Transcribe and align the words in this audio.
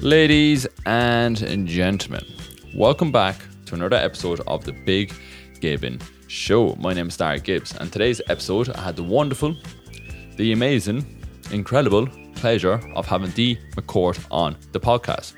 Ladies 0.00 0.66
and 0.86 1.66
gentlemen, 1.66 2.24
welcome 2.74 3.12
back 3.12 3.36
to 3.66 3.74
another 3.74 3.96
episode 3.96 4.40
of 4.46 4.64
the 4.64 4.72
Big 4.72 5.12
Gibbon 5.60 6.00
Show. 6.28 6.76
My 6.76 6.94
name 6.94 7.08
is 7.08 7.18
Derek 7.18 7.42
Gibbs, 7.42 7.76
and 7.76 7.92
today's 7.92 8.22
episode 8.30 8.70
I 8.70 8.80
had 8.80 8.96
the 8.96 9.02
wonderful, 9.02 9.54
the 10.36 10.52
amazing, 10.52 11.22
incredible 11.50 12.08
pleasure 12.36 12.80
of 12.94 13.04
having 13.04 13.32
Dee 13.32 13.58
McCourt 13.72 14.18
on 14.30 14.56
the 14.72 14.80
podcast. 14.80 15.34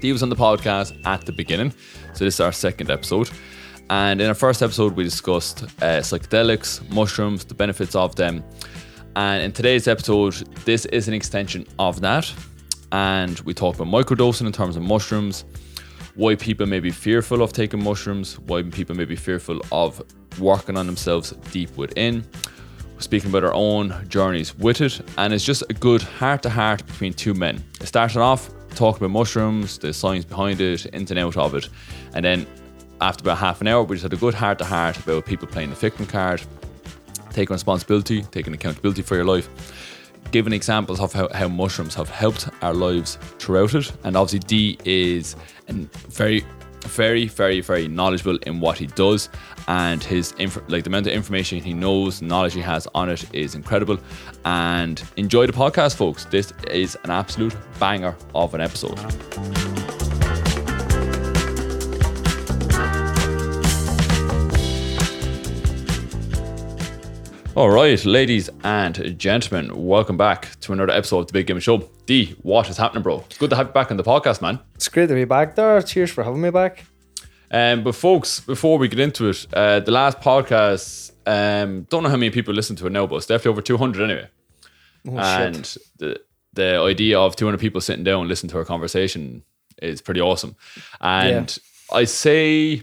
Dee 0.00 0.12
was 0.12 0.22
on 0.22 0.30
the 0.30 0.36
podcast 0.36 0.98
at 1.04 1.26
the 1.26 1.32
beginning, 1.32 1.74
so 2.14 2.24
this 2.24 2.34
is 2.34 2.40
our 2.40 2.52
second 2.52 2.90
episode. 2.90 3.28
And 3.94 4.20
in 4.20 4.26
our 4.28 4.34
first 4.34 4.60
episode, 4.62 4.96
we 4.96 5.04
discussed 5.04 5.62
uh, 5.62 6.00
psychedelics, 6.00 6.88
mushrooms, 6.90 7.44
the 7.44 7.54
benefits 7.54 7.94
of 7.94 8.16
them. 8.16 8.42
And 9.14 9.42
in 9.42 9.52
today's 9.52 9.86
episode, 9.86 10.34
this 10.64 10.84
is 10.86 11.06
an 11.06 11.14
extension 11.14 11.66
of 11.78 12.00
that 12.00 12.32
and 12.94 13.40
we 13.40 13.52
talk 13.52 13.74
about 13.74 13.88
microdosing 13.88 14.46
in 14.46 14.52
terms 14.52 14.76
of 14.76 14.82
mushrooms, 14.82 15.44
why 16.14 16.36
people 16.36 16.64
may 16.64 16.78
be 16.78 16.92
fearful 16.92 17.42
of 17.42 17.52
taking 17.52 17.82
mushrooms, 17.82 18.38
why 18.40 18.62
people 18.62 18.94
may 18.94 19.04
be 19.04 19.16
fearful 19.16 19.60
of 19.72 20.00
working 20.38 20.76
on 20.76 20.86
themselves 20.86 21.32
deep 21.50 21.76
within. 21.76 22.24
We're 22.94 23.00
speaking 23.00 23.30
about 23.30 23.42
our 23.42 23.54
own 23.54 24.06
journeys 24.08 24.56
with 24.56 24.80
it, 24.80 25.00
and 25.18 25.34
it's 25.34 25.44
just 25.44 25.64
a 25.70 25.74
good 25.74 26.02
heart 26.02 26.42
to 26.44 26.50
heart 26.50 26.86
between 26.86 27.14
two 27.14 27.34
men. 27.34 27.64
It 27.80 27.88
started 27.88 28.20
off 28.20 28.50
talking 28.76 29.04
about 29.04 29.10
mushrooms, 29.10 29.78
the 29.78 29.92
science 29.92 30.24
behind 30.24 30.60
it, 30.60 30.86
ins 30.94 31.10
and 31.10 31.18
out 31.18 31.36
of 31.36 31.54
it, 31.56 31.68
and 32.14 32.24
then 32.24 32.46
after 33.00 33.22
about 33.22 33.38
half 33.38 33.60
an 33.60 33.68
hour, 33.68 33.82
we 33.82 33.96
just 33.96 34.02
had 34.02 34.12
a 34.12 34.16
good 34.16 34.34
heart 34.34 34.58
to 34.58 34.64
heart 34.64 34.96
about 34.98 35.26
people 35.26 35.46
playing 35.46 35.70
the 35.70 35.76
victim 35.76 36.06
card, 36.06 36.42
taking 37.30 37.54
responsibility, 37.54 38.22
taking 38.22 38.54
accountability 38.54 39.02
for 39.02 39.16
your 39.16 39.24
life 39.24 39.48
giving 40.30 40.52
examples 40.52 40.98
of 40.98 41.12
how, 41.12 41.28
how 41.32 41.46
mushrooms 41.46 41.94
have 41.94 42.08
helped 42.08 42.48
our 42.60 42.74
lives 42.74 43.18
throughout 43.38 43.72
it. 43.72 43.92
And 44.02 44.16
obviously, 44.16 44.40
Dee 44.40 44.78
is 44.84 45.36
very, 45.68 46.44
very, 46.80 47.28
very, 47.28 47.60
very 47.60 47.86
knowledgeable 47.86 48.38
in 48.38 48.58
what 48.58 48.76
he 48.76 48.86
does, 48.86 49.28
and 49.68 50.02
his 50.02 50.32
inf- 50.38 50.60
like 50.68 50.82
the 50.82 50.90
amount 50.90 51.06
of 51.06 51.12
information 51.12 51.60
he 51.60 51.72
knows, 51.72 52.20
knowledge 52.20 52.54
he 52.54 52.60
has 52.60 52.88
on 52.94 53.08
it 53.10 53.32
is 53.32 53.54
incredible. 53.54 53.98
And 54.44 55.02
enjoy 55.16 55.46
the 55.46 55.52
podcast, 55.52 55.94
folks. 55.94 56.24
This 56.24 56.52
is 56.68 56.96
an 57.04 57.10
absolute 57.10 57.54
banger 57.78 58.16
of 58.34 58.54
an 58.54 58.60
episode. 58.60 58.98
All 67.56 67.70
right, 67.70 68.04
ladies 68.04 68.50
and 68.64 69.16
gentlemen, 69.16 69.86
welcome 69.86 70.16
back 70.16 70.58
to 70.62 70.72
another 70.72 70.92
episode 70.92 71.20
of 71.20 71.26
the 71.28 71.32
Big 71.34 71.46
Game 71.46 71.60
Show. 71.60 71.88
D, 72.04 72.34
what 72.42 72.68
is 72.68 72.76
happening, 72.76 73.04
bro? 73.04 73.20
It's 73.26 73.38
good 73.38 73.50
to 73.50 73.54
have 73.56 73.68
you 73.68 73.72
back 73.72 73.92
on 73.92 73.96
the 73.96 74.02
podcast, 74.02 74.42
man. 74.42 74.58
It's 74.74 74.88
great 74.88 75.06
to 75.06 75.14
be 75.14 75.24
back 75.24 75.54
there. 75.54 75.80
Cheers 75.80 76.10
for 76.10 76.24
having 76.24 76.40
me 76.40 76.50
back. 76.50 76.84
Um, 77.52 77.84
but 77.84 77.94
folks, 77.94 78.40
before 78.40 78.76
we 78.76 78.88
get 78.88 78.98
into 78.98 79.28
it, 79.28 79.46
uh, 79.52 79.78
the 79.78 79.92
last 79.92 80.18
podcast, 80.18 81.12
um, 81.26 81.86
don't 81.90 82.02
know 82.02 82.08
how 82.08 82.16
many 82.16 82.30
people 82.30 82.52
listen 82.52 82.74
to 82.74 82.88
it 82.88 82.90
now, 82.90 83.06
but 83.06 83.16
it's 83.16 83.26
definitely 83.26 83.52
over 83.52 83.62
200 83.62 84.02
anyway. 84.10 84.28
Oh, 85.06 85.18
and 85.18 85.64
shit. 85.64 85.82
the 85.98 86.20
the 86.54 86.78
idea 86.80 87.20
of 87.20 87.36
200 87.36 87.58
people 87.60 87.80
sitting 87.80 88.02
down 88.02 88.22
and 88.22 88.28
listening 88.28 88.50
to 88.50 88.58
our 88.58 88.64
conversation 88.64 89.44
is 89.80 90.02
pretty 90.02 90.20
awesome. 90.20 90.56
And 91.00 91.56
I 91.92 92.02
say 92.02 92.82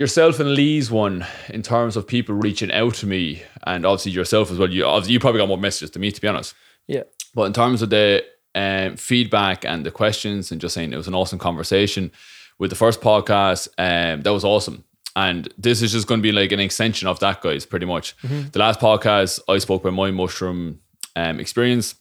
yourself 0.00 0.40
and 0.40 0.54
Lee's 0.54 0.90
one 0.90 1.26
in 1.50 1.62
terms 1.62 1.94
of 1.94 2.06
people 2.06 2.34
reaching 2.34 2.72
out 2.72 2.94
to 2.94 3.06
me, 3.06 3.42
and 3.64 3.84
obviously 3.84 4.12
yourself 4.12 4.50
as 4.50 4.58
well. 4.58 4.70
You 4.70 4.86
obviously 4.86 5.12
you 5.12 5.20
probably 5.20 5.40
got 5.40 5.48
more 5.48 5.58
messages 5.58 5.90
to 5.90 5.98
me, 5.98 6.10
to 6.10 6.20
be 6.20 6.26
honest. 6.26 6.54
Yeah. 6.88 7.02
But 7.34 7.44
in 7.44 7.52
terms 7.52 7.82
of 7.82 7.90
the 7.90 8.24
um, 8.54 8.96
feedback 8.96 9.64
and 9.64 9.84
the 9.84 9.90
questions, 9.92 10.50
and 10.50 10.60
just 10.60 10.74
saying 10.74 10.92
it 10.92 10.96
was 10.96 11.06
an 11.06 11.14
awesome 11.14 11.38
conversation 11.38 12.10
with 12.58 12.70
the 12.70 12.76
first 12.76 13.00
podcast, 13.00 13.68
um, 13.78 14.22
that 14.22 14.32
was 14.32 14.44
awesome. 14.44 14.84
And 15.14 15.52
this 15.58 15.82
is 15.82 15.92
just 15.92 16.06
going 16.06 16.20
to 16.20 16.22
be 16.22 16.32
like 16.32 16.52
an 16.52 16.60
extension 16.60 17.06
of 17.06 17.20
that, 17.20 17.42
guys. 17.42 17.66
Pretty 17.66 17.86
much. 17.86 18.16
The 18.22 18.58
last 18.58 18.80
podcast, 18.80 19.40
I 19.48 19.58
spoke 19.58 19.82
about 19.82 19.92
my 19.92 20.10
mushroom 20.10 20.80
um, 21.14 21.40
experience. 21.40 21.94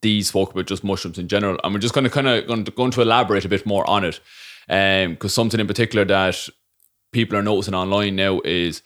Dee 0.00 0.22
spoke 0.22 0.52
about 0.52 0.66
just 0.66 0.82
mushrooms 0.82 1.18
in 1.18 1.28
general, 1.28 1.58
and 1.62 1.74
we're 1.74 1.80
just 1.80 1.94
going 1.94 2.04
to 2.04 2.10
kind 2.10 2.26
of 2.26 2.46
going 2.46 2.64
to, 2.64 2.70
going 2.70 2.90
to 2.92 3.02
elaborate 3.02 3.44
a 3.44 3.48
bit 3.48 3.66
more 3.66 3.88
on 3.88 4.04
it, 4.04 4.20
because 4.66 5.34
something 5.34 5.60
in 5.60 5.66
particular 5.66 6.06
that 6.06 6.48
people 7.12 7.36
are 7.38 7.42
noticing 7.42 7.74
online 7.74 8.16
now 8.16 8.40
is 8.44 8.82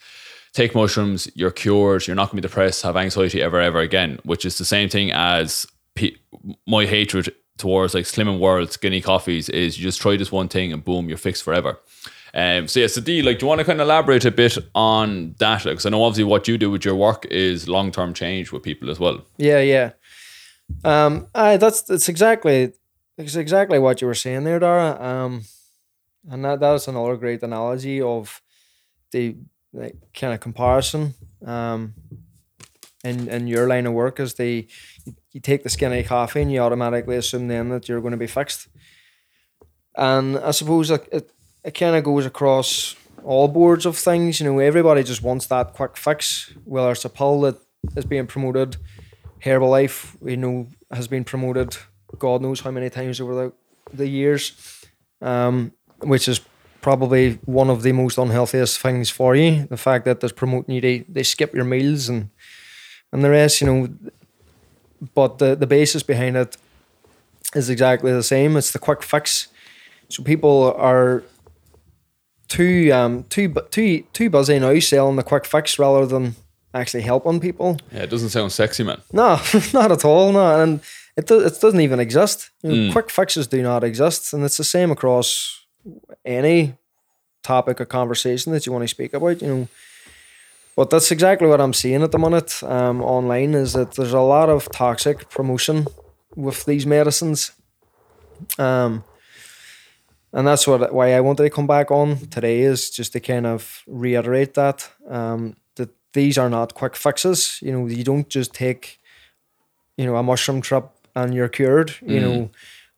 take 0.53 0.75
mushrooms, 0.75 1.29
you're 1.35 1.51
cured, 1.51 2.07
you're 2.07 2.15
not 2.15 2.31
going 2.31 2.41
to 2.41 2.47
be 2.47 2.47
depressed, 2.47 2.83
have 2.83 2.97
anxiety 2.97 3.41
ever, 3.41 3.59
ever 3.59 3.79
again, 3.79 4.19
which 4.23 4.45
is 4.45 4.57
the 4.57 4.65
same 4.65 4.89
thing 4.89 5.11
as 5.11 5.65
my 6.67 6.85
hatred 6.85 7.33
towards 7.57 7.93
like 7.93 8.05
Slimming 8.05 8.39
World 8.39 8.71
skinny 8.71 9.01
coffees 9.01 9.49
is 9.49 9.77
you 9.77 9.83
just 9.83 10.01
try 10.01 10.15
this 10.15 10.31
one 10.31 10.47
thing 10.47 10.71
and 10.71 10.83
boom, 10.83 11.09
you're 11.09 11.17
fixed 11.17 11.43
forever. 11.43 11.79
Um, 12.33 12.67
so 12.67 12.81
yeah, 12.81 12.87
so 12.87 13.01
like, 13.01 13.39
do 13.39 13.45
you 13.45 13.47
want 13.47 13.59
to 13.59 13.65
kind 13.65 13.81
of 13.81 13.85
elaborate 13.85 14.25
a 14.25 14.31
bit 14.31 14.57
on 14.75 15.35
that? 15.39 15.63
Because 15.63 15.85
I 15.85 15.89
know 15.89 16.03
obviously 16.03 16.25
what 16.25 16.47
you 16.47 16.57
do 16.57 16.69
with 16.69 16.85
your 16.85 16.95
work 16.95 17.25
is 17.25 17.67
long 17.67 17.91
term 17.91 18.13
change 18.13 18.51
with 18.51 18.63
people 18.63 18.91
as 18.91 18.99
well. 18.99 19.25
Yeah, 19.37 19.61
yeah. 19.61 19.91
Um, 20.83 21.27
aye, 21.33 21.57
that's 21.57 21.81
that's 21.81 22.09
exactly 22.09 22.73
it's 23.17 23.35
exactly 23.35 23.79
what 23.79 24.01
you 24.01 24.07
were 24.07 24.13
saying 24.13 24.43
there, 24.43 24.59
Dara. 24.59 25.01
Um, 25.01 25.45
and 26.29 26.43
that 26.45 26.59
that's 26.59 26.87
another 26.87 27.17
great 27.17 27.43
analogy 27.43 28.01
of 28.01 28.41
the 29.11 29.35
like 29.73 29.95
kind 30.13 30.33
of 30.33 30.39
comparison. 30.39 31.13
Um, 31.45 31.93
in 33.03 33.27
in 33.29 33.47
your 33.47 33.67
line 33.67 33.85
of 33.85 33.93
work 33.93 34.19
is 34.19 34.33
the 34.35 34.67
you 35.31 35.39
take 35.39 35.63
the 35.63 35.69
skinny 35.69 36.03
coffee 36.03 36.41
and 36.41 36.51
you 36.51 36.59
automatically 36.59 37.15
assume 37.15 37.47
then 37.47 37.69
that 37.69 37.87
you're 37.87 38.01
going 38.01 38.11
to 38.11 38.17
be 38.17 38.27
fixed. 38.27 38.67
And 39.95 40.37
I 40.37 40.51
suppose 40.51 40.91
it 40.91 41.07
it, 41.11 41.31
it 41.63 41.71
kind 41.71 41.95
of 41.95 42.03
goes 42.03 42.25
across 42.25 42.95
all 43.23 43.47
boards 43.47 43.85
of 43.85 43.97
things. 43.97 44.39
You 44.39 44.47
know, 44.47 44.59
everybody 44.59 45.03
just 45.03 45.21
wants 45.21 45.47
that 45.47 45.73
quick 45.73 45.97
fix, 45.97 46.53
whether 46.65 46.91
it's 46.91 47.05
a 47.05 47.09
pill 47.09 47.41
that 47.41 47.57
is 47.95 48.05
being 48.05 48.27
promoted, 48.27 48.77
Herbalife, 49.43 50.15
you 50.27 50.37
know, 50.37 50.67
has 50.91 51.07
been 51.07 51.23
promoted, 51.23 51.77
God 52.17 52.41
knows 52.41 52.61
how 52.61 52.71
many 52.71 52.89
times 52.89 53.19
over 53.19 53.35
the, 53.35 53.53
the 53.93 54.07
years, 54.07 54.85
um, 55.21 55.73
which 55.99 56.27
is 56.27 56.41
probably 56.81 57.33
one 57.45 57.69
of 57.69 57.83
the 57.83 57.91
most 57.91 58.17
unhealthiest 58.17 58.79
things 58.79 59.09
for 59.09 59.35
you. 59.35 59.65
The 59.65 59.77
fact 59.77 60.05
that 60.05 60.19
they're 60.19 60.29
promoting 60.29 60.75
you, 60.75 60.81
they, 60.81 60.99
they 60.99 61.23
skip 61.23 61.53
your 61.53 61.65
meals 61.65 62.09
and 62.09 62.29
and 63.11 63.23
the 63.23 63.29
rest, 63.29 63.61
you 63.61 63.67
know. 63.67 63.89
But 65.13 65.37
the, 65.37 65.55
the 65.55 65.67
basis 65.67 66.03
behind 66.03 66.35
it 66.35 66.57
is 67.55 67.69
exactly 67.69 68.11
the 68.11 68.23
same. 68.23 68.57
It's 68.57 68.71
the 68.71 68.79
quick 68.79 69.03
fix. 69.03 69.47
So 70.09 70.23
people 70.23 70.73
are 70.77 71.23
too 72.47 72.89
um 72.93 73.23
too 73.25 73.53
too 73.71 74.03
too 74.13 74.29
busy 74.29 74.57
now 74.59 74.79
selling 74.79 75.17
the 75.17 75.23
quick 75.23 75.45
fix 75.45 75.77
rather 75.77 76.05
than 76.05 76.35
actually 76.73 77.03
helping 77.03 77.39
people. 77.39 77.77
Yeah, 77.91 78.03
it 78.03 78.09
doesn't 78.09 78.29
sound 78.29 78.51
sexy, 78.51 78.83
man. 78.83 79.01
No, 79.11 79.39
not 79.73 79.91
at 79.91 80.05
all. 80.05 80.31
No, 80.31 80.61
and 80.61 80.81
it 81.15 81.27
do, 81.27 81.39
it 81.39 81.59
doesn't 81.59 81.81
even 81.81 81.99
exist. 81.99 82.51
You 82.63 82.71
know, 82.71 82.91
Quick 82.91 83.09
fixes 83.09 83.47
do 83.47 83.61
not 83.61 83.83
exist, 83.83 84.33
and 84.33 84.43
it's 84.43 84.57
the 84.57 84.63
same 84.63 84.91
across 84.91 85.56
any 86.27 86.75
topic 87.43 87.79
or 87.81 87.85
conversation 87.85 88.51
that 88.51 88.65
you 88.65 88.71
want 88.71 88.83
to 88.83 88.87
speak 88.87 89.13
about. 89.13 89.41
You 89.41 89.47
know, 89.47 89.67
but 90.75 90.89
that's 90.89 91.11
exactly 91.11 91.47
what 91.47 91.61
I'm 91.61 91.73
seeing 91.73 92.03
at 92.03 92.11
the 92.11 92.19
minute 92.19 92.61
um, 92.63 93.01
online. 93.01 93.53
Is 93.55 93.73
that 93.73 93.93
there's 93.93 94.13
a 94.13 94.21
lot 94.21 94.49
of 94.49 94.69
toxic 94.71 95.29
promotion 95.29 95.87
with 96.35 96.65
these 96.65 96.85
medicines. 96.85 97.51
Um, 98.59 99.03
and 100.33 100.45
that's 100.45 100.67
what 100.67 100.93
why 100.93 101.13
I 101.13 101.21
wanted 101.21 101.43
to 101.43 101.49
come 101.49 101.67
back 101.67 101.89
on 101.89 102.17
today 102.27 102.61
is 102.61 102.89
just 102.89 103.13
to 103.13 103.19
kind 103.19 103.45
of 103.45 103.83
reiterate 103.87 104.53
that 104.53 104.89
um, 105.09 105.55
that 105.75 105.89
these 106.13 106.37
are 106.37 106.49
not 106.49 106.75
quick 106.75 106.95
fixes. 106.95 107.59
You 107.61 107.71
know, 107.71 107.87
you 107.87 108.03
don't 108.03 108.29
just 108.29 108.53
take 108.53 108.99
you 109.97 110.05
know 110.05 110.15
a 110.15 110.23
mushroom 110.23 110.61
trip 110.61 110.89
and 111.15 111.33
you're 111.33 111.49
cured. 111.49 111.95
You 112.05 112.19
know, 112.19 112.49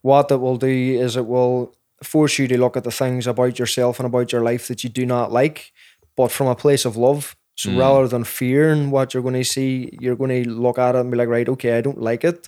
what 0.02 0.28
that 0.28 0.40
will 0.40 0.58
do 0.58 0.68
is 0.68 1.16
it 1.16 1.25
will 1.25 1.74
force 2.04 2.40
you 2.40 2.48
to 2.48 2.57
look 2.57 2.78
at 2.78 2.84
the 2.84 2.92
things 2.92 3.28
about 3.28 3.60
yourself 3.60 4.00
and 4.00 4.06
about 4.06 4.31
your 4.31 4.44
life 4.44 4.68
that 4.68 4.84
you 4.84 4.90
do 4.90 5.06
not 5.06 5.31
like, 5.31 5.72
but 6.16 6.31
from 6.31 6.48
a 6.48 6.56
place 6.56 6.86
of 6.86 6.98
love. 6.98 7.36
So 7.56 7.72
rather 7.72 8.07
than 8.07 8.24
fearing 8.24 8.90
what 8.90 9.13
you're 9.13 9.24
going 9.24 9.34
to 9.34 9.44
see, 9.44 9.98
you're 10.00 10.16
going 10.16 10.44
to 10.44 10.50
look 10.50 10.80
at 10.80 10.96
it 10.96 11.00
and 11.00 11.12
be 11.12 11.18
like, 11.18 11.28
right, 11.28 11.50
okay, 11.50 11.78
I 11.78 11.81
don't 11.81 12.00
like 12.00 12.24
it, 12.24 12.48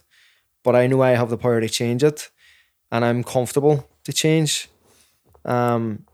but 0.64 0.74
I 0.74 0.88
know 0.88 1.02
I 1.02 1.12
have 1.12 1.30
the 1.30 1.38
power 1.38 1.60
to 1.60 1.68
change 1.68 2.02
it, 2.02 2.32
and 2.94 3.04
I'm 3.04 3.22
comfortable 3.22 3.90
to 4.06 4.14
change. 4.14 4.70
Um, 5.44 6.06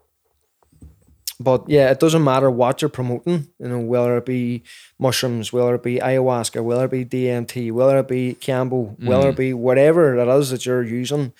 but 1.39 1.69
yeah, 1.69 1.91
it 1.91 1.99
doesn't 1.99 2.23
matter 2.23 2.49
what 2.49 2.81
you're 2.81 2.89
promoting, 2.89 3.47
you 3.59 3.67
know, 3.67 3.79
whether 3.79 4.17
it 4.17 4.25
be 4.25 4.63
mushrooms, 4.97 5.53
whether 5.53 5.75
it 5.75 5.83
be 5.83 5.99
ayahuasca, 5.99 6.63
whether 6.63 6.85
it 6.85 6.91
be 6.91 7.05
DMT, 7.05 7.71
whether 7.71 7.99
it 7.99 8.07
be 8.07 8.35
Kambo, 8.41 8.97
whether 9.03 9.29
it 9.29 9.37
be 9.37 9.53
whatever 9.53 10.17
it 10.17 10.27
is 10.27 10.49
that 10.49 10.65
you're 10.65 10.83
using. 10.83 11.33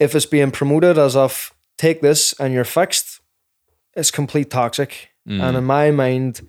If 0.00 0.14
it's 0.14 0.26
being 0.26 0.50
promoted 0.50 0.98
as 0.98 1.14
of 1.14 1.54
take 1.78 2.00
this 2.00 2.34
and 2.40 2.52
you're 2.52 2.64
fixed, 2.64 3.20
it's 3.94 4.10
complete 4.10 4.50
toxic. 4.50 5.10
And 5.42 5.56
in 5.56 5.64
my 5.64 5.90
mind, 5.92 6.40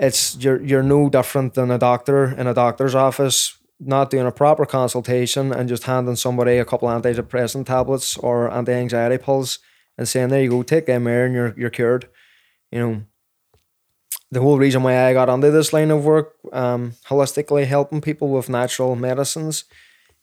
it's 0.00 0.36
you're 0.36 0.62
you're 0.62 0.82
no 0.82 1.10
different 1.10 1.54
than 1.54 1.70
a 1.70 1.78
doctor 1.78 2.34
in 2.38 2.46
a 2.46 2.54
doctor's 2.54 2.94
office 2.94 3.58
not 3.78 4.10
doing 4.10 4.26
a 4.26 4.32
proper 4.32 4.66
consultation 4.66 5.52
and 5.52 5.68
just 5.68 5.84
handing 5.84 6.16
somebody 6.16 6.58
a 6.58 6.64
couple 6.64 6.88
antidepressant 6.88 7.66
tablets 7.66 8.16
or 8.18 8.50
anti-anxiety 8.50 9.16
pills 9.18 9.58
and 9.96 10.06
saying 10.08 10.28
there 10.28 10.42
you 10.42 10.50
go 10.50 10.62
take 10.62 10.86
them 10.86 11.06
here 11.06 11.24
and 11.26 11.34
you're 11.34 11.54
you're 11.56 11.70
cured 11.70 12.08
you 12.70 12.78
know 12.78 13.02
the 14.30 14.40
whole 14.40 14.58
reason 14.58 14.82
why 14.82 15.06
I 15.06 15.12
got 15.12 15.28
into 15.28 15.50
this 15.50 15.72
line 15.72 15.90
of 15.90 16.04
work 16.04 16.34
um 16.52 16.94
holistically 17.06 17.66
helping 17.66 18.00
people 18.00 18.28
with 18.28 18.48
natural 18.48 18.96
medicines 18.96 19.64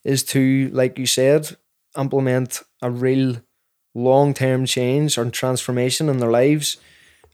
is 0.04 0.24
to 0.24 0.70
like 0.72 0.98
you 0.98 1.06
said 1.06 1.56
implement 1.98 2.64
a 2.82 2.90
real 2.92 3.38
long-term 3.96 4.66
change 4.66 5.18
or 5.18 5.30
transformation 5.30 6.10
in 6.10 6.20
their 6.20 6.32
lives 6.32 6.78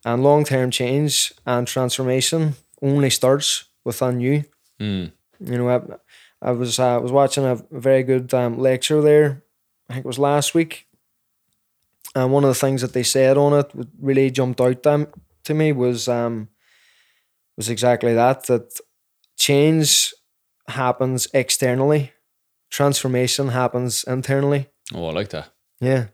and 0.05 0.23
long-term 0.23 0.71
change 0.71 1.33
and 1.45 1.67
transformation 1.67 2.55
only 2.81 3.09
starts 3.09 3.65
within 3.85 4.19
you 4.19 4.43
Mm. 4.79 5.11
you 5.39 5.57
know, 5.57 5.69
I, 5.69 5.81
I 6.41 6.51
was 6.51 6.79
uh, 6.79 6.99
was 7.01 7.11
watching 7.11 7.45
a 7.45 7.55
very 7.71 8.03
good 8.03 8.33
um, 8.33 8.57
lecture 8.57 9.01
there. 9.01 9.43
I 9.89 9.93
think 9.93 10.05
it 10.05 10.07
was 10.07 10.19
last 10.19 10.53
week, 10.55 10.87
and 12.15 12.31
one 12.31 12.43
of 12.43 12.49
the 12.49 12.55
things 12.59 12.81
that 12.81 12.93
they 12.93 13.03
said 13.03 13.37
on 13.37 13.53
it 13.53 13.71
really 13.99 14.31
jumped 14.31 14.59
out 14.61 14.83
them 14.83 15.07
to 15.43 15.53
me 15.53 15.71
was 15.71 16.07
um 16.07 16.49
was 17.55 17.69
exactly 17.69 18.13
that 18.13 18.45
that 18.47 18.79
change 19.37 20.13
happens 20.67 21.27
externally, 21.33 22.12
transformation 22.73 23.49
happens 23.49 24.03
internally. 24.03 24.67
Oh, 24.93 25.05
I 25.05 25.13
like 25.13 25.29
that. 25.29 25.53
Yeah, 25.79 26.07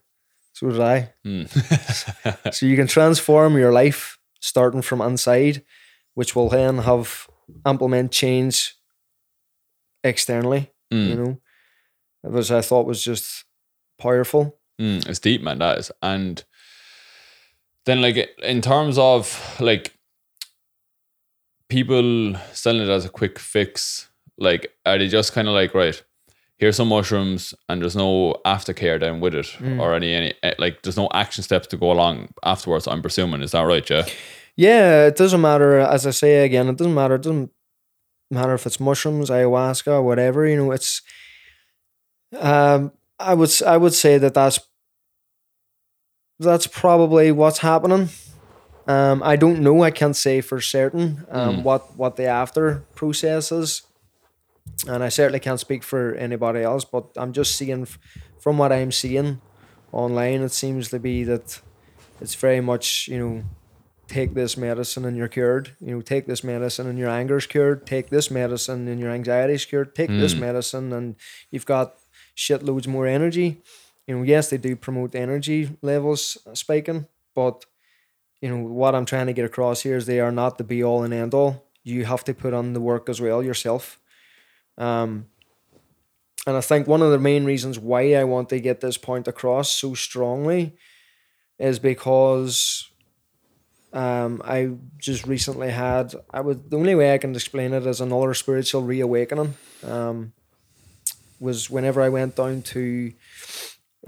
so 0.53 0.69
did 0.69 0.81
I. 0.81 1.13
Mm. 1.25 1.47
So 2.53 2.65
you 2.65 2.75
can 2.75 2.87
transform 2.87 3.57
your 3.57 3.71
life 3.71 4.19
starting 4.41 4.81
from 4.81 5.01
inside, 5.01 5.63
which 6.13 6.35
will 6.35 6.49
then 6.49 6.79
have 6.79 7.27
implement 7.65 8.11
change 8.11 8.75
externally. 10.03 10.71
Mm. 10.93 11.07
You 11.07 11.15
know, 11.15 11.41
it 12.25 12.31
was 12.31 12.51
I 12.51 12.61
thought 12.61 12.85
was 12.85 13.01
just 13.01 13.45
powerful. 13.97 14.59
Mm, 14.79 15.07
it's 15.07 15.19
deep, 15.19 15.41
man. 15.41 15.59
That 15.59 15.77
is, 15.77 15.91
and 16.01 16.43
then 17.85 18.01
like 18.01 18.29
in 18.43 18.61
terms 18.61 18.97
of 18.97 19.57
like 19.59 19.93
people 21.69 22.35
selling 22.53 22.83
it 22.83 22.89
as 22.89 23.05
a 23.05 23.09
quick 23.09 23.39
fix, 23.39 24.09
like 24.37 24.73
are 24.85 24.97
they 24.97 25.07
just 25.07 25.33
kind 25.33 25.47
of 25.47 25.53
like 25.53 25.73
right? 25.73 26.03
Here's 26.59 26.75
some 26.75 26.89
mushrooms, 26.89 27.53
and 27.69 27.81
there's 27.81 27.95
no 27.95 28.35
aftercare 28.45 28.99
down 28.99 29.21
with 29.21 29.33
it, 29.33 29.45
Mm. 29.59 29.79
or 29.79 29.93
any 29.95 30.13
any 30.13 30.33
eh, 30.43 30.53
like 30.59 30.81
there's 30.83 30.97
no 30.97 31.07
action 31.13 31.41
steps 31.43 31.67
to 31.67 31.77
go 31.77 31.91
along 31.91 32.29
afterwards. 32.43 32.85
I'm 32.87 33.01
presuming 33.01 33.41
is 33.41 33.51
that 33.51 33.61
right? 33.61 33.89
Yeah. 33.89 34.05
Yeah, 34.57 35.07
it 35.07 35.15
doesn't 35.15 35.39
matter. 35.39 35.79
As 35.79 36.05
I 36.05 36.11
say 36.11 36.43
again, 36.43 36.67
it 36.67 36.75
doesn't 36.77 36.93
matter. 36.93 37.15
It 37.15 37.21
doesn't 37.21 37.49
matter 38.29 38.53
if 38.53 38.65
it's 38.65 38.79
mushrooms, 38.79 39.29
ayahuasca, 39.29 40.03
whatever. 40.03 40.45
You 40.45 40.57
know, 40.57 40.71
it's. 40.73 41.01
Um, 42.37 42.91
I 43.19 43.33
would 43.35 43.49
I 43.65 43.77
would 43.77 43.93
say 43.93 44.17
that 44.17 44.33
that's 44.33 44.59
that's 46.39 46.67
probably 46.67 47.31
what's 47.31 47.59
happening. 47.59 48.09
Um, 48.87 49.21
I 49.23 49.35
don't 49.35 49.61
know. 49.61 49.83
I 49.83 49.91
can't 49.91 50.15
say 50.15 50.41
for 50.41 50.59
certain 50.61 51.25
um, 51.29 51.57
Mm. 51.57 51.63
what 51.63 51.95
what 51.97 52.15
the 52.17 52.25
after 52.25 52.83
process 52.95 53.51
is, 53.51 53.83
and 54.87 55.03
I 55.03 55.09
certainly 55.09 55.39
can't 55.39 55.59
speak 55.59 55.83
for 55.83 56.13
anybody 56.15 56.61
else. 56.61 56.85
But 56.85 57.05
I'm 57.15 57.33
just 57.33 57.55
seeing 57.55 57.87
from 58.39 58.57
what 58.57 58.71
I'm 58.71 58.91
seeing 58.91 59.41
online, 59.91 60.41
it 60.41 60.51
seems 60.51 60.89
to 60.89 60.99
be 60.99 61.23
that 61.25 61.61
it's 62.21 62.35
very 62.35 62.61
much 62.61 63.07
you 63.07 63.19
know 63.19 63.43
take 64.07 64.33
this 64.33 64.57
medicine 64.57 65.05
and 65.05 65.15
you're 65.15 65.27
cured. 65.27 65.75
You 65.79 65.95
know, 65.95 66.01
take 66.01 66.25
this 66.25 66.43
medicine 66.43 66.87
and 66.87 66.97
your 66.97 67.09
anger's 67.09 67.45
cured. 67.45 67.85
Take 67.85 68.09
this 68.09 68.31
medicine 68.31 68.87
and 68.87 68.99
your 68.99 69.11
anxiety's 69.11 69.65
cured. 69.65 69.93
Take 69.93 70.09
this 70.09 70.33
Mm. 70.33 70.39
medicine 70.39 70.93
and 70.93 71.15
you've 71.51 71.67
got 71.67 71.95
shitloads 72.35 72.87
more 72.87 73.05
energy. 73.05 73.61
You 74.07 74.17
know, 74.17 74.23
yes, 74.23 74.49
they 74.49 74.57
do 74.57 74.75
promote 74.75 75.13
energy 75.13 75.69
levels 75.83 76.39
spiking, 76.53 77.05
but 77.35 77.65
you 78.41 78.49
know 78.49 78.63
what 78.63 78.95
I'm 78.95 79.05
trying 79.05 79.27
to 79.27 79.33
get 79.33 79.45
across 79.45 79.81
here 79.83 79.97
is 79.97 80.05
they 80.05 80.19
are 80.19 80.31
not 80.31 80.57
the 80.57 80.63
be 80.63 80.83
all 80.83 81.03
and 81.03 81.13
end 81.13 81.33
all. 81.33 81.65
You 81.83 82.05
have 82.05 82.23
to 82.23 82.33
put 82.33 82.53
on 82.53 82.73
the 82.73 82.81
work 82.81 83.09
as 83.09 83.21
well 83.21 83.43
yourself. 83.43 83.99
Um, 84.79 85.27
and 86.47 86.55
I 86.57 86.61
think 86.61 86.87
one 86.87 87.01
of 87.01 87.11
the 87.11 87.19
main 87.19 87.45
reasons 87.45 87.77
why 87.77 88.13
I 88.15 88.23
want 88.23 88.49
to 88.49 88.59
get 88.59 88.81
this 88.81 88.97
point 88.97 89.27
across 89.27 89.69
so 89.69 89.93
strongly 89.93 90.77
is 91.59 91.77
because 91.77 92.89
um, 93.91 94.41
I 94.45 94.71
just 94.97 95.27
recently 95.27 95.69
had 95.69 96.15
I 96.31 96.41
would 96.41 96.69
the 96.69 96.77
only 96.77 96.95
way 96.95 97.13
I 97.13 97.17
can 97.17 97.35
explain 97.35 97.73
it 97.73 97.85
is 97.85 98.01
another 98.01 98.33
spiritual 98.33 98.83
reawakening. 98.83 99.55
Um, 99.85 100.33
was 101.39 101.69
whenever 101.69 102.01
I 102.01 102.09
went 102.09 102.35
down 102.35 102.61
to 102.63 103.13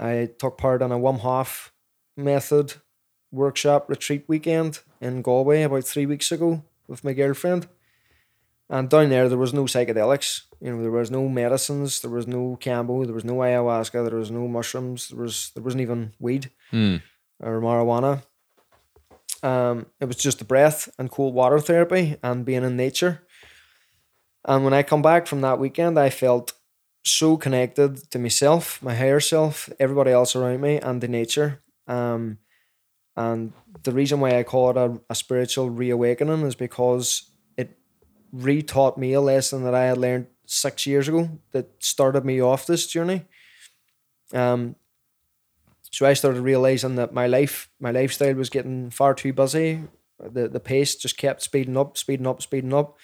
I 0.00 0.30
took 0.38 0.58
part 0.58 0.82
in 0.82 0.92
a 0.92 0.98
Wim 0.98 1.20
Hof 1.20 1.72
method 2.16 2.74
workshop 3.30 3.88
retreat 3.88 4.24
weekend 4.28 4.80
in 5.00 5.22
Galway 5.22 5.62
about 5.62 5.84
three 5.84 6.06
weeks 6.06 6.30
ago 6.32 6.62
with 6.86 7.04
my 7.04 7.12
girlfriend. 7.12 7.66
And 8.70 8.88
down 8.88 9.10
there 9.10 9.28
there 9.28 9.38
was 9.38 9.52
no 9.52 9.64
psychedelics. 9.64 10.42
You 10.60 10.74
know, 10.74 10.82
there 10.82 10.90
was 10.90 11.10
no 11.10 11.28
medicines, 11.28 12.00
there 12.00 12.10
was 12.10 12.26
no 12.26 12.56
kambo, 12.60 13.04
there 13.04 13.14
was 13.14 13.24
no 13.24 13.34
ayahuasca, 13.34 14.08
there 14.08 14.18
was 14.18 14.30
no 14.30 14.48
mushrooms, 14.48 15.08
there 15.08 15.18
was 15.20 15.50
there 15.54 15.62
wasn't 15.64 15.82
even 15.82 16.12
weed 16.18 16.50
Mm. 16.72 17.02
or 17.40 17.60
marijuana. 17.60 18.22
Um, 19.42 19.86
it 20.00 20.04
was 20.06 20.16
just 20.16 20.38
the 20.38 20.44
breath 20.44 20.88
and 20.98 21.10
cold 21.10 21.34
water 21.34 21.58
therapy 21.58 22.16
and 22.22 22.44
being 22.44 22.62
in 22.62 22.76
nature. 22.76 23.22
And 24.44 24.64
when 24.64 24.72
I 24.72 24.82
come 24.82 25.02
back 25.02 25.26
from 25.26 25.40
that 25.40 25.58
weekend, 25.58 25.98
I 25.98 26.10
felt 26.10 26.52
so 27.04 27.36
connected 27.36 28.08
to 28.12 28.18
myself, 28.18 28.80
my 28.82 28.94
higher 28.94 29.20
self, 29.20 29.68
everybody 29.80 30.12
else 30.12 30.36
around 30.36 30.60
me, 30.60 30.78
and 30.78 31.00
the 31.00 31.08
nature. 31.08 31.60
Um, 31.88 32.38
and 33.16 33.52
the 33.82 33.92
reason 33.92 34.20
why 34.20 34.38
I 34.38 34.44
call 34.44 34.70
it 34.70 34.76
a, 34.76 35.00
a 35.10 35.14
spiritual 35.16 35.68
reawakening 35.70 36.42
is 36.46 36.54
because 36.54 37.28
re-taught 38.32 38.96
me 38.96 39.12
a 39.12 39.20
lesson 39.20 39.62
that 39.64 39.74
I 39.74 39.84
had 39.84 39.98
learned 39.98 40.26
six 40.46 40.86
years 40.86 41.08
ago 41.08 41.38
that 41.52 41.68
started 41.78 42.24
me 42.24 42.40
off 42.40 42.66
this 42.66 42.86
journey. 42.86 43.24
Um, 44.32 44.76
so 45.90 46.06
I 46.06 46.14
started 46.14 46.40
realizing 46.40 46.96
that 46.96 47.12
my 47.12 47.26
life, 47.26 47.68
my 47.78 47.90
lifestyle 47.90 48.34
was 48.34 48.48
getting 48.48 48.90
far 48.90 49.14
too 49.14 49.32
busy. 49.32 49.82
The 50.18 50.48
the 50.48 50.60
pace 50.60 50.96
just 50.96 51.18
kept 51.18 51.42
speeding 51.42 51.76
up, 51.76 51.98
speeding 51.98 52.26
up, 52.26 52.40
speeding 52.40 52.72
up. 52.72 52.98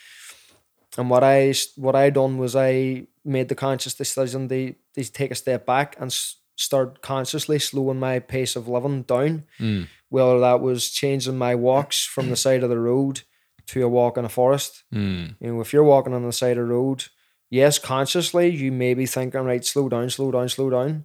And 0.96 1.10
what 1.10 1.22
I 1.22 1.52
what 1.76 1.94
I 1.94 2.10
done 2.10 2.38
was 2.38 2.56
I 2.56 3.06
made 3.24 3.48
the 3.48 3.54
conscious 3.54 3.94
decision 3.94 4.48
to, 4.48 4.74
to 4.94 5.12
take 5.12 5.30
a 5.30 5.34
step 5.34 5.66
back 5.66 5.96
and 6.00 6.10
start 6.56 7.02
consciously 7.02 7.58
slowing 7.58 8.00
my 8.00 8.20
pace 8.20 8.56
of 8.56 8.68
living 8.68 9.02
down. 9.02 9.44
Mm. 9.60 9.88
Whether 10.08 10.40
that 10.40 10.60
was 10.60 10.90
changing 10.90 11.36
my 11.36 11.54
walks 11.54 12.04
from 12.04 12.30
the 12.30 12.36
side 12.36 12.62
of 12.62 12.70
the 12.70 12.78
road 12.78 13.22
to 13.68 13.82
a 13.82 13.88
walk 13.88 14.16
in 14.16 14.24
a 14.24 14.28
forest. 14.28 14.82
Mm. 14.92 15.36
You 15.40 15.52
know, 15.54 15.60
if 15.60 15.72
you're 15.72 15.84
walking 15.84 16.14
on 16.14 16.24
the 16.24 16.32
side 16.32 16.58
of 16.58 16.66
the 16.68 16.74
road, 16.74 17.04
yes, 17.50 17.78
consciously 17.78 18.48
you 18.48 18.72
may 18.72 18.94
be 18.94 19.06
thinking, 19.06 19.42
right, 19.42 19.64
slow 19.64 19.88
down, 19.88 20.10
slow 20.10 20.30
down, 20.30 20.48
slow 20.48 20.70
down. 20.70 21.04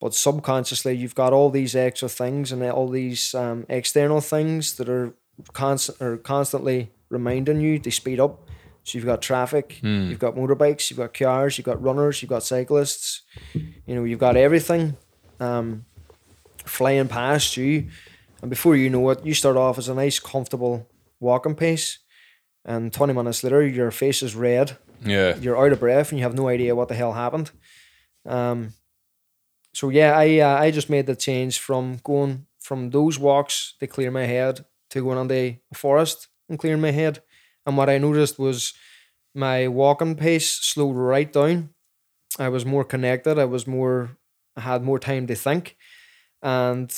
But 0.00 0.14
subconsciously, 0.14 0.94
you've 0.96 1.14
got 1.14 1.32
all 1.32 1.48
these 1.50 1.76
extra 1.76 2.08
things 2.08 2.50
and 2.50 2.62
all 2.64 2.88
these 2.88 3.34
um, 3.34 3.66
external 3.68 4.20
things 4.20 4.74
that 4.76 4.88
are 4.88 5.14
constant 5.52 6.00
or 6.02 6.16
constantly 6.16 6.90
reminding 7.08 7.60
you 7.60 7.78
to 7.78 7.90
speed 7.90 8.18
up. 8.18 8.48
So 8.82 8.98
you've 8.98 9.06
got 9.06 9.22
traffic, 9.22 9.78
Mm. 9.80 10.10
you've 10.10 10.18
got 10.18 10.34
motorbikes, 10.34 10.90
you've 10.90 10.98
got 10.98 11.14
cars, 11.14 11.56
you've 11.56 11.64
got 11.66 11.80
runners, 11.80 12.20
you've 12.20 12.30
got 12.30 12.42
cyclists. 12.42 13.22
You 13.54 13.94
know, 13.94 14.02
you've 14.02 14.18
got 14.18 14.36
everything 14.36 14.96
um, 15.38 15.84
flying 16.64 17.06
past 17.06 17.56
you, 17.56 17.88
and 18.40 18.50
before 18.50 18.74
you 18.74 18.90
know 18.90 19.08
it, 19.10 19.24
you 19.24 19.34
start 19.34 19.56
off 19.56 19.78
as 19.78 19.88
a 19.88 19.94
nice, 19.94 20.18
comfortable 20.18 20.88
walking 21.22 21.54
pace, 21.54 21.98
and 22.64 22.92
twenty 22.92 23.12
minutes 23.14 23.42
later, 23.44 23.66
your 23.66 23.90
face 23.90 24.22
is 24.22 24.34
red 24.36 24.76
Yeah. 25.04 25.36
you're 25.36 25.58
out 25.58 25.72
of 25.72 25.80
breath 25.80 26.10
and 26.10 26.18
you 26.18 26.24
have 26.24 26.36
no 26.36 26.48
idea 26.48 26.74
what 26.76 26.88
the 26.88 26.94
hell 26.94 27.12
happened. 27.12 27.50
Um, 28.26 28.72
so 29.74 29.88
yeah, 29.90 30.16
I 30.16 30.38
uh, 30.40 30.56
I 30.66 30.70
just 30.70 30.90
made 30.90 31.06
the 31.06 31.16
change 31.16 31.58
from 31.58 31.98
going 32.04 32.46
from 32.60 32.90
those 32.90 33.18
walks 33.18 33.74
to 33.80 33.86
clear 33.86 34.10
my 34.10 34.26
head 34.26 34.64
to 34.90 35.02
going 35.02 35.18
on 35.18 35.28
the 35.28 35.56
forest 35.74 36.28
and 36.48 36.58
clearing 36.58 36.80
my 36.82 36.92
head. 36.92 37.22
And 37.66 37.76
what 37.76 37.88
I 37.88 37.98
noticed 37.98 38.38
was 38.38 38.74
my 39.34 39.66
walking 39.68 40.14
pace 40.16 40.50
slowed 40.50 40.96
right 40.96 41.32
down. 41.32 41.70
I 42.38 42.48
was 42.48 42.64
more 42.64 42.84
connected. 42.84 43.38
I 43.38 43.44
was 43.46 43.66
more. 43.66 44.16
I 44.56 44.60
had 44.60 44.82
more 44.82 44.98
time 44.98 45.26
to 45.26 45.34
think, 45.34 45.76
and 46.42 46.92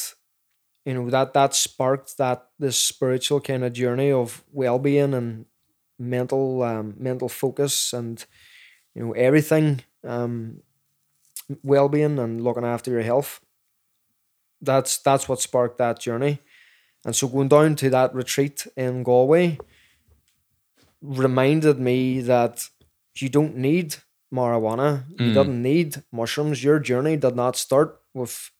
you 0.85 0.95
know 0.95 1.11
that 1.11 1.33
that 1.35 1.55
sparked 1.55 2.17
that 2.19 2.47
this 2.59 2.77
spiritual 2.79 3.41
kind 3.41 3.65
of 3.65 3.73
journey 3.73 4.11
of 4.13 4.45
well 4.53 4.79
being 4.79 5.15
and 5.15 5.47
mental 5.99 6.63
um, 6.63 6.95
mental 6.99 7.29
focus 7.29 7.93
and 7.93 8.25
you 8.95 9.05
know 9.05 9.13
everything 9.13 9.81
um, 10.05 10.61
well 11.63 11.89
being 11.89 12.19
and 12.19 12.43
looking 12.43 12.65
after 12.65 12.91
your 12.91 13.03
health. 13.03 13.41
That's 14.61 14.99
that's 14.99 15.29
what 15.29 15.41
sparked 15.41 15.79
that 15.79 15.99
journey, 16.01 16.39
and 17.05 17.15
so 17.17 17.29
going 17.29 17.49
down 17.49 17.77
to 17.77 17.91
that 17.91 18.15
retreat 18.15 18.67
in 18.77 19.03
Galway, 19.03 19.59
reminded 21.03 21.79
me 21.79 22.21
that 22.23 22.69
you 23.17 23.29
don't 23.29 23.57
need 23.57 23.97
marijuana. 24.33 25.05
You 25.19 25.31
Mm. 25.31 25.35
don't 25.35 25.63
need 25.63 26.03
mushrooms. 26.13 26.65
Your 26.65 26.79
journey 26.79 27.17
did 27.17 27.37
not 27.37 27.57
start 27.57 28.01
with 28.15 28.51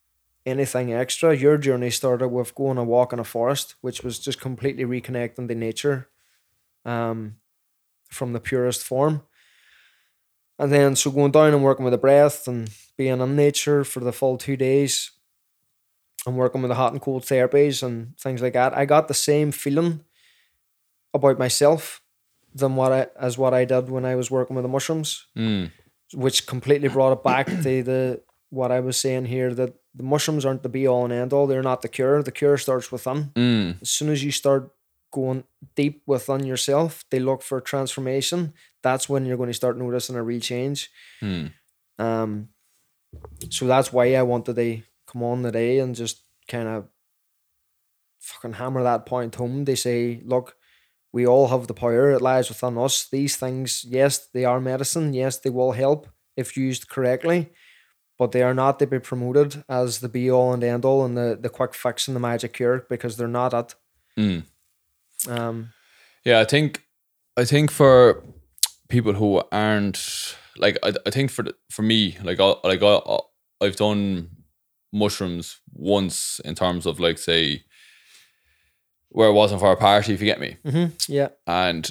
anything 0.47 0.93
extra. 0.93 1.35
Your 1.37 1.57
journey 1.59 1.91
started 1.91 2.29
with 2.29 2.55
going 2.55 2.79
a 2.79 2.85
walk 2.85 3.13
in 3.13 3.19
a 3.19 3.25
forest, 3.25 3.75
which 3.81 4.03
was 4.03 4.19
just 4.19 4.41
completely 4.41 4.85
reconnecting 4.85 5.49
to 5.49 5.55
nature 5.55 6.09
um, 6.85 7.37
from 8.11 8.33
the 8.33 8.41
purest 8.41 8.83
form. 8.83 9.23
And 10.59 10.71
then 10.73 10.97
so 10.97 11.11
going 11.11 11.33
down 11.33 11.53
and 11.55 11.65
working 11.65 11.85
with 11.85 11.93
the 11.93 11.99
breath 11.99 12.47
and 12.47 12.71
being 12.97 13.21
in 13.21 13.37
nature 13.37 13.83
for 13.85 14.01
the 14.01 14.13
full 14.13 14.39
two 14.39 14.57
days 14.57 15.11
and 16.27 16.37
working 16.37 16.63
with 16.63 16.69
the 16.69 16.77
hot 16.77 16.93
and 16.93 17.03
cold 17.03 17.25
therapies 17.25 17.83
and 17.83 18.17
things 18.19 18.41
like 18.41 18.53
that, 18.53 18.77
I 18.77 18.85
got 18.85 19.09
the 19.09 19.15
same 19.15 19.51
feeling 19.51 20.05
about 21.13 21.39
myself 21.39 22.03
than 22.55 22.77
what 22.77 22.93
I 22.93 23.07
as 23.19 23.37
what 23.37 23.53
I 23.53 23.65
did 23.65 23.89
when 23.91 24.05
I 24.05 24.15
was 24.15 24.31
working 24.31 24.55
with 24.55 24.63
the 24.63 24.69
mushrooms, 24.69 25.27
Mm. 25.37 25.73
which 26.13 26.47
completely 26.47 26.89
brought 26.89 27.13
it 27.13 27.25
back 27.25 27.47
to 27.47 27.83
the 27.83 28.23
what 28.51 28.71
I 28.71 28.79
was 28.81 28.97
saying 28.97 29.25
here 29.25 29.53
that 29.55 29.75
the 29.95 30.03
mushrooms 30.03 30.45
aren't 30.45 30.63
the 30.63 30.69
be 30.69 30.87
all 30.89 31.05
and 31.05 31.13
end 31.13 31.33
all. 31.33 31.47
They're 31.47 31.63
not 31.63 31.83
the 31.83 31.89
cure. 31.89 32.23
The 32.23 32.33
cure 32.33 32.59
starts 32.59 32.91
within. 32.91 33.31
Mm. 33.35 33.83
As 33.83 33.91
soon 33.91 34.11
as 34.11 34.25
you 34.25 34.33
start 34.33 34.73
going 35.13 35.45
deep 35.77 36.03
within 36.07 36.45
yourself, 36.45 37.05
they 37.11 37.21
look 37.21 37.43
for 37.43 37.61
transformation. 37.61 38.53
That's 38.83 39.09
when 39.09 39.25
you're 39.25 39.37
going 39.37 39.51
to 39.51 39.55
start 39.55 39.79
noticing 39.79 40.17
a 40.17 40.23
real 40.23 40.41
change. 40.41 40.91
Mm. 41.23 41.53
Um, 41.99 42.49
so 43.51 43.67
that's 43.67 43.93
why 43.93 44.15
I 44.15 44.23
wanted 44.23 44.57
to 44.57 44.83
come 45.07 45.23
on 45.23 45.43
today 45.43 45.79
and 45.79 45.95
just 45.95 46.23
kind 46.49 46.69
of 46.69 46.89
fucking 48.19 48.55
hammer 48.55 48.83
that 48.83 49.07
point 49.07 49.35
home. 49.37 49.65
They 49.65 49.77
say, 49.77 50.21
look, 50.25 50.57
we 51.13 51.25
all 51.27 51.49
have 51.49 51.69
the 51.69 51.75
power. 51.75 52.11
It 52.11 52.23
lies 52.23 52.49
within 52.49 52.77
us. 52.77 53.09
These 53.09 53.37
things, 53.37 53.85
yes, 53.89 54.27
they 54.33 54.45
are 54.45 54.61
medicine. 54.61 55.13
Yes, 55.13 55.39
they 55.39 55.51
will 55.51 55.73
help 55.73 56.09
if 56.37 56.57
used 56.57 56.89
correctly, 56.89 57.51
but 58.19 58.33
they 58.33 58.43
are 58.43 58.55
not 58.55 58.79
to 58.79 58.87
be 58.87 58.99
promoted 58.99 59.65
as 59.69 60.01
the 60.01 60.09
be 60.09 60.31
all 60.31 60.53
and 60.53 60.63
end 60.63 60.85
all 60.85 61.05
and 61.05 61.17
the, 61.17 61.39
the 61.41 61.49
quick 61.49 61.75
fix 61.75 62.07
and 62.07 62.15
the 62.15 62.21
magic 62.21 62.53
cure 62.53 62.87
because 62.89 63.17
they're 63.17 63.29
not 63.29 63.53
it. 63.53 63.75
Mm. 64.19 64.45
Um, 65.29 65.73
Yeah, 66.25 66.41
I 66.41 66.45
think 66.45 66.85
I 67.37 67.45
think 67.45 67.71
for 67.71 68.23
people 68.89 69.15
who 69.15 69.43
aren't 69.51 70.37
like 70.57 70.79
I, 70.83 70.93
I 71.07 71.11
think 71.11 71.31
for 71.31 71.43
the, 71.43 71.55
for 71.71 71.83
me 71.83 72.17
like 72.23 72.41
I, 72.41 72.55
like 72.63 72.83
I, 72.83 73.19
I've 73.61 73.77
done 73.77 74.31
mushrooms 74.93 75.61
once 75.73 76.41
in 76.45 76.55
terms 76.55 76.87
of 76.87 77.01
like 77.01 77.19
say 77.19 77.65
where 79.09 79.29
it 79.29 79.33
wasn't 79.33 79.61
for 79.61 79.73
a 79.73 79.77
party 79.77 80.13
if 80.13 80.21
you 80.21 80.27
get 80.27 80.41
me 80.41 80.57
yeah. 81.09 81.29
and 81.47 81.91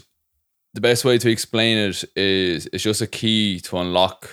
the 0.73 0.81
best 0.81 1.03
way 1.05 1.17
to 1.17 1.29
explain 1.29 1.77
it 1.77 2.03
is 2.15 2.67
it's 2.71 2.83
just 2.83 3.01
a 3.01 3.07
key 3.07 3.59
to 3.59 3.77
unlock 3.77 4.29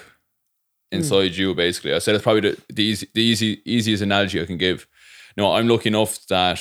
inside 0.92 1.34
you 1.36 1.54
basically. 1.54 1.92
I 1.94 1.98
said 2.00 2.14
it's 2.14 2.24
probably 2.24 2.50
the, 2.50 2.58
the, 2.72 2.82
easy, 2.84 3.08
the 3.14 3.22
easy 3.22 3.62
easiest 3.64 4.02
analogy 4.02 4.40
i 4.42 4.46
can 4.46 4.58
give. 4.58 4.86
No 5.36 5.52
i'm 5.52 5.68
lucky 5.68 5.88
enough 5.88 6.26
that 6.26 6.60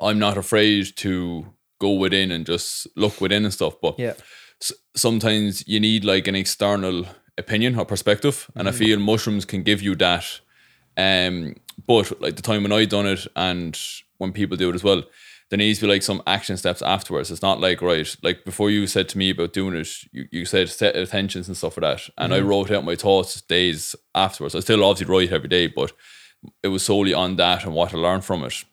i'm 0.00 0.18
not 0.18 0.36
afraid 0.38 0.96
to 0.96 1.46
go 1.80 1.92
within 1.92 2.30
and 2.30 2.46
just 2.46 2.86
look 2.96 3.20
within 3.20 3.44
and 3.44 3.52
stuff 3.52 3.74
but 3.82 3.98
Yeah. 3.98 4.14
s- 4.62 4.72
sometimes 4.96 5.66
you 5.66 5.80
need 5.80 6.04
like 6.04 6.28
an 6.28 6.34
external 6.34 7.06
opinion 7.36 7.78
or 7.78 7.84
perspective 7.84 8.50
and 8.54 8.68
i 8.68 8.72
feel 8.72 8.98
mushrooms 8.98 9.44
can 9.44 9.62
give 9.62 9.82
you 9.82 9.94
that. 9.96 10.24
Um 10.96 11.54
but 11.86 12.20
like 12.20 12.34
the 12.36 12.42
time 12.42 12.62
when 12.64 12.72
i 12.72 12.84
done 12.84 13.06
it 13.06 13.26
and 13.36 13.78
when 14.18 14.32
people 14.32 14.56
do 14.56 14.70
it 14.70 14.74
as 14.74 14.82
well 14.84 15.02
there 15.50 15.56
needs 15.56 15.78
to 15.78 15.86
be 15.86 15.92
like 15.92 16.02
some 16.02 16.22
action 16.26 16.56
steps 16.56 16.82
afterwards. 16.82 17.30
It's 17.30 17.42
not 17.42 17.60
like 17.60 17.80
right 17.80 18.16
like 18.22 18.44
before 18.44 18.70
you 18.70 18.86
said 18.86 19.08
to 19.10 19.18
me 19.18 19.30
about 19.30 19.52
doing 19.52 19.74
it 19.74 19.88
you, 20.12 20.26
you 20.30 20.44
said 20.44 20.68
set 20.68 20.96
attentions 20.96 21.48
and 21.48 21.56
stuff 21.56 21.74
for 21.74 21.80
that 21.80 22.08
and 22.18 22.34
i 22.34 22.40
wrote 22.40 22.70
out 22.70 22.84
my 22.84 22.96
thoughts 22.96 23.40
days 23.42 23.94
afterwards. 24.14 24.54
I 24.54 24.60
still 24.60 24.84
obviously 24.84 25.12
write 25.12 25.32
every 25.32 25.48
day 25.48 25.66
but 25.66 25.92
it 26.62 26.68
was 26.68 26.84
solely 26.84 27.14
on 27.14 27.36
that 27.36 27.64
and 27.64 27.74
what 27.74 27.94
i 27.94 27.96
learned 27.96 28.24
from 28.24 28.44
it. 28.44 28.64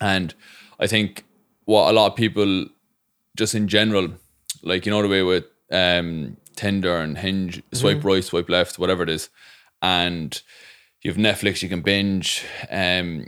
And 0.00 0.34
I 0.80 0.86
think 0.86 1.24
what 1.64 1.90
a 1.90 1.92
lot 1.92 2.10
of 2.12 2.16
people, 2.16 2.66
just 3.36 3.54
in 3.54 3.68
general, 3.68 4.10
like 4.62 4.86
you 4.86 4.92
know 4.92 5.02
the 5.02 5.08
way 5.08 5.22
with 5.22 5.44
um, 5.70 6.36
Tinder 6.56 6.96
and 6.98 7.18
Hinge, 7.18 7.62
swipe 7.72 8.04
right, 8.04 8.24
swipe 8.24 8.48
left, 8.48 8.78
whatever 8.78 9.02
it 9.02 9.10
is, 9.10 9.28
and 9.82 10.40
you 11.02 11.10
have 11.10 11.18
Netflix, 11.18 11.62
you 11.62 11.68
can 11.68 11.82
binge. 11.82 12.44
Um, 12.70 13.26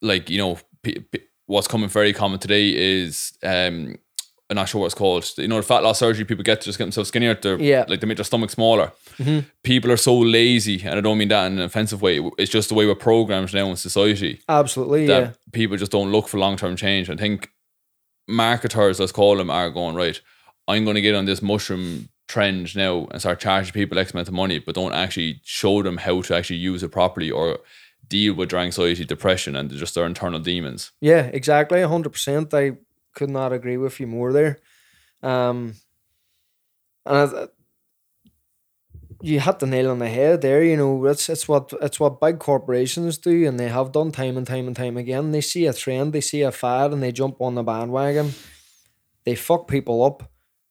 like 0.00 0.30
you 0.30 0.38
know, 0.38 0.58
p- 0.82 1.00
p- 1.00 1.26
what's 1.50 1.66
coming 1.66 1.88
very 1.88 2.12
common 2.12 2.38
today 2.38 2.68
is 3.00 3.32
um, 3.42 3.96
I'm 4.48 4.54
not 4.56 4.68
sure 4.68 4.80
what 4.80 4.86
it's 4.86 4.94
called. 4.94 5.28
You 5.36 5.48
know, 5.48 5.56
the 5.56 5.62
fat 5.62 5.82
loss 5.82 5.98
surgery 5.98 6.24
people 6.24 6.44
get 6.44 6.60
to 6.60 6.64
just 6.64 6.78
get 6.78 6.84
themselves 6.84 7.08
skinnier. 7.08 7.34
They're, 7.34 7.58
Yeah. 7.60 7.84
like 7.88 8.00
they 8.00 8.06
make 8.06 8.18
their 8.18 8.24
stomach 8.24 8.50
smaller. 8.50 8.92
People 9.64 9.90
are 9.92 9.96
so 9.96 10.16
lazy, 10.16 10.80
and 10.84 10.94
I 10.96 11.00
don't 11.00 11.18
mean 11.18 11.28
that 11.28 11.46
in 11.46 11.58
an 11.58 11.64
offensive 11.64 12.00
way. 12.02 12.20
It's 12.38 12.50
just 12.52 12.68
the 12.68 12.74
way 12.74 12.86
we're 12.86 12.94
programmed 12.94 13.52
now 13.52 13.68
in 13.68 13.76
society 13.76 14.40
Absolutely. 14.48 15.06
Yeah. 15.06 15.32
people 15.52 15.76
just 15.76 15.92
don't 15.92 16.12
look 16.12 16.28
for 16.28 16.38
long 16.38 16.56
term 16.56 16.76
change. 16.76 17.10
I 17.10 17.16
think 17.16 17.50
marketers, 18.28 19.00
let's 19.00 19.12
call 19.12 19.36
them, 19.36 19.50
are 19.50 19.70
going 19.70 19.94
right. 19.96 20.20
I'm 20.68 20.84
going 20.84 20.94
to 20.94 21.00
get 21.00 21.14
on 21.14 21.24
this 21.24 21.42
mushroom 21.42 22.08
trend 22.28 22.76
now 22.76 23.08
and 23.10 23.20
start 23.20 23.40
charging 23.40 23.72
people 23.72 23.98
X 23.98 24.12
amount 24.12 24.28
of 24.28 24.34
money, 24.34 24.58
but 24.60 24.74
don't 24.76 24.92
actually 24.94 25.40
show 25.44 25.82
them 25.82 25.96
how 25.96 26.22
to 26.22 26.36
actually 26.36 26.56
use 26.56 26.82
it 26.82 26.90
properly 26.92 27.30
or 27.30 27.58
deal 28.10 28.34
with 28.34 28.52
anxiety, 28.52 29.06
depression, 29.06 29.56
and 29.56 29.70
just 29.70 29.94
their 29.94 30.04
internal 30.04 30.40
demons. 30.40 30.92
Yeah, 31.00 31.30
exactly. 31.32 31.80
hundred 31.80 32.10
percent. 32.10 32.52
I 32.52 32.72
could 33.14 33.30
not 33.30 33.52
agree 33.54 33.78
with 33.78 33.98
you 33.98 34.06
more 34.06 34.32
there. 34.32 34.58
Um, 35.22 35.74
and 37.06 37.16
I, 37.16 37.48
you 39.22 39.40
hit 39.40 39.58
the 39.58 39.66
nail 39.66 39.90
on 39.90 39.98
the 39.98 40.08
head 40.08 40.40
there. 40.40 40.62
You 40.62 40.76
know, 40.76 41.06
it's 41.06 41.28
it's 41.28 41.48
what 41.48 41.72
it's 41.80 42.00
what 42.00 42.20
big 42.20 42.38
corporations 42.38 43.18
do, 43.18 43.46
and 43.46 43.58
they 43.58 43.68
have 43.68 43.92
done 43.92 44.12
time 44.12 44.36
and 44.36 44.46
time 44.46 44.66
and 44.66 44.76
time 44.76 44.96
again. 44.96 45.32
They 45.32 45.40
see 45.40 45.66
a 45.66 45.72
trend, 45.72 46.12
they 46.12 46.20
see 46.20 46.42
a 46.42 46.52
fad, 46.52 46.92
and 46.92 47.02
they 47.02 47.12
jump 47.12 47.40
on 47.40 47.54
the 47.54 47.62
bandwagon. 47.62 48.32
They 49.24 49.34
fuck 49.34 49.68
people 49.68 50.02
up, 50.02 50.29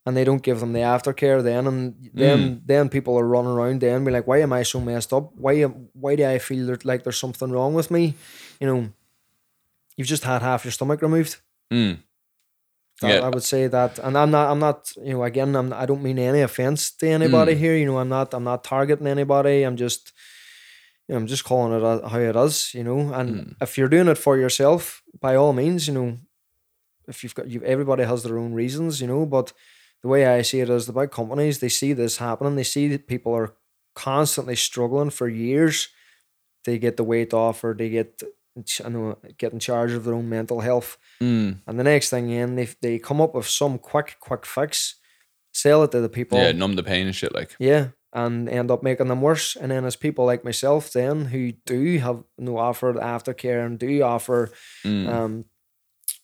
and 0.10 0.18
they 0.18 0.26
don't 0.26 0.44
give 0.44 0.60
them 0.60 0.74
the 0.74 0.80
aftercare. 0.96 1.42
Then 1.42 1.68
and 1.68 2.10
then 2.14 2.62
then 2.66 2.90
people 2.90 3.18
are 3.18 3.28
running 3.36 3.52
around. 3.52 3.80
Then 3.82 4.04
be 4.04 4.12
like, 4.12 4.28
why 4.28 4.40
am 4.42 4.52
I 4.52 4.64
so 4.64 4.82
messed 4.82 5.14
up? 5.14 5.32
Why 5.38 5.54
am 5.66 5.88
why 5.94 6.16
do 6.18 6.26
I 6.26 6.40
feel 6.40 6.66
that- 6.68 6.84
like 6.86 7.04
there's 7.04 7.18
something 7.26 7.52
wrong 7.52 7.74
with 7.76 7.90
me? 7.92 8.16
You 8.60 8.68
know, 8.68 8.90
you've 9.96 10.08
just 10.16 10.24
had 10.26 10.42
half 10.42 10.66
your 10.66 10.72
stomach 10.74 11.02
removed. 11.02 11.38
Mm. 11.72 12.00
That- 13.02 13.10
Yeah. 13.14 13.26
I 13.28 13.30
would 13.30 13.44
say 13.44 13.68
that, 13.68 14.00
and 14.00 14.18
I'm 14.18 14.32
not. 14.32 14.50
I'm 14.52 14.60
not. 14.60 14.80
You 15.08 15.14
know, 15.14 15.24
again, 15.24 15.56
I'm. 15.56 15.72
I 15.72 15.86
don't 15.86 16.04
mean 16.04 16.20
any 16.20 16.42
offense 16.42 16.92
to 17.00 17.08
anybody 17.08 17.54
Mm. 17.56 17.58
here. 17.64 17.76
You 17.78 17.86
know, 17.86 17.98
I'm 18.02 18.10
not. 18.10 18.34
I'm 18.34 18.44
not 18.44 18.64
targeting 18.64 19.08
anybody. 19.08 19.64
I'm 19.64 19.78
just. 19.78 20.12
You 21.08 21.14
know, 21.16 21.22
I'm 21.22 21.28
just 21.28 21.44
calling 21.50 21.72
it 21.74 22.10
how 22.12 22.20
it 22.20 22.36
is. 22.36 22.74
You 22.74 22.84
know, 22.84 23.00
and 23.20 23.30
Mm. 23.36 23.56
if 23.62 23.78
you're 23.78 23.90
doing 23.96 24.10
it 24.10 24.18
for 24.18 24.38
yourself, 24.38 25.02
by 25.26 25.36
all 25.36 25.54
means, 25.54 25.88
you 25.88 25.94
know, 25.94 26.10
if 27.08 27.24
you've 27.24 27.34
got 27.36 27.48
you, 27.48 27.62
everybody 27.64 28.04
has 28.04 28.22
their 28.24 28.38
own 28.38 28.54
reasons. 28.54 29.00
You 29.02 29.08
know, 29.08 29.26
but 29.26 29.54
the 30.02 30.08
way 30.08 30.26
I 30.26 30.42
see 30.42 30.62
it 30.62 30.70
is 30.70 30.86
the 30.86 30.94
big 30.94 31.12
companies 31.12 31.60
they 31.60 31.70
see 31.70 31.94
this 31.94 32.18
happening. 32.18 32.56
They 32.56 32.64
see 32.64 32.88
that 32.90 33.08
people 33.08 33.34
are 33.34 33.56
constantly 33.96 34.56
struggling 34.56 35.10
for 35.10 35.28
years. 35.28 35.90
They 36.66 36.78
get 36.78 36.98
the 36.98 37.04
weight 37.04 37.34
off, 37.34 37.64
or 37.64 37.74
they 37.74 37.90
get. 37.90 38.22
I 38.84 38.90
know, 38.90 39.18
get 39.38 39.54
in 39.54 39.60
charge 39.60 39.94
of 39.94 40.04
their 40.04 40.14
own 40.14 40.28
mental 40.28 40.60
health. 40.60 40.98
Mm. 41.22 41.60
And 41.66 41.80
the 41.80 41.84
next 41.84 42.10
thing 42.10 42.30
in, 42.30 42.56
they 42.56 42.68
they 42.82 43.00
come 43.00 43.22
up 43.22 43.34
with 43.34 43.48
some 43.48 43.78
quick, 43.78 44.18
quick 44.20 44.46
fix, 44.46 44.96
sell 45.54 45.84
it 45.84 45.92
to 45.92 46.02
the 46.02 46.10
people. 46.10 46.38
Yeah, 46.38 46.52
numb 46.52 46.76
the 46.76 46.84
pain 46.84 47.06
and 47.06 47.16
shit. 47.16 47.34
Like, 47.34 47.56
Yeah, 47.60 47.90
and 48.14 48.50
end 48.50 48.72
up 48.72 48.84
making 48.84 49.08
them 49.08 49.22
worse. 49.22 49.56
And 49.56 49.72
then 49.72 49.86
as 49.86 49.96
people 49.96 50.26
like 50.26 50.44
myself, 50.44 50.92
then 50.92 51.26
who 51.26 51.54
do 51.66 52.00
have 52.00 52.24
no 52.38 52.58
offer 52.58 52.94
aftercare 52.94 53.66
and 53.66 53.78
do 53.78 54.02
offer, 54.02 54.52
mm. 54.84 55.08
um, 55.08 55.46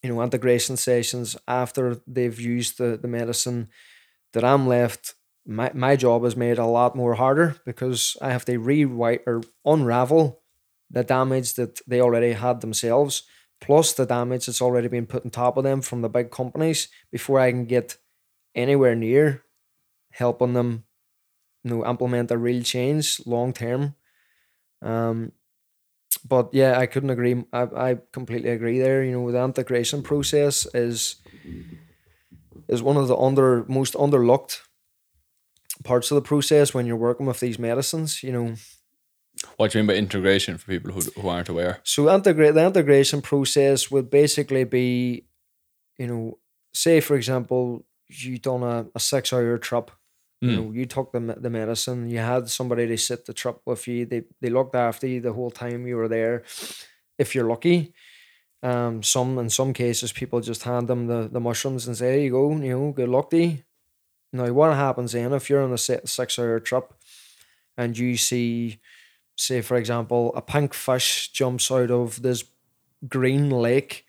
you 0.06 0.14
know, 0.14 0.22
integration 0.22 0.78
sessions 0.78 1.36
after 1.48 1.98
they've 2.06 2.40
used 2.40 2.78
the 2.78 2.98
the 3.02 3.08
medicine, 3.08 3.70
that 4.34 4.44
I'm 4.44 4.68
left. 4.68 5.16
My 5.46 5.72
my 5.74 5.96
job 5.96 6.26
is 6.26 6.36
made 6.36 6.60
a 6.60 6.66
lot 6.66 6.96
more 6.96 7.16
harder 7.16 7.56
because 7.66 8.16
I 8.22 8.30
have 8.32 8.46
to 8.46 8.58
rewrite 8.60 9.24
or 9.26 9.42
unravel 9.66 10.42
the 10.92 11.04
damage 11.04 11.56
that 11.56 11.82
they 11.88 12.02
already 12.02 12.34
had 12.34 12.62
themselves, 12.62 13.24
plus 13.60 13.94
the 13.94 14.06
damage 14.06 14.46
that's 14.46 14.62
already 14.62 14.88
been 14.88 15.08
put 15.08 15.26
on 15.26 15.32
top 15.32 15.58
of 15.58 15.64
them 15.64 15.82
from 15.82 16.02
the 16.02 16.10
big 16.10 16.30
companies 16.30 16.90
before 17.12 17.40
I 17.40 17.52
can 17.52 17.66
get 17.66 17.98
anywhere 18.54 18.96
near 18.96 19.44
helping 20.12 20.54
them 20.54 20.86
you 21.64 21.72
know 21.72 21.86
implement 21.86 22.32
a 22.32 22.38
real 22.38 22.64
change 22.64 23.22
long 23.26 23.54
term. 23.54 23.96
Um 24.82 25.32
but 26.18 26.50
yeah, 26.54 26.80
I 26.80 26.86
couldn't 26.86 27.10
agree. 27.10 27.44
I, 27.52 27.62
I 27.62 27.98
completely 28.12 28.50
agree 28.50 28.80
there. 28.80 29.04
You 29.04 29.12
know, 29.12 29.32
the 29.32 29.44
integration 29.44 30.02
process 30.02 30.68
is 30.74 31.16
is 32.68 32.82
one 32.82 32.98
of 32.98 33.08
the 33.08 33.18
under 33.18 33.66
most 33.68 33.94
underlooked 33.94 34.62
parts 35.84 36.12
of 36.12 36.16
the 36.16 36.22
process 36.22 36.74
when 36.74 36.86
you're 36.86 36.96
working 36.96 37.26
with 37.26 37.40
these 37.40 37.60
medicines. 37.60 38.24
You 38.24 38.32
know, 38.32 38.56
what 39.58 39.72
do 39.72 39.78
you 39.78 39.84
mean 39.84 39.96
by 39.96 40.00
integration 40.00 40.58
for 40.58 40.68
people 40.68 40.92
who, 40.92 41.02
who 41.20 41.28
aren't 41.28 41.50
aware? 41.50 41.80
So 41.84 42.10
integrate 42.14 42.54
the 42.54 42.66
integration 42.66 43.22
process 43.22 43.92
would 43.92 44.10
basically 44.10 44.64
be, 44.64 45.26
you 45.98 46.08
know, 46.08 46.40
say 46.74 47.00
for 47.00 47.16
example, 47.16 47.86
you 48.08 48.38
done 48.38 48.64
a, 48.64 48.88
a 48.96 49.00
six 49.00 49.34
hour 49.34 49.58
trip. 49.58 49.92
You 50.46 50.58
Mm. 50.58 50.66
know, 50.66 50.72
you 50.74 50.86
took 50.86 51.12
the 51.12 51.20
the 51.42 51.50
medicine. 51.50 52.10
You 52.10 52.20
had 52.20 52.50
somebody 52.50 52.88
to 52.88 52.98
sit 52.98 53.26
the 53.26 53.34
trip 53.34 53.58
with 53.66 53.88
you. 53.88 54.06
They 54.06 54.24
they 54.42 54.50
looked 54.50 54.76
after 54.76 55.08
you 55.08 55.22
the 55.22 55.34
whole 55.34 55.52
time 55.52 55.88
you 55.88 55.98
were 55.98 56.10
there. 56.10 56.44
If 57.18 57.34
you're 57.36 57.50
lucky, 57.50 57.94
um, 58.64 59.04
some 59.04 59.40
in 59.40 59.50
some 59.50 59.74
cases 59.74 60.12
people 60.14 60.42
just 60.42 60.64
hand 60.64 60.88
them 60.88 61.08
the, 61.08 61.30
the 61.32 61.40
mushrooms 61.40 61.88
and 61.88 61.98
say, 61.98 62.12
"There 62.12 62.20
you 62.26 62.32
go, 62.32 62.52
you 62.58 62.72
know, 62.80 62.92
good 62.92 63.10
luck 63.10 63.30
to 63.32 63.38
you." 63.38 63.58
Now, 64.34 64.52
what 64.54 64.74
happens 64.76 65.12
then 65.14 65.34
if 65.34 65.50
you're 65.50 65.64
on 65.64 65.74
a 65.74 65.78
six 65.78 66.40
hour 66.40 66.60
trip 66.60 66.94
and 67.78 67.98
you 67.98 68.18
see, 68.18 68.80
say 69.38 69.62
for 69.62 69.78
example, 69.78 70.34
a 70.36 70.42
pink 70.42 70.74
fish 70.74 71.32
jumps 71.32 71.72
out 71.72 71.92
of 71.92 72.22
this 72.22 72.44
green 73.08 73.50
lake, 73.50 74.06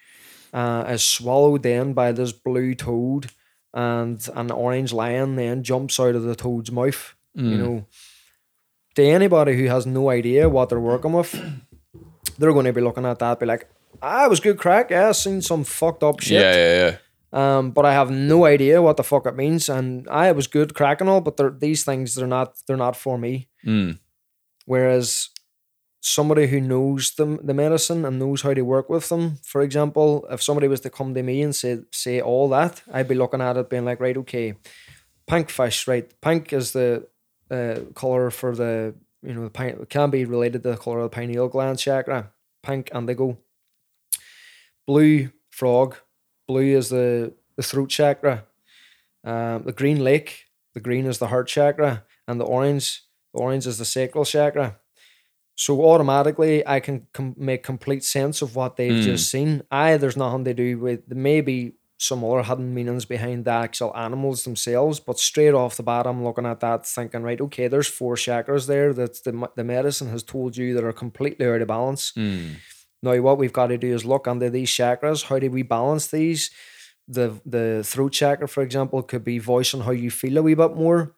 uh, 0.53 0.85
is 0.89 1.03
swallowed 1.05 1.63
then 1.63 1.93
by 1.95 2.13
this 2.13 2.33
blue 2.33 2.75
toad, 2.75 3.31
and 3.75 4.29
an 4.35 4.51
orange 4.51 4.93
lion 4.93 5.37
then 5.37 5.63
jumps 5.63 6.01
out 6.01 6.15
of 6.15 6.23
the 6.23 6.35
toad's 6.35 6.73
mouth. 6.73 7.15
You 7.35 7.59
know, 7.59 7.87
to 8.95 9.05
anybody 9.05 9.57
who 9.57 9.67
has 9.67 9.87
no 9.87 10.09
idea 10.09 10.49
what 10.49 10.71
they're 10.71 10.81
working 10.81 11.13
with, 11.13 11.33
they're 12.39 12.55
going 12.55 12.65
to 12.65 12.73
be 12.73 12.81
looking 12.81 13.05
at 13.05 13.19
that, 13.19 13.39
be 13.39 13.45
like, 13.45 13.69
"Ah, 14.01 14.25
it 14.25 14.31
was 14.31 14.41
good 14.41 14.59
crack. 14.59 14.91
Yeah, 14.91 15.11
I 15.11 15.13
seen 15.13 15.43
some 15.43 15.65
fucked 15.65 16.03
up 16.03 16.21
shit." 16.21 16.41
Yeah, 16.41 16.57
yeah, 16.57 16.91
yeah. 16.91 16.97
Um, 17.33 17.73
but 17.73 17.85
I 17.85 17.93
have 17.93 18.11
no 18.11 18.47
idea 18.47 18.81
what 18.81 18.97
the 18.97 19.05
fuck 19.05 19.27
it 19.27 19.37
means, 19.37 19.69
and 19.69 20.09
I 20.09 20.33
was 20.33 20.47
good 20.47 20.75
crack 20.75 21.03
and 21.03 21.11
all, 21.11 21.21
but 21.21 21.61
these 21.61 21.85
things 21.85 22.15
they're 22.15 22.27
not 22.27 22.57
they're 22.67 22.79
not 22.79 22.97
for 22.97 23.19
me. 23.19 23.49
Mm. 23.67 23.99
Whereas 24.65 25.29
somebody 26.07 26.47
who 26.47 26.61
knows 26.61 27.11
the, 27.15 27.39
the 27.43 27.53
medicine 27.53 28.05
and 28.05 28.19
knows 28.19 28.43
how 28.43 28.55
to 28.55 28.63
work 28.63 28.89
with 28.89 29.09
them, 29.09 29.39
for 29.43 29.61
example, 29.61 30.25
if 30.31 30.41
somebody 30.41 30.69
was 30.69 30.81
to 30.81 30.89
come 30.89 31.15
to 31.15 31.23
me 31.23 31.43
and 31.43 31.55
say 31.55 31.81
say 31.91 32.21
all 32.21 32.49
that, 32.49 32.83
I'd 32.93 33.09
be 33.09 33.17
looking 33.17 33.41
at 33.41 33.57
it 33.57 33.69
being 33.69 33.85
like, 33.85 33.99
right, 33.99 34.17
okay, 34.19 34.55
pink 35.27 35.51
fish, 35.51 35.89
right? 35.89 36.09
Pink 36.21 36.53
is 36.53 36.73
the 36.73 37.09
uh, 37.51 37.81
color 37.95 38.31
for 38.31 38.55
the 38.55 38.95
you 39.23 39.35
know 39.35 39.45
the 39.45 39.51
pine, 39.51 39.85
can 39.89 40.11
be 40.11 40.25
related 40.25 40.63
to 40.63 40.71
the 40.71 40.77
color 40.77 41.01
of 41.01 41.11
the 41.11 41.17
pineal 41.17 41.49
gland 41.49 41.81
chakra, 41.81 42.31
pink 42.63 42.91
indigo. 42.95 43.39
Blue 44.87 45.31
frog, 45.51 45.97
blue 46.47 46.77
is 46.79 46.89
the 46.91 47.35
the 47.57 47.65
throat 47.65 47.91
chakra. 47.91 48.45
Um, 49.25 49.65
the 49.65 49.73
green 49.73 50.05
lake, 50.05 50.45
the 50.75 50.81
green 50.81 51.07
is 51.07 51.19
the 51.19 51.27
heart 51.27 51.49
chakra, 51.49 52.05
and 52.29 52.41
the 52.41 52.45
orange, 52.45 53.03
the 53.35 53.41
orange 53.41 53.67
is 53.67 53.79
the 53.79 53.85
sacral 53.85 54.25
chakra. 54.25 54.79
So 55.59 55.85
automatically, 55.91 56.65
I 56.67 56.81
can 56.81 57.07
com- 57.15 57.35
make 57.39 57.63
complete 57.63 58.05
sense 58.05 58.43
of 58.43 58.55
what 58.57 58.77
they've 58.77 58.93
Mm. 58.93 59.03
just 59.03 59.31
seen. 59.31 59.63
I 59.71 59.97
there's 59.97 60.17
nothing 60.17 60.45
to 60.45 60.55
do 60.55 60.79
with 60.79 61.01
maybe 61.09 61.77
some 61.99 62.23
other 62.23 62.43
hidden 62.43 62.75
meanings 62.75 63.07
behind 63.07 63.47
the 63.47 63.51
actual 63.53 63.97
animals 63.97 64.45
themselves, 64.45 65.01
but 65.01 65.19
straight 65.19 65.55
off 65.55 65.79
the 65.79 65.83
bat, 65.83 66.07
I'm 66.07 66.23
looking 66.23 66.45
at 66.45 66.61
that 66.61 66.87
thinking, 66.87 67.23
right, 67.23 67.41
okay, 67.41 67.69
there's 67.69 67.87
four 67.89 68.17
chakras 68.17 68.67
there 68.67 68.93
that 68.93 69.25
the 69.25 69.33
the 69.57 69.65
medicine 69.65 70.11
has 70.11 70.23
told 70.23 70.59
you 70.59 70.75
that 70.75 70.85
are 70.85 70.93
completely 70.93 71.47
out 71.47 71.63
of 71.63 71.69
balance. 71.69 72.13
Mm. 72.13 72.57
Now, 73.03 73.17
what 73.23 73.39
we've 73.39 73.53
got 73.61 73.69
to 73.69 73.79
do 73.79 73.95
is 73.95 74.05
look 74.05 74.29
under 74.29 74.51
these 74.51 74.69
chakras. 74.71 75.25
How 75.25 75.39
do 75.39 75.51
we 75.51 75.63
balance 75.63 76.09
these? 76.09 76.51
The 77.09 77.41
the 77.47 77.83
throat 77.83 78.13
chakra, 78.13 78.47
for 78.47 78.63
example, 78.63 79.03
could 79.03 79.25
be 79.25 79.39
voicing 79.39 79.81
how 79.83 79.93
you 79.93 80.11
feel 80.11 80.37
a 80.37 80.43
wee 80.43 80.55
bit 80.55 80.75
more. 80.77 81.16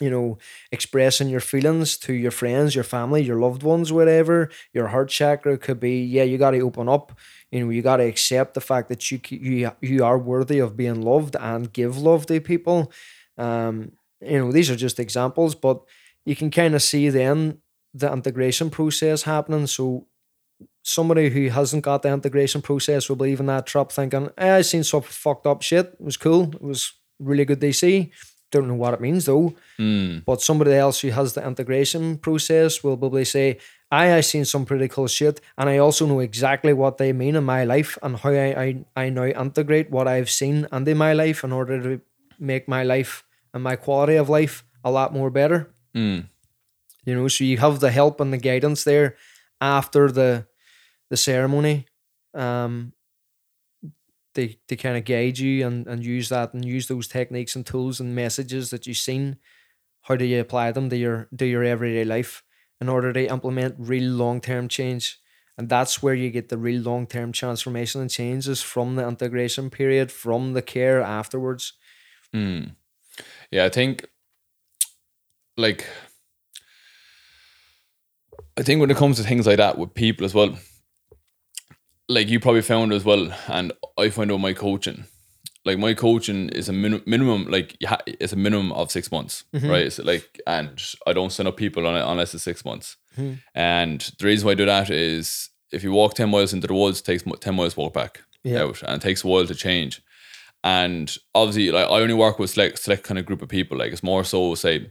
You 0.00 0.10
know, 0.10 0.38
expressing 0.72 1.28
your 1.28 1.40
feelings 1.40 1.98
to 1.98 2.12
your 2.14 2.30
friends, 2.30 2.74
your 2.74 2.84
family, 2.84 3.22
your 3.22 3.38
loved 3.38 3.62
ones, 3.62 3.92
whatever. 3.92 4.50
Your 4.72 4.88
heart 4.88 5.10
chakra 5.10 5.58
could 5.58 5.78
be, 5.78 6.02
yeah, 6.02 6.22
you 6.22 6.38
got 6.38 6.52
to 6.52 6.60
open 6.60 6.88
up. 6.88 7.12
You 7.50 7.64
know, 7.64 7.70
you 7.70 7.82
got 7.82 7.98
to 7.98 8.04
accept 8.04 8.54
the 8.54 8.60
fact 8.60 8.88
that 8.88 9.10
you 9.10 9.20
you 9.28 9.70
you 9.80 10.04
are 10.04 10.18
worthy 10.18 10.58
of 10.58 10.76
being 10.76 11.02
loved 11.02 11.36
and 11.36 11.72
give 11.72 11.98
love 11.98 12.26
to 12.26 12.40
people. 12.40 12.90
Um, 13.36 13.92
you 14.20 14.38
know, 14.38 14.52
these 14.52 14.70
are 14.70 14.76
just 14.76 14.98
examples, 15.00 15.54
but 15.54 15.82
you 16.24 16.36
can 16.36 16.50
kind 16.50 16.74
of 16.74 16.82
see 16.82 17.08
then 17.08 17.58
the 17.94 18.12
integration 18.12 18.70
process 18.70 19.22
happening. 19.22 19.66
So 19.66 20.06
somebody 20.82 21.30
who 21.30 21.48
hasn't 21.48 21.84
got 21.84 22.02
the 22.02 22.12
integration 22.12 22.62
process 22.62 23.08
will 23.08 23.16
believe 23.16 23.40
in 23.40 23.46
that 23.46 23.66
trap 23.66 23.92
thinking, 23.92 24.30
eh, 24.38 24.56
I 24.56 24.62
seen 24.62 24.84
some 24.84 25.02
fucked 25.02 25.46
up 25.46 25.62
shit. 25.62 25.86
It 25.86 26.00
was 26.00 26.16
cool. 26.16 26.52
It 26.54 26.62
was 26.62 26.92
really 27.18 27.44
good 27.44 27.74
see. 27.74 28.12
Don't 28.50 28.68
know 28.68 28.74
what 28.74 28.94
it 28.94 29.00
means 29.00 29.26
though. 29.26 29.54
Mm. 29.78 30.24
But 30.24 30.42
somebody 30.42 30.72
else 30.72 31.00
who 31.00 31.10
has 31.10 31.34
the 31.34 31.46
integration 31.46 32.18
process 32.18 32.82
will 32.82 32.96
probably 32.96 33.24
say, 33.24 33.58
I 33.90 34.14
I 34.14 34.20
seen 34.20 34.44
some 34.44 34.64
pretty 34.64 34.88
cool 34.88 35.08
shit, 35.08 35.40
and 35.56 35.68
I 35.68 35.78
also 35.78 36.06
know 36.06 36.20
exactly 36.20 36.72
what 36.72 36.98
they 36.98 37.12
mean 37.12 37.36
in 37.36 37.44
my 37.44 37.64
life 37.64 37.98
and 38.02 38.16
how 38.16 38.30
I, 38.30 38.84
I, 38.96 39.04
I 39.04 39.10
now 39.10 39.24
integrate 39.24 39.90
what 39.90 40.06
I've 40.06 40.30
seen 40.30 40.66
into 40.72 40.94
my 40.94 41.12
life 41.12 41.44
in 41.44 41.52
order 41.52 41.82
to 41.82 42.00
make 42.38 42.68
my 42.68 42.82
life 42.82 43.24
and 43.52 43.62
my 43.62 43.76
quality 43.76 44.16
of 44.16 44.28
life 44.28 44.64
a 44.84 44.90
lot 44.90 45.12
more 45.12 45.30
better. 45.30 45.70
Mm. 45.94 46.28
You 47.04 47.14
know, 47.14 47.28
so 47.28 47.44
you 47.44 47.58
have 47.58 47.80
the 47.80 47.90
help 47.90 48.20
and 48.20 48.32
the 48.32 48.38
guidance 48.38 48.84
there 48.84 49.16
after 49.60 50.10
the 50.10 50.46
the 51.08 51.16
ceremony. 51.16 51.86
Um 52.34 52.92
they 54.34 54.58
they 54.68 54.76
kind 54.76 54.96
of 54.96 55.04
guide 55.04 55.38
you 55.38 55.66
and, 55.66 55.86
and 55.86 56.04
use 56.04 56.28
that 56.28 56.54
and 56.54 56.64
use 56.64 56.88
those 56.88 57.08
techniques 57.08 57.56
and 57.56 57.66
tools 57.66 58.00
and 58.00 58.14
messages 58.14 58.70
that 58.70 58.86
you've 58.86 58.96
seen. 58.96 59.36
How 60.02 60.16
do 60.16 60.24
you 60.24 60.40
apply 60.40 60.72
them 60.72 60.88
to 60.90 60.96
your 60.96 61.28
to 61.36 61.46
your 61.46 61.64
everyday 61.64 62.04
life 62.04 62.42
in 62.80 62.88
order 62.88 63.12
to 63.12 63.26
implement 63.26 63.76
real 63.78 64.10
long 64.10 64.40
term 64.40 64.68
change? 64.68 65.18
And 65.58 65.68
that's 65.68 66.02
where 66.02 66.14
you 66.14 66.30
get 66.30 66.48
the 66.48 66.56
real 66.56 66.80
long 66.80 67.06
term 67.06 67.32
transformation 67.32 68.00
and 68.00 68.10
changes 68.10 68.62
from 68.62 68.96
the 68.96 69.06
integration 69.06 69.68
period, 69.68 70.10
from 70.10 70.54
the 70.54 70.62
care 70.62 71.02
afterwards. 71.02 71.74
Mm. 72.34 72.76
Yeah, 73.50 73.64
I 73.64 73.68
think 73.68 74.06
like 75.56 75.86
I 78.56 78.62
think 78.62 78.80
when 78.80 78.90
it 78.90 78.96
comes 78.96 79.16
to 79.16 79.22
things 79.22 79.46
like 79.46 79.58
that 79.58 79.78
with 79.78 79.94
people 79.94 80.24
as 80.24 80.34
well, 80.34 80.56
like 82.10 82.28
you 82.28 82.40
probably 82.40 82.62
found 82.62 82.92
as 82.92 83.04
well, 83.04 83.32
and 83.48 83.72
I 83.96 84.10
find 84.10 84.30
out 84.32 84.40
my 84.40 84.52
coaching. 84.52 85.04
Like 85.64 85.78
my 85.78 85.94
coaching 85.94 86.48
is 86.48 86.68
a 86.68 86.72
min- 86.72 87.02
minimum, 87.06 87.44
like 87.46 87.76
ha- 87.86 88.02
it's 88.06 88.32
a 88.32 88.36
minimum 88.36 88.72
of 88.72 88.90
six 88.90 89.12
months, 89.12 89.44
mm-hmm. 89.54 89.68
right? 89.68 89.86
It's 89.86 89.98
like, 89.98 90.40
and 90.46 90.82
I 91.06 91.12
don't 91.12 91.32
send 91.32 91.48
up 91.48 91.56
people 91.56 91.86
on 91.86 91.96
it 91.96 92.04
unless 92.04 92.34
it's 92.34 92.42
six 92.44 92.64
months. 92.64 92.96
Mm-hmm. 93.16 93.34
And 93.54 94.00
the 94.18 94.26
reason 94.26 94.46
why 94.46 94.52
I 94.52 94.56
do 94.56 94.66
that 94.66 94.90
is 94.90 95.50
if 95.70 95.82
you 95.84 95.92
walk 95.92 96.14
ten 96.14 96.30
miles 96.30 96.52
into 96.52 96.66
the 96.66 96.74
woods, 96.74 97.00
it 97.00 97.04
takes 97.04 97.24
ten 97.40 97.54
miles 97.54 97.74
to 97.74 97.80
walk 97.80 97.94
back 97.94 98.22
Yeah. 98.42 98.62
out, 98.62 98.82
and 98.82 98.96
it 98.96 99.02
takes 99.02 99.22
a 99.22 99.28
while 99.28 99.46
to 99.46 99.54
change. 99.54 100.02
And 100.64 101.14
obviously, 101.34 101.70
like 101.70 101.86
I 101.86 102.00
only 102.00 102.14
work 102.14 102.38
with 102.38 102.50
select 102.50 102.78
select 102.78 103.04
kind 103.04 103.18
of 103.18 103.26
group 103.26 103.42
of 103.42 103.48
people. 103.48 103.78
Like 103.78 103.92
it's 103.92 104.02
more 104.02 104.24
so 104.24 104.54
say, 104.54 104.90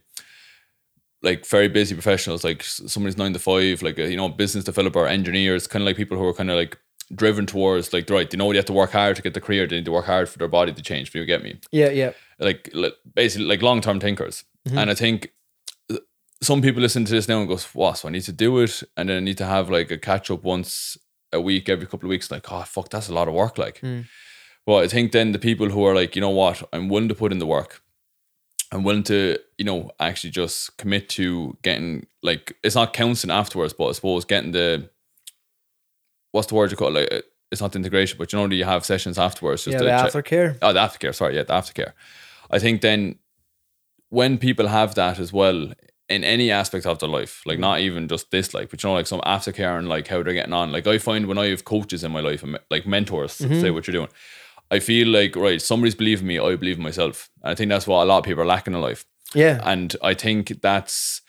like 1.21 1.45
very 1.47 1.67
busy 1.67 1.95
professionals, 1.95 2.43
like 2.43 2.63
somebody's 2.63 3.17
nine 3.17 3.33
to 3.33 3.39
five, 3.39 3.81
like 3.81 3.97
a, 3.97 4.09
you 4.09 4.17
know, 4.17 4.29
business 4.29 4.63
developer, 4.63 5.05
engineers, 5.05 5.67
kind 5.67 5.81
of 5.83 5.87
like 5.87 5.97
people 5.97 6.17
who 6.17 6.25
are 6.25 6.33
kind 6.33 6.49
of 6.51 6.57
like 6.57 6.77
driven 7.13 7.45
towards 7.45 7.93
like 7.93 8.09
right, 8.09 8.31
you 8.31 8.37
know, 8.37 8.49
they 8.51 8.57
have 8.57 8.65
to 8.65 8.73
work 8.73 8.91
hard 8.91 9.15
to 9.15 9.21
get 9.21 9.33
the 9.33 9.41
career, 9.41 9.67
they 9.67 9.77
need 9.77 9.85
to 9.85 9.91
work 9.91 10.05
hard 10.05 10.29
for 10.29 10.37
their 10.39 10.47
body 10.47 10.71
to 10.73 10.81
change. 10.81 11.11
Do 11.11 11.19
you 11.19 11.25
get 11.25 11.43
me? 11.43 11.59
Yeah, 11.71 11.89
yeah. 11.89 12.11
Like 12.39 12.69
li- 12.73 12.93
basically 13.15 13.47
like 13.47 13.61
long 13.61 13.81
term 13.81 13.99
thinkers. 13.99 14.43
And 14.79 14.91
I 14.91 14.93
think 14.93 15.31
uh, 15.91 15.97
some 16.41 16.61
people 16.61 16.81
listen 16.81 17.05
to 17.05 17.11
this 17.11 17.27
now 17.27 17.39
and 17.39 17.47
goes, 17.47 17.65
"What? 17.73 17.97
So 17.97 18.07
I 18.07 18.11
need 18.11 18.23
to 18.23 18.31
do 18.31 18.59
it, 18.59 18.83
and 18.95 19.09
then 19.09 19.17
I 19.17 19.19
need 19.21 19.37
to 19.39 19.45
have 19.45 19.69
like 19.69 19.89
a 19.89 19.97
catch 19.97 20.29
up 20.29 20.43
once 20.43 20.97
a 21.33 21.41
week, 21.41 21.69
every 21.69 21.87
couple 21.87 22.07
of 22.07 22.11
weeks." 22.11 22.29
Like, 22.29 22.51
oh 22.51 22.61
fuck, 22.63 22.89
that's 22.89 23.09
a 23.09 23.13
lot 23.13 23.27
of 23.27 23.33
work. 23.33 23.57
Like, 23.57 23.81
but 24.65 24.83
I 24.83 24.87
think 24.87 25.11
then 25.11 25.31
the 25.31 25.39
people 25.39 25.69
who 25.69 25.83
are 25.85 25.95
like, 25.95 26.15
you 26.15 26.21
know 26.21 26.29
what, 26.29 26.61
I'm 26.71 26.89
willing 26.89 27.09
to 27.09 27.15
put 27.15 27.31
in 27.31 27.39
the 27.39 27.47
work. 27.47 27.81
I'm 28.71 28.83
willing 28.83 29.03
to, 29.03 29.39
you 29.57 29.65
know, 29.65 29.89
actually 29.99 30.29
just 30.29 30.77
commit 30.77 31.09
to 31.09 31.57
getting 31.63 32.05
like 32.21 32.55
it's 32.63 32.75
not 32.75 32.93
counseling 32.93 33.31
afterwards, 33.31 33.73
but 33.73 33.87
I 33.87 33.93
suppose 33.93 34.25
getting 34.25 34.51
the 34.51 34.89
what's 36.31 36.47
the 36.47 36.55
word 36.55 36.71
you 36.71 36.77
call 36.77 36.95
it? 36.95 37.11
Like, 37.11 37.13
uh, 37.13 37.21
it's 37.51 37.61
not 37.61 37.71
the 37.71 37.79
integration, 37.79 38.17
but 38.17 38.31
you 38.31 38.39
know, 38.39 38.47
do 38.47 38.55
you 38.55 38.65
have 38.65 38.85
sessions 38.85 39.17
afterwards. 39.17 39.63
Just 39.63 39.73
Yeah, 39.73 39.79
the 39.79 40.09
check- 40.09 40.25
aftercare. 40.25 40.57
Oh, 40.61 40.73
the 40.73 40.79
aftercare. 40.79 41.15
Sorry, 41.15 41.35
yeah, 41.35 41.43
the 41.43 41.53
aftercare. 41.53 41.93
I 42.51 42.59
think 42.59 42.81
then 42.81 43.15
when 44.09 44.37
people 44.37 44.67
have 44.67 44.95
that 44.95 45.19
as 45.19 45.33
well 45.33 45.73
in 46.09 46.23
any 46.23 46.51
aspect 46.51 46.85
of 46.85 46.99
their 46.99 47.09
life, 47.09 47.43
like 47.45 47.59
not 47.59 47.79
even 47.79 48.07
just 48.07 48.31
this 48.31 48.53
like, 48.53 48.69
but 48.69 48.83
you 48.83 48.89
know, 48.89 48.95
like 48.95 49.07
some 49.07 49.21
aftercare 49.21 49.77
and 49.77 49.87
like 49.87 50.07
how 50.07 50.23
they're 50.23 50.33
getting 50.33 50.53
on. 50.53 50.71
Like 50.71 50.87
I 50.87 50.97
find 50.97 51.27
when 51.27 51.37
I 51.37 51.47
have 51.47 51.65
coaches 51.65 52.03
in 52.03 52.11
my 52.11 52.19
life 52.19 52.43
and 52.43 52.59
like 52.69 52.87
mentors 52.87 53.37
to 53.37 53.47
say 53.47 53.49
mm-hmm. 53.49 53.73
what 53.73 53.87
you're 53.87 53.93
doing, 53.93 54.09
I 54.71 54.79
feel 54.79 55.07
like 55.07 55.35
right, 55.35 55.61
somebody's 55.61 55.95
believing 55.95 56.27
me, 56.27 56.39
I 56.39 56.55
believe 56.55 56.77
in 56.77 56.83
myself. 56.83 57.29
And 57.43 57.51
I 57.51 57.55
think 57.55 57.69
that's 57.69 57.87
what 57.87 58.03
a 58.03 58.05
lot 58.05 58.19
of 58.19 58.23
people 58.23 58.41
are 58.41 58.47
lacking 58.47 58.73
in 58.73 58.81
life. 58.81 59.05
Yeah. 59.35 59.59
And 59.63 59.95
I 60.01 60.15
think 60.15 60.61
that's 60.61 61.21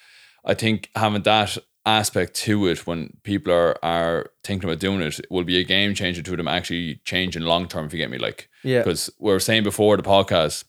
I 0.45 0.55
think 0.55 0.89
having 0.95 1.23
that 1.23 1.59
aspect 1.99 2.35
to 2.35 2.67
it 2.67 2.87
when 2.87 3.17
people 3.23 3.53
are 3.53 3.77
are 3.83 4.31
thinking 4.45 4.69
about 4.69 4.81
doing 4.81 5.01
it 5.01 5.21
will 5.31 5.45
be 5.45 5.59
a 5.59 5.65
game 5.65 5.95
changer 5.95 6.23
to 6.23 6.37
them 6.37 6.49
actually 6.49 7.01
changing 7.05 7.43
long 7.43 7.67
term 7.69 7.87
if 7.87 7.93
you 7.93 7.99
get 7.99 8.11
me 8.11 8.19
like 8.19 8.49
Yeah. 8.63 8.83
because 8.83 9.11
we 9.19 9.33
were 9.33 9.41
saying 9.41 9.65
before 9.65 9.97
the 9.97 10.03
podcast 10.03 10.65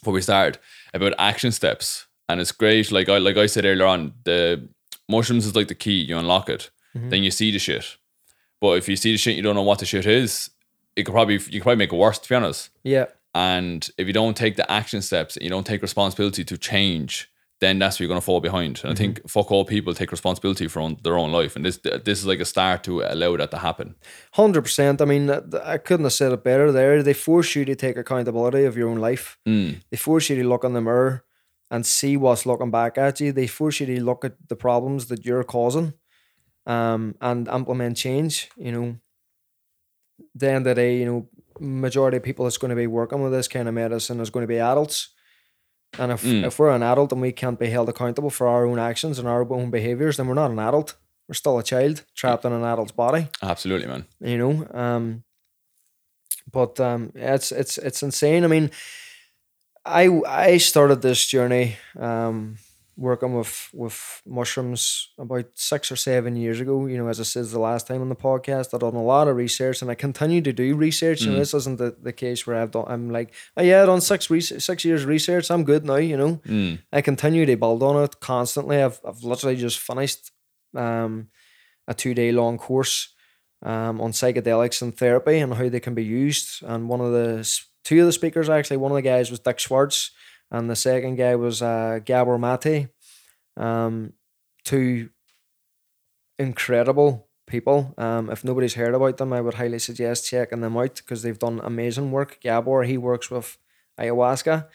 before 0.00 0.14
we 0.14 0.22
started 0.22 0.58
about 0.92 1.14
action 1.18 1.52
steps 1.52 2.06
and 2.28 2.40
it's 2.40 2.52
great 2.52 2.92
like 2.92 3.08
I 3.08 3.18
like 3.18 3.36
I 3.36 3.46
said 3.46 3.64
earlier 3.64 3.86
on 3.86 4.12
the 4.24 4.68
mushrooms 5.08 5.46
is 5.46 5.56
like 5.56 5.68
the 5.68 5.82
key 5.84 6.00
you 6.08 6.18
unlock 6.18 6.48
it 6.48 6.70
mm-hmm. 6.96 7.10
then 7.10 7.22
you 7.22 7.30
see 7.30 7.50
the 7.50 7.58
shit 7.58 7.96
but 8.60 8.78
if 8.78 8.88
you 8.88 8.96
see 8.96 9.12
the 9.12 9.18
shit 9.18 9.36
you 9.36 9.42
don't 9.42 9.56
know 9.56 9.68
what 9.70 9.78
the 9.78 9.86
shit 9.86 10.06
is 10.06 10.50
it 10.96 11.04
could 11.04 11.12
probably 11.12 11.34
you 11.34 11.60
could 11.60 11.62
probably 11.62 11.76
make 11.84 11.92
it 11.92 11.96
worse 11.96 12.18
to 12.18 12.28
be 12.28 12.34
honest. 12.34 12.70
Yeah. 12.82 13.06
And 13.34 13.88
if 13.98 14.06
you 14.06 14.12
don't 14.12 14.36
take 14.36 14.54
the 14.54 14.70
action 14.70 15.02
steps, 15.02 15.36
you 15.40 15.50
don't 15.50 15.66
take 15.66 15.82
responsibility 15.82 16.44
to 16.44 16.56
change, 16.56 17.28
then 17.64 17.78
that's 17.78 17.98
where 17.98 18.04
you're 18.04 18.08
going 18.08 18.20
to 18.20 18.24
fall 18.24 18.40
behind. 18.40 18.80
And 18.84 18.92
I 18.92 18.94
think 18.94 19.28
fuck 19.28 19.50
all 19.50 19.64
people 19.64 19.94
take 19.94 20.12
responsibility 20.12 20.68
for 20.68 20.80
own, 20.80 20.96
their 21.02 21.18
own 21.18 21.32
life, 21.32 21.56
and 21.56 21.64
this 21.64 21.78
this 21.78 22.18
is 22.18 22.26
like 22.26 22.40
a 22.40 22.44
start 22.44 22.84
to 22.84 23.02
allow 23.02 23.36
that 23.36 23.50
to 23.50 23.58
happen. 23.58 23.94
Hundred 24.32 24.62
percent. 24.62 25.00
I 25.00 25.04
mean, 25.04 25.30
I 25.30 25.78
couldn't 25.78 26.04
have 26.04 26.12
said 26.12 26.32
it 26.32 26.44
better. 26.44 26.70
There, 26.70 27.02
they 27.02 27.14
force 27.14 27.54
you 27.54 27.64
to 27.64 27.74
take 27.74 27.96
accountability 27.96 28.64
of 28.64 28.76
your 28.76 28.88
own 28.88 28.98
life. 28.98 29.38
Mm. 29.48 29.82
They 29.90 29.96
force 29.96 30.28
you 30.30 30.36
to 30.36 30.48
look 30.48 30.64
in 30.64 30.74
the 30.74 30.80
mirror 30.80 31.24
and 31.70 31.86
see 31.86 32.16
what's 32.16 32.46
looking 32.46 32.70
back 32.70 32.98
at 32.98 33.20
you. 33.20 33.32
They 33.32 33.46
force 33.46 33.80
you 33.80 33.86
to 33.86 34.04
look 34.04 34.24
at 34.24 34.36
the 34.48 34.56
problems 34.56 35.06
that 35.06 35.24
you're 35.24 35.44
causing, 35.44 35.94
um, 36.66 37.14
and 37.20 37.48
implement 37.48 37.96
change. 37.96 38.50
You 38.56 38.72
know, 38.72 38.96
the 40.34 40.48
end 40.48 40.66
of 40.66 40.76
the 40.76 40.82
day, 40.82 40.98
you 40.98 41.06
know, 41.06 41.28
majority 41.60 42.16
of 42.18 42.22
people 42.22 42.44
that's 42.44 42.58
going 42.58 42.70
to 42.70 42.76
be 42.76 42.86
working 42.86 43.22
with 43.22 43.32
this 43.32 43.48
kind 43.48 43.68
of 43.68 43.74
medicine 43.74 44.20
is 44.20 44.30
going 44.30 44.44
to 44.44 44.54
be 44.54 44.58
adults. 44.58 45.13
And 45.98 46.12
if, 46.12 46.22
Mm. 46.22 46.44
if 46.46 46.58
we're 46.58 46.70
an 46.74 46.82
adult 46.82 47.12
and 47.12 47.20
we 47.22 47.32
can't 47.32 47.58
be 47.58 47.70
held 47.70 47.88
accountable 47.88 48.30
for 48.30 48.46
our 48.48 48.66
own 48.66 48.78
actions 48.78 49.18
and 49.18 49.28
our 49.28 49.46
own 49.52 49.70
behaviors, 49.70 50.16
then 50.16 50.26
we're 50.26 50.34
not 50.34 50.50
an 50.50 50.58
adult. 50.58 50.94
We're 51.28 51.34
still 51.34 51.58
a 51.58 51.62
child 51.62 52.04
trapped 52.14 52.44
in 52.44 52.52
an 52.52 52.64
adult's 52.64 52.92
body 52.92 53.28
Absolutely, 53.42 53.86
man. 53.88 54.04
you 54.20 54.36
know. 54.38 54.66
Um, 54.72 55.24
but 56.52 56.78
um, 56.80 57.10
it's 57.14 57.50
it's 57.52 57.78
it's 57.78 58.02
insane. 58.02 58.44
I 58.44 58.48
mean, 58.48 58.70
I 59.86 60.08
I 60.26 60.58
started 60.58 61.00
this 61.02 61.26
journey 61.26 61.76
um, 61.98 62.56
working 62.96 63.34
with 63.34 63.70
with 63.72 64.22
mushrooms 64.26 65.08
about 65.18 65.46
six 65.54 65.90
or 65.90 65.96
seven 65.96 66.36
years 66.36 66.60
ago. 66.60 66.86
You 66.86 66.98
know, 66.98 67.08
as 67.08 67.20
I 67.20 67.24
said 67.24 67.46
the 67.46 67.58
last 67.58 67.86
time 67.86 68.00
on 68.00 68.08
the 68.08 68.16
podcast, 68.16 68.72
I've 68.72 68.80
done 68.80 68.94
a 68.94 69.02
lot 69.02 69.28
of 69.28 69.36
research, 69.36 69.82
and 69.82 69.90
I 69.90 69.94
continue 69.94 70.42
to 70.42 70.52
do 70.52 70.76
research. 70.76 71.22
Mm. 71.22 71.36
this 71.36 71.54
isn't 71.54 71.78
the, 71.78 71.96
the 72.00 72.12
case 72.12 72.46
where 72.46 72.56
I've 72.56 72.70
done. 72.70 72.86
I'm 72.88 73.10
like, 73.10 73.32
oh 73.56 73.62
yeah, 73.62 73.82
I've 73.82 73.88
done 73.88 74.00
six 74.00 74.30
research, 74.30 74.62
six 74.62 74.84
years 74.84 75.04
research. 75.04 75.50
I'm 75.50 75.64
good 75.64 75.84
now. 75.84 75.96
You 75.96 76.16
know. 76.16 76.40
Mm. 76.46 76.78
I 76.92 77.00
continue 77.00 77.46
to 77.46 77.56
build 77.56 77.82
on 77.82 78.02
it 78.02 78.20
constantly. 78.20 78.82
I've 78.82 79.00
I've 79.04 79.22
literally 79.22 79.56
just 79.56 79.78
finished 79.78 80.30
um, 80.74 81.28
a 81.86 81.94
two 81.94 82.14
day 82.14 82.32
long 82.32 82.58
course 82.58 83.14
um, 83.62 84.00
on 84.00 84.12
psychedelics 84.12 84.82
and 84.82 84.96
therapy 84.96 85.38
and 85.38 85.54
how 85.54 85.68
they 85.68 85.80
can 85.80 85.94
be 85.94 86.04
used. 86.04 86.62
And 86.62 86.88
one 86.88 87.00
of 87.00 87.12
the 87.12 87.48
two 87.82 88.00
of 88.00 88.06
the 88.06 88.12
speakers 88.12 88.48
actually, 88.48 88.76
one 88.76 88.92
of 88.92 88.96
the 88.96 89.02
guys 89.02 89.30
was 89.30 89.40
Dick 89.40 89.58
Schwartz, 89.58 90.10
and 90.50 90.70
the 90.70 90.76
second 90.76 91.16
guy 91.16 91.36
was 91.36 91.62
uh, 91.62 92.00
Gabor 92.04 92.38
Mate. 92.38 92.88
Um, 93.56 94.12
two 94.64 95.10
incredible 96.38 97.28
people. 97.46 97.94
Um, 97.98 98.30
if 98.30 98.44
nobody's 98.44 98.74
heard 98.74 98.94
about 98.94 99.16
them, 99.16 99.32
I 99.32 99.40
would 99.40 99.54
highly 99.54 99.78
suggest 99.78 100.28
checking 100.28 100.60
them 100.60 100.76
out 100.76 100.96
because 100.96 101.22
they've 101.22 101.38
done 101.38 101.60
amazing 101.62 102.10
work. 102.10 102.40
Gabor, 102.40 102.84
he 102.84 102.98
works 102.98 103.30
with 103.30 103.58
ayahuasca. 103.98 104.66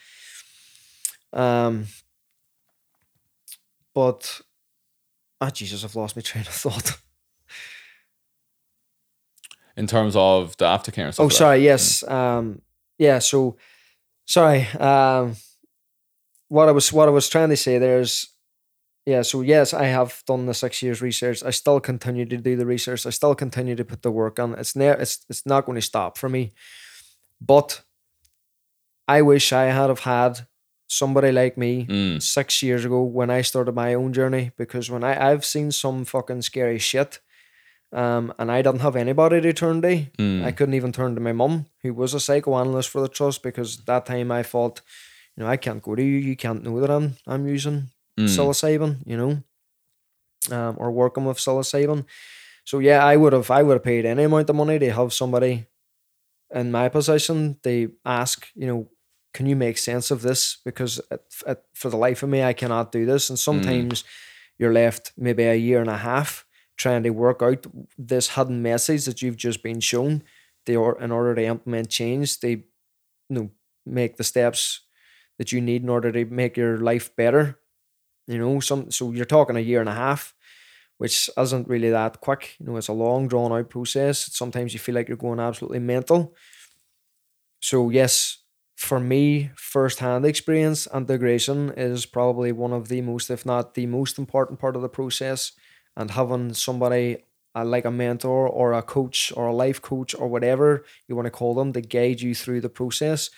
Um, 1.34 1.86
but 3.94 4.42
ah, 5.42 5.50
Jesus, 5.50 5.84
I've 5.84 5.96
lost 5.96 6.16
my 6.16 6.22
train 6.24 6.44
of 6.44 6.54
thought. 6.54 6.98
In 9.76 9.88
terms 9.88 10.16
of 10.16 10.58
the 10.58 10.66
aftercare. 10.66 11.16
Oh, 11.20 11.30
sorry. 11.30 11.64
Yes. 11.64 12.04
Um. 12.04 12.62
Yeah. 12.98 13.20
So, 13.20 13.56
sorry. 14.26 14.68
Um. 14.78 15.36
What 16.50 16.68
I 16.68 16.72
was 16.72 16.92
what 16.94 17.08
I 17.08 17.12
was 17.12 17.30
trying 17.30 17.50
to 17.50 17.58
say 17.58 17.78
there 17.78 18.00
is, 18.02 18.28
yeah. 19.06 19.22
So 19.24 19.42
yes, 19.42 19.74
I 19.74 19.86
have 19.86 20.22
done 20.28 20.46
the 20.46 20.54
six 20.54 20.82
years 20.84 21.02
research. 21.02 21.44
I 21.44 21.52
still 21.52 21.80
continue 21.80 22.26
to 22.26 22.38
do 22.38 22.56
the 22.56 22.66
research. 22.66 23.06
I 23.06 23.12
still 23.12 23.36
continue 23.36 23.76
to 23.76 23.86
put 23.86 24.02
the 24.02 24.12
work 24.12 24.40
on. 24.40 24.54
It's 24.60 24.76
never. 24.76 25.00
It's 25.02 25.26
it's 25.30 25.46
not 25.46 25.66
going 25.66 25.78
to 25.78 25.82
stop 25.82 26.18
for 26.18 26.28
me. 26.30 26.52
But 27.40 27.84
I 29.08 29.22
wish 29.22 29.54
I 29.54 29.66
had 29.66 29.90
have 29.90 30.00
had 30.02 30.48
somebody 30.88 31.32
like 31.32 31.56
me 31.58 31.86
Mm. 31.86 32.22
six 32.22 32.64
years 32.64 32.84
ago 32.86 33.04
when 33.04 33.30
I 33.30 33.42
started 33.44 33.76
my 33.76 33.94
own 33.94 34.12
journey 34.12 34.52
because 34.58 34.90
when 34.92 35.04
I 35.04 35.32
I've 35.32 35.46
seen 35.46 35.72
some 35.72 36.04
fucking 36.06 36.42
scary 36.42 36.80
shit, 36.80 37.20
um, 37.94 38.34
and 38.40 38.52
I 38.52 38.62
didn't 38.64 38.82
have 38.82 38.96
anybody 38.96 39.40
to 39.42 39.54
turn 39.54 39.82
to. 39.84 40.06
Mm. 40.18 40.44
I 40.44 40.52
couldn't 40.52 40.74
even 40.76 40.92
turn 40.92 41.16
to 41.16 41.22
my 41.22 41.34
mum, 41.34 41.66
who 41.84 41.94
was 41.94 42.14
a 42.14 42.20
psychoanalyst 42.20 42.90
for 42.90 43.02
the 43.02 43.08
trust, 43.08 43.44
because 43.44 43.78
that 43.86 44.06
time 44.06 44.32
I 44.32 44.44
thought, 44.44 44.82
you 45.40 45.46
know, 45.46 45.50
I 45.52 45.58
can't 45.58 45.82
go 45.82 45.96
to 45.96 46.04
you. 46.04 46.18
You 46.18 46.36
can't 46.36 46.64
know 46.64 46.80
that 46.82 46.92
I'm 46.92 47.16
I'm 47.26 47.48
using 47.48 47.90
Mm. 48.18 48.26
psilocybin, 48.26 48.98
you 49.06 49.16
know, 49.16 49.44
um, 50.52 50.76
or 50.78 50.92
working 50.92 51.24
with 51.24 51.38
psilocybin. 51.38 52.06
So 52.66 52.80
yeah, 52.80 53.06
I 53.06 53.16
would 53.16 53.32
have 53.32 53.50
I 53.50 53.64
would 53.64 53.76
have 53.76 53.84
paid 53.84 54.06
any 54.06 54.24
amount 54.24 54.50
of 54.50 54.56
money 54.58 54.78
to 54.80 54.92
have 54.92 55.14
somebody 55.14 55.68
in 56.54 56.72
my 56.72 56.90
position. 56.90 57.58
They 57.64 57.88
ask, 58.04 58.48
you 58.56 58.68
know, 58.68 58.90
can 59.34 59.46
you 59.46 59.56
make 59.56 59.78
sense 59.78 60.12
of 60.12 60.22
this? 60.22 60.58
Because 60.66 61.00
it, 61.10 61.22
it, 61.48 61.64
for 61.74 61.90
the 61.90 61.98
life 61.98 62.24
of 62.24 62.30
me, 62.30 62.44
I 62.44 62.54
cannot 62.54 62.92
do 62.92 63.06
this. 63.06 63.30
And 63.30 63.40
sometimes 63.40 64.04
you're 64.58 64.74
left 64.74 65.14
maybe 65.16 65.44
a 65.44 65.56
year 65.56 65.80
and 65.80 65.90
a 65.90 65.98
half 65.98 66.46
trying 66.76 67.04
to 67.04 67.12
work 67.12 67.42
out 67.42 67.66
this 67.98 68.30
hidden 68.36 68.62
message 68.62 69.06
that 69.06 69.22
you've 69.22 69.38
just 69.38 69.64
been 69.64 69.80
shown. 69.80 70.24
They 70.66 70.76
are 70.76 71.00
in 71.00 71.12
order 71.12 71.36
to 71.36 71.44
implement 71.46 71.90
change. 71.90 72.40
They, 72.40 72.50
you 72.52 72.66
know, 73.30 73.50
make 73.86 74.18
the 74.18 74.24
steps 74.24 74.82
that 75.40 75.54
you 75.54 75.62
need 75.62 75.84
in 75.84 75.90
order 75.90 76.12
to 76.14 76.26
make 76.28 76.58
your 76.58 76.80
life 76.80 77.16
better. 77.18 77.60
You 78.28 78.40
know, 78.40 78.60
some 78.62 78.92
so 78.92 79.12
you're 79.12 79.26
talking 79.26 79.58
a 79.58 79.62
year 79.62 79.82
and 79.82 79.90
a 79.90 79.96
half, 79.96 80.36
which 80.98 81.30
isn't 81.38 81.68
really 81.68 81.92
that 81.92 82.22
quick. 82.22 82.56
You 82.60 82.68
know, 82.68 82.78
it's 82.78 82.90
a 82.90 82.94
long 82.94 83.28
drawn 83.28 83.52
out 83.52 83.70
process. 83.70 84.36
Sometimes 84.36 84.74
you 84.74 84.80
feel 84.80 84.96
like 84.96 85.08
you're 85.10 85.18
going 85.18 85.40
absolutely 85.40 85.80
mental. 85.80 86.36
So 87.62 87.90
yes, 87.90 88.40
for 88.76 89.00
me, 89.00 89.52
first 89.56 90.00
hand 90.00 90.26
experience, 90.26 90.88
integration 90.94 91.72
is 91.76 92.06
probably 92.06 92.52
one 92.52 92.74
of 92.74 92.88
the 92.88 93.02
most, 93.02 93.30
if 93.30 93.46
not 93.46 93.74
the 93.74 93.86
most 93.86 94.18
important 94.18 94.60
part 94.60 94.76
of 94.76 94.82
the 94.82 94.90
process. 94.90 95.52
And 95.98 96.12
having 96.12 96.54
somebody 96.54 97.26
uh, 97.56 97.66
like 97.66 97.84
a 97.84 97.92
mentor 97.92 98.48
or 98.48 98.74
a 98.74 98.82
coach 98.82 99.34
or 99.36 99.48
a 99.48 99.54
life 99.54 99.82
coach 99.82 100.16
or 100.16 100.28
whatever 100.28 100.86
you 101.08 101.16
want 101.16 101.26
to 101.26 101.32
call 101.32 101.56
them 101.56 101.74
to 101.74 101.82
guide 101.82 102.22
you 102.22 102.34
through 102.34 102.62
the 102.62 102.70
process 102.70 103.32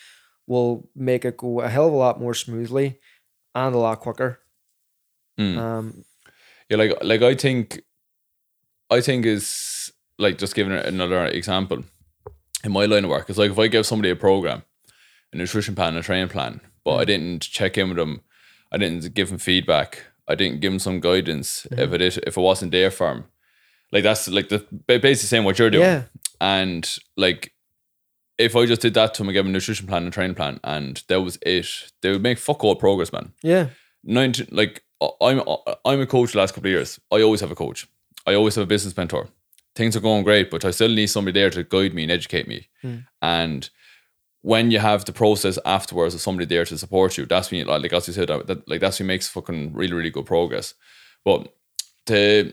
will 0.51 0.89
make 0.95 1.23
it 1.29 1.37
go 1.37 1.61
a 1.61 1.69
hell 1.69 1.87
of 1.87 1.93
a 1.93 2.03
lot 2.05 2.19
more 2.19 2.33
smoothly 2.33 2.99
and 3.55 3.73
a 3.75 3.77
lot 3.77 3.99
quicker. 4.05 4.39
Mm. 5.39 5.57
Um, 5.57 6.05
Yeah, 6.69 6.77
like 6.77 6.93
like 7.11 7.21
I 7.31 7.35
think, 7.35 7.81
I 8.97 9.01
think 9.01 9.25
is 9.25 9.91
like 10.17 10.37
just 10.41 10.55
giving 10.55 10.73
another 10.73 11.25
example. 11.25 11.83
In 12.63 12.71
my 12.71 12.85
line 12.85 13.05
of 13.05 13.09
work, 13.09 13.29
it's 13.29 13.39
like 13.39 13.51
if 13.51 13.59
I 13.59 13.67
give 13.67 13.85
somebody 13.85 14.11
a 14.11 14.15
program, 14.15 14.61
a 15.33 15.37
nutrition 15.37 15.75
plan, 15.75 15.97
a 15.97 16.01
training 16.03 16.29
plan, 16.29 16.61
but 16.85 16.95
I 17.01 17.05
didn't 17.05 17.41
check 17.41 17.77
in 17.77 17.87
with 17.89 17.97
them, 17.97 18.21
I 18.71 18.77
didn't 18.77 19.13
give 19.15 19.29
them 19.29 19.39
feedback, 19.39 20.05
I 20.27 20.35
didn't 20.35 20.61
give 20.61 20.71
them 20.71 20.79
some 20.79 20.99
guidance. 20.99 21.67
If 21.71 21.93
it 21.93 22.01
is, 22.01 22.17
if 22.17 22.37
it 22.37 22.41
wasn't 22.41 22.71
there 22.71 22.91
for 22.91 23.07
them, 23.07 23.23
like 23.91 24.03
that's 24.03 24.27
like 24.27 24.49
the 24.49 24.59
basically 24.85 25.27
saying 25.27 25.45
what 25.45 25.57
you're 25.57 25.71
doing. 25.71 25.83
yeah, 25.83 26.03
And 26.39 26.83
like, 27.17 27.53
if 28.41 28.55
I 28.55 28.65
just 28.65 28.81
did 28.81 28.93
that 28.95 29.13
to 29.13 29.19
them 29.19 29.29
and 29.29 29.33
gave 29.33 29.43
them 29.43 29.51
a 29.51 29.53
nutrition 29.53 29.87
plan 29.87 30.03
and 30.03 30.13
training 30.13 30.35
plan, 30.35 30.59
and 30.63 31.03
that 31.07 31.21
was 31.21 31.37
it, 31.43 31.67
they 32.01 32.11
would 32.11 32.23
make 32.23 32.37
fuck 32.37 32.63
all 32.63 32.75
progress, 32.75 33.11
man. 33.13 33.31
yeah, 33.43 33.67
19 34.03 34.47
like 34.51 34.83
I- 35.01 35.09
I'm 35.21 35.41
I'm 35.85 36.01
a 36.01 36.05
coach 36.05 36.31
the 36.33 36.37
last 36.39 36.53
couple 36.53 36.67
of 36.69 36.71
years. 36.73 36.99
I 37.11 37.21
always 37.21 37.41
have 37.41 37.51
a 37.51 37.55
coach. 37.55 37.87
I 38.27 38.33
always 38.35 38.55
have 38.55 38.63
a 38.63 38.67
business 38.67 38.95
mentor. 38.97 39.27
Things 39.75 39.95
are 39.95 40.01
going 40.01 40.23
great, 40.23 40.51
but 40.51 40.65
I 40.65 40.71
still 40.71 40.89
need 40.93 41.07
somebody 41.07 41.39
there 41.39 41.49
to 41.49 41.63
guide 41.63 41.93
me 41.93 42.03
and 42.03 42.11
educate 42.11 42.47
me. 42.47 42.67
Mm. 42.83 43.05
And 43.21 43.69
when 44.41 44.69
you 44.71 44.79
have 44.79 45.05
the 45.05 45.13
process 45.13 45.57
afterwards 45.65 46.13
of 46.15 46.21
somebody 46.21 46.45
there 46.45 46.65
to 46.65 46.77
support 46.77 47.17
you, 47.17 47.25
that's 47.25 47.49
when 47.51 47.59
you, 47.59 47.65
like, 47.65 47.93
as 47.93 48.07
you 48.07 48.13
said, 48.13 48.27
that, 48.27 48.47
that- 48.47 48.67
like 48.67 48.81
that's 48.81 48.99
what 48.99 49.05
makes 49.07 49.27
fucking 49.29 49.73
really 49.73 49.93
really 49.93 50.09
good 50.09 50.25
progress. 50.25 50.73
But 51.25 51.53
to 52.07 52.51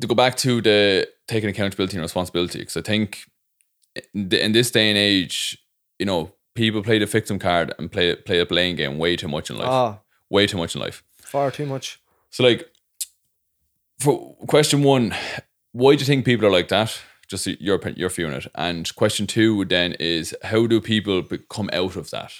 to 0.00 0.06
go 0.06 0.14
back 0.14 0.36
to 0.38 0.60
the 0.62 1.08
taking 1.28 1.50
accountability 1.50 1.96
and 1.96 2.02
responsibility, 2.02 2.58
because 2.60 2.76
I 2.76 2.82
think 2.82 3.18
in, 4.14 4.52
this 4.52 4.70
day 4.70 4.88
and 4.88 4.98
age, 4.98 5.58
you 5.98 6.06
know, 6.06 6.32
people 6.54 6.82
play 6.82 6.98
the 6.98 7.06
victim 7.06 7.38
card 7.38 7.74
and 7.78 7.90
play 7.90 8.14
play 8.16 8.38
a 8.38 8.46
playing 8.46 8.76
game 8.76 8.98
way 8.98 9.16
too 9.16 9.28
much 9.28 9.50
in 9.50 9.56
life 9.56 9.68
ah, 9.68 9.98
way 10.28 10.46
too 10.46 10.56
much 10.56 10.74
in 10.74 10.80
life. 10.80 11.02
far 11.18 11.50
too 11.50 11.66
much. 11.66 12.00
So, 12.30 12.44
like, 12.44 12.68
for 13.98 14.36
question 14.46 14.82
one, 14.82 15.14
why 15.72 15.94
do 15.94 16.00
you 16.00 16.06
think 16.06 16.24
people 16.24 16.46
are 16.46 16.50
like 16.50 16.68
that? 16.68 17.00
Just 17.28 17.46
your 17.46 17.80
your 17.96 18.10
view 18.10 18.26
on 18.26 18.34
it. 18.34 18.46
And 18.54 18.94
question 18.96 19.26
two 19.26 19.64
then 19.64 19.92
is, 20.00 20.34
how 20.42 20.66
do 20.66 20.80
people 20.80 21.22
come 21.48 21.70
out 21.72 21.96
of 21.96 22.10
that? 22.10 22.32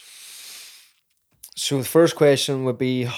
So 1.57 1.79
the 1.79 1.85
first 1.85 2.17
question 2.17 2.65
would 2.65 2.79
be, 2.79 3.09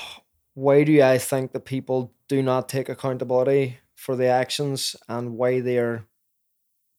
why 0.55 0.85
do 0.85 1.01
I 1.03 1.19
think 1.19 1.53
that 1.53 1.65
people 1.65 2.13
do 2.29 2.43
not 2.43 2.69
take 2.69 2.89
accountability 2.89 3.79
for 3.95 4.17
the 4.17 4.27
actions 4.27 4.97
and 5.09 5.37
why 5.37 5.61
they're 5.61 6.07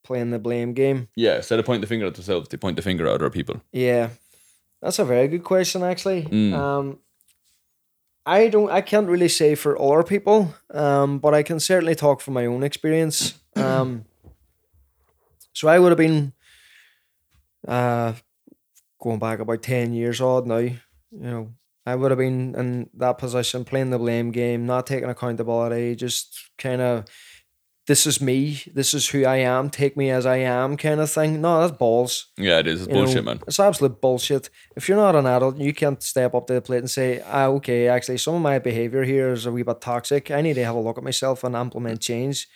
playing 0.03 0.31
the 0.31 0.39
blame 0.39 0.73
game? 0.73 1.07
Yeah, 1.15 1.37
instead 1.37 1.59
of 1.59 1.65
pointing 1.65 1.81
the 1.81 1.87
finger 1.87 2.05
at 2.07 2.13
themselves, 2.15 2.49
they 2.49 2.57
point 2.57 2.75
the 2.75 2.81
finger 2.81 3.07
at 3.07 3.13
other 3.13 3.29
people. 3.29 3.61
Yeah, 3.71 4.09
that's 4.81 4.99
a 4.99 5.05
very 5.05 5.27
good 5.27 5.43
question, 5.43 5.83
actually. 5.83 6.23
Mm. 6.23 6.53
Um, 6.53 6.99
I 8.25 8.47
don't, 8.47 8.71
I 8.71 8.81
can't 8.81 9.09
really 9.09 9.27
say 9.29 9.55
for 9.55 9.79
other 9.81 10.03
people, 10.03 10.53
um, 10.73 11.19
but 11.19 11.33
I 11.33 11.43
can 11.43 11.59
certainly 11.59 11.95
talk 11.95 12.21
from 12.21 12.33
my 12.35 12.45
own 12.45 12.63
experience. 12.63 13.33
Um, 13.55 14.05
So 15.53 15.67
I 15.67 15.77
would 15.77 15.91
have 15.91 15.97
been 15.99 16.33
uh 17.67 18.13
going 18.99 19.19
back 19.19 19.39
about 19.39 19.61
ten 19.61 19.93
years 19.93 20.19
old 20.21 20.47
now, 20.47 20.57
you 20.57 20.79
know, 21.11 21.49
I 21.85 21.95
would 21.95 22.09
have 22.11 22.17
been 22.17 22.55
in 22.55 22.89
that 22.95 23.17
position, 23.19 23.63
playing 23.65 23.91
the 23.91 23.99
blame 23.99 24.31
game, 24.31 24.65
not 24.65 24.87
taking 24.87 25.09
accountability, 25.09 25.95
just 25.95 26.49
kind 26.57 26.81
of, 26.81 27.05
this 27.85 28.07
is 28.07 28.21
me, 28.21 28.63
this 28.73 28.93
is 28.93 29.09
who 29.09 29.25
I 29.25 29.37
am, 29.37 29.69
take 29.69 29.97
me 29.97 30.09
as 30.09 30.25
I 30.25 30.37
am, 30.37 30.77
kind 30.77 31.01
of 31.01 31.11
thing. 31.11 31.41
No, 31.41 31.59
that's 31.59 31.77
balls. 31.77 32.27
Yeah, 32.37 32.59
it 32.59 32.67
is. 32.67 32.81
It's 32.81 32.87
You 32.87 32.93
know, 32.93 33.03
bullshit, 33.03 33.25
man. 33.25 33.41
It's 33.45 33.59
absolute 33.59 33.99
bullshit. 33.99 34.49
If 34.75 34.87
you're 34.87 34.97
not 34.97 35.15
an 35.15 35.25
adult, 35.25 35.57
you 35.57 35.73
can't 35.73 36.01
step 36.01 36.33
up 36.33 36.47
to 36.47 36.53
the 36.53 36.61
plate 36.61 36.79
and 36.79 36.89
say, 36.89 37.21
ah, 37.25 37.47
okay, 37.47 37.89
actually, 37.89 38.19
some 38.19 38.35
of 38.35 38.41
my 38.41 38.59
behavior 38.59 39.03
here 39.03 39.31
is 39.31 39.45
a 39.45 39.51
wee 39.51 39.63
bit 39.63 39.81
toxic. 39.81 40.31
I 40.31 40.41
need 40.41 40.53
to 40.53 40.63
have 40.63 40.75
a 40.75 40.79
look 40.79 40.97
at 40.97 41.03
myself 41.03 41.43
and 41.43 41.55
implement 41.55 41.99
change. 41.99 42.47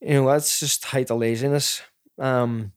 You 0.00 0.14
know, 0.14 0.28
that's 0.28 0.60
just 0.60 0.84
height 0.84 1.10
of 1.10 1.18
laziness. 1.18 1.82
Um, 2.18 2.72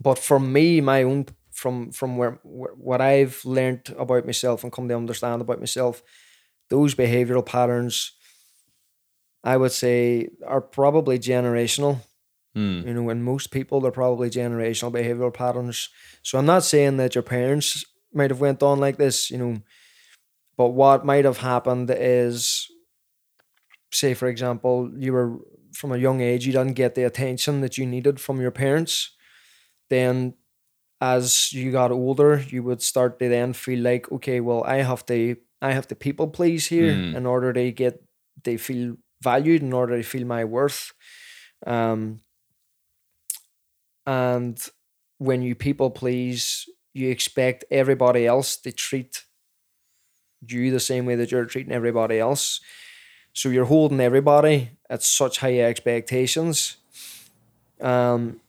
but 0.00 0.18
for 0.18 0.38
me, 0.38 0.80
my 0.80 1.02
own 1.02 1.26
from 1.50 1.90
from 1.90 2.16
where, 2.16 2.38
where 2.44 2.72
what 2.74 3.00
I've 3.00 3.44
learned 3.44 3.94
about 3.98 4.26
myself 4.26 4.62
and 4.62 4.72
come 4.72 4.88
to 4.88 4.96
understand 4.96 5.42
about 5.42 5.58
myself, 5.58 6.02
those 6.68 6.94
behavioral 6.94 7.44
patterns, 7.44 8.12
I 9.42 9.56
would 9.56 9.72
say, 9.72 10.28
are 10.46 10.60
probably 10.60 11.18
generational. 11.18 12.00
Mm. 12.56 12.86
You 12.86 12.94
know, 12.94 13.10
in 13.10 13.22
most 13.22 13.50
people, 13.50 13.80
they're 13.80 13.90
probably 13.92 14.28
generational 14.28 14.92
behavioral 14.92 15.32
patterns. 15.32 15.88
So 16.22 16.38
I'm 16.38 16.46
not 16.46 16.64
saying 16.64 16.96
that 16.96 17.14
your 17.14 17.22
parents 17.22 17.84
might 18.12 18.30
have 18.30 18.40
went 18.40 18.62
on 18.62 18.80
like 18.80 18.96
this, 18.96 19.30
you 19.30 19.38
know, 19.38 19.58
but 20.56 20.70
what 20.70 21.06
might 21.06 21.24
have 21.24 21.38
happened 21.38 21.90
is, 21.96 22.66
say 23.92 24.14
for 24.14 24.28
example, 24.28 24.90
you 24.96 25.12
were 25.12 25.36
from 25.72 25.92
a 25.92 25.96
young 25.96 26.20
age, 26.20 26.44
you 26.46 26.52
didn't 26.52 26.74
get 26.74 26.94
the 26.96 27.04
attention 27.04 27.60
that 27.60 27.78
you 27.78 27.86
needed 27.86 28.20
from 28.20 28.40
your 28.40 28.50
parents. 28.50 29.10
Then, 29.88 30.34
as 31.00 31.52
you 31.52 31.72
got 31.72 31.92
older, 31.92 32.44
you 32.48 32.62
would 32.62 32.82
start 32.82 33.18
to 33.20 33.28
then 33.28 33.52
feel 33.52 33.80
like, 33.80 34.10
okay, 34.12 34.40
well, 34.40 34.62
I 34.64 34.82
have 34.82 35.06
to, 35.06 35.36
I 35.62 35.72
have 35.72 35.86
to 35.88 35.94
people 35.94 36.28
please 36.28 36.66
here 36.66 36.92
Mm. 36.92 37.14
in 37.16 37.26
order 37.26 37.52
to 37.52 37.70
get, 37.72 38.02
they 38.42 38.56
feel 38.56 38.96
valued, 39.22 39.62
in 39.62 39.72
order 39.72 39.96
to 39.96 40.02
feel 40.02 40.26
my 40.26 40.44
worth. 40.44 40.92
Um, 41.66 42.20
and 44.06 44.58
when 45.18 45.42
you 45.42 45.54
people 45.54 45.90
please, 45.90 46.68
you 46.92 47.10
expect 47.10 47.64
everybody 47.70 48.26
else 48.26 48.56
to 48.56 48.72
treat 48.72 49.24
you 50.46 50.70
the 50.70 50.80
same 50.80 51.04
way 51.06 51.14
that 51.16 51.30
you're 51.30 51.44
treating 51.44 51.72
everybody 51.72 52.18
else. 52.18 52.60
So 53.32 53.48
you're 53.48 53.66
holding 53.66 54.00
everybody 54.00 54.70
at 54.88 55.02
such 55.02 55.38
high 55.38 55.60
expectations. 55.60 56.78
Um, 57.80 58.40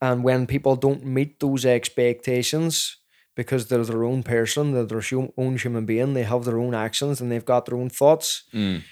and 0.00 0.22
when 0.24 0.46
people 0.46 0.76
don't 0.76 1.04
meet 1.04 1.40
those 1.40 1.66
expectations 1.66 2.96
because 3.34 3.66
they're 3.66 3.84
their 3.84 4.04
own 4.04 4.22
person, 4.22 4.72
they're 4.72 4.84
their 4.84 5.02
own 5.36 5.56
human 5.56 5.84
being, 5.84 6.14
they 6.14 6.22
have 6.22 6.44
their 6.44 6.58
own 6.58 6.74
actions 6.74 7.20
and 7.20 7.30
they've 7.30 7.44
got 7.44 7.66
their 7.66 7.76
own 7.78 7.90
thoughts 7.90 8.44
Mm. 8.52 8.82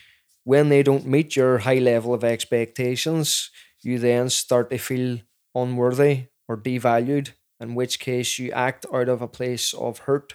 When 0.45 0.69
they 0.69 0.83
don't 0.83 1.07
meet 1.07 1.37
your 1.37 1.59
high 1.59 1.79
level 1.79 2.15
of 2.15 2.25
expectations, 2.25 3.51
you 3.83 3.99
then 3.99 4.29
start 4.29 4.71
to 4.71 4.79
feel 4.79 5.19
unworthy 5.55 6.27
or 6.49 6.57
devalued, 6.57 7.31
in 7.61 7.75
which 7.75 8.01
case 8.01 8.39
you 8.39 8.51
act 8.53 8.87
out 8.93 9.09
of 9.09 9.23
a 9.23 9.29
place 9.29 9.73
of 9.73 10.01
hurt 10.01 10.35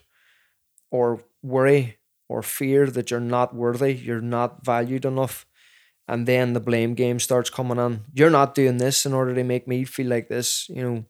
or 0.92 1.22
worry 1.42 1.98
or 2.30 2.42
fear 2.42 2.88
that 2.88 3.12
you're 3.12 3.20
not 3.20 3.56
worthy, 3.56 3.94
you're 3.94 4.22
not 4.22 4.66
valued 4.66 5.06
enough. 5.06 5.46
And 6.08 6.26
then 6.26 6.54
the 6.54 6.62
blame 6.62 6.94
game 6.94 7.20
starts 7.20 7.50
coming 7.50 7.80
on. 7.80 8.06
You're 8.14 8.30
not 8.30 8.56
doing 8.56 8.78
this 8.78 9.06
in 9.06 9.14
order 9.14 9.36
to 9.36 9.44
make 9.44 9.68
me 9.68 9.84
feel 9.84 10.08
like 10.08 10.30
this, 10.30 10.70
you 10.70 10.82
know. 10.82 11.06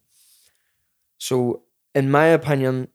So, 1.20 1.64
in 1.94 2.10
my 2.10 2.26
opinion, 2.28 2.88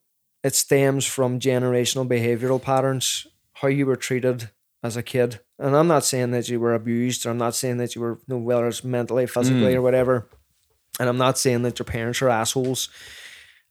it 0.42 0.54
stems 0.54 1.06
from 1.06 1.38
generational 1.38 2.06
behavioral 2.08 2.60
patterns, 2.60 3.26
how 3.54 3.68
you 3.68 3.86
were 3.86 3.96
treated 3.96 4.50
as 4.82 4.96
a 4.96 5.02
kid. 5.02 5.40
And 5.58 5.76
I'm 5.76 5.86
not 5.88 6.04
saying 6.04 6.32
that 6.32 6.48
you 6.48 6.58
were 6.60 6.74
abused, 6.74 7.24
or 7.24 7.30
I'm 7.30 7.38
not 7.38 7.54
saying 7.54 7.76
that 7.78 7.94
you 7.94 8.00
were, 8.00 8.18
you 8.26 8.34
know, 8.34 8.38
whether 8.38 8.66
it's 8.66 8.82
mentally, 8.84 9.26
physically, 9.26 9.74
Mm. 9.74 9.76
or 9.76 9.82
whatever. 9.82 10.28
And 10.98 11.08
I'm 11.08 11.18
not 11.18 11.38
saying 11.38 11.62
that 11.62 11.78
your 11.78 11.86
parents 11.86 12.20
are 12.22 12.28
assholes. 12.28 12.88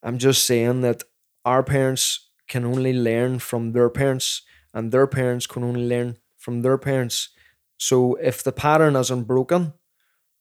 I'm 0.04 0.17
just 0.17 0.45
saying 0.45 0.82
that 0.82 1.04
our 1.45 1.63
parents 1.63 2.30
can 2.47 2.65
only 2.65 2.93
learn 2.93 3.39
from 3.39 3.74
their 3.74 3.89
parents, 3.89 4.41
and 4.74 4.91
their 4.91 5.08
parents 5.08 5.47
can 5.47 5.63
only 5.63 5.86
learn 5.88 6.17
from 6.38 6.62
their 6.62 6.78
parents. 6.78 7.30
So 7.78 8.15
if 8.15 8.43
the 8.43 8.52
pattern 8.52 8.95
isn't 8.95 9.24
broken, 9.24 9.74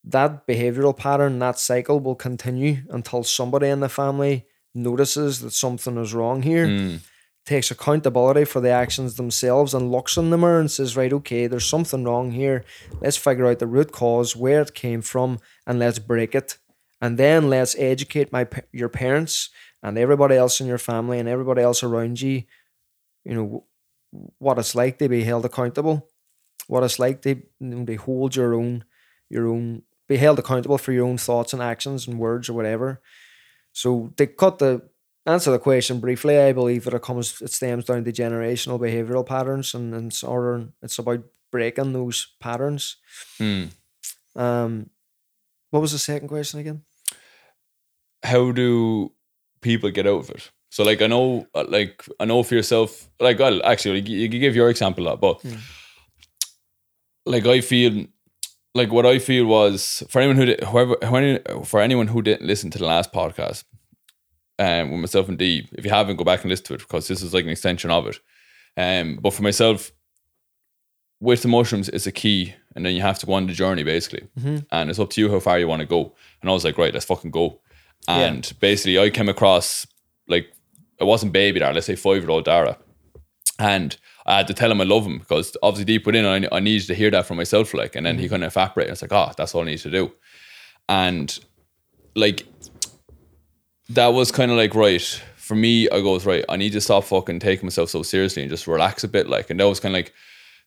that 0.03 0.47
behavioral 0.47 0.95
pattern, 0.97 1.37
that 1.39 1.59
cycle 1.59 1.99
will 1.99 2.15
continue 2.15 2.77
until 2.89 3.23
somebody 3.23 3.67
in 3.67 3.81
the 3.81 3.89
family 3.89 4.45
notices 4.73 5.41
that 5.41 5.51
something 5.53 5.97
is 5.97 6.13
wrong 6.13 6.41
here 6.43 6.65
Mm. 6.65 6.99
Takes 7.45 7.71
accountability 7.71 8.45
for 8.45 8.61
the 8.61 8.69
actions 8.69 9.15
themselves 9.15 9.73
and 9.73 9.91
looks 9.91 10.17
in 10.17 10.29
the 10.29 10.37
mirror 10.37 10.59
and 10.59 10.69
says, 10.69 10.95
right, 10.95 11.11
okay, 11.11 11.47
there's 11.47 11.65
something 11.65 12.03
wrong 12.03 12.31
here. 12.31 12.63
Let's 13.01 13.17
figure 13.17 13.47
out 13.47 13.59
the 13.59 13.67
root 13.67 13.91
cause, 13.91 14.35
where 14.35 14.61
it 14.61 14.75
came 14.75 15.01
from, 15.01 15.39
and 15.65 15.79
let's 15.79 15.99
break 15.99 16.35
it. 16.35 16.57
And 17.01 17.17
then 17.17 17.49
let's 17.49 17.75
educate 17.79 18.31
my 18.31 18.47
your 18.71 18.89
parents 18.89 19.49
and 19.81 19.97
everybody 19.97 20.35
else 20.35 20.61
in 20.61 20.67
your 20.67 20.77
family 20.77 21.17
and 21.17 21.27
everybody 21.27 21.63
else 21.63 21.81
around 21.81 22.21
you, 22.21 22.43
you 23.25 23.33
know, 23.33 23.65
what 24.37 24.59
it's 24.59 24.75
like 24.75 24.99
to 24.99 25.09
be 25.09 25.23
held 25.23 25.45
accountable, 25.45 26.07
what 26.67 26.83
it's 26.83 26.99
like 26.99 27.23
to, 27.23 27.41
you 27.59 27.85
to 27.85 27.95
hold 27.95 28.35
your 28.35 28.53
own, 28.53 28.83
your 29.29 29.47
own, 29.47 29.81
be 30.07 30.17
held 30.17 30.37
accountable 30.37 30.77
for 30.77 30.91
your 30.91 31.07
own 31.07 31.17
thoughts 31.17 31.53
and 31.53 31.61
actions 31.61 32.07
and 32.07 32.19
words 32.19 32.49
or 32.49 32.53
whatever. 32.53 33.01
So 33.73 34.13
they 34.17 34.27
cut 34.27 34.59
the 34.59 34.83
answer 35.25 35.51
the 35.51 35.59
question 35.59 35.99
briefly, 35.99 36.37
I 36.39 36.51
believe 36.53 36.83
that 36.85 36.93
it 36.93 37.01
comes 37.01 37.41
it 37.41 37.51
stems 37.51 37.85
down 37.85 38.03
to 38.03 38.11
generational 38.11 38.79
behavioral 38.79 39.25
patterns 39.25 39.73
and, 39.73 39.93
and 39.93 40.07
it's 40.11 40.23
order 40.23 40.67
it's 40.81 40.97
about 40.99 41.23
breaking 41.51 41.93
those 41.93 42.27
patterns. 42.39 42.97
Mm. 43.39 43.71
Um 44.35 44.89
what 45.69 45.81
was 45.81 45.91
the 45.91 45.99
second 45.99 46.27
question 46.27 46.59
again? 46.59 46.83
How 48.23 48.51
do 48.51 49.11
people 49.61 49.89
get 49.91 50.07
out 50.07 50.19
of 50.19 50.29
it? 50.31 50.51
So, 50.69 50.83
like, 50.83 51.01
I 51.01 51.07
know, 51.07 51.47
uh, 51.53 51.65
like, 51.67 52.05
I 52.19 52.23
know 52.25 52.43
for 52.43 52.55
yourself, 52.55 53.09
like, 53.19 53.39
well, 53.39 53.61
actually, 53.65 53.99
like, 53.99 54.09
you 54.09 54.27
give 54.29 54.55
your 54.55 54.69
example 54.69 55.03
that, 55.05 55.19
but 55.19 55.41
Mm. 55.43 55.59
like, 57.25 57.45
I 57.45 57.61
feel, 57.61 58.05
like, 58.73 58.91
what 58.91 59.05
I 59.05 59.19
feel 59.19 59.45
was 59.45 60.03
for 60.09 60.19
anyone 60.21 60.37
who, 60.37 60.45
did, 60.45 60.63
whoever, 60.63 60.95
who- 61.03 61.63
for 61.65 61.81
anyone 61.81 62.07
who 62.07 62.21
didn't 62.21 62.47
listen 62.47 62.69
to 62.71 62.77
the 62.79 62.85
last 62.85 63.11
podcast, 63.11 63.63
um, 64.61 64.91
with 64.91 64.99
myself 65.01 65.27
and 65.29 65.37
Dee, 65.37 65.67
if 65.73 65.83
you 65.85 65.91
haven't, 65.91 66.17
go 66.17 66.23
back 66.23 66.41
and 66.41 66.49
listen 66.49 66.65
to 66.67 66.73
it 66.75 66.79
because 66.81 67.07
this 67.07 67.21
is 67.21 67.33
like 67.33 67.45
an 67.45 67.49
extension 67.51 67.89
of 67.91 68.07
it. 68.07 68.19
Um, 68.77 69.17
but 69.21 69.33
for 69.33 69.43
myself, 69.43 69.91
with 71.19 71.41
the 71.41 71.47
mushrooms, 71.47 71.89
it's 71.89 72.07
a 72.07 72.11
key, 72.11 72.53
and 72.75 72.85
then 72.85 72.95
you 72.95 73.01
have 73.01 73.19
to 73.19 73.25
go 73.25 73.33
on 73.33 73.47
the 73.47 73.53
journey 73.53 73.83
basically, 73.83 74.27
Mhm. 74.39 74.65
and 74.71 74.89
it's 74.89 74.99
up 74.99 75.09
to 75.11 75.21
you 75.21 75.29
how 75.31 75.39
far 75.39 75.59
you 75.59 75.67
want 75.67 75.81
to 75.81 75.85
go. 75.85 76.15
And 76.41 76.49
I 76.49 76.53
was 76.53 76.63
like, 76.65 76.77
right, 76.77 76.93
let's 76.93 77.05
fucking 77.05 77.31
go. 77.31 77.59
Yeah. 78.07 78.19
And 78.27 78.51
basically, 78.59 78.97
I 78.97 79.09
came 79.09 79.29
across 79.29 79.85
like 80.27 80.47
it 80.99 81.03
wasn't 81.03 81.33
baby 81.33 81.59
Dara, 81.59 81.73
let's 81.73 81.85
say 81.87 81.95
five 81.95 82.21
year 82.21 82.29
old 82.31 82.45
Dara, 82.45 82.77
and 83.59 83.95
I 84.25 84.37
had 84.37 84.47
to 84.47 84.53
tell 84.53 84.71
him 84.71 84.81
I 84.81 84.85
love 84.85 85.05
him 85.05 85.19
because 85.19 85.55
obviously 85.63 85.85
deep 85.85 86.05
within 86.05 86.25
I, 86.25 86.47
I 86.55 86.59
needed 86.59 86.87
to 86.87 86.95
hear 86.95 87.11
that 87.11 87.25
from 87.25 87.37
myself, 87.37 87.73
like, 87.73 87.95
and 87.95 88.05
then 88.05 88.17
he 88.19 88.29
kind 88.29 88.43
of 88.43 88.51
evaporated. 88.51 88.91
It's 88.93 89.01
like, 89.01 89.11
oh, 89.13 89.31
that's 89.37 89.53
all 89.55 89.61
I 89.63 89.65
need 89.65 89.79
to 89.79 89.91
do, 89.91 90.11
and 90.89 91.37
like 92.15 92.45
that 93.93 94.07
was 94.07 94.31
kind 94.31 94.51
of 94.51 94.57
like 94.57 94.75
right 94.75 95.01
for 95.35 95.55
me. 95.55 95.89
I 95.89 96.01
goes 96.01 96.25
right. 96.25 96.45
I 96.47 96.57
need 96.57 96.73
to 96.73 96.81
stop 96.81 97.03
fucking 97.05 97.39
taking 97.39 97.65
myself 97.65 97.89
so 97.89 98.03
seriously 98.03 98.41
and 98.41 98.49
just 98.49 98.67
relax 98.67 99.03
a 99.03 99.07
bit. 99.07 99.27
Like, 99.27 99.49
and 99.49 99.59
that 99.59 99.67
was 99.67 99.79
kind 99.79 99.93
of 99.93 99.97
like 99.97 100.13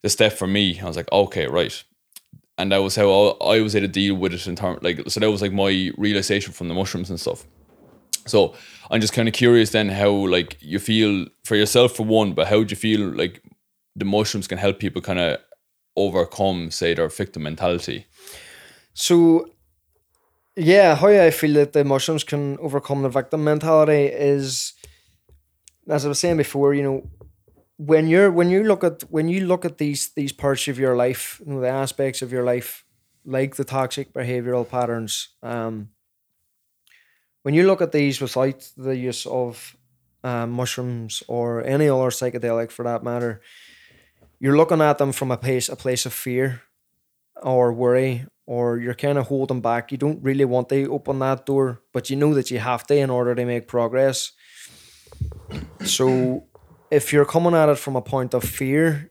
the 0.02 0.10
step 0.10 0.32
for 0.34 0.46
me. 0.46 0.80
I 0.80 0.84
was 0.84 0.96
like, 0.96 1.10
okay, 1.10 1.46
right. 1.46 1.82
And 2.58 2.70
that 2.70 2.82
was 2.82 2.94
how 2.94 3.30
I 3.40 3.60
was 3.60 3.74
able 3.74 3.86
to 3.86 3.92
deal 3.92 4.14
with 4.14 4.32
it 4.32 4.46
in 4.46 4.56
terms 4.56 4.82
like 4.82 5.00
so 5.08 5.20
that 5.20 5.30
was 5.30 5.42
like 5.42 5.52
my 5.52 5.90
realization 5.96 6.52
from 6.52 6.68
the 6.68 6.74
mushrooms 6.74 7.10
and 7.10 7.18
stuff. 7.18 7.44
So 8.26 8.54
I'm 8.90 9.00
just 9.00 9.12
kind 9.12 9.28
of 9.28 9.34
curious 9.34 9.70
then 9.70 9.88
how 9.88 10.10
like 10.10 10.56
you 10.60 10.78
feel 10.78 11.26
for 11.44 11.56
yourself 11.56 11.96
for 11.96 12.04
one, 12.04 12.32
but 12.32 12.46
how 12.46 12.62
do 12.62 12.70
you 12.70 12.76
feel 12.76 13.00
like 13.00 13.42
the 13.96 14.04
mushrooms 14.04 14.46
can 14.46 14.58
help 14.58 14.78
people 14.78 15.02
kind 15.02 15.18
of 15.18 15.38
overcome 15.96 16.70
say 16.70 16.94
their 16.94 17.08
victim 17.08 17.42
mentality? 17.42 18.06
So 18.92 19.48
yeah, 20.56 20.94
how 20.94 21.08
I 21.08 21.30
feel 21.30 21.54
that 21.54 21.72
the 21.72 21.84
mushrooms 21.84 22.24
can 22.24 22.58
overcome 22.58 23.02
the 23.02 23.08
victim 23.08 23.44
mentality 23.44 24.06
is 24.06 24.74
as 25.88 26.04
I 26.04 26.08
was 26.08 26.18
saying 26.18 26.36
before, 26.36 26.74
you 26.74 26.82
know, 26.82 27.10
when 27.76 28.06
you're 28.06 28.30
when 28.30 28.50
you 28.50 28.62
look 28.62 28.84
at 28.84 29.02
when 29.10 29.28
you 29.28 29.46
look 29.46 29.64
at 29.64 29.78
these 29.78 30.12
these 30.14 30.32
parts 30.32 30.68
of 30.68 30.78
your 30.78 30.96
life, 30.96 31.40
you 31.44 31.54
know, 31.54 31.60
the 31.60 31.68
aspects 31.68 32.22
of 32.22 32.32
your 32.32 32.44
life, 32.44 32.84
like 33.24 33.56
the 33.56 33.64
toxic 33.64 34.12
behavioral 34.12 34.68
patterns, 34.68 35.30
um, 35.42 35.88
when 37.42 37.54
you 37.54 37.66
look 37.66 37.82
at 37.82 37.92
these 37.92 38.20
without 38.20 38.70
the 38.76 38.96
use 38.96 39.26
of 39.26 39.76
uh, 40.22 40.46
mushrooms 40.46 41.22
or 41.26 41.64
any 41.64 41.88
other 41.88 42.10
psychedelic 42.10 42.70
for 42.70 42.84
that 42.84 43.02
matter, 43.02 43.40
you're 44.38 44.56
looking 44.56 44.80
at 44.80 44.98
them 44.98 45.12
from 45.12 45.32
a 45.32 45.36
place 45.36 45.68
a 45.68 45.76
place 45.76 46.06
of 46.06 46.12
fear 46.12 46.62
or 47.42 47.72
worry 47.72 48.26
or 48.46 48.78
you're 48.78 48.94
kind 48.94 49.18
of 49.18 49.26
holding 49.26 49.60
back. 49.60 49.90
You 49.90 49.98
don't 49.98 50.22
really 50.22 50.44
want 50.44 50.68
to 50.68 50.90
open 50.90 51.18
that 51.20 51.46
door, 51.46 51.80
but 51.92 52.10
you 52.10 52.16
know 52.16 52.34
that 52.34 52.50
you 52.50 52.58
have 52.58 52.86
to 52.88 52.96
in 52.96 53.10
order 53.10 53.34
to 53.34 53.44
make 53.44 53.68
progress. 53.68 54.32
So 55.84 56.46
if 56.90 57.12
you're 57.12 57.24
coming 57.24 57.54
at 57.54 57.68
it 57.68 57.78
from 57.78 57.96
a 57.96 58.02
point 58.02 58.34
of 58.34 58.44
fear, 58.44 59.10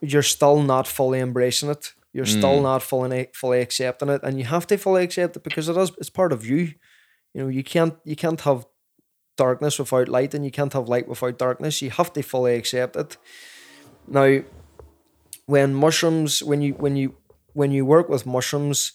you're 0.00 0.22
still 0.22 0.62
not 0.62 0.86
fully 0.86 1.20
embracing 1.20 1.70
it. 1.70 1.92
You're 2.12 2.26
still 2.26 2.58
mm. 2.58 2.62
not 2.62 2.82
fully 2.82 3.28
fully 3.34 3.60
accepting 3.60 4.08
it, 4.08 4.22
and 4.22 4.38
you 4.38 4.44
have 4.44 4.66
to 4.68 4.76
fully 4.76 5.02
accept 5.02 5.36
it 5.36 5.42
because 5.42 5.68
it 5.68 5.76
is 5.76 5.90
it's 5.98 6.10
part 6.10 6.32
of 6.32 6.46
you. 6.46 6.74
You 7.34 7.42
know, 7.42 7.48
you 7.48 7.64
can't 7.64 7.94
you 8.04 8.14
can't 8.14 8.40
have 8.42 8.66
darkness 9.36 9.80
without 9.80 10.08
light, 10.08 10.32
and 10.32 10.44
you 10.44 10.52
can't 10.52 10.72
have 10.74 10.88
light 10.88 11.08
without 11.08 11.38
darkness. 11.38 11.82
You 11.82 11.90
have 11.90 12.12
to 12.12 12.22
fully 12.22 12.54
accept 12.54 12.94
it. 12.94 13.16
Now, 14.06 14.42
when 15.46 15.74
mushrooms, 15.74 16.40
when 16.40 16.62
you 16.62 16.74
when 16.74 16.94
you 16.94 17.16
when 17.54 17.70
you 17.70 17.86
work 17.86 18.08
with 18.08 18.26
mushrooms, 18.26 18.92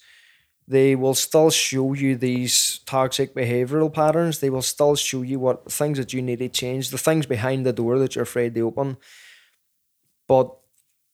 they 0.67 0.95
will 0.95 1.15
still 1.15 1.50
show 1.50 1.93
you 1.93 2.15
these 2.15 2.80
toxic 2.86 3.34
behavioral 3.34 3.91
patterns. 3.91 4.39
They 4.39 4.52
will 4.52 4.62
still 4.62 4.95
show 4.95 5.24
you 5.24 5.39
what 5.39 5.72
things 5.72 5.98
that 5.98 6.13
you 6.13 6.22
need 6.22 6.39
to 6.39 6.50
change, 6.50 6.91
the 6.91 6.98
things 7.00 7.26
behind 7.26 7.65
the 7.65 7.74
door 7.74 7.98
that 7.98 8.13
you're 8.13 8.24
afraid 8.24 8.54
to 8.54 8.62
open. 8.62 8.98
But 10.28 10.56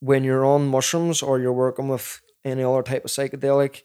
when 0.01 0.25
you're 0.25 0.43
on 0.43 0.67
mushrooms 0.67 1.21
or 1.21 1.39
you're 1.39 1.53
working 1.53 1.87
with 1.87 2.21
any 2.43 2.63
other 2.63 2.83
type 2.83 3.05
of 3.05 3.11
psychedelic, 3.11 3.83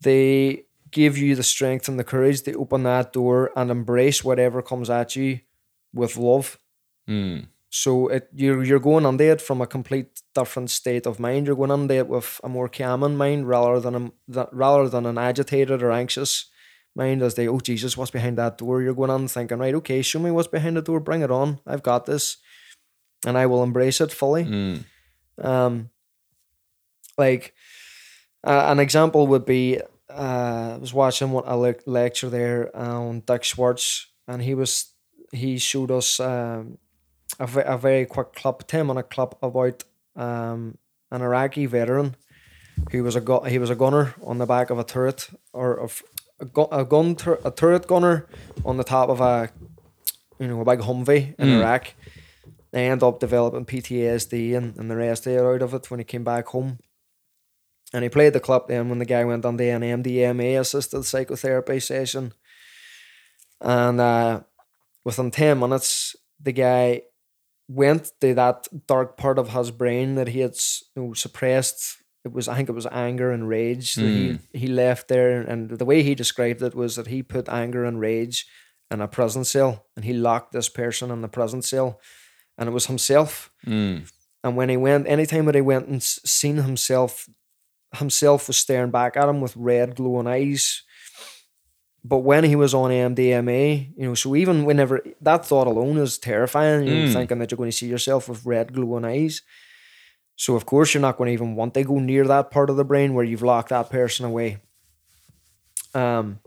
they 0.00 0.64
give 0.90 1.16
you 1.16 1.36
the 1.36 1.44
strength 1.44 1.86
and 1.86 1.98
the 1.98 2.04
courage 2.04 2.42
to 2.42 2.54
open 2.54 2.82
that 2.82 3.12
door 3.12 3.52
and 3.54 3.70
embrace 3.70 4.24
whatever 4.24 4.62
comes 4.62 4.90
at 4.90 5.14
you 5.14 5.40
with 5.92 6.16
love. 6.16 6.58
Mm. 7.08 7.48
So 7.70 8.08
it 8.08 8.28
you're 8.32 8.64
you're 8.64 8.78
going 8.78 9.04
on 9.04 9.20
it 9.20 9.42
from 9.42 9.60
a 9.60 9.66
complete 9.66 10.22
different 10.34 10.70
state 10.70 11.06
of 11.06 11.20
mind. 11.20 11.46
You're 11.46 11.56
going 11.56 11.70
on 11.70 11.90
it 11.90 12.08
with 12.08 12.40
a 12.42 12.48
more 12.48 12.68
calm 12.68 13.16
mind 13.16 13.48
rather 13.48 13.78
than 13.78 13.94
a, 13.94 14.10
that 14.28 14.48
rather 14.52 14.88
than 14.88 15.04
an 15.04 15.18
agitated 15.18 15.82
or 15.82 15.92
anxious 15.92 16.50
mind 16.94 17.22
as 17.22 17.34
they 17.34 17.46
oh 17.46 17.60
Jesus 17.60 17.96
what's 17.96 18.10
behind 18.10 18.38
that 18.38 18.58
door. 18.58 18.80
You're 18.80 18.94
going 18.94 19.10
on 19.10 19.28
thinking 19.28 19.58
right 19.58 19.74
okay 19.74 20.00
show 20.02 20.18
me 20.18 20.30
what's 20.30 20.48
behind 20.48 20.76
the 20.76 20.82
door. 20.82 21.00
Bring 21.00 21.22
it 21.22 21.30
on. 21.30 21.60
I've 21.66 21.82
got 21.82 22.06
this, 22.06 22.38
and 23.26 23.36
I 23.36 23.46
will 23.46 23.62
embrace 23.62 24.00
it 24.00 24.12
fully. 24.12 24.44
Mm. 24.44 24.84
Um, 25.42 25.90
like 27.18 27.54
uh, 28.44 28.64
an 28.68 28.80
example 28.80 29.26
would 29.26 29.44
be 29.44 29.78
uh, 30.10 30.72
I 30.74 30.78
was 30.78 30.94
watching 30.94 31.32
one 31.32 31.44
a 31.46 31.56
le- 31.56 31.74
lecture 31.84 32.30
there 32.30 32.74
on 32.74 33.20
Dick 33.20 33.44
Schwartz, 33.44 34.06
and 34.26 34.42
he 34.42 34.54
was 34.54 34.92
he 35.32 35.58
showed 35.58 35.90
us 35.90 36.18
um, 36.18 36.78
a, 37.38 37.44
a 37.60 37.78
very 37.78 38.06
quick 38.06 38.32
clip, 38.34 38.64
ten 38.66 38.86
minute 38.86 39.10
clip 39.10 39.34
about 39.42 39.84
um, 40.16 40.78
an 41.10 41.22
Iraqi 41.22 41.66
veteran 41.66 42.16
who 42.90 43.02
was 43.02 43.16
a 43.16 43.20
gu- 43.20 43.44
he 43.44 43.58
was 43.58 43.70
a 43.70 43.74
gunner 43.74 44.14
on 44.22 44.38
the 44.38 44.46
back 44.46 44.70
of 44.70 44.78
a 44.78 44.84
turret 44.84 45.28
or 45.52 45.74
of 45.78 46.02
a, 46.40 46.44
gu- 46.44 46.68
a 46.70 46.84
gun 46.84 47.14
tur- 47.16 47.40
a 47.44 47.50
turret 47.50 47.86
gunner 47.86 48.26
on 48.64 48.76
the 48.76 48.84
top 48.84 49.08
of 49.08 49.20
a 49.20 49.50
you 50.38 50.46
know 50.46 50.60
a 50.60 50.64
big 50.64 50.80
Humvee 50.80 51.34
in 51.38 51.48
Mm. 51.48 51.60
Iraq. 51.60 51.94
They 52.70 52.88
end 52.88 53.02
up 53.02 53.18
developing 53.18 53.64
PTSD 53.64 54.54
and, 54.56 54.76
and 54.76 54.90
the 54.90 54.96
rest 54.96 55.26
of 55.26 55.32
it 55.32 55.40
out 55.40 55.62
of 55.62 55.72
it 55.74 55.90
when 55.90 56.00
he 56.00 56.04
came 56.04 56.22
back 56.24 56.48
home. 56.48 56.78
And 57.94 58.02
he 58.04 58.10
played 58.10 58.34
the 58.34 58.40
clip 58.40 58.66
then 58.66 58.90
when 58.90 58.98
the 58.98 59.06
guy 59.06 59.24
went 59.24 59.46
on 59.46 59.56
the 59.56 59.70
an 59.70 59.80
MDMA 59.80 60.60
assisted 60.60 61.04
psychotherapy 61.04 61.80
session. 61.80 62.34
And 63.62 63.98
uh, 64.00 64.40
within 65.02 65.30
10 65.30 65.58
minutes, 65.58 66.14
the 66.40 66.52
guy 66.52 67.02
went 67.68 68.12
to 68.20 68.34
that 68.34 68.66
dark 68.86 69.16
part 69.16 69.38
of 69.38 69.50
his 69.50 69.70
brain 69.70 70.14
that 70.14 70.28
he 70.28 70.40
had 70.40 70.56
you 70.96 71.02
know, 71.02 71.12
suppressed. 71.12 71.98
It 72.24 72.32
was, 72.32 72.48
I 72.48 72.56
think 72.56 72.68
it 72.68 72.74
was 72.74 72.86
anger 72.90 73.30
and 73.30 73.48
rage 73.48 73.94
that 73.94 74.02
he, 74.02 74.38
he 74.52 74.66
left 74.66 75.08
there. 75.08 75.40
And 75.40 75.70
the 75.70 75.84
way 75.84 76.02
he 76.02 76.14
described 76.14 76.62
it 76.62 76.74
was 76.74 76.96
that 76.96 77.06
he 77.06 77.22
put 77.22 77.48
anger 77.48 77.84
and 77.84 78.00
rage 78.00 78.46
in 78.90 79.00
a 79.00 79.08
prison 79.08 79.44
cell 79.44 79.86
and 79.96 80.04
he 80.04 80.12
locked 80.12 80.52
this 80.52 80.68
person 80.68 81.10
in 81.10 81.20
the 81.20 81.28
prison 81.28 81.62
cell. 81.62 82.00
And 82.56 82.68
it 82.68 82.72
was 82.72 82.86
himself. 82.86 83.52
Mm. 83.66 84.10
And 84.42 84.56
when 84.56 84.68
he 84.68 84.76
went, 84.76 85.06
anytime 85.06 85.44
that 85.46 85.54
he 85.54 85.60
went 85.60 85.88
and 85.88 86.02
seen 86.02 86.56
himself, 86.56 87.28
himself 87.94 88.48
was 88.48 88.56
staring 88.56 88.90
back 88.90 89.16
at 89.16 89.28
him 89.28 89.40
with 89.40 89.56
red 89.56 89.94
glowing 89.94 90.26
eyes. 90.26 90.82
But 92.04 92.18
when 92.18 92.44
he 92.44 92.56
was 92.56 92.74
on 92.74 92.90
MDMA, 92.90 93.92
you 93.96 94.06
know, 94.08 94.14
so 94.14 94.34
even 94.36 94.64
whenever 94.64 95.02
that 95.20 95.44
thought 95.44 95.66
alone 95.66 95.98
is 95.98 96.16
terrifying, 96.18 96.86
you 96.86 96.94
know, 96.94 97.06
Mm. 97.08 97.12
thinking 97.12 97.38
that 97.38 97.50
you're 97.50 97.56
going 97.58 97.70
to 97.70 97.76
see 97.76 97.88
yourself 97.88 98.28
with 98.28 98.46
red 98.46 98.72
glowing 98.72 99.04
eyes. 99.04 99.42
So 100.36 100.54
of 100.54 100.64
course 100.64 100.94
you're 100.94 101.00
not 101.00 101.16
going 101.18 101.28
to 101.28 101.32
even 101.32 101.56
want 101.56 101.74
to 101.74 101.82
go 101.82 101.98
near 101.98 102.24
that 102.28 102.50
part 102.50 102.70
of 102.70 102.76
the 102.76 102.84
brain 102.84 103.12
where 103.14 103.24
you've 103.24 103.42
locked 103.42 103.70
that 103.70 103.90
person 103.90 104.24
away. 104.24 104.58
Um, 105.94 106.38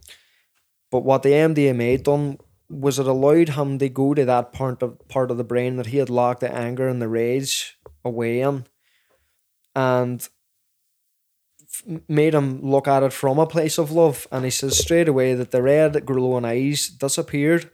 but 0.90 1.04
what 1.04 1.24
the 1.24 1.32
MDMA 1.34 1.98
done 2.02 2.38
was 2.70 3.00
it 3.00 3.08
allowed 3.08 3.50
him 3.50 3.78
to 3.80 3.90
go 3.90 4.14
to 4.14 4.24
that 4.26 4.54
part 4.54 4.82
of 4.82 4.98
part 5.10 5.30
of 5.32 5.38
the 5.38 5.44
brain 5.44 5.76
that 5.76 5.88
he 5.88 5.98
had 5.98 6.10
locked 6.10 6.40
the 6.40 6.52
anger 6.54 6.88
and 6.88 7.02
the 7.02 7.10
rage 7.10 7.78
away 8.06 8.40
in, 8.40 8.66
and 9.76 10.28
made 12.08 12.34
him 12.34 12.62
look 12.62 12.88
at 12.88 13.04
it 13.04 13.14
from 13.14 13.40
a 13.40 13.48
place 13.48 13.78
of 13.78 13.92
love. 13.92 14.28
And 14.32 14.46
he 14.46 14.52
says 14.52 14.78
straight 14.78 15.08
away 15.08 15.34
that 15.34 15.52
the 15.52 15.62
red 15.62 16.06
glowing 16.06 16.46
eyes 16.46 16.88
disappeared. 16.88 17.70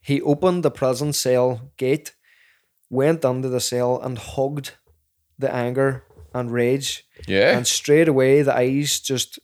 He 0.00 0.20
opened 0.22 0.62
the 0.62 0.70
prison 0.70 1.12
cell 1.12 1.72
gate, 1.76 2.14
went 2.90 3.24
under 3.24 3.48
the 3.48 3.60
cell, 3.60 4.00
and 4.00 4.18
hugged 4.18 4.72
the 5.38 5.52
anger 5.52 6.04
and 6.32 6.52
rage. 6.52 7.04
Yeah. 7.26 7.56
And 7.56 7.66
straight 7.66 8.08
away, 8.08 8.42
the 8.42 8.54
eyes 8.54 9.00
just 9.00 9.38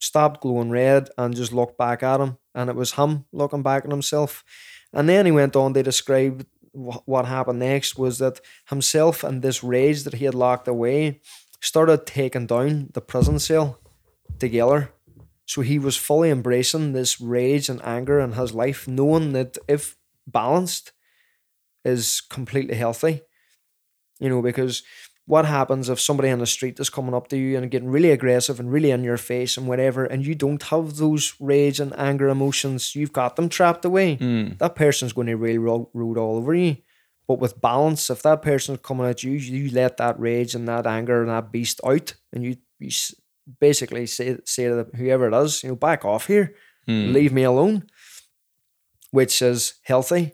stopped 0.00 0.40
glowing 0.40 0.70
red 0.70 1.08
and 1.18 1.36
just 1.36 1.52
looked 1.52 1.78
back 1.78 2.02
at 2.02 2.20
him. 2.20 2.38
And 2.54 2.70
it 2.70 2.76
was 2.76 2.92
him 2.92 3.26
looking 3.32 3.62
back 3.62 3.84
at 3.84 3.90
himself. 3.90 4.44
And 4.92 5.08
then 5.08 5.26
he 5.26 5.32
went 5.32 5.56
on 5.56 5.74
to 5.74 5.82
describe 5.82 6.46
wh- 6.72 7.06
what 7.06 7.26
happened 7.26 7.58
next 7.58 7.98
was 7.98 8.18
that 8.18 8.40
himself 8.68 9.22
and 9.22 9.42
this 9.42 9.62
rage 9.62 10.04
that 10.04 10.14
he 10.14 10.24
had 10.24 10.34
locked 10.34 10.68
away 10.68 11.20
started 11.60 12.06
taking 12.06 12.46
down 12.46 12.90
the 12.92 13.00
prison 13.00 13.38
cell 13.38 13.80
together. 14.38 14.92
So 15.46 15.62
he 15.62 15.78
was 15.78 15.96
fully 15.96 16.30
embracing 16.30 16.92
this 16.92 17.20
rage 17.20 17.68
and 17.68 17.82
anger 17.84 18.20
in 18.20 18.32
his 18.32 18.54
life, 18.54 18.86
knowing 18.86 19.32
that 19.32 19.56
if 19.66 19.96
balanced, 20.26 20.92
is 21.84 22.20
completely 22.20 22.74
healthy. 22.74 23.22
You 24.18 24.28
know, 24.28 24.42
because 24.42 24.82
what 25.26 25.44
happens 25.44 25.88
if 25.88 26.00
somebody 26.00 26.30
on 26.30 26.38
the 26.38 26.46
street 26.46 26.80
is 26.80 26.90
coming 26.90 27.14
up 27.14 27.28
to 27.28 27.36
you 27.36 27.56
and 27.56 27.70
getting 27.70 27.90
really 27.90 28.10
aggressive 28.10 28.58
and 28.58 28.72
really 28.72 28.90
in 28.90 29.04
your 29.04 29.18
face 29.18 29.56
and 29.56 29.68
whatever, 29.68 30.04
and 30.04 30.26
you 30.26 30.34
don't 30.34 30.62
have 30.64 30.96
those 30.96 31.34
rage 31.38 31.80
and 31.80 31.96
anger 31.98 32.28
emotions, 32.28 32.94
you've 32.94 33.12
got 33.12 33.36
them 33.36 33.48
trapped 33.48 33.84
away. 33.84 34.16
Mm. 34.16 34.58
That 34.58 34.74
person's 34.74 35.12
going 35.12 35.26
to 35.28 35.36
really 35.36 35.58
ro- 35.58 35.90
root 35.92 36.16
all 36.16 36.36
over 36.36 36.54
you. 36.54 36.78
But 37.28 37.38
with 37.40 37.60
balance, 37.60 38.08
if 38.08 38.22
that 38.22 38.40
person's 38.42 38.80
coming 38.82 39.06
at 39.06 39.22
you, 39.22 39.32
you 39.32 39.70
let 39.70 39.98
that 39.98 40.18
rage 40.18 40.54
and 40.54 40.66
that 40.66 40.86
anger 40.86 41.20
and 41.20 41.28
that 41.30 41.52
beast 41.52 41.78
out, 41.84 42.14
and 42.32 42.42
you, 42.42 42.56
you 42.80 42.90
basically 43.60 44.06
say 44.06 44.38
say 44.46 44.66
to 44.68 44.74
the, 44.76 44.96
whoever 44.96 45.28
it 45.28 45.34
is, 45.44 45.62
you 45.62 45.68
know, 45.68 45.76
back 45.76 46.04
off 46.04 46.26
here, 46.26 46.54
Mm. 46.88 47.12
leave 47.12 47.34
me 47.34 47.42
alone, 47.42 47.84
which 49.10 49.42
is 49.42 49.74
healthy. 49.82 50.32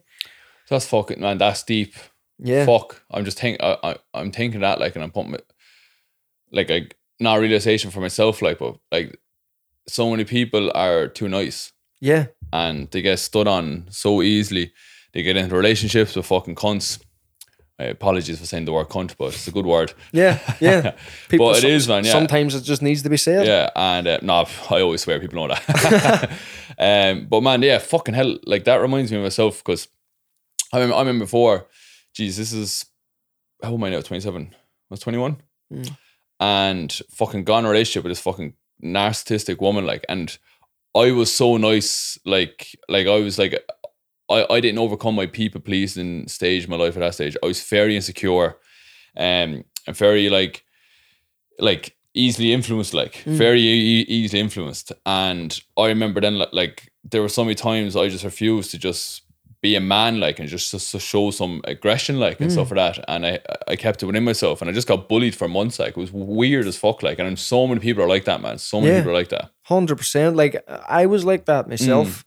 That's 0.70 0.87
fucking 0.87 1.20
man. 1.20 1.38
That's 1.38 1.64
deep. 1.64 1.94
Yeah, 2.38 2.64
Fuck. 2.64 3.02
I'm 3.11 3.24
just 3.24 3.40
think. 3.40 3.61
I, 3.61 3.76
I 3.83 3.96
I'm 4.14 4.30
thinking 4.30 4.61
that 4.61 4.78
like, 4.78 4.94
and 4.94 5.02
I'm 5.04 5.11
pumping 5.11 5.35
it. 5.35 5.52
Like 6.52 6.70
a 6.70 6.88
not 7.20 7.38
a 7.38 7.40
realization 7.40 7.90
for 7.90 8.00
myself, 8.00 8.40
like, 8.40 8.59
but 8.61 8.76
like, 8.92 9.18
so 9.88 10.11
many 10.11 10.24
people 10.24 10.70
are 10.74 11.09
too 11.09 11.28
nice 11.28 11.72
yeah, 12.00 12.26
and 12.52 12.88
they 12.90 13.02
get 13.02 13.18
stood 13.18 13.48
on 13.48 13.87
so 13.90 14.22
easily. 14.22 14.72
They 15.14 15.22
get 15.22 15.37
into 15.37 15.57
relationships 15.57 16.14
with 16.16 16.27
fucking 16.27 16.57
cunts. 16.57 17.00
Uh, 17.81 17.87
apologies 17.87 18.38
for 18.38 18.46
saying 18.46 18.64
the 18.66 18.72
word 18.72 18.88
cunt, 18.88 19.16
but 19.18 19.35
it's 19.35 19.48
a 19.48 19.50
good 19.50 19.66
word. 19.66 19.92
yeah, 20.12 20.38
yeah. 20.61 20.94
But 21.31 21.57
it 21.57 21.61
some- 21.62 21.70
is, 21.70 21.89
man, 21.89 22.05
yeah. 22.05 22.12
Sometimes 22.12 22.55
it 22.55 22.62
just 22.62 22.82
needs 22.82 23.03
to 23.03 23.09
be 23.09 23.16
said. 23.16 23.47
Yeah, 23.47 23.70
and 23.74 24.07
uh, 24.07 24.18
no, 24.22 24.45
I 24.70 24.80
always 24.80 25.01
swear 25.03 25.18
people 25.18 25.36
know 25.47 25.55
that. 25.55 26.30
um, 26.78 27.26
but 27.28 27.41
man, 27.43 27.62
yeah, 27.62 27.78
fucking 27.78 28.14
hell, 28.14 28.39
like 28.45 28.64
that 28.64 28.76
reminds 28.80 29.11
me 29.11 29.16
of 29.16 29.22
myself 29.24 29.59
because 29.64 29.89
I 30.72 30.76
remember, 30.78 30.97
I 30.97 30.99
remember 31.01 31.24
before. 31.24 31.66
Geez, 32.14 32.36
this 32.36 32.53
is 32.53 32.84
how 33.62 33.70
old 33.70 33.80
am 33.80 33.84
I 33.84 33.91
now? 33.91 34.01
Twenty 34.03 34.20
seven. 34.20 34.51
I 34.53 34.57
was 34.91 35.01
twenty 35.01 35.18
one, 35.18 35.39
Mm. 35.72 35.97
and 36.39 36.93
fucking 37.11 37.43
gone 37.45 37.64
a 37.64 37.68
relationship 37.68 38.05
with 38.05 38.11
this 38.12 38.20
fucking 38.20 38.55
narcissistic 38.84 39.61
woman. 39.61 39.84
Like, 39.84 40.05
and 40.09 40.36
I 40.95 41.11
was 41.11 41.34
so 41.34 41.57
nice. 41.57 42.18
Like, 42.24 42.78
like 42.89 43.09
I 43.09 43.18
was 43.18 43.36
like, 43.36 43.61
I 44.31 44.47
I 44.51 44.61
didn't 44.61 44.79
overcome 44.79 45.14
my 45.14 45.27
people 45.27 45.61
pleasing 45.61 46.29
stage 46.29 46.64
in 46.64 46.70
my 46.70 46.77
life 46.77 46.97
at 46.97 47.01
that 47.01 47.14
stage. 47.14 47.37
I 47.43 47.47
was 47.47 47.62
very 47.62 47.95
insecure, 47.97 48.57
um, 49.16 49.64
and 49.87 49.97
very 49.97 50.29
like 50.29 50.64
like 51.59 51.97
easily 52.14 52.53
influenced, 52.53 52.95
like 52.95 53.14
Mm. 53.25 53.33
very 53.37 53.61
e- 53.61 54.07
easily 54.09 54.41
influenced. 54.41 54.93
And 55.05 55.61
I 55.77 55.87
remember 55.89 56.20
then, 56.20 56.39
like, 56.39 56.53
like 56.53 56.93
there 57.11 57.20
were 57.22 57.29
so 57.29 57.45
many 57.45 57.55
times 57.55 57.97
I 57.97 58.09
just 58.09 58.25
refused 58.25 58.70
to 58.70 58.79
just 58.79 59.22
be 59.61 59.77
a 59.77 59.81
man 59.81 60.20
like 60.20 60.39
and 60.39 60.47
just, 60.49 60.70
just 60.70 60.93
to 60.93 61.01
show 61.01 61.31
some 61.31 61.62
aggression 61.64 62.20
like 62.20 62.39
and 62.39 62.53
stuff 62.53 62.70
like 62.70 62.97
that. 62.97 63.05
And 63.09 63.25
I 63.27 63.39
I 63.66 63.77
kept 63.77 64.03
it 64.03 64.07
within 64.07 64.22
myself 64.25 64.61
and 64.61 64.70
I 64.70 64.75
just 64.75 64.87
got 64.89 65.09
bullied 65.09 65.35
for 65.35 65.49
months. 65.49 65.79
Like 65.79 65.97
it 65.97 65.97
was 65.97 66.12
weird 66.12 66.66
as 66.66 66.77
fuck. 66.77 67.03
Like 67.03 67.18
and 67.18 67.39
so 67.39 67.66
many 67.66 67.81
people 67.81 68.05
are 68.05 68.09
like 68.14 68.25
that, 68.27 68.43
man. 68.43 68.59
So 68.59 68.81
many 68.81 68.93
Yeah. 68.93 68.99
people 69.01 69.12
are 69.12 69.18
like 69.18 69.31
that. 69.31 69.51
Hundred 69.62 69.97
percent. 69.97 70.37
Like 70.37 70.62
I 70.89 71.07
was 71.07 71.25
like 71.25 71.47
that 71.47 71.66
myself, 71.68 72.25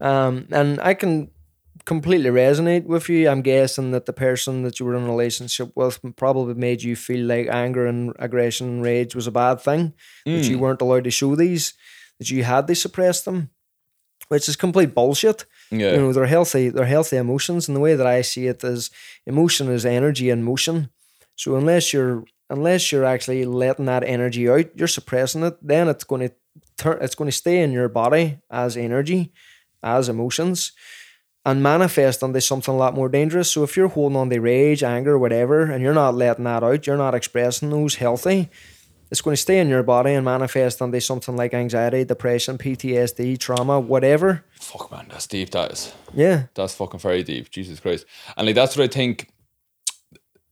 um, 0.00 0.46
and 0.50 0.80
I 0.80 0.94
can 0.94 1.30
completely 1.84 2.30
resonate 2.30 2.84
with 2.84 3.08
you. 3.08 3.28
I'm 3.28 3.42
guessing 3.42 3.90
that 3.90 4.06
the 4.06 4.12
person 4.12 4.62
that 4.62 4.78
you 4.78 4.86
were 4.86 4.94
in 4.94 5.02
a 5.02 5.06
relationship 5.06 5.72
with 5.74 6.00
probably 6.16 6.54
made 6.54 6.82
you 6.82 6.96
feel 6.96 7.26
like 7.26 7.48
anger 7.48 7.86
and 7.86 8.12
aggression 8.18 8.68
and 8.68 8.82
rage 8.82 9.14
was 9.14 9.26
a 9.26 9.32
bad 9.32 9.60
thing. 9.60 9.94
That 10.24 10.44
you 10.44 10.58
weren't 10.58 10.82
allowed 10.82 11.04
to 11.04 11.10
show 11.10 11.34
these. 11.34 11.74
That 12.18 12.30
you 12.30 12.44
had 12.44 12.66
to 12.68 12.74
suppress 12.74 13.22
them, 13.22 13.50
which 14.28 14.48
is 14.48 14.56
complete 14.56 14.94
bullshit. 14.94 15.44
Yeah. 15.70 15.92
You 15.92 15.98
know 15.98 16.12
they're 16.12 16.26
healthy. 16.26 16.68
They're 16.68 16.84
healthy 16.84 17.16
emotions, 17.16 17.68
and 17.68 17.76
the 17.76 17.80
way 17.80 17.96
that 17.96 18.06
I 18.06 18.22
see 18.22 18.46
it 18.46 18.62
is 18.62 18.90
emotion 19.26 19.68
is 19.68 19.84
energy 19.86 20.30
in 20.30 20.44
motion. 20.44 20.90
So 21.34 21.56
unless 21.56 21.92
you're 21.92 22.24
unless 22.50 22.92
you're 22.92 23.04
actually 23.04 23.44
letting 23.44 23.86
that 23.86 24.04
energy 24.04 24.48
out, 24.48 24.66
you're 24.76 24.88
suppressing 24.88 25.42
it. 25.42 25.56
Then 25.62 25.88
it's 25.88 26.04
going 26.04 26.28
to 26.28 26.34
turn. 26.76 26.98
It's 27.00 27.14
going 27.14 27.30
to 27.30 27.36
stay 27.36 27.62
in 27.62 27.72
your 27.72 27.88
body 27.88 28.38
as 28.50 28.76
energy, 28.76 29.32
as 29.82 30.08
emotions, 30.08 30.72
and 31.44 31.62
manifest 31.62 32.22
into 32.22 32.40
something 32.40 32.74
a 32.74 32.76
lot 32.76 32.94
more 32.94 33.08
dangerous. 33.08 33.50
So 33.50 33.64
if 33.64 33.76
you're 33.76 33.88
holding 33.88 34.16
on 34.16 34.30
to 34.30 34.40
rage, 34.40 34.82
anger, 34.82 35.18
whatever, 35.18 35.62
and 35.62 35.82
you're 35.82 35.94
not 35.94 36.14
letting 36.14 36.44
that 36.44 36.62
out, 36.62 36.86
you're 36.86 36.96
not 36.96 37.14
expressing 37.14 37.70
those 37.70 37.96
healthy. 37.96 38.48
It's 39.10 39.20
going 39.20 39.34
to 39.34 39.42
stay 39.42 39.58
in 39.58 39.68
your 39.68 39.82
body 39.82 40.14
and 40.14 40.24
manifest 40.24 40.80
into 40.80 40.98
something 41.00 41.36
like 41.36 41.52
anxiety, 41.52 42.02
depression, 42.02 42.56
PTSD, 42.56 43.38
trauma, 43.38 43.78
whatever. 43.78 44.42
Fuck 44.58 44.90
man, 44.90 45.06
that's 45.10 45.26
deep. 45.26 45.50
That 45.50 45.72
is. 45.72 45.92
Yeah. 46.14 46.44
That's 46.54 46.74
fucking 46.74 47.00
very 47.00 47.22
deep. 47.22 47.50
Jesus 47.50 47.78
Christ. 47.78 48.06
And 48.38 48.46
like 48.46 48.54
that's 48.54 48.74
what 48.74 48.84
I 48.84 48.86
think. 48.86 49.30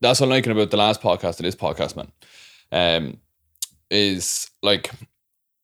That's 0.03 0.21
what 0.21 0.27
I'm 0.27 0.31
liking 0.31 0.53
about 0.53 0.71
the 0.71 0.77
last 0.77 1.01
podcast 1.01 1.39
and 1.39 1.47
this 1.47 1.55
podcast, 1.55 1.97
man. 1.97 2.13
Um, 2.71 3.17
is 3.91 4.51
like 4.63 4.91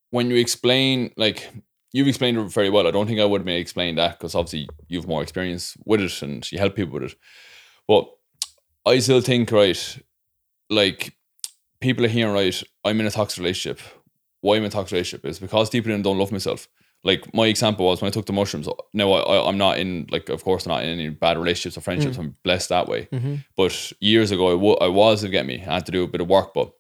when 0.09 0.31
you 0.31 0.37
explain, 0.37 1.11
like 1.19 1.51
you've 1.97 2.09
explained 2.09 2.37
it 2.37 2.53
very 2.53 2.69
well. 2.69 2.87
I 2.87 2.91
don't 2.91 3.07
think 3.07 3.21
I 3.21 3.25
would 3.25 3.41
have 3.41 3.49
explained 3.49 3.97
that 3.97 4.19
because 4.19 4.35
obviously 4.35 4.69
you've 4.87 5.09
more 5.09 5.23
experience 5.23 5.79
with 5.87 6.03
it 6.03 6.21
and 6.21 6.53
you 6.53 6.59
help 6.59 6.77
people 6.77 6.93
with 6.93 7.05
it. 7.05 7.15
But 7.89 8.07
I 8.85 8.99
still 8.99 9.23
think, 9.23 9.51
right, 9.51 9.99
like 10.69 11.17
people 11.81 12.05
are 12.05 12.09
hearing, 12.09 12.35
right, 12.35 12.63
I'm 12.85 13.01
in 13.01 13.07
a 13.07 13.11
toxic 13.11 13.39
relationship. 13.39 13.81
Why 14.43 14.57
I'm 14.57 14.63
in 14.63 14.67
a 14.67 14.71
toxic 14.71 14.93
relationship 14.93 15.25
is 15.25 15.39
because 15.39 15.71
deep 15.71 15.87
in 15.87 16.03
don't 16.03 16.19
love 16.19 16.33
myself. 16.33 16.69
Like 17.03 17.33
my 17.33 17.47
example 17.47 17.87
was 17.87 18.03
when 18.03 18.09
I 18.09 18.13
took 18.13 18.27
the 18.27 18.33
mushrooms. 18.35 18.69
Now 18.93 19.13
I, 19.13 19.21
I 19.21 19.49
I'm 19.49 19.57
not 19.57 19.79
in 19.79 20.07
like 20.11 20.29
of 20.29 20.45
course 20.45 20.67
I'm 20.67 20.73
not 20.73 20.83
in 20.83 20.91
any 20.91 21.09
bad 21.09 21.39
relationships 21.39 21.79
or 21.79 21.81
friendships. 21.81 22.17
Mm. 22.17 22.21
I'm 22.21 22.37
blessed 22.43 22.69
that 22.69 22.89
way. 22.89 23.09
Mm-hmm. 23.11 23.37
But 23.57 23.93
years 24.01 24.33
ago 24.33 24.51
I 24.51 24.55
wa- 24.55 24.79
I 24.81 24.89
was 24.89 25.23
to 25.23 25.29
get 25.31 25.47
me. 25.47 25.63
I 25.67 25.75
had 25.75 25.87
to 25.87 25.93
do 25.93 26.03
a 26.03 26.09
bit 26.09 26.21
of 26.21 26.29
work, 26.29 26.53
but 26.53 26.73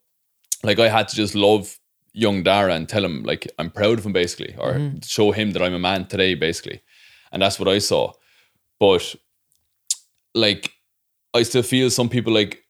like 0.62 0.78
I 0.78 0.88
had 0.88 1.08
to 1.08 1.16
just 1.16 1.34
love 1.34 1.78
young 2.16 2.42
Dara 2.42 2.74
and 2.74 2.88
tell 2.88 3.04
him 3.04 3.22
like 3.22 3.46
I'm 3.58 3.70
proud 3.70 3.98
of 3.98 4.06
him 4.06 4.12
basically, 4.12 4.56
or 4.58 4.72
mm-hmm. 4.72 4.98
show 5.04 5.32
him 5.32 5.52
that 5.52 5.62
I'm 5.62 5.74
a 5.74 5.78
man 5.78 6.06
today 6.06 6.34
basically, 6.34 6.82
and 7.30 7.42
that's 7.42 7.60
what 7.60 7.68
I 7.68 7.78
saw. 7.78 8.12
But 8.80 9.14
like 10.34 10.72
I 11.34 11.42
still 11.42 11.62
feel 11.62 11.90
some 11.90 12.08
people 12.08 12.32
like 12.32 12.64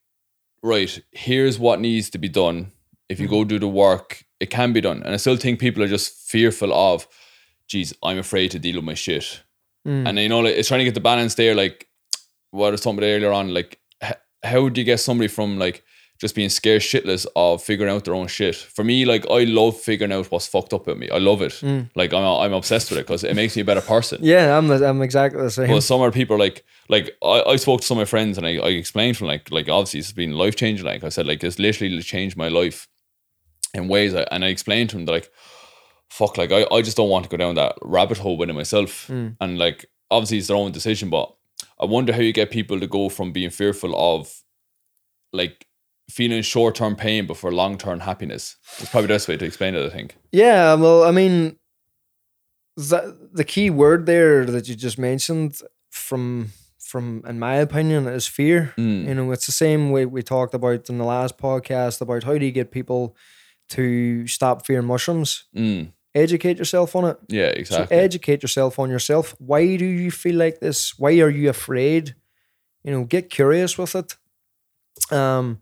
right 0.63 1.01
here's 1.13 1.59
what 1.59 1.81
needs 1.81 2.11
to 2.11 2.19
be 2.19 2.29
done. 2.29 2.73
If 3.09 3.21
you 3.21 3.29
go 3.29 3.37
mm-hmm. 3.37 3.49
do 3.49 3.59
the 3.61 3.69
work, 3.69 4.25
it 4.41 4.51
can 4.51 4.73
be 4.73 4.81
done, 4.81 5.03
and 5.05 5.15
I 5.15 5.17
still 5.17 5.37
think 5.37 5.61
people 5.61 5.83
are 5.83 5.89
just 5.89 6.29
fearful 6.29 6.75
of, 6.75 7.07
geez, 7.69 7.95
I'm 8.03 8.19
afraid 8.19 8.51
to 8.51 8.59
deal 8.59 8.77
with 8.77 8.85
my 8.85 8.95
shit, 8.95 9.43
mm. 9.87 10.09
and 10.09 10.19
you 10.19 10.29
know 10.29 10.41
like, 10.41 10.57
it's 10.57 10.69
trying 10.69 10.81
to 10.81 10.85
get 10.85 10.95
the 10.95 11.01
balance 11.01 11.37
there. 11.37 11.55
Like 11.55 11.87
what 12.51 12.69
I 12.69 12.71
was 12.73 12.81
talking 12.81 12.99
about 12.99 13.07
earlier 13.07 13.33
on, 13.33 13.55
like 13.55 13.79
h- 14.03 14.15
how 14.43 14.69
do 14.69 14.81
you 14.81 14.85
get 14.85 14.99
somebody 14.99 15.29
from 15.29 15.57
like 15.57 15.85
just 16.19 16.35
being 16.35 16.49
scared 16.49 16.83
shitless 16.83 17.27
of 17.37 17.63
figuring 17.63 17.93
out 17.93 18.05
their 18.05 18.15
own 18.15 18.27
shit? 18.27 18.57
For 18.57 18.85
me, 18.85 19.05
like 19.05 19.29
I 19.31 19.45
love 19.45 19.79
figuring 19.79 20.13
out 20.13 20.31
what's 20.31 20.47
fucked 20.47 20.73
up 20.73 20.87
with 20.87 20.99
me. 20.99 21.11
I 21.11 21.19
love 21.19 21.43
it. 21.43 21.53
Mm. 21.53 21.91
Like 21.95 22.13
I'm 22.13 22.25
I'm 22.25 22.53
obsessed 22.53 22.91
with 22.91 22.99
it 22.99 23.07
because 23.07 23.25
it 23.25 23.35
makes 23.35 23.57
me 23.57 23.63
a 23.63 23.65
better 23.65 23.81
person. 23.81 24.19
Yeah, 24.23 24.57
I'm 24.57 24.71
I'm 24.71 25.03
exactly 25.03 25.43
the 25.43 25.51
same. 25.51 25.71
Well, 25.71 25.81
some 25.81 26.01
other 26.01 26.13
people 26.13 26.37
are 26.37 26.41
like, 26.41 26.65
like 26.89 27.17
I, 27.23 27.43
I 27.43 27.57
spoke 27.57 27.81
to 27.81 27.87
some 27.87 27.99
of 27.99 28.03
my 28.03 28.07
friends 28.07 28.39
and 28.39 28.47
I, 28.47 28.57
I 28.57 28.69
explained 28.69 29.17
to 29.17 29.21
them 29.21 29.29
like, 29.29 29.51
like 29.51 29.69
obviously 29.69 30.01
it's 30.01 30.13
been 30.13 30.33
life 30.33 30.57
changing. 30.57 30.87
Like 30.87 31.05
I 31.05 31.09
said, 31.09 31.27
like 31.27 31.43
it's 31.45 31.59
literally 31.59 32.01
changed 32.03 32.37
my 32.37 32.49
life 32.49 32.89
in 33.75 33.89
ways. 33.89 34.15
I, 34.15 34.23
and 34.31 34.45
I 34.45 34.49
explained 34.49 34.91
to 34.91 34.97
them 34.97 35.07
that 35.07 35.13
like, 35.13 35.31
fuck, 36.09 36.39
like 36.39 36.53
I, 36.53 36.67
I 36.73 36.83
just 36.83 36.97
don't 36.97 37.11
want 37.11 37.25
to 37.25 37.31
go 37.31 37.37
down 37.37 37.57
that 37.57 37.77
rabbit 37.83 38.19
hole 38.19 38.37
with 38.37 38.51
it 38.51 38.55
myself. 38.55 39.09
Mm. 39.09 39.37
And 39.41 39.59
like, 39.59 39.87
obviously 40.11 40.39
it's 40.39 40.47
their 40.47 40.57
own 40.57 40.73
decision, 40.73 41.11
but 41.11 41.35
I 41.81 41.85
wonder 41.85 42.13
how 42.13 42.21
you 42.21 42.33
get 42.33 42.51
people 42.51 42.81
to 42.81 42.87
go 42.87 43.09
from 43.09 43.33
being 43.33 43.51
fearful 43.51 43.95
of 43.95 44.43
like 45.33 45.67
feeling 46.09 46.43
short 46.43 46.75
term 46.75 46.97
pain 46.97 47.27
but 47.27 47.37
for 47.37 47.51
long 47.53 47.79
term 47.79 48.01
happiness. 48.01 48.57
It's 48.79 48.91
probably 48.91 49.09
the 49.09 49.15
best 49.15 49.29
way 49.29 49.37
to 49.37 49.45
explain 49.45 49.75
it, 49.75 49.85
I 49.85 49.91
think. 49.91 50.17
Yeah, 50.33 50.75
well, 50.75 51.05
I 51.05 51.11
mean, 51.11 51.57
the 52.77 53.17
the 53.33 53.45
key 53.45 53.71
word 53.71 54.07
there 54.07 54.45
that 54.45 54.69
you 54.69 54.75
just 54.75 54.99
mentioned, 54.99 55.61
from 55.91 56.53
from 56.79 57.23
in 57.27 57.39
my 57.39 57.55
opinion, 57.57 58.07
is 58.07 58.27
fear. 58.27 58.75
Mm. 58.79 59.07
You 59.09 59.15
know, 59.15 59.33
it's 59.33 59.47
the 59.47 59.53
same 59.53 59.91
way 59.91 60.07
we 60.07 60.23
talked 60.23 60.55
about 60.55 60.89
in 60.89 60.99
the 60.99 61.05
last 61.05 61.39
podcast 61.39 62.01
about 62.01 62.25
how 62.25 62.39
do 62.39 62.45
you 62.45 62.53
get 62.53 62.71
people 62.71 63.17
to 63.71 64.27
stop 64.29 64.65
fearing 64.67 64.87
mushrooms. 64.87 65.45
Mm. 65.57 65.93
Educate 66.15 66.57
yourself 66.59 66.95
on 66.97 67.05
it. 67.05 67.19
Yeah, 67.29 67.51
So 67.53 67.59
exactly. 67.59 67.97
educate 67.97 68.43
yourself 68.43 68.79
on 68.79 68.89
yourself. 68.89 69.35
Why 69.39 69.77
do 69.77 69.85
you 69.85 70.11
feel 70.11 70.37
like 70.37 70.61
this? 70.61 70.99
Why 70.99 71.19
are 71.21 71.29
you 71.29 71.51
afraid? 71.51 72.15
You 72.85 72.93
know, 72.93 73.05
get 73.05 73.29
curious 73.29 73.77
with 73.77 73.95
it. 73.97 74.17
Um, 75.13 75.61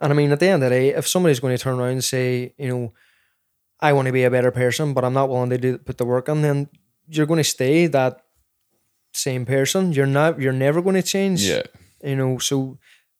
and 0.00 0.12
I 0.12 0.16
mean, 0.16 0.32
at 0.32 0.40
the 0.40 0.46
end 0.48 0.62
of 0.62 0.70
the 0.70 0.76
day, 0.76 0.88
if 0.94 1.06
somebody's 1.06 1.40
going 1.40 1.56
to 1.56 1.62
turn 1.62 1.78
around 1.78 1.90
and 1.92 2.04
say, 2.04 2.54
you 2.58 2.68
know, 2.68 2.92
I 3.80 3.92
want 3.92 4.06
to 4.06 4.12
be 4.12 4.24
a 4.24 4.30
better 4.30 4.50
person, 4.50 4.94
but 4.94 5.04
I'm 5.04 5.12
not 5.14 5.28
willing 5.28 5.50
to 5.50 5.58
do 5.58 5.78
put 5.78 5.98
the 5.98 6.04
work 6.04 6.28
in, 6.28 6.42
then 6.42 6.68
you're 7.08 7.26
going 7.26 7.38
to 7.38 7.44
stay 7.44 7.86
that 7.88 8.22
same 9.12 9.44
person. 9.44 9.92
You're 9.92 10.06
not. 10.06 10.40
You're 10.40 10.52
never 10.52 10.82
going 10.82 10.96
to 10.96 11.02
change. 11.02 11.42
yeah. 11.42 11.62
You 12.02 12.16
know. 12.16 12.38
So 12.38 12.78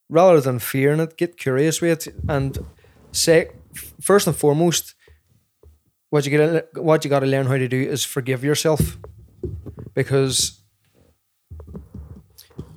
rather 0.09 0.41
than 0.41 0.59
fearing 0.59 0.99
it, 0.99 1.17
get 1.17 1.37
curious 1.37 1.81
with 1.81 2.07
it, 2.07 2.15
and 2.27 2.57
say 3.11 3.49
first 4.01 4.27
and 4.27 4.35
foremost, 4.35 4.95
what 6.09 6.25
you 6.25 6.31
get, 6.31 6.67
what 6.75 7.03
you 7.03 7.09
got 7.09 7.21
to 7.21 7.27
learn 7.27 7.45
how 7.47 7.57
to 7.57 7.67
do 7.67 7.81
is 7.81 8.03
forgive 8.03 8.43
yourself, 8.43 8.97
because 9.93 10.61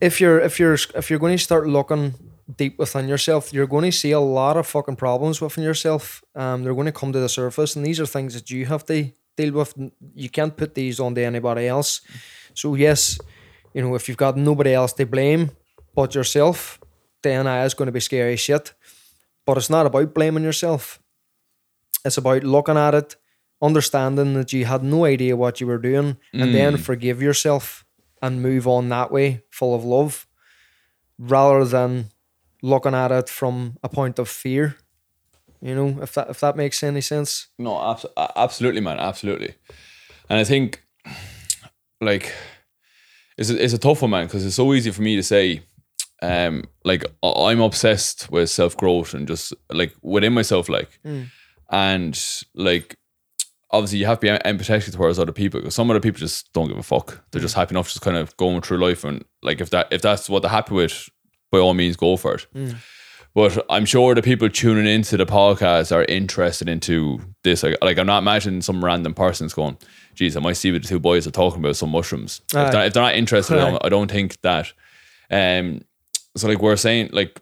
if 0.00 0.20
you're 0.20 0.40
if 0.40 0.58
you're 0.58 0.76
if 0.94 1.10
you're 1.10 1.18
going 1.18 1.36
to 1.36 1.42
start 1.42 1.66
looking 1.66 2.14
deep 2.56 2.78
within 2.78 3.08
yourself, 3.08 3.52
you're 3.52 3.66
going 3.66 3.84
to 3.84 3.92
see 3.92 4.12
a 4.12 4.20
lot 4.20 4.56
of 4.56 4.66
fucking 4.66 4.96
problems 4.96 5.40
within 5.40 5.64
yourself. 5.64 6.22
Um, 6.34 6.62
they're 6.62 6.74
going 6.74 6.86
to 6.86 6.92
come 6.92 7.12
to 7.12 7.20
the 7.20 7.28
surface, 7.28 7.76
and 7.76 7.84
these 7.84 8.00
are 8.00 8.06
things 8.06 8.34
that 8.34 8.50
you 8.50 8.66
have 8.66 8.84
to 8.86 9.12
deal 9.36 9.52
with. 9.52 9.74
You 10.14 10.28
can't 10.28 10.56
put 10.56 10.74
these 10.74 11.00
on 11.00 11.06
onto 11.06 11.20
anybody 11.20 11.66
else. 11.66 12.00
So 12.54 12.74
yes, 12.74 13.18
you 13.72 13.82
know 13.82 13.94
if 13.94 14.08
you've 14.08 14.16
got 14.16 14.36
nobody 14.36 14.74
else 14.74 14.92
to 14.94 15.06
blame 15.06 15.50
but 15.94 16.14
yourself, 16.14 16.80
then 17.22 17.46
uh, 17.46 17.64
it's 17.64 17.74
going 17.74 17.86
to 17.86 17.92
be 17.92 18.00
scary 18.00 18.36
shit. 18.36 18.74
But 19.46 19.56
it's 19.58 19.70
not 19.70 19.86
about 19.86 20.14
blaming 20.14 20.44
yourself. 20.44 21.00
It's 22.04 22.18
about 22.18 22.44
looking 22.44 22.76
at 22.76 22.94
it, 22.94 23.16
understanding 23.62 24.34
that 24.34 24.52
you 24.52 24.66
had 24.66 24.82
no 24.82 25.04
idea 25.04 25.36
what 25.36 25.60
you 25.60 25.66
were 25.66 25.78
doing, 25.78 26.16
and 26.32 26.54
then 26.54 26.76
forgive 26.76 27.22
yourself 27.22 27.84
and 28.20 28.42
move 28.42 28.66
on 28.66 28.88
that 28.88 29.10
way, 29.10 29.42
full 29.50 29.74
of 29.74 29.84
love, 29.84 30.26
rather 31.18 31.64
than 31.64 32.10
looking 32.64 32.94
at 32.94 33.12
it 33.12 33.28
from 33.28 33.76
a 33.82 33.88
point 33.90 34.18
of 34.18 34.28
fear. 34.28 34.76
You 35.60 35.74
know, 35.74 36.02
if 36.02 36.14
that 36.14 36.30
if 36.30 36.40
that 36.40 36.56
makes 36.56 36.82
any 36.82 37.00
sense. 37.00 37.48
No, 37.58 37.78
abs- 37.78 38.06
absolutely, 38.36 38.80
man, 38.80 38.98
absolutely. 38.98 39.54
And 40.28 40.38
I 40.38 40.44
think, 40.44 40.82
like, 42.00 42.32
it's 43.36 43.50
a, 43.50 43.62
it's 43.62 43.74
a 43.74 43.78
tough 43.78 44.02
one, 44.02 44.10
man, 44.10 44.26
because 44.26 44.44
it's 44.44 44.56
so 44.56 44.72
easy 44.72 44.90
for 44.90 45.02
me 45.02 45.16
to 45.16 45.22
say, 45.22 45.62
um, 46.22 46.64
like 46.84 47.04
I'm 47.22 47.60
obsessed 47.60 48.30
with 48.30 48.48
self 48.50 48.76
growth 48.76 49.14
and 49.14 49.28
just 49.28 49.52
like 49.70 49.94
within 50.02 50.32
myself, 50.32 50.68
like, 50.68 50.98
and 51.70 52.18
like. 52.54 52.96
Obviously, 53.70 53.98
you 53.98 54.06
have 54.06 54.20
to 54.20 54.26
be 54.26 54.38
empathetic 54.48 54.92
towards 54.92 55.18
other 55.18 55.32
people 55.32 55.58
because 55.58 55.74
some 55.74 55.90
other 55.90 55.98
people 55.98 56.20
just 56.20 56.52
don't 56.52 56.68
give 56.68 56.78
a 56.78 56.82
fuck. 56.82 57.24
They're 57.32 57.42
just 57.42 57.56
happy 57.56 57.74
enough, 57.74 57.88
just 57.88 58.02
kind 58.02 58.16
of 58.16 58.36
going 58.36 58.60
through 58.60 58.78
life, 58.78 59.02
and 59.02 59.24
like 59.42 59.60
if 59.60 59.70
that 59.70 59.88
if 59.90 60.00
that's 60.00 60.30
what 60.30 60.42
they're 60.42 60.50
happy 60.50 60.74
with, 60.74 61.08
by 61.54 61.60
all 61.60 61.74
means, 61.74 61.96
go 61.96 62.16
for 62.16 62.34
it. 62.34 62.46
But 63.34 63.66
I'm 63.68 63.84
sure 63.84 64.14
the 64.14 64.22
people 64.22 64.48
tuning 64.48 64.86
into 64.86 65.16
the 65.16 65.26
podcast 65.26 65.90
are 65.94 66.04
interested 66.04 66.68
into 66.68 67.20
this. 67.42 67.62
Like, 67.64 67.76
like 67.82 67.98
I'm 67.98 68.06
not 68.06 68.22
imagining 68.22 68.62
some 68.62 68.84
random 68.84 69.12
person's 69.12 69.52
going, 69.54 69.76
geez, 70.14 70.36
I 70.36 70.40
might 70.40 70.52
see 70.56 70.70
what 70.70 70.82
the 70.82 70.88
two 70.88 71.00
boys 71.00 71.26
are 71.26 71.32
talking 71.32 71.58
about 71.58 71.74
some 71.76 71.90
mushrooms. 71.90 72.42
If 72.66 72.72
they're, 72.72 72.86
if 72.86 72.92
they're 72.94 73.02
not 73.02 73.16
interested, 73.16 73.54
don't, 73.70 73.84
I 73.84 73.88
don't 73.88 74.10
think 74.10 74.40
that. 74.42 74.72
Um, 75.30 75.80
so 76.36 76.46
like 76.46 76.62
we're 76.62 76.76
saying, 76.76 77.10
like, 77.12 77.40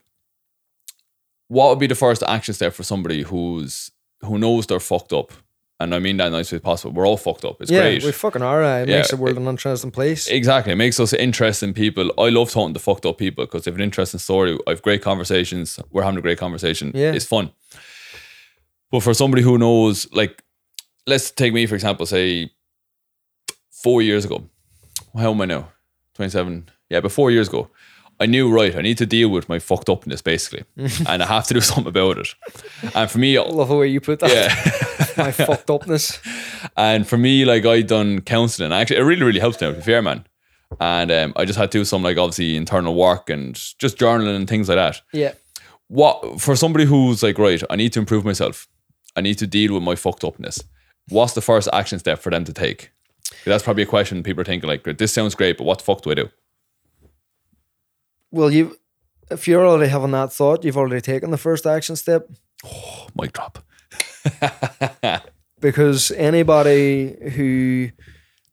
what 1.48 1.68
would 1.68 1.78
be 1.78 1.86
the 1.86 1.94
first 1.94 2.22
action 2.26 2.54
step 2.54 2.72
for 2.72 2.82
somebody 2.82 3.22
who's 3.22 3.90
who 4.22 4.38
knows 4.38 4.66
they're 4.66 4.80
fucked 4.80 5.12
up 5.12 5.32
and 5.80 5.94
I 5.94 5.98
mean 5.98 6.16
that 6.18 6.26
in 6.26 6.32
the 6.32 6.38
nicest 6.38 6.52
way 6.52 6.58
possible. 6.60 6.92
We're 6.92 7.06
all 7.06 7.16
fucked 7.16 7.44
up. 7.44 7.60
It's 7.60 7.70
yeah, 7.70 7.80
great. 7.82 8.04
we 8.04 8.12
fucking 8.12 8.42
are. 8.42 8.62
Uh, 8.62 8.82
it 8.82 8.88
Yeah, 8.88 8.96
makes 8.98 9.10
the 9.10 9.16
world 9.16 9.36
an 9.36 9.48
interesting 9.48 9.90
place. 9.90 10.28
Exactly. 10.28 10.72
It 10.72 10.76
makes 10.76 11.00
us 11.00 11.12
interesting 11.12 11.72
people. 11.74 12.12
I 12.18 12.28
love 12.28 12.50
talking 12.50 12.74
to 12.74 12.80
fucked 12.80 13.04
up 13.06 13.18
people 13.18 13.44
because 13.44 13.64
they 13.64 13.70
have 13.70 13.78
an 13.78 13.82
interesting 13.84 14.20
story. 14.20 14.56
I 14.66 14.70
have 14.70 14.82
great 14.82 15.02
conversations. 15.02 15.80
We're 15.90 16.02
having 16.04 16.18
a 16.18 16.22
great 16.22 16.38
conversation. 16.38 16.92
Yeah. 16.94 17.12
It's 17.12 17.24
fun. 17.24 17.50
But 18.90 19.02
for 19.02 19.14
somebody 19.14 19.42
who 19.42 19.58
knows, 19.58 20.06
like, 20.12 20.42
let's 21.06 21.30
take 21.30 21.52
me, 21.52 21.66
for 21.66 21.74
example, 21.74 22.06
say 22.06 22.50
four 23.70 24.02
years 24.02 24.24
ago. 24.24 24.44
How 25.16 25.32
am 25.32 25.40
I 25.40 25.46
now? 25.46 25.72
27. 26.14 26.68
Yeah, 26.90 27.00
but 27.00 27.10
four 27.10 27.30
years 27.30 27.48
ago. 27.48 27.70
I 28.22 28.26
knew, 28.26 28.48
right, 28.48 28.76
I 28.76 28.82
need 28.82 28.98
to 28.98 29.06
deal 29.06 29.28
with 29.30 29.48
my 29.48 29.58
fucked 29.58 29.88
upness, 29.88 30.22
basically. 30.22 30.64
and 31.08 31.22
I 31.22 31.26
have 31.26 31.48
to 31.48 31.54
do 31.54 31.60
something 31.60 31.88
about 31.88 32.18
it. 32.18 32.34
And 32.94 33.10
for 33.10 33.18
me, 33.18 33.36
I 33.36 33.42
love 33.42 33.68
the 33.68 33.74
way 33.74 33.88
you 33.88 34.00
put 34.00 34.20
that. 34.20 34.30
yeah. 34.30 35.14
My 35.24 35.32
fucked 35.32 35.68
upness. 35.68 36.20
And 36.76 37.06
for 37.06 37.18
me, 37.18 37.44
like 37.44 37.66
I 37.66 37.82
done 37.82 38.20
counselling. 38.20 38.72
Actually, 38.72 38.98
it 38.98 39.02
really, 39.02 39.24
really 39.24 39.40
helps 39.40 39.60
now. 39.60 39.70
To 39.70 39.76
be 39.76 39.82
fair, 39.82 40.00
man. 40.00 40.24
And 40.80 41.10
um, 41.10 41.32
I 41.36 41.44
just 41.44 41.58
had 41.58 41.70
to 41.72 41.78
do 41.78 41.84
some 41.84 42.02
like 42.02 42.16
obviously 42.16 42.56
internal 42.56 42.94
work 42.94 43.28
and 43.28 43.54
just 43.78 43.98
journaling 43.98 44.36
and 44.36 44.48
things 44.48 44.68
like 44.68 44.76
that. 44.76 45.02
Yeah. 45.12 45.32
What 45.88 46.40
for 46.40 46.56
somebody 46.56 46.84
who's 46.86 47.22
like, 47.22 47.38
right, 47.38 47.62
I 47.68 47.76
need 47.76 47.92
to 47.94 48.00
improve 48.00 48.24
myself. 48.24 48.68
I 49.16 49.20
need 49.20 49.36
to 49.38 49.46
deal 49.46 49.74
with 49.74 49.82
my 49.82 49.96
fucked 49.96 50.24
upness. 50.24 50.62
What's 51.08 51.34
the 51.34 51.42
first 51.42 51.68
action 51.72 51.98
step 51.98 52.20
for 52.20 52.30
them 52.30 52.44
to 52.44 52.52
take? 52.52 52.92
That's 53.44 53.64
probably 53.64 53.82
a 53.82 53.86
question 53.86 54.22
people 54.22 54.42
are 54.42 54.44
thinking 54.44 54.68
like, 54.68 54.84
this 54.96 55.12
sounds 55.12 55.34
great, 55.34 55.58
but 55.58 55.64
what 55.64 55.78
the 55.78 55.84
fuck 55.84 56.02
do 56.02 56.12
I 56.12 56.14
do? 56.14 56.30
Well, 58.32 58.50
you, 58.50 58.76
if 59.30 59.46
you're 59.46 59.66
already 59.66 59.90
having 59.90 60.10
that 60.10 60.32
thought, 60.32 60.64
you've 60.64 60.76
already 60.76 61.00
taken 61.00 61.30
the 61.30 61.38
first 61.38 61.66
action 61.66 61.94
step. 61.94 62.28
Oh, 62.64 63.06
mic 63.14 63.32
drop. 63.32 63.58
because 65.60 66.10
anybody 66.12 67.16
who 67.36 67.90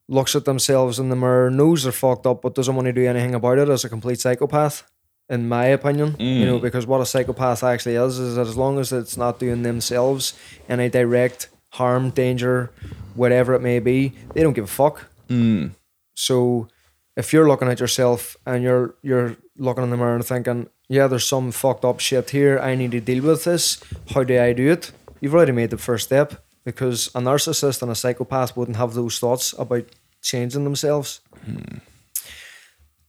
looks 0.08 0.36
at 0.36 0.46
themselves 0.46 1.00
in 1.00 1.10
the 1.10 1.16
mirror 1.16 1.50
knows 1.50 1.84
they're 1.84 1.92
fucked 1.92 2.26
up 2.26 2.42
but 2.42 2.56
doesn't 2.56 2.76
want 2.76 2.86
to 2.86 2.94
do 2.94 3.06
anything 3.06 3.36
about 3.36 3.58
it 3.58 3.70
is 3.70 3.84
a 3.84 3.90
complete 3.90 4.20
psychopath 4.20 4.90
in 5.30 5.48
my 5.48 5.66
opinion 5.66 6.16
you 6.20 6.46
know 6.46 6.58
mm. 6.58 6.62
because 6.62 6.88
what 6.88 7.00
a 7.00 7.06
psychopath 7.06 7.64
actually 7.64 7.96
is 7.96 8.18
is 8.18 8.36
that 8.36 8.48
as 8.48 8.58
long 8.58 8.80
as 8.80 8.92
it's 8.92 9.18
not 9.18 9.40
doing 9.40 9.62
themselves 9.62 10.34
any 10.68 10.90
direct 10.90 11.50
harm 11.74 12.10
danger 12.10 12.72
whatever 13.14 13.54
it 13.54 13.62
may 13.62 13.80
be 13.80 14.12
they 14.34 14.42
don't 14.42 14.54
give 14.54 14.64
a 14.64 14.68
fuck 14.68 15.06
mm. 15.30 15.70
so 16.16 16.68
if 17.16 17.32
you're 17.32 17.48
looking 17.48 17.68
at 17.68 17.80
yourself 17.80 18.36
and 18.48 18.64
you're 18.64 18.96
you're 19.04 19.36
looking 19.60 19.84
in 19.84 19.89
the 19.89 19.97
mirror 19.97 20.16
and 20.16 20.26
thinking, 20.26 20.70
yeah, 20.88 21.07
there's 21.07 21.28
some 21.28 21.51
fucked 21.51 21.86
up 21.86 21.99
shit 21.99 22.32
here. 22.32 22.57
I 22.60 22.76
need 22.76 22.91
to 22.91 23.01
deal 23.01 23.24
with 23.24 23.43
this. 23.43 23.84
How 24.14 24.24
do 24.24 24.39
I 24.41 24.53
do 24.53 24.72
it? 24.72 24.91
You've 25.22 25.36
already 25.36 25.51
made 25.51 25.70
the 25.70 25.78
first 25.78 26.05
step 26.05 26.43
because 26.64 27.07
a 27.07 27.20
narcissist 27.20 27.82
and 27.82 27.91
a 27.91 27.95
psychopath 27.95 28.55
wouldn't 28.55 28.78
have 28.78 28.93
those 28.93 29.20
thoughts 29.20 29.53
about 29.57 29.86
changing 30.22 30.64
themselves. 30.64 31.22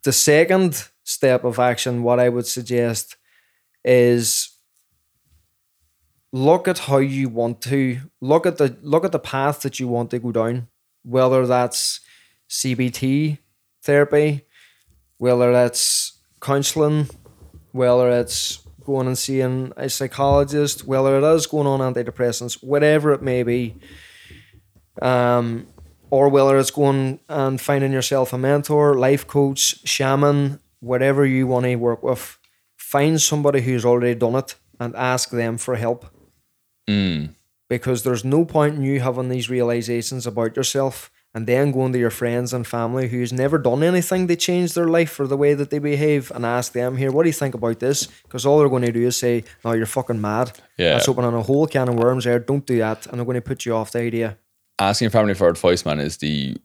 The 0.03 0.13
second 0.13 0.89
step 1.05 1.45
of 1.45 1.59
action, 1.59 2.03
what 2.03 2.21
I 2.21 2.29
would 2.29 2.47
suggest 2.47 3.17
is 3.85 4.51
look 6.33 6.69
at 6.69 6.79
how 6.81 6.99
you 6.99 7.29
want 7.29 7.61
to 7.63 8.01
look 8.21 8.47
at 8.47 8.59
the 8.59 8.77
look 8.83 9.05
at 9.05 9.13
the 9.13 9.19
path 9.19 9.63
that 9.63 9.81
you 9.81 9.89
want 9.89 10.11
to 10.11 10.19
go 10.19 10.33
down, 10.33 10.69
whether 11.03 11.47
that's 11.47 12.01
CBT 12.49 13.39
therapy, 13.83 14.47
whether 15.19 15.53
that's 15.53 16.19
counselling, 16.41 17.09
whether 17.73 18.11
it's 18.11 18.61
going 18.85 19.07
and 19.07 19.19
seeing 19.19 19.73
a 19.77 19.89
psychologist, 19.89 20.87
whether 20.87 21.19
it 21.19 21.35
is 21.35 21.47
going 21.47 21.67
on 21.67 21.81
antidepressants, 21.81 22.63
whatever 22.63 23.13
it 23.13 23.23
may 23.23 23.43
be, 23.43 23.77
um, 25.03 25.67
or 26.11 26.29
whether 26.29 26.59
it's 26.59 26.71
going 26.71 27.21
and 27.29 27.61
finding 27.61 27.93
yourself 27.93 28.33
a 28.33 28.39
mentor, 28.39 28.95
life 28.95 29.27
coach, 29.27 29.87
shaman, 29.87 30.61
whatever 30.81 31.25
you 31.25 31.47
want 31.47 31.67
to 31.67 31.77
work 31.77 32.03
with, 32.03 32.39
find 32.77 33.21
somebody 33.21 33.61
who's 33.61 33.85
already 33.85 34.15
done 34.15 34.35
it 34.35 34.57
and 34.81 34.97
ask 34.97 35.31
them 35.31 35.59
for 35.59 35.77
help. 35.77 36.07
Because 37.69 38.03
there's 38.03 38.25
no 38.25 38.45
point 38.45 38.75
in 38.75 38.83
you 38.83 38.99
having 39.01 39.29
these 39.29 39.49
realizations 39.49 40.27
about 40.27 40.57
yourself 40.57 41.11
and 41.35 41.47
then 41.47 41.71
going 41.73 41.93
to 41.93 41.99
your 41.99 42.11
friends 42.11 42.53
and 42.53 42.67
family 42.67 43.09
who's 43.09 43.33
never 43.33 43.57
done 43.59 43.83
anything 43.85 44.27
to 44.29 44.35
change 44.37 44.75
their 44.75 44.89
life 44.89 45.19
or 45.21 45.27
the 45.29 45.37
way 45.37 45.55
that 45.55 45.71
they 45.71 45.79
behave 45.79 46.31
and 46.35 46.45
ask 46.45 46.73
them 46.73 46.97
here, 46.97 47.13
what 47.13 47.23
do 47.23 47.29
you 47.29 47.33
think 47.33 47.55
about 47.55 47.79
this? 47.79 48.07
Because 48.25 48.45
all 48.45 48.59
they're 48.59 48.69
going 48.69 48.83
to 48.87 48.93
do 48.93 49.07
is 49.07 49.17
say, 49.17 49.45
no, 49.65 49.73
you're 49.73 49.87
fucking 49.87 50.21
mad. 50.21 50.59
Yeah. 50.77 50.95
That's 50.95 51.09
opening 51.09 51.35
a 51.35 51.43
whole 51.43 51.67
can 51.69 51.89
of 51.89 51.95
worms 51.95 52.25
there. 52.25 52.39
Don't 52.41 52.67
do 52.67 52.79
that. 52.79 53.07
And 53.07 53.19
they're 53.19 53.25
going 53.25 53.37
to 53.37 53.41
put 53.41 53.65
you 53.65 53.75
off 53.77 53.93
the 53.93 54.01
idea. 54.01 54.39
Asking 54.79 55.05
your 55.07 55.11
family 55.13 55.35
for 55.35 55.49
advice, 55.49 55.85
man, 55.87 56.01
is 56.01 56.17
the 56.17 56.57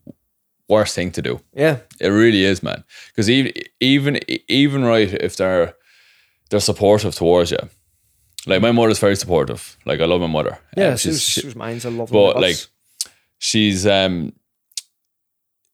worst 0.67 0.95
thing 0.95 1.11
to 1.11 1.21
do. 1.21 1.41
Yeah. 1.53 1.77
It 1.99 2.07
really 2.07 2.43
is, 2.43 2.63
man. 2.63 2.83
Because 3.09 3.29
even 3.29 3.51
even 3.79 4.19
even 4.47 4.83
right, 4.83 5.13
if 5.13 5.35
they're 5.37 5.75
they're 6.49 6.59
supportive 6.59 7.13
towards 7.13 7.51
you, 7.51 7.59
like 8.47 8.61
my 8.61 8.71
mother's 8.71 8.97
very 8.99 9.15
supportive. 9.15 9.77
Like 9.85 9.99
I 9.99 10.05
love 10.05 10.21
my 10.21 10.27
mother. 10.27 10.57
Yeah. 10.75 10.91
Um, 10.91 10.97
she 10.97 11.09
was, 11.09 11.21
she's- 11.21 11.41
she 11.41 11.45
was 11.45 11.55
mine's 11.55 11.85
a 11.85 11.91
love 11.91 12.09
but 12.09 12.39
like 12.39 12.57
she's 13.37 13.85
um 13.85 14.33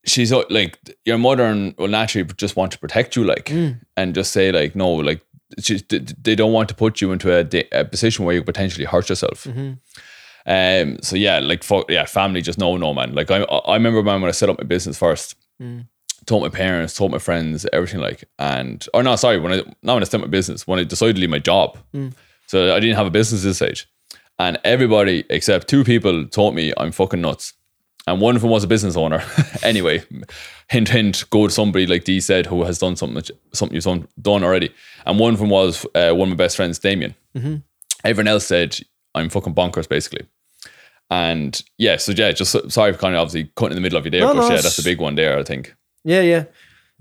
she's 0.06 0.32
uh, 0.32 0.42
like 0.50 0.78
your 1.04 1.18
mother 1.18 1.44
and 1.44 1.74
will 1.78 1.88
naturally 1.88 2.28
just 2.36 2.56
want 2.56 2.72
to 2.72 2.78
protect 2.78 3.16
you, 3.16 3.24
like 3.24 3.46
Mm. 3.46 3.80
and 3.96 4.14
just 4.14 4.32
say 4.32 4.52
like 4.52 4.74
no, 4.76 4.90
like 4.92 5.20
she, 5.60 5.80
they 6.22 6.34
don't 6.34 6.52
want 6.52 6.68
to 6.70 6.74
put 6.74 7.00
you 7.00 7.12
into 7.12 7.30
a, 7.30 7.64
a 7.72 7.84
position 7.84 8.24
where 8.24 8.34
you 8.34 8.42
potentially 8.42 8.86
hurt 8.86 9.08
yourself. 9.08 9.44
Mm-hmm. 9.44 9.72
Um. 10.46 10.98
So 11.02 11.16
yeah, 11.16 11.38
like 11.38 11.62
fuck 11.62 11.90
yeah, 11.90 12.04
family 12.06 12.40
just 12.42 12.58
no, 12.58 12.76
no, 12.76 12.92
man. 12.92 13.14
Like 13.14 13.30
I, 13.30 13.42
I 13.42 13.74
remember 13.74 14.02
man 14.02 14.20
when 14.20 14.28
I 14.28 14.32
set 14.32 14.48
up 14.48 14.58
my 14.58 14.64
business 14.64 14.98
first. 14.98 15.36
Mm. 15.60 15.86
Told 16.26 16.42
my 16.44 16.48
parents, 16.50 16.94
told 16.94 17.10
my 17.10 17.18
friends, 17.18 17.66
everything 17.72 17.98
like, 17.98 18.22
and 18.38 18.86
or 18.94 19.02
no, 19.02 19.16
sorry, 19.16 19.38
when 19.40 19.52
I 19.52 19.56
not 19.82 19.94
when 19.94 20.02
I 20.02 20.06
started 20.06 20.26
my 20.26 20.30
business, 20.30 20.66
when 20.68 20.78
I 20.78 20.84
decided 20.84 21.16
to 21.16 21.20
leave 21.20 21.30
my 21.30 21.40
job, 21.40 21.76
Mm. 21.94 22.12
so 22.46 22.74
I 22.74 22.78
didn't 22.80 22.94
have 22.96 23.06
a 23.08 23.10
business 23.10 23.42
this 23.42 23.56
stage, 23.56 23.88
and 24.38 24.56
everybody 24.64 25.24
except 25.30 25.66
two 25.68 25.82
people 25.84 26.26
told 26.28 26.54
me 26.54 26.72
I'm 26.76 26.92
fucking 26.92 27.20
nuts, 27.20 27.54
and 28.06 28.20
one 28.20 28.34
of 28.36 28.42
them 28.42 28.50
was 28.50 28.64
a 28.64 28.68
business 28.68 28.96
owner. 28.96 29.22
anyway, 29.62 30.02
hint, 30.68 30.88
hint, 30.88 31.24
go 31.30 31.46
to 31.46 31.52
somebody 31.52 31.86
like 31.86 32.04
Dee 32.04 32.20
said 32.20 32.46
who 32.46 32.64
has 32.64 32.78
done 32.78 32.96
something, 32.96 33.14
that- 33.16 33.30
something 33.52 33.74
you've 33.74 33.84
done, 33.84 34.08
done 34.20 34.42
already, 34.44 34.72
and 35.06 35.18
one 35.18 35.32
of 35.34 35.38
them 35.40 35.50
was 35.50 35.86
uh, 35.94 36.12
one 36.12 36.28
of 36.30 36.38
my 36.38 36.44
best 36.44 36.56
friends, 36.56 36.78
Damien. 36.78 37.14
Everyone 38.04 38.28
else 38.28 38.46
said 38.46 38.78
I'm 39.14 39.28
fucking 39.28 39.54
bonkers, 39.54 39.88
basically. 39.88 40.26
And 41.10 41.60
yeah, 41.78 41.96
so 41.98 42.12
yeah, 42.12 42.32
just 42.32 42.56
sorry 42.72 42.92
for 42.92 42.98
kind 42.98 43.14
of 43.14 43.20
obviously 43.20 43.52
cutting 43.54 43.72
in 43.72 43.76
the 43.76 43.82
middle 43.82 43.98
of 43.98 44.04
your 44.04 44.10
day, 44.10 44.20
No, 44.20 44.28
but 44.28 44.40
no, 44.40 44.48
yeah, 44.48 44.60
that's 44.62 44.76
the 44.76 44.82
big 44.82 44.98
one 45.00 45.14
there, 45.14 45.38
I 45.38 45.42
think. 45.42 45.74
Yeah, 46.04 46.22
yeah. 46.22 46.44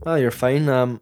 Oh, 0.06 0.16
you're 0.16 0.32
fine. 0.32 0.68
Um, 0.68 1.00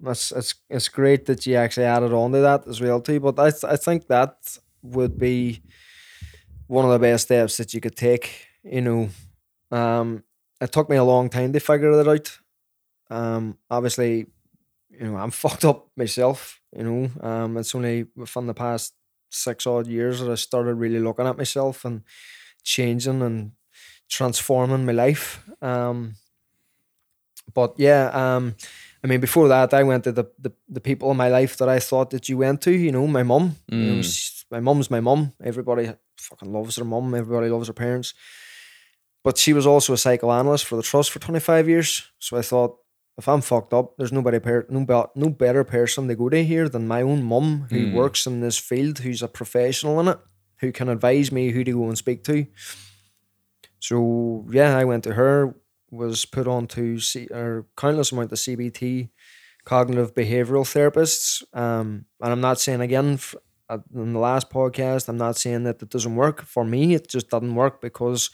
that's 0.00 0.32
it's 0.32 0.54
it's 0.68 0.88
great 0.88 1.24
that 1.26 1.46
you 1.46 1.54
actually 1.56 1.86
added 1.86 2.12
on 2.12 2.32
to 2.32 2.40
that 2.40 2.66
as 2.66 2.80
well 2.80 3.00
too. 3.00 3.20
But 3.20 3.38
I 3.38 3.50
th- 3.50 3.64
I 3.64 3.76
think 3.76 4.08
that 4.08 4.58
would 4.82 5.16
be 5.18 5.62
one 6.66 6.84
of 6.84 6.90
the 6.90 6.98
best 6.98 7.24
steps 7.26 7.56
that 7.58 7.72
you 7.72 7.80
could 7.80 7.94
take. 7.96 8.45
You 8.70 8.80
know, 8.82 9.08
um, 9.70 10.24
it 10.60 10.72
took 10.72 10.88
me 10.90 10.96
a 10.96 11.04
long 11.04 11.28
time 11.28 11.52
to 11.52 11.60
figure 11.60 11.92
it 12.00 12.08
out. 12.08 12.38
Um, 13.10 13.58
obviously, 13.70 14.26
you 14.90 15.06
know, 15.06 15.16
I'm 15.16 15.30
fucked 15.42 15.64
up 15.64 15.88
myself. 15.96 16.60
You 16.76 16.82
know, 16.84 17.10
um, 17.28 17.56
it's 17.56 17.74
only 17.74 18.06
within 18.16 18.46
the 18.46 18.54
past 18.54 18.94
six 19.30 19.66
odd 19.66 19.86
years 19.86 20.20
that 20.20 20.30
I 20.30 20.34
started 20.36 20.74
really 20.74 20.98
looking 21.00 21.26
at 21.26 21.36
myself 21.36 21.84
and 21.84 22.02
changing 22.62 23.22
and 23.22 23.52
transforming 24.08 24.84
my 24.86 24.92
life. 24.92 25.42
Um, 25.62 26.14
but 27.54 27.74
yeah, 27.78 28.10
um, 28.12 28.54
I 29.02 29.06
mean, 29.06 29.20
before 29.20 29.48
that, 29.48 29.72
I 29.72 29.82
went 29.84 30.04
to 30.04 30.12
the, 30.12 30.24
the 30.38 30.52
the 30.68 30.80
people 30.80 31.10
in 31.10 31.16
my 31.16 31.28
life 31.28 31.56
that 31.58 31.68
I 31.68 31.78
thought 31.78 32.10
that 32.10 32.28
you 32.28 32.38
went 32.38 32.60
to. 32.62 32.70
You 32.72 32.92
know, 32.92 33.06
my 33.06 33.22
mum. 33.22 33.56
You 33.68 33.78
know, 33.78 34.00
Mm. 34.02 34.44
my 34.50 34.60
mum's 34.60 34.90
my 34.90 35.00
mum. 35.00 35.32
Everybody 35.42 35.92
fucking 36.18 36.52
loves 36.52 36.76
their 36.76 36.84
mum. 36.84 37.14
Everybody 37.14 37.48
loves 37.48 37.68
their 37.68 37.74
parents. 37.74 38.14
But 39.26 39.38
she 39.38 39.52
was 39.52 39.66
also 39.66 39.92
a 39.92 39.96
psychoanalyst 39.98 40.64
for 40.66 40.76
the 40.76 40.84
trust 40.90 41.10
for 41.10 41.18
twenty 41.18 41.40
five 41.40 41.68
years. 41.68 41.90
So 42.20 42.36
I 42.38 42.42
thought, 42.42 42.72
if 43.18 43.26
I'm 43.28 43.40
fucked 43.40 43.72
up, 43.74 43.96
there's 43.96 44.12
nobody 44.12 44.38
per- 44.38 44.66
no, 44.70 44.84
be- 44.92 45.20
no 45.20 45.28
better 45.30 45.64
person 45.64 46.06
to 46.08 46.14
go 46.14 46.28
to 46.28 46.44
here 46.44 46.68
than 46.68 46.86
my 46.86 47.02
own 47.02 47.24
mum, 47.24 47.66
who 47.70 47.80
Mm. 47.86 47.92
works 48.00 48.26
in 48.26 48.40
this 48.40 48.56
field, 48.68 49.00
who's 49.00 49.22
a 49.22 49.28
professional 49.40 49.98
in 50.00 50.06
it, 50.08 50.18
who 50.60 50.70
can 50.70 50.88
advise 50.88 51.32
me 51.32 51.50
who 51.50 51.64
to 51.64 51.72
go 51.72 51.88
and 51.88 51.98
speak 51.98 52.22
to. 52.24 52.46
So 53.80 54.46
yeah, 54.50 54.76
I 54.76 54.84
went 54.84 55.04
to 55.04 55.14
her, 55.14 55.56
was 55.90 56.24
put 56.24 56.46
on 56.46 56.66
to 56.68 57.00
C- 57.00 57.28
or 57.32 57.66
countless 57.76 58.12
amount 58.12 58.32
of 58.32 58.38
CBT, 58.38 59.10
cognitive 59.64 60.14
behavioral 60.14 60.64
therapists. 60.64 61.42
Um, 61.52 62.06
and 62.20 62.32
I'm 62.32 62.40
not 62.40 62.60
saying 62.60 62.80
again 62.80 63.14
f- 63.14 63.34
uh, 63.68 63.78
in 63.94 64.12
the 64.12 64.20
last 64.20 64.50
podcast, 64.50 65.08
I'm 65.08 65.18
not 65.18 65.36
saying 65.36 65.64
that 65.64 65.82
it 65.82 65.90
doesn't 65.90 66.14
work 66.14 66.42
for 66.42 66.64
me. 66.64 66.94
It 66.94 67.08
just 67.08 67.28
doesn't 67.30 67.54
work 67.56 67.80
because 67.80 68.30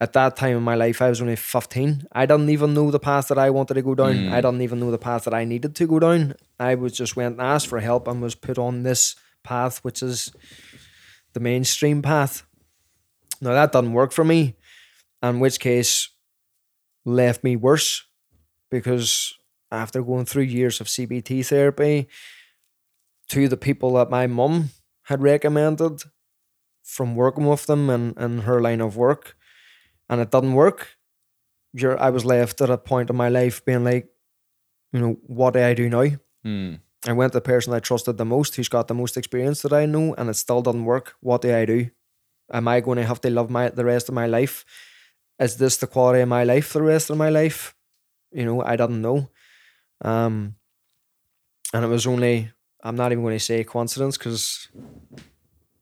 at 0.00 0.14
that 0.14 0.36
time 0.36 0.56
in 0.56 0.62
my 0.62 0.74
life, 0.74 1.02
I 1.02 1.10
was 1.10 1.20
only 1.20 1.36
15. 1.36 2.06
I 2.12 2.24
didn't 2.24 2.48
even 2.48 2.72
know 2.72 2.90
the 2.90 2.98
path 2.98 3.28
that 3.28 3.38
I 3.38 3.50
wanted 3.50 3.74
to 3.74 3.82
go 3.82 3.94
down. 3.94 4.16
Hmm. 4.16 4.32
I 4.32 4.40
didn't 4.40 4.62
even 4.62 4.80
know 4.80 4.90
the 4.90 4.98
path 4.98 5.24
that 5.24 5.34
I 5.34 5.44
needed 5.44 5.74
to 5.76 5.86
go 5.86 5.98
down. 5.98 6.34
I 6.58 6.74
was 6.74 6.92
just 6.92 7.16
went 7.16 7.32
and 7.32 7.42
asked 7.42 7.66
for 7.66 7.80
help 7.80 8.08
and 8.08 8.22
was 8.22 8.34
put 8.34 8.56
on 8.56 8.82
this 8.82 9.14
path, 9.44 9.84
which 9.84 10.02
is 10.02 10.32
the 11.34 11.40
mainstream 11.40 12.00
path. 12.00 12.44
Now 13.42 13.52
that 13.52 13.72
doesn't 13.72 13.92
work 13.92 14.12
for 14.12 14.24
me, 14.24 14.56
in 15.22 15.38
which 15.38 15.60
case 15.60 16.08
left 17.04 17.44
me 17.44 17.56
worse 17.56 18.04
because 18.70 19.34
after 19.70 20.02
going 20.02 20.24
through 20.24 20.44
years 20.44 20.80
of 20.80 20.86
CBT 20.86 21.46
therapy, 21.46 22.08
to 23.28 23.48
the 23.48 23.56
people 23.56 23.92
that 23.94 24.10
my 24.10 24.26
mum 24.26 24.70
had 25.04 25.22
recommended 25.22 26.02
from 26.82 27.14
working 27.14 27.46
with 27.46 27.66
them 27.66 27.88
and, 27.88 28.16
and 28.16 28.42
her 28.42 28.60
line 28.60 28.80
of 28.80 28.96
work, 28.96 29.36
and 30.10 30.20
it 30.20 30.30
doesn't 30.30 30.52
work. 30.52 30.98
You're, 31.72 31.98
I 31.98 32.10
was 32.10 32.24
left 32.24 32.60
at 32.60 32.68
a 32.68 32.76
point 32.76 33.08
in 33.08 33.16
my 33.16 33.28
life 33.28 33.64
being 33.64 33.84
like, 33.84 34.08
you 34.92 35.00
know, 35.00 35.16
what 35.22 35.54
do 35.54 35.60
I 35.60 35.72
do 35.72 35.88
now? 35.88 36.10
Mm. 36.44 36.80
I 37.06 37.12
went 37.12 37.32
to 37.32 37.36
the 37.36 37.42
person 37.42 37.72
I 37.72 37.78
trusted 37.78 38.18
the 38.18 38.24
most, 38.24 38.56
who's 38.56 38.68
got 38.68 38.88
the 38.88 38.94
most 38.94 39.16
experience 39.16 39.62
that 39.62 39.72
I 39.72 39.86
know, 39.86 40.14
and 40.18 40.28
it 40.28 40.34
still 40.34 40.62
doesn't 40.62 40.84
work. 40.84 41.14
What 41.20 41.42
do 41.42 41.54
I 41.54 41.64
do? 41.64 41.90
Am 42.52 42.66
I 42.66 42.80
going 42.80 42.98
to 42.98 43.06
have 43.06 43.20
to 43.22 43.30
love 43.30 43.48
my 43.48 43.68
the 43.68 43.84
rest 43.84 44.08
of 44.08 44.14
my 44.14 44.26
life? 44.26 44.64
Is 45.38 45.56
this 45.56 45.76
the 45.76 45.86
quality 45.86 46.20
of 46.20 46.28
my 46.28 46.42
life 46.44 46.66
for 46.66 46.80
the 46.80 46.84
rest 46.84 47.08
of 47.08 47.16
my 47.16 47.30
life? 47.30 47.74
You 48.32 48.44
know, 48.44 48.62
I 48.62 48.76
didn't 48.76 49.00
know. 49.00 49.30
Um, 50.02 50.56
and 51.72 51.84
it 51.84 51.88
was 51.88 52.06
only 52.06 52.50
I'm 52.82 52.96
not 52.96 53.12
even 53.12 53.22
going 53.22 53.38
to 53.38 53.44
say 53.44 53.62
coincidence 53.62 54.18
because 54.18 54.68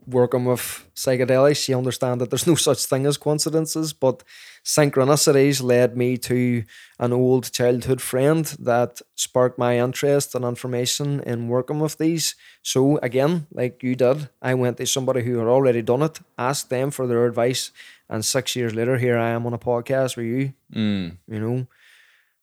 working 0.08 0.44
with 0.44 0.86
psychedelics, 0.94 1.68
you 1.68 1.76
understand 1.76 2.20
that 2.20 2.30
there's 2.30 2.46
no 2.46 2.54
such 2.54 2.84
thing 2.86 3.06
as 3.06 3.16
coincidences, 3.16 3.92
but 3.92 4.24
synchronicities 4.64 5.62
led 5.62 5.96
me 5.96 6.16
to 6.16 6.64
an 6.98 7.12
old 7.12 7.52
childhood 7.52 8.00
friend 8.00 8.44
that 8.58 9.00
sparked 9.14 9.58
my 9.58 9.78
interest 9.78 10.34
and 10.34 10.44
information 10.44 11.20
in 11.20 11.48
working 11.48 11.80
with 11.80 11.98
these. 11.98 12.34
So 12.62 12.98
again, 12.98 13.46
like 13.52 13.82
you 13.82 13.94
did, 13.94 14.28
I 14.42 14.54
went 14.54 14.78
to 14.78 14.86
somebody 14.86 15.22
who 15.22 15.38
had 15.38 15.48
already 15.48 15.82
done 15.82 16.02
it, 16.02 16.20
asked 16.36 16.70
them 16.70 16.90
for 16.90 17.06
their 17.06 17.26
advice, 17.26 17.70
and 18.08 18.24
six 18.24 18.56
years 18.56 18.74
later, 18.74 18.96
here 18.96 19.18
I 19.18 19.30
am 19.30 19.46
on 19.46 19.52
a 19.52 19.58
podcast 19.58 20.16
with 20.16 20.26
you. 20.26 20.54
Mm. 20.74 21.18
You 21.28 21.40
know. 21.40 21.66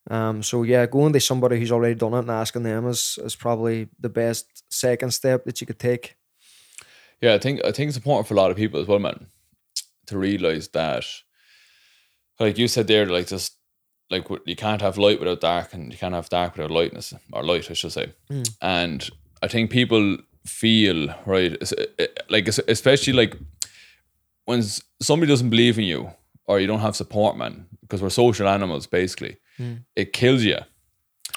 Um, 0.07 0.43
so 0.43 0.61
yeah, 0.61 0.85
going 0.85 1.13
to 1.13 1.19
somebody 1.19 1.59
who's 1.59 1.71
already 1.71 1.95
done 1.95 2.13
it 2.13 2.19
and 2.19 2.29
asking 2.29 2.63
them 2.63 2.87
is 2.87 3.17
is 3.23 3.35
probably 3.35 3.87
the 3.99 4.09
best 4.09 4.63
second 4.71 5.11
step 5.11 5.45
that 5.45 5.59
you 5.61 5.67
could 5.67 5.79
take. 5.79 6.15
Yeah, 7.21 7.33
I 7.33 7.39
think 7.39 7.61
I 7.63 7.71
think 7.71 7.87
it's 7.87 7.97
important 7.97 8.27
for 8.27 8.33
a 8.33 8.37
lot 8.37 8.51
of 8.51 8.57
people 8.57 8.79
as 8.79 8.87
well, 8.87 8.99
man, 8.99 9.27
to 10.07 10.17
realize 10.17 10.67
that, 10.69 11.05
like 12.39 12.57
you 12.57 12.67
said 12.67 12.87
there, 12.87 13.05
like 13.05 13.27
just 13.27 13.57
like 14.09 14.27
you 14.45 14.55
can't 14.55 14.81
have 14.81 14.97
light 14.97 15.19
without 15.19 15.41
dark, 15.41 15.73
and 15.73 15.91
you 15.91 15.97
can't 15.97 16.13
have 16.13 16.29
dark 16.29 16.55
without 16.55 16.71
lightness 16.71 17.13
or 17.33 17.43
light, 17.43 17.71
I 17.71 17.73
should 17.73 17.91
say. 17.91 18.13
Mm. 18.29 18.55
And 18.61 19.09
I 19.41 19.47
think 19.47 19.71
people 19.71 20.17
feel 20.45 21.07
right, 21.25 21.57
like 22.29 22.47
especially 22.47 23.13
like 23.13 23.35
when 24.45 24.63
somebody 25.01 25.29
doesn't 25.29 25.49
believe 25.49 25.79
in 25.79 25.85
you 25.85 26.11
or 26.45 26.59
you 26.59 26.67
don't 26.67 26.81
have 26.81 26.95
support, 26.95 27.35
man, 27.35 27.65
because 27.81 28.01
we're 28.01 28.09
social 28.09 28.47
animals, 28.47 28.85
basically. 28.85 29.37
Mm. 29.57 29.85
It 29.95 30.13
kills 30.13 30.43
you. 30.43 30.59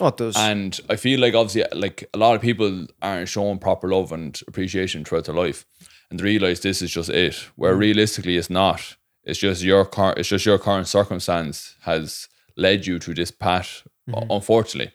Oh, 0.00 0.08
it 0.08 0.16
does. 0.16 0.36
And 0.36 0.78
I 0.88 0.96
feel 0.96 1.18
like 1.20 1.34
obviously, 1.34 1.64
like 1.78 2.08
a 2.14 2.18
lot 2.18 2.34
of 2.36 2.40
people 2.42 2.86
aren't 3.02 3.28
showing 3.28 3.58
proper 3.58 3.88
love 3.88 4.12
and 4.12 4.40
appreciation 4.46 5.04
throughout 5.04 5.24
their 5.24 5.34
life, 5.34 5.66
and 6.10 6.18
they 6.20 6.24
realize 6.24 6.60
this 6.60 6.82
is 6.82 6.90
just 6.92 7.10
it. 7.10 7.34
Where 7.56 7.74
Mm. 7.74 7.78
realistically, 7.80 8.36
it's 8.36 8.50
not. 8.50 8.96
It's 9.24 9.38
just 9.40 9.62
your 9.62 9.84
car. 9.84 10.14
It's 10.16 10.28
just 10.28 10.46
your 10.46 10.58
current 10.58 10.86
circumstance 10.88 11.74
has 11.82 12.28
led 12.56 12.86
you 12.86 12.98
to 13.00 13.12
this 13.14 13.30
path, 13.30 13.82
Mhm. 14.08 14.26
unfortunately. 14.30 14.92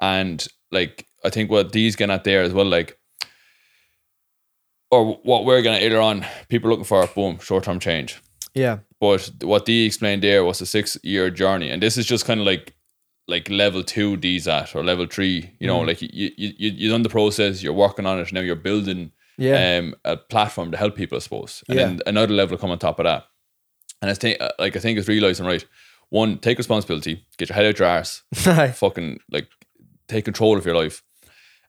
And 0.00 0.46
like 0.70 1.06
I 1.24 1.30
think 1.30 1.50
what 1.50 1.72
these 1.72 1.96
getting 1.96 2.14
at 2.14 2.24
there 2.24 2.42
as 2.42 2.52
well, 2.52 2.64
like, 2.66 2.98
or 4.90 5.14
what 5.22 5.44
we're 5.44 5.62
gonna 5.62 5.78
later 5.78 6.00
on, 6.00 6.24
people 6.48 6.70
looking 6.70 6.84
for 6.84 7.06
boom 7.06 7.38
short 7.40 7.64
term 7.64 7.78
change. 7.80 8.20
yeah. 8.54 8.78
But 9.00 9.30
what 9.42 9.64
Dee 9.66 9.84
explained 9.86 10.22
there 10.22 10.44
was 10.44 10.60
a 10.60 10.66
six 10.66 10.96
year 11.02 11.28
journey, 11.30 11.70
and 11.70 11.82
this 11.82 11.96
is 11.96 12.06
just 12.06 12.24
kind 12.24 12.38
of 12.40 12.46
like 12.46 12.74
like 13.34 13.48
level 13.50 13.82
two 13.82 14.16
Dee's 14.16 14.46
at 14.48 14.74
or 14.76 14.84
level 14.84 15.06
three. 15.06 15.38
You 15.60 15.66
know, 15.68 15.80
Mm. 15.80 15.86
like 15.88 16.02
you 16.02 16.30
you 16.36 16.70
you 16.80 16.90
done 16.90 17.02
the 17.02 17.08
process, 17.18 17.62
you're 17.62 17.72
working 17.86 18.06
on 18.06 18.18
it 18.20 18.32
now. 18.32 18.40
You're 18.48 18.64
building 18.70 19.12
Yeah. 19.38 19.78
um 19.78 19.94
a 20.04 20.16
platform 20.16 20.70
to 20.72 20.76
help 20.76 20.94
people, 20.96 21.16
I 21.16 21.20
suppose, 21.20 21.64
and 21.68 21.78
Yeah. 21.78 21.86
then 21.86 22.00
another 22.06 22.34
level 22.34 22.58
come 22.58 22.70
on 22.72 22.78
top 22.78 22.98
of 23.00 23.04
that. 23.04 23.22
And 24.00 24.10
I 24.10 24.14
think 24.14 24.36
like 24.58 24.76
I 24.76 24.80
think 24.80 24.98
it's 24.98 25.08
realizing 25.08 25.46
right. 25.46 25.64
One, 26.10 26.38
take 26.38 26.58
responsibility, 26.58 27.24
get 27.38 27.48
your 27.48 27.56
head 27.56 27.66
out 27.66 27.78
your 27.78 27.88
ass, 27.88 28.22
fucking 28.82 29.20
like 29.30 29.48
take 30.08 30.24
control 30.24 30.58
of 30.58 30.66
your 30.66 30.76
life. 30.82 31.02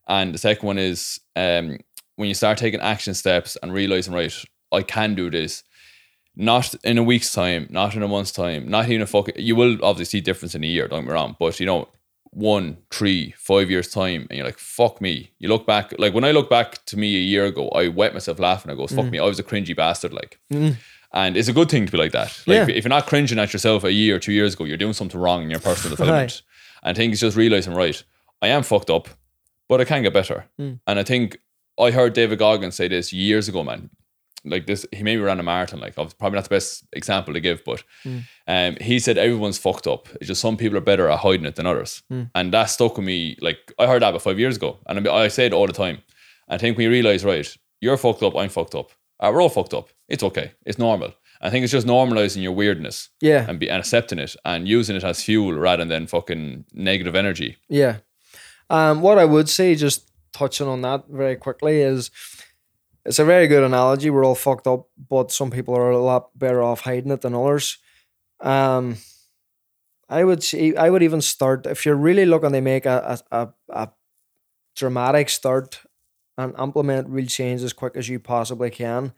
And 0.07 0.33
the 0.33 0.37
second 0.47 0.67
one 0.67 0.77
is 0.89 1.19
um 1.35 1.77
when 2.17 2.27
you 2.27 2.35
start 2.35 2.57
taking 2.57 2.81
action 2.81 3.13
steps 3.13 3.57
and 3.61 3.73
realizing 3.73 4.13
right, 4.13 4.35
I 4.71 4.81
can 4.83 5.15
do 5.15 5.29
this. 5.29 5.63
Not 6.35 6.73
in 6.83 6.97
a 6.97 7.03
week's 7.03 7.31
time, 7.31 7.67
not 7.69 7.95
in 7.95 8.01
a 8.01 8.07
month's 8.07 8.31
time, 8.31 8.67
not 8.67 8.89
even 8.89 9.01
a 9.01 9.05
fuck. 9.05 9.29
You 9.37 9.55
will 9.55 9.77
obviously 9.83 10.19
see 10.19 10.21
difference 10.21 10.55
in 10.55 10.63
a 10.63 10.67
year. 10.67 10.87
Don't 10.87 11.01
get 11.01 11.07
me 11.09 11.13
wrong, 11.13 11.35
but 11.39 11.59
you 11.59 11.65
know, 11.67 11.89
one, 12.31 12.77
three, 12.89 13.31
five 13.37 13.69
years 13.69 13.89
time, 13.91 14.25
and 14.29 14.37
you're 14.37 14.45
like, 14.47 14.57
"Fuck 14.57 14.99
me." 14.99 15.31
You 15.37 15.49
look 15.49 15.67
back, 15.67 15.93
like 15.99 16.15
when 16.15 16.23
I 16.23 16.31
look 16.31 16.49
back 16.49 16.83
to 16.87 16.97
me 16.97 17.15
a 17.15 17.19
year 17.19 17.45
ago, 17.45 17.69
I 17.69 17.87
wet 17.89 18.13
myself 18.13 18.39
laughing. 18.39 18.71
I 18.71 18.75
goes, 18.75 18.91
"Fuck 18.91 19.11
me," 19.11 19.19
I 19.19 19.23
was 19.25 19.37
a 19.37 19.43
cringy 19.43 19.75
bastard. 19.75 20.13
Like, 20.13 20.39
Mm. 20.51 20.77
and 21.13 21.37
it's 21.37 21.47
a 21.49 21.53
good 21.53 21.69
thing 21.69 21.85
to 21.85 21.91
be 21.91 21.99
like 21.99 22.13
that. 22.13 22.35
Like, 22.47 22.67
Yeah. 22.67 22.75
if 22.75 22.83
you're 22.83 22.89
not 22.89 23.05
cringing 23.05 23.37
at 23.37 23.53
yourself 23.53 23.83
a 23.83 23.93
year 23.93 24.15
or 24.15 24.19
two 24.19 24.33
years 24.33 24.55
ago, 24.55 24.63
you're 24.65 24.77
doing 24.77 24.93
something 24.93 25.19
wrong 25.21 25.43
in 25.43 25.51
your 25.51 25.59
personal 25.59 25.91
development. 25.95 26.41
And 26.81 26.95
I 26.95 26.97
think 26.97 27.11
it's 27.11 27.21
just 27.21 27.37
realizing, 27.37 27.75
right, 27.75 28.03
I 28.41 28.47
am 28.47 28.63
fucked 28.63 28.89
up, 28.89 29.07
but 29.69 29.79
I 29.79 29.85
can 29.85 30.01
get 30.01 30.13
better. 30.13 30.45
Mm. 30.59 30.79
And 30.87 30.97
I 30.99 31.03
think 31.03 31.37
I 31.79 31.91
heard 31.91 32.13
David 32.13 32.39
Goggins 32.39 32.73
say 32.75 32.87
this 32.87 33.13
years 33.13 33.47
ago, 33.47 33.63
man. 33.63 33.91
Like 34.45 34.65
this, 34.65 34.85
he 34.91 35.03
maybe 35.03 35.21
ran 35.21 35.39
a 35.39 35.43
marathon. 35.43 35.79
Like, 35.79 35.95
probably 35.95 36.31
not 36.31 36.43
the 36.43 36.49
best 36.49 36.83
example 36.93 37.33
to 37.33 37.39
give, 37.39 37.63
but 37.63 37.83
Mm. 38.05 38.23
um, 38.47 38.75
he 38.81 38.99
said 38.99 39.17
everyone's 39.17 39.57
fucked 39.57 39.87
up. 39.87 40.09
It's 40.19 40.27
just 40.27 40.41
some 40.41 40.57
people 40.57 40.77
are 40.77 40.81
better 40.81 41.07
at 41.09 41.19
hiding 41.19 41.45
it 41.45 41.55
than 41.55 41.65
others, 41.65 42.03
Mm. 42.11 42.29
and 42.35 42.53
that 42.53 42.65
stuck 42.65 42.97
with 42.97 43.05
me. 43.05 43.37
Like 43.41 43.71
I 43.79 43.87
heard 43.87 44.01
that 44.01 44.09
about 44.09 44.21
five 44.21 44.39
years 44.39 44.57
ago, 44.57 44.79
and 44.87 45.07
I, 45.07 45.13
I 45.13 45.27
say 45.29 45.45
it 45.45 45.53
all 45.53 45.67
the 45.67 45.73
time. 45.73 45.99
I 46.49 46.57
think 46.57 46.77
you 46.77 46.89
realize, 46.89 47.23
right, 47.23 47.57
you're 47.81 47.97
fucked 47.97 48.21
up, 48.23 48.35
I'm 48.35 48.49
fucked 48.49 48.75
up. 48.75 48.91
Uh, 49.19 49.31
we're 49.33 49.41
all 49.41 49.49
fucked 49.49 49.73
up. 49.73 49.89
It's 50.09 50.23
okay. 50.23 50.51
It's 50.65 50.77
normal. 50.77 51.13
I 51.39 51.49
think 51.49 51.63
it's 51.63 51.71
just 51.71 51.87
normalizing 51.87 52.41
your 52.43 52.51
weirdness 52.53 53.09
Yeah. 53.21 53.45
and 53.49 53.59
be 53.59 53.69
and 53.69 53.79
accepting 53.79 54.19
it 54.19 54.35
and 54.43 54.67
using 54.67 54.95
it 54.97 55.03
as 55.03 55.23
fuel 55.23 55.53
rather 55.53 55.85
than 55.85 56.07
fucking 56.07 56.65
negative 56.73 57.15
energy. 57.15 57.57
Yeah. 57.69 57.97
Um, 58.69 59.01
what 59.01 59.17
I 59.17 59.25
would 59.25 59.47
say, 59.49 59.75
just 59.75 60.09
touching 60.33 60.67
on 60.67 60.81
that 60.81 61.03
very 61.09 61.35
quickly, 61.35 61.81
is 61.81 62.11
it's 63.05 63.19
a 63.19 63.25
very 63.25 63.47
good 63.47 63.63
analogy. 63.63 64.09
We're 64.09 64.25
all 64.25 64.35
fucked 64.35 64.67
up, 64.67 64.87
but 65.09 65.31
some 65.31 65.51
people 65.51 65.75
are 65.75 65.91
a 65.91 65.99
lot 65.99 66.37
better 66.37 66.63
off 66.63 66.81
hiding 66.81 67.11
it 67.11 67.21
than 67.21 67.35
others. 67.35 67.77
Um, 68.39 68.97
I 70.09 70.23
would 70.23 70.43
say 70.43 70.75
I 70.75 70.89
would 70.89 71.03
even 71.03 71.21
start 71.21 71.65
if 71.65 71.85
you're 71.85 71.95
really 71.95 72.25
looking 72.25 72.51
to 72.51 72.61
make 72.61 72.85
a 72.85 73.19
a, 73.31 73.49
a, 73.69 73.89
dramatic 74.75 75.29
start 75.29 75.81
and 76.37 76.53
implement 76.59 77.07
real 77.09 77.27
change 77.27 77.61
as 77.61 77.73
quick 77.73 77.95
as 77.95 78.09
you 78.09 78.19
possibly 78.19 78.69
can. 78.69 79.13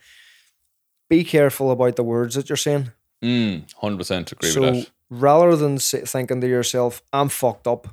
Be 1.09 1.23
careful 1.23 1.71
about 1.71 1.95
the 1.95 2.03
words 2.03 2.35
that 2.35 2.49
you're 2.49 2.57
saying. 2.57 2.91
Mm, 3.23 3.71
100% 3.81 4.31
agree 4.31 4.49
so 4.49 4.61
with 4.61 4.73
that. 4.73 4.91
rather 5.09 5.55
than 5.55 5.79
say, 5.79 6.01
thinking 6.01 6.41
to 6.41 6.47
yourself, 6.47 7.01
"I'm 7.13 7.29
fucked 7.29 7.67
up," 7.67 7.87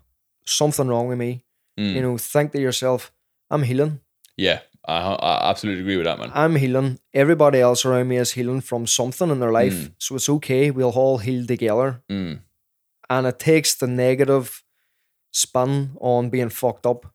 something 0.45 0.89
wrong 0.89 1.09
with 1.09 1.19
me, 1.19 1.45
Mm, 1.79 1.95
you 1.95 2.03
know, 2.03 2.19
think 2.19 2.53
to 2.53 2.61
yourself, 2.61 3.13
I'm 3.51 3.63
healing. 3.63 4.01
yeah, 4.37 4.61
I, 4.87 4.99
I 4.99 5.51
absolutely 5.51 5.83
agree 5.83 5.97
with 5.97 6.07
that, 6.07 6.19
man. 6.19 6.31
I'm 6.35 6.57
healing. 6.57 6.99
Everybody 7.15 7.61
else 7.61 7.85
around 7.85 8.09
me 8.09 8.17
is 8.17 8.33
healing 8.33 8.61
from 8.61 8.87
something 8.87 9.31
in 9.31 9.39
their 9.41 9.53
life. 9.53 9.75
Mm. 9.75 9.93
So 9.99 10.17
it's 10.17 10.29
okay. 10.29 10.71
We'll 10.71 10.91
all 10.91 11.19
heal 11.19 11.47
together. 11.47 12.03
Mm, 12.11 12.41
And 13.09 13.27
it 13.27 13.39
takes 13.39 13.75
the 13.77 13.87
negative 13.87 14.63
spin 15.33 15.93
on 16.01 16.31
being 16.31 16.49
fucked 16.51 16.87
up 16.87 17.07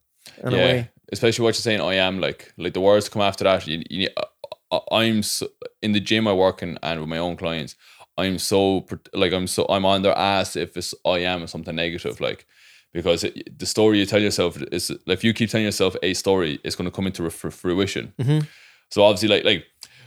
in 0.42 0.52
a 0.54 0.56
yeah, 0.56 0.64
way. 0.64 0.90
especially 1.12 1.42
what 1.44 1.54
you're 1.56 1.62
saying. 1.62 1.80
I 1.80 1.94
am 1.94 2.20
like 2.20 2.52
like 2.56 2.72
the 2.72 2.80
words 2.80 3.08
come 3.08 3.22
after 3.22 3.44
that. 3.44 3.66
You, 3.66 3.82
you, 3.90 4.08
I, 4.72 4.80
I'm 4.90 5.22
so, 5.22 5.48
in 5.82 5.92
the 5.92 6.00
gym 6.00 6.26
I 6.26 6.32
work 6.32 6.62
in 6.62 6.78
and 6.82 7.00
with 7.00 7.08
my 7.08 7.18
own 7.18 7.36
clients. 7.36 7.76
I'm 8.16 8.38
so 8.38 8.84
like 9.14 9.32
I'm 9.32 9.46
so 9.46 9.66
I'm 9.68 9.84
on 9.84 10.02
their 10.02 10.16
ass 10.18 10.56
if 10.56 10.76
it's 10.76 10.92
I 11.04 11.18
am 11.20 11.46
something 11.46 11.76
negative 11.76 12.20
like 12.20 12.46
because 12.92 13.24
it, 13.24 13.58
the 13.58 13.66
story 13.66 13.98
you 13.98 14.06
tell 14.06 14.20
yourself 14.20 14.60
is 14.72 14.90
if 15.06 15.22
you 15.24 15.32
keep 15.32 15.50
telling 15.50 15.66
yourself 15.66 15.96
a 16.02 16.14
story, 16.14 16.58
it's 16.64 16.76
going 16.76 16.90
to 16.90 16.94
come 16.94 17.06
into 17.06 17.28
fr- 17.30 17.50
fruition. 17.50 18.12
Mhm. 18.18 18.46
So 18.90 19.02
obviously, 19.02 19.28
like 19.28 19.44
like 19.44 19.64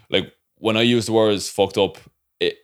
like 0.09 0.33
when 0.55 0.77
I 0.77 0.81
use 0.81 1.05
the 1.05 1.13
words 1.13 1.49
"fucked 1.49 1.77
up," 1.77 1.97
it 2.39 2.57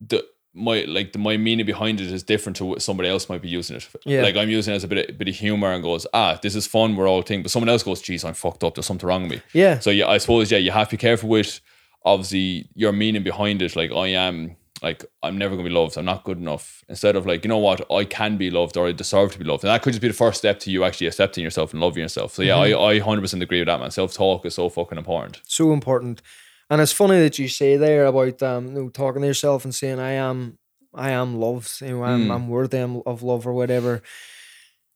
the 0.00 0.24
my 0.52 0.82
like 0.88 1.12
the, 1.12 1.18
my 1.20 1.36
meaning 1.36 1.64
behind 1.64 2.00
it 2.00 2.10
is 2.10 2.24
different 2.24 2.56
to 2.56 2.64
what 2.64 2.82
somebody 2.82 3.08
else 3.08 3.28
might 3.28 3.40
be 3.42 3.48
using 3.48 3.76
it. 3.76 3.88
Yeah. 4.04 4.22
Like 4.22 4.36
I'm 4.36 4.50
using 4.50 4.72
it 4.72 4.76
as 4.78 4.84
a 4.84 4.88
bit 4.88 5.08
of, 5.10 5.16
bit 5.18 5.28
of 5.28 5.36
humor 5.36 5.70
and 5.72 5.80
goes, 5.82 6.08
ah, 6.12 6.38
this 6.42 6.56
is 6.56 6.66
fun. 6.66 6.96
We're 6.96 7.08
all 7.08 7.22
thing, 7.22 7.42
but 7.42 7.52
someone 7.52 7.68
else 7.68 7.84
goes, 7.84 8.02
geez, 8.02 8.24
I'm 8.24 8.34
fucked 8.34 8.64
up. 8.64 8.74
There's 8.74 8.86
something 8.86 9.08
wrong 9.08 9.22
with 9.22 9.30
me. 9.30 9.42
Yeah. 9.52 9.78
So 9.78 9.90
yeah, 9.90 10.08
I 10.08 10.18
suppose 10.18 10.50
yeah, 10.50 10.58
you 10.58 10.72
have 10.72 10.88
to 10.88 10.96
be 10.96 11.00
careful 11.00 11.28
with 11.28 11.60
obviously 12.04 12.68
your 12.74 12.92
meaning 12.92 13.22
behind 13.22 13.62
it. 13.62 13.76
Like 13.76 13.92
I 13.92 14.08
am, 14.08 14.56
like 14.82 15.04
I'm 15.22 15.36
never 15.38 15.56
gonna 15.56 15.68
be 15.68 15.74
loved. 15.74 15.96
I'm 15.96 16.04
not 16.04 16.24
good 16.24 16.38
enough. 16.38 16.84
Instead 16.88 17.16
of 17.16 17.26
like, 17.26 17.44
you 17.44 17.48
know 17.48 17.58
what, 17.58 17.90
I 17.92 18.04
can 18.04 18.36
be 18.36 18.50
loved 18.50 18.76
or 18.76 18.88
I 18.88 18.92
deserve 18.92 19.32
to 19.32 19.38
be 19.38 19.44
loved. 19.44 19.64
And 19.64 19.70
that 19.70 19.82
could 19.82 19.92
just 19.92 20.00
be 20.02 20.08
the 20.08 20.14
first 20.14 20.38
step 20.38 20.58
to 20.60 20.70
you 20.70 20.84
actually 20.84 21.06
accepting 21.08 21.44
yourself 21.44 21.72
and 21.72 21.80
loving 21.82 22.02
yourself. 22.02 22.34
So 22.34 22.42
yeah, 22.42 22.54
Mm-hmm. 22.56 22.80
I 22.82 22.86
I 22.94 22.98
hundred 23.00 23.22
percent 23.22 23.42
agree 23.42 23.60
with 23.60 23.66
that 23.68 23.80
man. 23.80 23.90
Self 23.90 24.14
talk 24.14 24.46
is 24.46 24.54
so 24.54 24.68
fucking 24.68 24.98
important. 24.98 25.40
So 25.46 25.72
important. 25.72 26.22
And 26.70 26.80
it's 26.80 26.92
funny 26.92 27.18
that 27.20 27.38
you 27.38 27.48
say 27.48 27.76
there 27.76 28.06
about 28.06 28.42
um, 28.42 28.68
you 28.68 28.72
know, 28.82 28.88
talking 28.88 29.22
to 29.22 29.28
yourself 29.28 29.64
and 29.64 29.74
saying, 29.74 29.98
"I 29.98 30.12
am, 30.12 30.58
I 30.94 31.10
am 31.10 31.38
loved. 31.40 31.80
You 31.80 31.88
know, 31.98 32.04
I'm, 32.04 32.28
Mm. 32.28 32.34
I'm 32.34 32.48
worthy 32.48 32.78
of 32.78 33.22
love 33.22 33.46
or 33.46 33.52
whatever." 33.52 34.02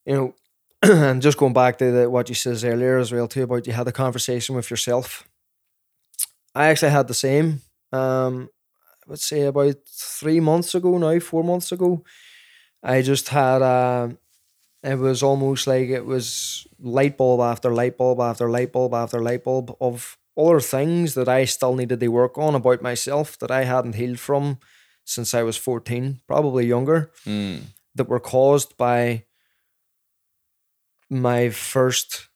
You 0.07 0.14
know, 0.14 0.35
and 0.82 1.20
just 1.20 1.37
going 1.39 1.53
back 1.53 1.78
to 1.78 1.91
the, 1.91 2.11
what 2.11 2.28
you 2.28 2.35
says 2.35 2.64
earlier 2.64 2.99
as 2.99 3.11
well 3.12 3.26
too 3.26 3.43
about 3.43 3.66
you 3.66 3.72
had 3.72 3.89
a 3.89 3.93
conversation 3.93 4.55
with 4.55 4.70
yourself. 4.70 5.26
I 6.55 6.66
actually 6.66 6.93
had 6.93 7.09
the 7.09 7.14
same. 7.14 7.62
Um, 7.93 8.49
I 9.07 9.11
would 9.11 9.21
say 9.21 9.43
about 9.43 9.77
three 9.87 10.41
months 10.41 10.75
ago 10.75 10.97
now, 10.99 11.19
four 11.21 11.45
months 11.45 11.73
ago. 11.73 12.03
I 12.83 13.03
just 13.03 13.29
had 13.29 13.61
a. 13.63 14.17
It 14.83 14.99
was 14.99 15.23
almost 15.23 15.67
like 15.67 15.89
it 15.89 16.05
was 16.05 16.67
light 16.79 17.17
bulb 17.17 17.41
after 17.41 17.73
light 17.73 17.97
bulb 17.97 18.21
after 18.21 18.51
light 18.51 18.73
bulb 18.73 18.93
after 18.95 19.21
light 19.21 19.45
bulb 19.45 19.75
of 19.81 20.19
other 20.37 20.61
things 20.61 21.15
that 21.15 21.29
I 21.29 21.45
still 21.47 21.75
needed 21.75 22.01
to 22.01 22.09
work 22.09 22.37
on 22.39 22.55
about 22.55 22.83
myself 22.83 23.39
that 23.39 23.51
I 23.51 23.65
hadn't 23.65 23.95
healed 23.95 24.19
from 24.19 24.59
since 25.05 25.33
I 25.35 25.43
was 25.43 25.57
14, 25.57 26.21
probably 26.27 26.67
younger, 26.67 27.11
Mm. 27.27 27.61
that 27.95 28.09
were 28.09 28.21
caused 28.21 28.77
by 28.77 29.25
my 31.11 31.51
first 31.51 32.29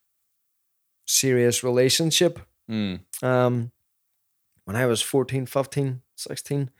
serious 1.06 1.62
relationship 1.64 2.38
Mm. 2.70 3.00
um, 3.22 3.72
when 4.68 4.76
I 4.76 4.84
was 4.84 5.00
14, 5.00 5.46
15, 5.46 6.02
16. 6.14 6.70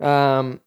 Um, 0.00 0.60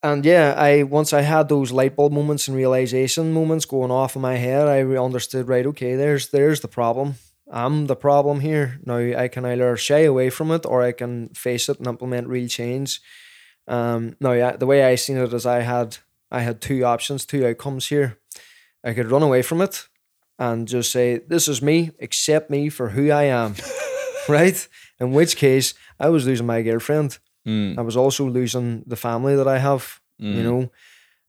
and 0.00 0.24
yeah, 0.24 0.54
I 0.56 0.84
once 0.84 1.12
I 1.12 1.22
had 1.22 1.48
those 1.48 1.72
light 1.72 1.96
bulb 1.96 2.12
moments 2.12 2.46
and 2.46 2.56
realization 2.56 3.32
moments 3.32 3.64
going 3.64 3.90
off 3.90 4.14
in 4.14 4.22
my 4.22 4.36
head, 4.36 4.68
I 4.68 4.82
understood 4.96 5.48
right. 5.48 5.66
Okay, 5.66 5.96
there's 5.96 6.28
there's 6.28 6.60
the 6.60 6.68
problem. 6.68 7.16
I'm 7.50 7.86
the 7.86 7.96
problem 7.96 8.38
here. 8.38 8.78
Now 8.84 8.98
I 8.98 9.26
can 9.26 9.44
either 9.44 9.76
shy 9.76 10.04
away 10.04 10.30
from 10.30 10.52
it 10.52 10.64
or 10.64 10.82
I 10.82 10.92
can 10.92 11.30
face 11.30 11.68
it 11.68 11.78
and 11.78 11.88
implement 11.88 12.28
real 12.28 12.46
change. 12.46 13.00
Um, 13.66 14.14
now 14.20 14.32
yeah, 14.32 14.54
the 14.54 14.66
way 14.66 14.84
I 14.84 14.94
seen 14.94 15.16
it 15.16 15.32
is 15.32 15.46
I 15.46 15.62
had 15.62 15.96
I 16.30 16.42
had 16.42 16.60
two 16.60 16.84
options, 16.84 17.26
two 17.26 17.44
outcomes 17.44 17.88
here. 17.88 18.18
I 18.84 18.94
could 18.94 19.10
run 19.10 19.24
away 19.24 19.42
from 19.42 19.62
it 19.62 19.88
and 20.38 20.68
just 20.68 20.92
say, 20.92 21.18
This 21.18 21.48
is 21.48 21.60
me, 21.60 21.90
accept 22.00 22.50
me 22.50 22.68
for 22.68 22.90
who 22.90 23.10
I 23.10 23.24
am. 23.24 23.56
right? 24.38 24.68
In 25.00 25.12
which 25.12 25.36
case, 25.36 25.74
I 25.98 26.08
was 26.08 26.26
losing 26.26 26.46
my 26.46 26.62
girlfriend. 26.62 27.18
Mm. 27.46 27.78
I 27.78 27.82
was 27.82 27.96
also 27.96 28.24
losing 28.28 28.82
the 28.86 28.96
family 28.96 29.36
that 29.36 29.48
I 29.48 29.58
have, 29.58 30.00
you 30.18 30.42
Mm. 30.42 30.44
know. 30.44 30.70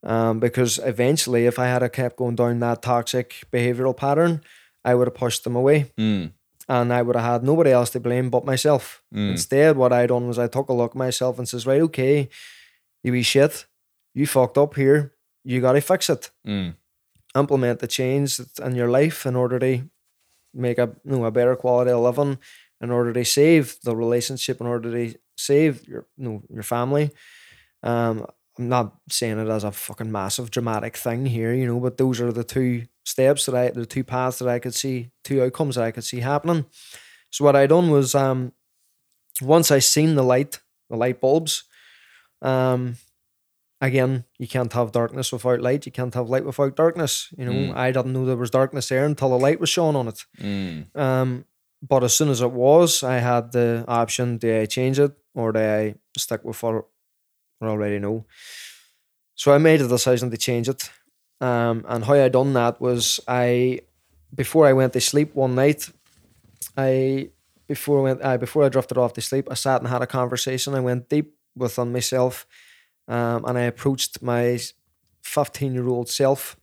Um, 0.04 0.40
because 0.40 0.80
eventually, 0.84 1.46
if 1.48 1.58
I 1.60 1.66
had 1.66 1.84
a 1.84 1.90
kept 1.90 2.18
going 2.18 2.36
down 2.36 2.60
that 2.60 2.82
toxic 2.82 3.44
behavioral 3.52 3.96
pattern, 3.98 4.42
I 4.86 4.94
would 4.96 5.08
have 5.08 5.16
pushed 5.16 5.44
them 5.44 5.56
away 5.56 5.92
Mm. 5.98 6.32
and 6.70 6.94
I 6.94 7.02
would 7.02 7.16
have 7.16 7.26
had 7.26 7.44
nobody 7.44 7.72
else 7.72 7.90
to 7.92 8.00
blame 8.00 8.30
but 8.30 8.46
myself. 8.46 9.02
Mm. 9.14 9.32
Instead, 9.32 9.76
what 9.76 9.92
I 9.92 10.06
done 10.08 10.28
was 10.28 10.38
I 10.40 10.48
took 10.48 10.70
a 10.70 10.74
look 10.74 10.92
at 10.92 10.98
myself 10.98 11.38
and 11.40 11.50
says, 11.50 11.66
Right, 11.66 11.82
okay, 11.82 12.30
you 13.04 13.12
be 13.12 13.24
shit, 13.24 13.66
you 14.14 14.26
fucked 14.28 14.58
up 14.58 14.76
here, 14.76 15.14
you 15.44 15.62
gotta 15.62 15.82
fix 15.82 16.10
it 16.10 16.32
Mm. 16.46 16.76
implement 17.36 17.80
the 17.80 17.88
change 17.88 18.40
in 18.64 18.76
your 18.76 18.90
life 18.90 19.26
in 19.26 19.36
order 19.36 19.60
to 19.60 19.84
make 20.54 20.78
a 20.78 20.90
you 21.06 21.12
know, 21.18 21.26
a 21.26 21.32
better 21.32 21.56
quality 21.56 21.92
of 21.92 22.02
living, 22.02 22.38
in 22.82 22.92
order 22.92 23.14
to 23.14 23.26
save 23.26 23.78
the 23.84 23.96
relationship, 23.96 24.62
in 24.62 24.68
order 24.68 24.92
to 24.92 25.18
save 25.38 25.88
your 25.88 26.06
you 26.18 26.30
know, 26.30 26.44
your 26.50 26.64
family. 26.64 27.12
Um, 27.84 28.26
I'm 28.58 28.70
not 28.70 28.96
saying 29.10 29.40
it 29.40 29.48
as 29.50 29.64
a 29.64 29.72
fucking 29.72 30.12
massive 30.12 30.50
dramatic 30.50 30.98
thing 30.98 31.26
here, 31.28 31.54
you 31.54 31.68
know, 31.68 31.80
but 31.80 31.98
those 31.98 32.20
are 32.20 32.32
the 32.32 32.44
two 32.44 32.88
steps 33.06 33.46
that 33.46 33.56
I 33.56 33.70
the 33.70 33.86
two 33.86 34.04
paths 34.04 34.40
that 34.40 34.48
I 34.48 34.60
could 34.60 34.74
see, 34.74 35.12
two 35.24 35.44
outcomes 35.44 35.76
that 35.76 35.84
I 35.84 35.92
could 35.92 36.04
see 36.04 36.20
happening. 36.22 36.66
So 37.30 37.46
what 37.46 37.56
I 37.56 37.68
done 37.68 37.90
was 37.92 38.16
um 38.16 38.54
once 39.42 39.70
I 39.72 39.80
seen 39.80 40.16
the 40.16 40.24
light, 40.24 40.60
the 40.90 40.98
light 40.98 41.22
bulbs, 41.22 41.64
um 42.42 42.96
again, 43.80 44.24
you 44.40 44.48
can't 44.48 44.74
have 44.74 44.92
darkness 44.92 45.32
without 45.32 45.62
light. 45.62 45.86
You 45.86 45.92
can't 45.92 46.14
have 46.16 46.30
light 46.30 46.46
without 46.46 46.76
darkness. 46.76 47.32
You 47.38 47.46
know, 47.46 47.52
Mm. 47.52 47.76
I 47.76 47.92
didn't 47.92 48.14
know 48.14 48.26
there 48.26 48.36
was 48.36 48.50
darkness 48.50 48.90
there 48.90 49.06
until 49.06 49.30
the 49.30 49.38
light 49.38 49.60
was 49.60 49.70
shone 49.70 49.96
on 49.96 50.08
it. 50.08 50.26
Mm. 50.40 50.96
Um, 50.96 51.46
but 51.82 52.04
as 52.04 52.14
soon 52.14 52.30
as 52.30 52.42
it 52.42 52.52
was, 52.52 53.04
I 53.04 53.18
had 53.18 53.52
the 53.52 53.86
option: 53.88 54.38
do 54.38 54.62
I 54.62 54.66
change 54.66 55.00
it 55.00 55.12
or 55.34 55.52
do 55.52 55.60
I 55.60 55.96
stick 56.18 56.44
with 56.44 56.62
what 56.64 56.86
I 57.62 57.66
already 57.66 58.00
know? 58.00 58.26
So 59.36 59.54
I 59.54 59.58
made 59.58 59.82
a 59.82 59.88
decision 59.88 60.32
to 60.32 60.38
change 60.38 60.68
it. 60.70 60.90
Um, 61.40 61.86
and 61.88 62.04
how 62.06 62.16
I 62.16 62.30
done 62.30 62.54
that 62.54 62.82
was 62.82 63.20
I, 63.28 63.82
before 64.34 64.66
I 64.66 64.74
went 64.74 64.94
to 64.94 65.02
sleep 65.02 65.36
one 65.36 65.54
night, 65.54 65.88
I 66.76 67.30
before 67.68 68.00
I 68.00 68.02
went, 68.02 68.24
I 68.24 68.38
before 68.38 68.64
I 68.64 68.70
drifted 68.70 68.98
off 68.98 69.14
to 69.14 69.22
sleep, 69.22 69.48
I 69.52 69.54
sat 69.54 69.82
and 69.82 69.90
had 69.90 70.02
a 70.02 70.08
conversation. 70.08 70.74
I 70.74 70.80
went 70.80 71.10
deep 71.10 71.36
within 71.56 71.92
myself, 71.92 72.48
um, 73.08 73.46
and 73.46 73.58
I 73.58 73.62
approached 73.62 74.22
my 74.22 74.60
fifteen-year-old 75.22 76.10
self. 76.10 76.58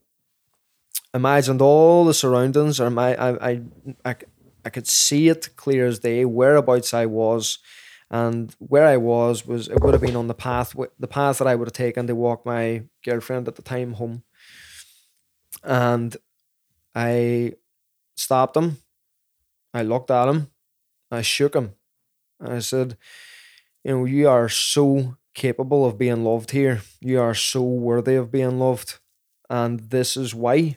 Imagined 1.12 1.62
all 1.62 2.04
the 2.04 2.14
surroundings, 2.14 2.80
or 2.80 2.90
my 2.90 3.14
I, 3.14 3.50
I 3.50 3.60
I 4.04 4.16
I 4.64 4.70
could 4.70 4.86
see 4.86 5.28
it 5.28 5.50
clear 5.56 5.86
as 5.86 5.98
day 6.00 6.24
whereabouts 6.24 6.94
I 6.94 7.06
was, 7.06 7.58
and 8.10 8.54
where 8.58 8.86
I 8.86 8.96
was 8.96 9.46
was 9.46 9.68
it 9.68 9.80
would 9.82 9.94
have 9.94 10.02
been 10.02 10.16
on 10.16 10.28
the 10.28 10.34
path 10.34 10.74
the 10.98 11.08
path 11.08 11.38
that 11.38 11.46
I 11.48 11.54
would 11.54 11.68
have 11.68 11.74
taken 11.74 12.06
to 12.06 12.14
walk 12.14 12.46
my 12.46 12.84
girlfriend 13.04 13.48
at 13.48 13.56
the 13.56 13.62
time 13.62 13.94
home. 13.94 14.22
And 15.62 16.16
I 16.94 17.54
stopped 18.16 18.56
him. 18.56 18.78
I 19.74 19.82
looked 19.82 20.10
at 20.10 20.28
him. 20.28 20.48
I 21.10 21.22
shook 21.22 21.54
him. 21.54 21.74
I 22.40 22.60
said, 22.60 22.96
"You 23.84 23.92
know, 23.98 24.04
you 24.06 24.28
are 24.28 24.48
so 24.48 25.16
capable 25.34 25.84
of 25.86 25.98
being 25.98 26.24
loved 26.24 26.52
here. 26.52 26.82
You 27.00 27.20
are 27.20 27.34
so 27.34 27.62
worthy 27.62 28.16
of 28.16 28.30
being 28.30 28.58
loved, 28.58 29.00
and 29.50 29.80
this 29.90 30.16
is 30.16 30.34
why." 30.34 30.76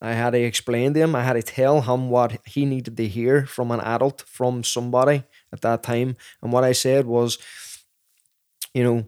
I 0.00 0.12
had 0.12 0.30
to 0.30 0.40
explain 0.40 0.94
to 0.94 1.00
him. 1.00 1.14
I 1.14 1.22
had 1.22 1.34
to 1.34 1.42
tell 1.42 1.80
him 1.80 2.10
what 2.10 2.38
he 2.44 2.64
needed 2.66 2.96
to 2.96 3.08
hear 3.08 3.46
from 3.46 3.70
an 3.70 3.80
adult, 3.80 4.22
from 4.26 4.62
somebody 4.62 5.24
at 5.52 5.62
that 5.62 5.82
time. 5.82 6.16
And 6.42 6.52
what 6.52 6.64
I 6.64 6.72
said 6.72 7.06
was, 7.06 7.38
you 8.74 8.84
know, 8.84 9.06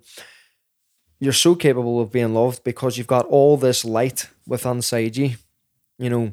you're 1.21 1.33
so 1.33 1.55
capable 1.55 2.01
of 2.01 2.13
being 2.13 2.33
loved 2.33 2.65
because 2.65 2.97
you've 2.97 3.07
got 3.07 3.27
all 3.27 3.57
this 3.57 3.85
light 3.85 4.29
within 4.47 4.77
inside 4.77 5.17
you. 5.17 5.33
You 5.99 6.11
know, 6.11 6.33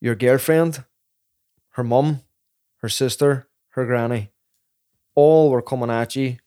your 0.00 0.14
girlfriend, 0.14 0.84
her 1.70 1.84
mum, 1.84 2.22
her 2.78 2.88
sister, 2.88 3.46
her 3.70 3.86
granny, 3.86 4.30
all 5.14 5.50
were 5.50 5.62
coming 5.62 5.90
at 5.90 6.16
you, 6.16 6.38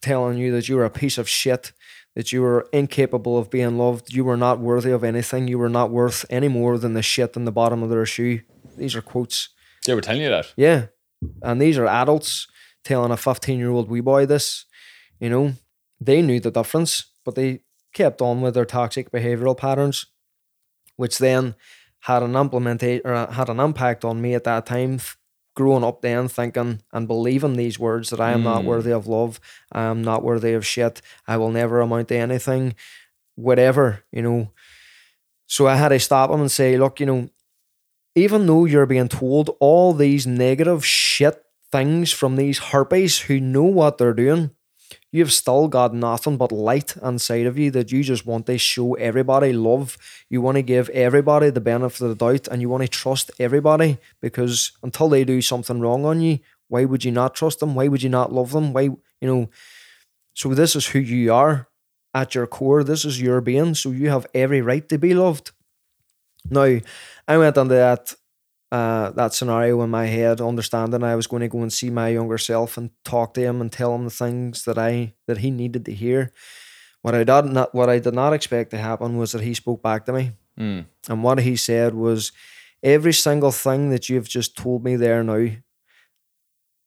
telling 0.00 0.38
you 0.38 0.50
that 0.52 0.68
you 0.68 0.76
were 0.76 0.84
a 0.84 0.90
piece 0.90 1.18
of 1.18 1.28
shit, 1.28 1.72
that 2.14 2.32
you 2.32 2.42
were 2.42 2.68
incapable 2.72 3.38
of 3.38 3.50
being 3.50 3.78
loved, 3.78 4.12
you 4.12 4.24
were 4.24 4.36
not 4.36 4.58
worthy 4.58 4.90
of 4.90 5.04
anything, 5.04 5.48
you 5.48 5.58
were 5.58 5.68
not 5.68 5.90
worth 5.90 6.24
any 6.30 6.48
more 6.48 6.78
than 6.78 6.94
the 6.94 7.02
shit 7.02 7.36
in 7.36 7.44
the 7.44 7.52
bottom 7.52 7.82
of 7.82 7.90
their 7.90 8.06
shoe. 8.06 8.40
These 8.76 8.96
are 8.96 9.02
quotes. 9.02 9.50
They 9.86 9.94
were 9.94 10.00
telling 10.00 10.22
you 10.22 10.28
that. 10.28 10.52
Yeah. 10.56 10.86
And 11.42 11.60
these 11.60 11.78
are 11.78 11.86
adults 11.86 12.48
telling 12.84 13.10
a 13.10 13.16
15 13.16 13.58
year 13.58 13.70
old 13.70 13.88
wee 13.88 14.00
boy 14.00 14.26
this. 14.26 14.64
You 15.20 15.30
know, 15.30 15.52
they 16.00 16.22
knew 16.22 16.40
the 16.40 16.50
difference, 16.50 17.10
but 17.24 17.34
they 17.34 17.60
kept 17.92 18.20
on 18.20 18.40
with 18.40 18.54
their 18.54 18.64
toxic 18.64 19.10
behavioral 19.10 19.56
patterns, 19.56 20.06
which 20.96 21.18
then 21.18 21.54
had 22.00 22.22
an 22.22 22.32
implementate 22.32 23.02
or 23.04 23.14
uh, 23.14 23.30
had 23.32 23.48
an 23.48 23.60
impact 23.60 24.04
on 24.04 24.20
me 24.20 24.34
at 24.34 24.44
that 24.44 24.66
time, 24.66 25.00
growing 25.58 25.82
up 25.82 26.02
then 26.02 26.28
thinking 26.28 26.80
and 26.92 27.08
believing 27.08 27.56
these 27.56 27.80
words 27.80 28.10
that 28.10 28.20
I 28.20 28.30
am 28.30 28.44
not 28.44 28.62
Mm. 28.62 28.66
worthy 28.66 28.92
of 28.92 29.08
love, 29.08 29.40
I 29.72 29.82
am 29.90 30.02
not 30.02 30.22
worthy 30.22 30.52
of 30.54 30.64
shit, 30.64 31.02
I 31.26 31.36
will 31.36 31.50
never 31.50 31.80
amount 31.80 32.08
to 32.08 32.16
anything, 32.16 32.74
whatever, 33.34 34.04
you 34.12 34.22
know. 34.22 34.52
So 35.46 35.66
I 35.66 35.74
had 35.74 35.88
to 35.88 35.98
stop 35.98 36.30
him 36.30 36.40
and 36.40 36.50
say, 36.50 36.76
look, 36.78 37.00
you 37.00 37.06
know, 37.06 37.28
even 38.14 38.46
though 38.46 38.66
you're 38.66 38.86
being 38.86 39.08
told 39.08 39.56
all 39.58 39.92
these 39.92 40.26
negative 40.28 40.86
shit 40.86 41.42
things 41.72 42.12
from 42.12 42.36
these 42.36 42.58
harpies 42.70 43.18
who 43.26 43.40
know 43.40 43.64
what 43.64 43.98
they're 43.98 44.14
doing, 44.14 44.50
you've 45.10 45.32
still 45.32 45.68
got 45.68 45.94
nothing 45.94 46.36
but 46.36 46.52
light 46.52 46.96
inside 46.96 47.46
of 47.46 47.58
you 47.58 47.70
that 47.72 47.92
you 47.92 48.02
just 48.02 48.26
want 48.26 48.46
to 48.46 48.58
show 48.58 48.94
everybody 48.94 49.52
love. 49.52 49.96
You 50.28 50.40
want 50.40 50.56
to 50.56 50.62
give 50.62 50.88
everybody 50.90 51.50
the 51.50 51.60
benefit 51.60 52.00
of 52.00 52.08
the 52.10 52.14
doubt 52.14 52.48
and 52.48 52.60
you 52.60 52.68
want 52.68 52.82
to 52.82 52.88
trust 52.88 53.30
everybody 53.38 53.98
because 54.20 54.72
until 54.82 55.08
they 55.08 55.24
do 55.24 55.40
something 55.40 55.80
wrong 55.80 56.04
on 56.04 56.20
you, 56.20 56.40
why 56.68 56.84
would 56.84 57.04
you 57.04 57.12
not 57.12 57.34
trust 57.34 57.60
them? 57.60 57.74
Why 57.74 57.88
would 57.88 58.02
you 58.02 58.10
not 58.10 58.32
love 58.32 58.52
them? 58.52 58.72
Why, 58.72 58.82
you 58.82 58.98
know? 59.22 59.50
So, 60.34 60.54
this 60.54 60.76
is 60.76 60.86
who 60.86 61.00
you 61.00 61.32
are 61.32 61.68
at 62.14 62.34
your 62.34 62.46
core. 62.46 62.84
This 62.84 63.04
is 63.04 63.20
your 63.20 63.40
being. 63.40 63.74
So, 63.74 63.90
you 63.90 64.10
have 64.10 64.26
every 64.34 64.60
right 64.60 64.88
to 64.88 64.98
be 64.98 65.14
loved. 65.14 65.50
Now, 66.50 66.78
I 67.26 67.38
went 67.38 67.56
into 67.56 67.74
that 67.74 68.14
uh, 68.70 69.10
that 69.12 69.32
scenario 69.34 69.80
in 69.82 69.90
my 69.90 70.06
head, 70.06 70.40
understanding 70.40 71.02
I 71.02 71.16
was 71.16 71.26
going 71.26 71.40
to 71.40 71.48
go 71.48 71.62
and 71.62 71.72
see 71.72 71.90
my 71.90 72.08
younger 72.08 72.38
self 72.38 72.76
and 72.76 72.90
talk 73.04 73.34
to 73.34 73.40
him 73.40 73.60
and 73.60 73.72
tell 73.72 73.94
him 73.94 74.04
the 74.04 74.10
things 74.10 74.64
that 74.64 74.78
I 74.78 75.14
that 75.26 75.38
he 75.38 75.50
needed 75.50 75.84
to 75.86 75.92
hear. 75.94 76.32
What 77.02 77.14
I 77.14 77.24
did 77.24 77.44
not 77.46 77.74
what 77.74 77.88
I 77.88 77.98
did 77.98 78.14
not 78.14 78.32
expect 78.34 78.70
to 78.72 78.78
happen 78.78 79.16
was 79.16 79.32
that 79.32 79.42
he 79.42 79.54
spoke 79.54 79.82
back 79.82 80.04
to 80.06 80.12
me, 80.12 80.32
Mm. 80.58 80.86
and 81.08 81.22
what 81.22 81.38
he 81.40 81.56
said 81.56 81.94
was, 81.94 82.32
"Every 82.82 83.12
single 83.12 83.52
thing 83.52 83.90
that 83.90 84.08
you've 84.08 84.28
just 84.28 84.56
told 84.56 84.84
me 84.84 84.96
there 84.96 85.22
now, 85.22 85.48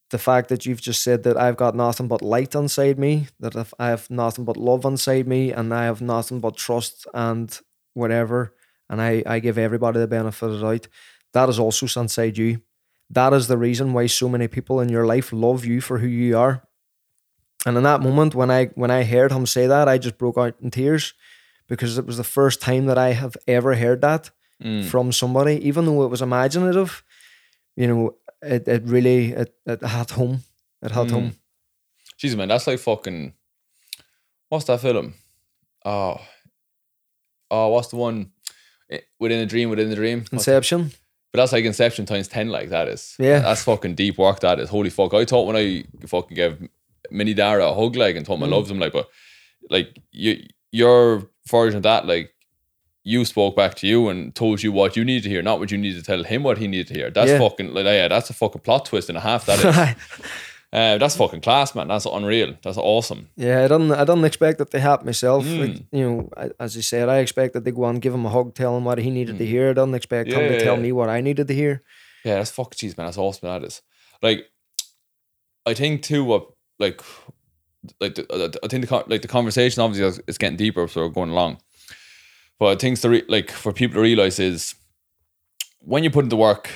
the 0.10 0.18
fact 0.20 0.50
that 0.50 0.66
you've 0.66 0.82
just 0.82 1.02
said 1.04 1.24
that 1.24 1.38
I've 1.38 1.56
got 1.56 1.76
nothing 1.76 2.08
but 2.10 2.22
light 2.22 2.54
inside 2.54 3.00
me, 3.00 3.28
that 3.40 3.56
if 3.56 3.74
I 3.80 3.88
have 3.88 4.10
nothing 4.10 4.44
but 4.46 4.58
love 4.58 4.84
inside 4.86 5.28
me, 5.28 5.52
and 5.54 5.74
I 5.74 5.86
have 5.86 6.02
nothing 6.02 6.42
but 6.42 6.58
trust 6.58 7.08
and 7.14 7.58
whatever, 7.94 8.54
and 8.90 9.02
I, 9.02 9.24
I 9.26 9.40
give 9.40 9.58
everybody 9.58 10.00
the 10.00 10.08
benefit 10.08 10.50
of 10.50 10.60
the 10.60 10.62
doubt, 10.62 10.88
that 11.34 11.50
is 11.50 11.60
also 11.60 11.88
inside 12.02 12.38
you. 12.38 12.62
That 13.10 13.34
is 13.34 13.48
the 13.48 13.58
reason 13.58 13.94
why 13.94 14.08
so 14.08 14.30
many 14.30 14.48
people 14.48 14.80
in 14.80 14.90
your 14.90 15.06
life 15.06 15.34
love 15.34 15.66
you 15.66 15.82
for 15.82 15.98
who 16.00 16.08
you 16.08 16.38
are. 16.38 16.64
And 17.66 17.78
in 17.78 17.84
that 17.84 18.02
moment, 18.02 18.34
when 18.36 18.50
I 18.50 18.66
when 18.76 18.90
I 18.92 19.04
heard 19.04 19.32
him 19.32 19.46
say 19.46 19.68
that, 19.68 19.88
I 19.88 19.98
just 19.98 20.18
broke 20.18 20.38
out 20.38 20.56
in 20.62 20.72
tears 20.72 21.14
because 21.68 21.98
it 21.98 22.06
was 22.06 22.18
the 22.18 22.24
first 22.24 22.62
time 22.62 22.86
that 22.88 22.98
I 22.98 23.14
have 23.14 23.36
ever 23.48 23.76
heard 23.76 24.02
that 24.02 24.32
Mm. 24.64 24.86
from 24.86 25.12
somebody, 25.12 25.56
even 25.68 25.86
though 25.86 26.04
it 26.04 26.10
was 26.12 26.22
imaginative. 26.22 27.04
You 27.76 27.88
know, 27.88 28.16
it, 28.44 28.68
it 28.68 28.84
really 28.86 29.32
it, 29.32 29.56
it 29.66 29.82
had 29.84 30.12
home. 30.12 30.44
It 30.84 30.92
had 30.92 31.08
Mm. 31.08 31.12
home. 31.12 31.32
Jesus, 32.18 32.38
man, 32.38 32.48
that's 32.50 32.68
like 32.68 32.80
fucking. 32.80 33.34
What's 34.50 34.66
that 34.66 34.82
film? 34.82 35.14
Oh, 35.86 36.20
oh, 37.50 37.68
what's 37.70 37.88
the 37.90 37.96
one? 37.96 38.32
Eh, 38.90 39.00
Within 39.20 39.40
a 39.40 39.46
dream, 39.46 39.70
within 39.70 39.90
the 39.90 39.96
dream. 39.96 40.20
What's- 40.30 40.34
Inception. 40.48 40.92
But 41.32 41.38
that's 41.40 41.52
like 41.54 41.64
Inception 41.66 42.06
times 42.06 42.28
ten. 42.28 42.50
Like 42.50 42.70
that 42.70 42.88
is. 42.88 43.16
Yeah. 43.20 43.40
That's 43.40 43.64
fucking 43.64 43.96
deep 43.96 44.18
work. 44.18 44.40
That 44.42 44.60
is. 44.60 44.70
Holy 44.70 44.90
fuck! 44.90 45.14
I 45.14 45.26
thought 45.26 45.48
when 45.48 45.56
I 45.56 45.86
fucking 46.08 46.36
gave 46.36 46.68
Mini 47.10 47.34
Dara 47.34 47.70
a 47.70 47.74
hug, 47.74 47.96
like, 47.96 48.16
and 48.16 48.26
told 48.26 48.42
him 48.42 48.50
Mm. 48.50 48.54
I 48.54 48.56
loved 48.58 48.72
him, 48.72 48.80
like, 48.80 48.94
but 48.94 49.10
like 49.70 49.98
you, 50.12 50.44
your 50.72 51.28
version 51.48 51.78
of 51.78 51.84
that, 51.84 52.06
like. 52.06 52.34
You 53.04 53.26
spoke 53.26 53.56
back 53.56 53.74
to 53.78 53.88
you 53.88 54.10
and 54.10 54.36
told 54.36 54.62
you 54.62 54.72
what 54.72 54.96
you 54.96 55.04
needed 55.04 55.24
to 55.24 55.30
hear, 55.30 55.42
not 55.42 55.60
what 55.60 55.72
you 55.72 55.78
needed 55.80 55.98
to 55.98 56.06
tell 56.06 56.24
him 56.24 56.44
what 56.44 56.60
he 56.60 56.68
needed 56.68 56.90
to 56.90 56.94
hear. 56.94 57.10
That's 57.10 57.32
Yeah. 57.32 57.40
fucking 57.40 57.74
like 57.74 57.86
yeah, 57.86 58.08
that's 58.08 58.30
a 58.30 58.34
fucking 58.34 58.62
plot 58.62 58.86
twist 58.86 59.10
and 59.10 59.18
a 59.18 59.22
half. 59.22 59.48
That 59.48 59.58
is. 59.58 60.22
Uh, 60.74 60.98
that's 60.98 61.18
fucking 61.18 61.42
class, 61.42 61.76
man. 61.76 61.90
That's 61.90 62.06
unreal. 62.06 62.56
That's 62.64 62.78
awesome. 62.78 63.28
yeah, 63.36 63.60
I 63.66 63.68
didn't. 63.68 63.92
I 63.92 64.06
didn't 64.06 64.24
expect 64.24 64.58
that 64.60 64.72
to 64.72 64.80
happen 64.80 65.06
myself. 65.06 65.44
Mm. 65.46 65.60
Like, 65.60 65.84
you 65.92 66.10
know, 66.10 66.30
I, 66.38 66.50
as 66.62 66.78
you 66.78 66.82
said, 66.82 67.10
I 67.10 67.18
expected 67.18 67.66
to 67.66 67.72
go 67.74 67.86
and 67.86 68.02
give 68.02 68.14
him 68.14 68.26
a 68.26 68.30
hug, 68.30 68.56
tell 68.56 68.78
him 68.78 68.86
what 68.86 68.98
he 68.98 69.10
needed 69.10 69.38
to 69.38 69.44
Mm. 69.44 69.48
hear. 69.48 69.66
I 69.72 69.74
didn't 69.74 69.96
expect 69.96 70.30
him 70.30 70.40
to 70.40 70.54
yeah, 70.54 70.60
tell 70.64 70.76
yeah. 70.76 70.82
me 70.82 70.92
what 70.94 71.10
I 71.10 71.20
needed 71.20 71.48
to 71.50 71.54
hear. 71.54 71.84
Yeah, 72.24 72.36
that's 72.38 72.52
fucking 72.52 72.78
cheese, 72.78 72.96
man. 72.98 73.08
That's 73.08 73.18
awesome. 73.18 73.50
That 73.50 73.64
is. 73.66 73.82
Like, 74.22 74.46
I 75.66 75.74
think 75.74 76.04
too. 76.04 76.24
What 76.24 76.48
like, 76.80 77.02
like 78.00 78.16
the, 78.16 78.60
I 78.64 78.68
think 78.70 78.88
the 78.88 79.04
like 79.08 79.22
the 79.24 79.28
conversation 79.28 79.82
obviously 79.82 80.24
is, 80.28 80.38
getting 80.38 80.58
deeper, 80.58 80.88
so 80.88 81.02
we're 81.02 81.10
going 81.10 81.32
along. 81.32 81.58
But 82.60 82.68
I 82.68 82.76
think 82.76 83.00
the 83.02 83.10
re- 83.10 83.26
like 83.28 83.52
for 83.52 83.74
people 83.74 83.96
to 83.96 84.02
realize 84.02 84.40
is 84.40 84.76
when 85.80 86.04
you 86.06 86.10
put 86.12 86.24
in 86.26 86.30
the 86.30 86.38
work, 86.38 86.70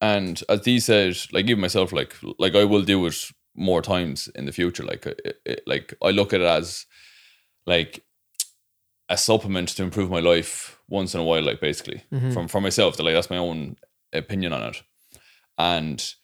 and 0.00 0.42
as 0.48 0.60
Dee 0.60 0.80
said, 0.80 1.16
like 1.32 1.46
even 1.48 1.60
myself, 1.62 1.92
like 1.92 2.14
like 2.38 2.54
I 2.54 2.64
will 2.64 2.82
do 2.82 3.06
it 3.06 3.30
more 3.58 3.82
times 3.82 4.28
in 4.34 4.46
the 4.46 4.52
future. 4.52 4.84
Like 4.84 5.04
it, 5.06 5.40
it, 5.44 5.62
like 5.66 5.94
I 6.02 6.10
look 6.10 6.32
at 6.32 6.40
it 6.40 6.46
as 6.46 6.86
like 7.66 8.04
a 9.08 9.16
supplement 9.16 9.68
to 9.70 9.82
improve 9.82 10.10
my 10.10 10.20
life 10.20 10.78
once 10.88 11.14
in 11.14 11.20
a 11.20 11.24
while, 11.24 11.42
like 11.42 11.60
basically 11.60 12.02
Mhm. 12.12 12.32
from 12.32 12.48
for 12.48 12.60
myself. 12.60 12.96
That 12.96 13.02
like 13.04 13.14
that's 13.14 13.30
my 13.30 13.38
own 13.38 13.76
opinion 14.12 14.52
on 14.52 14.62
it, 14.70 14.82
and 15.58 16.14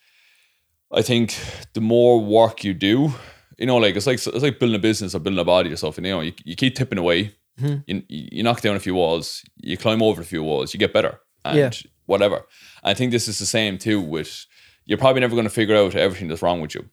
I 0.93 1.03
think 1.03 1.35
the 1.73 1.81
more 1.81 2.21
work 2.21 2.63
you 2.65 2.75
do, 2.75 3.13
you 3.59 3.67
know, 3.67 3.77
like 3.79 3.97
it's 3.97 4.07
like 4.07 4.19
it's 4.27 4.43
like 4.43 4.59
building 4.59 4.77
a 4.77 4.83
business 4.83 5.15
or 5.15 5.19
building 5.21 5.41
a 5.41 5.45
body 5.45 5.71
yourself. 5.71 5.95
something. 5.97 6.09
You 6.09 6.15
know, 6.17 6.21
you, 6.23 6.33
you 6.45 6.57
keep 6.57 6.75
tipping 6.77 6.99
away, 6.99 7.35
Mhm. 7.61 7.83
you, 7.87 8.03
you 8.09 8.43
knock 8.43 8.61
down 8.61 8.77
a 8.77 8.81
few 8.81 8.95
walls, 8.95 9.43
you 9.57 9.77
climb 9.77 10.03
over 10.03 10.21
a 10.23 10.25
few 10.25 10.43
walls, 10.43 10.73
you 10.75 10.79
get 10.79 10.93
better, 10.93 11.21
and 11.45 11.59
Yeah. 11.59 11.71
whatever. 12.07 12.47
I 12.83 12.95
think 12.95 13.13
this 13.13 13.29
is 13.29 13.39
the 13.39 13.47
same 13.47 13.79
too 13.79 14.01
with. 14.01 14.47
You're 14.87 14.99
probably 14.99 15.21
never 15.21 15.35
going 15.35 15.49
to 15.49 15.55
figure 15.61 15.77
out 15.77 15.95
everything 15.95 16.29
that's 16.29 16.43
wrong 16.43 16.61
with 16.61 16.75
you 16.75 16.85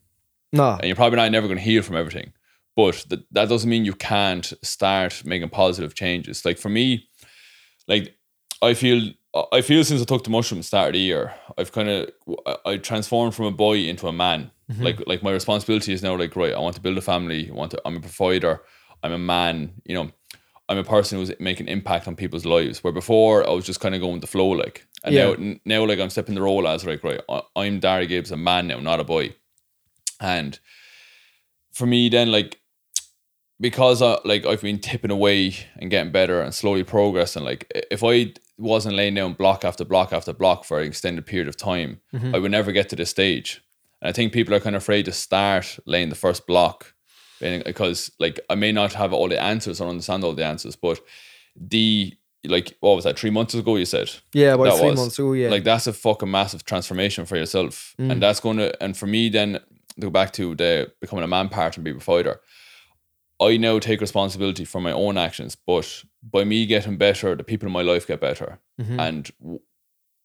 No, 0.53 0.71
and 0.79 0.85
you're 0.85 0.95
probably 0.95 1.17
not 1.17 1.31
never 1.31 1.47
going 1.47 1.57
to 1.57 1.63
heal 1.63 1.81
from 1.81 1.95
everything. 1.95 2.33
But 2.75 3.05
th- 3.09 3.21
that 3.31 3.49
doesn't 3.49 3.69
mean 3.69 3.85
you 3.85 3.93
can't 3.93 4.51
start 4.63 5.23
making 5.25 5.49
positive 5.49 5.93
changes. 5.95 6.43
Like 6.45 6.57
for 6.57 6.69
me, 6.69 7.07
like 7.87 8.15
I 8.61 8.73
feel 8.73 9.11
I 9.53 9.61
feel 9.61 9.83
since 9.83 10.01
I 10.01 10.05
took 10.05 10.23
the 10.23 10.29
mushroom 10.29 10.59
at 10.59 10.63
the 10.63 10.67
start 10.67 10.87
of 10.89 10.93
the 10.93 10.99
year, 10.99 11.33
I've 11.57 11.71
kind 11.71 11.89
of 11.89 12.09
I 12.65 12.77
transformed 12.77 13.33
from 13.35 13.45
a 13.45 13.51
boy 13.51 13.77
into 13.77 14.07
a 14.07 14.13
man. 14.13 14.51
Mm-hmm. 14.71 14.83
Like 14.83 15.07
like 15.07 15.23
my 15.23 15.31
responsibility 15.31 15.93
is 15.93 16.01
now 16.03 16.15
like 16.17 16.35
right, 16.35 16.53
I 16.53 16.59
want 16.59 16.75
to 16.75 16.81
build 16.81 16.97
a 16.97 17.01
family. 17.01 17.49
I 17.49 17.53
want 17.53 17.71
to. 17.71 17.81
I'm 17.85 17.97
a 17.97 18.01
provider. 18.01 18.61
I'm 19.03 19.11
a 19.13 19.17
man. 19.17 19.73
You 19.85 19.95
know, 19.95 20.11
I'm 20.69 20.77
a 20.77 20.83
person 20.83 21.17
who's 21.17 21.31
making 21.39 21.67
impact 21.67 22.07
on 22.07 22.15
people's 22.15 22.45
lives. 22.45 22.83
Where 22.83 22.93
before 22.93 23.47
I 23.47 23.51
was 23.51 23.65
just 23.65 23.79
kind 23.81 23.95
of 23.95 24.01
going 24.01 24.13
with 24.13 24.21
the 24.21 24.27
flow, 24.27 24.47
like. 24.49 24.85
And 25.03 25.15
Yeah. 25.15 25.33
now 25.37 25.55
now 25.65 25.85
like 25.85 25.99
I'm 25.99 26.09
stepping 26.11 26.35
the 26.35 26.41
role 26.41 26.67
as 26.67 26.85
like 26.85 27.03
right, 27.03 27.19
I- 27.27 27.41
I'm 27.55 27.79
Dara 27.79 28.05
Gibbs, 28.05 28.31
a 28.31 28.37
man 28.37 28.67
now, 28.67 28.79
not 28.79 28.99
a 28.99 29.03
boy. 29.03 29.35
And 30.21 30.57
for 31.73 31.85
me, 31.85 32.07
then 32.09 32.31
like 32.31 32.59
because 33.59 34.01
I 34.01 34.17
like 34.25 34.45
I've 34.45 34.61
been 34.61 34.79
tipping 34.79 35.11
away 35.11 35.55
and 35.77 35.91
getting 35.91 36.11
better 36.11 36.41
and 36.41 36.53
slowly 36.53 36.83
progressing. 36.83 37.43
Like 37.43 37.69
if 37.91 38.03
I 38.03 38.33
wasn't 38.57 38.95
laying 38.95 39.15
down 39.15 39.33
block 39.33 39.65
after 39.65 39.83
block 39.83 40.13
after 40.13 40.33
block 40.33 40.63
for 40.63 40.79
an 40.79 40.87
extended 40.87 41.25
period 41.25 41.47
of 41.47 41.57
time, 41.57 41.99
I 42.33 42.39
would 42.39 42.51
never 42.51 42.71
get 42.71 42.89
to 42.89 42.95
this 42.95 43.09
stage. 43.09 43.61
And 44.01 44.09
I 44.09 44.13
think 44.13 44.33
people 44.33 44.53
are 44.53 44.59
kind 44.59 44.75
of 44.75 44.81
afraid 44.81 45.05
to 45.05 45.11
start 45.11 45.77
laying 45.85 46.09
the 46.09 46.15
first 46.15 46.47
block 46.47 46.93
because 47.39 48.11
like 48.19 48.39
I 48.49 48.55
may 48.55 48.71
not 48.71 48.93
have 48.93 49.13
all 49.13 49.27
the 49.27 49.41
answers 49.41 49.81
or 49.81 49.89
understand 49.89 50.23
all 50.23 50.33
the 50.33 50.45
answers, 50.45 50.75
but 50.75 50.99
the 51.55 52.13
like 52.45 52.75
what 52.79 52.95
was 52.95 53.03
that 53.03 53.19
three 53.19 53.29
months 53.29 53.53
ago 53.53 53.75
you 53.75 53.85
said 53.85 54.09
yeah, 54.33 54.53
about 54.53 54.63
that 54.63 54.79
three 54.79 54.89
was. 54.89 54.99
months 54.99 55.19
ago. 55.19 55.33
Yeah, 55.33 55.49
like 55.49 55.63
that's 55.63 55.85
a 55.85 55.93
fucking 55.93 56.31
massive 56.31 56.65
transformation 56.65 57.25
for 57.27 57.35
yourself 57.37 57.93
Mm. 57.99 58.11
and 58.13 58.21
that's 58.23 58.39
going 58.39 58.57
to 58.57 58.83
and 58.83 58.97
for 58.97 59.05
me 59.05 59.29
then 59.29 59.59
to 59.93 60.01
go 60.01 60.09
back 60.09 60.31
to 60.33 60.55
the 60.55 60.91
becoming 61.01 61.23
a 61.23 61.27
man 61.27 61.49
part 61.49 61.75
and 61.77 61.83
be 61.83 61.91
a 61.91 61.99
fighter 61.99 62.39
i 63.39 63.57
now 63.57 63.79
take 63.79 64.01
responsibility 64.01 64.65
for 64.65 64.81
my 64.81 64.91
own 64.91 65.17
actions 65.17 65.55
but 65.55 66.03
by 66.23 66.43
me 66.43 66.65
getting 66.65 66.97
better 66.97 67.35
the 67.35 67.43
people 67.43 67.67
in 67.67 67.73
my 67.73 67.81
life 67.81 68.07
get 68.07 68.19
better 68.21 68.59
Mhm. 68.79 68.99
and 68.99 69.31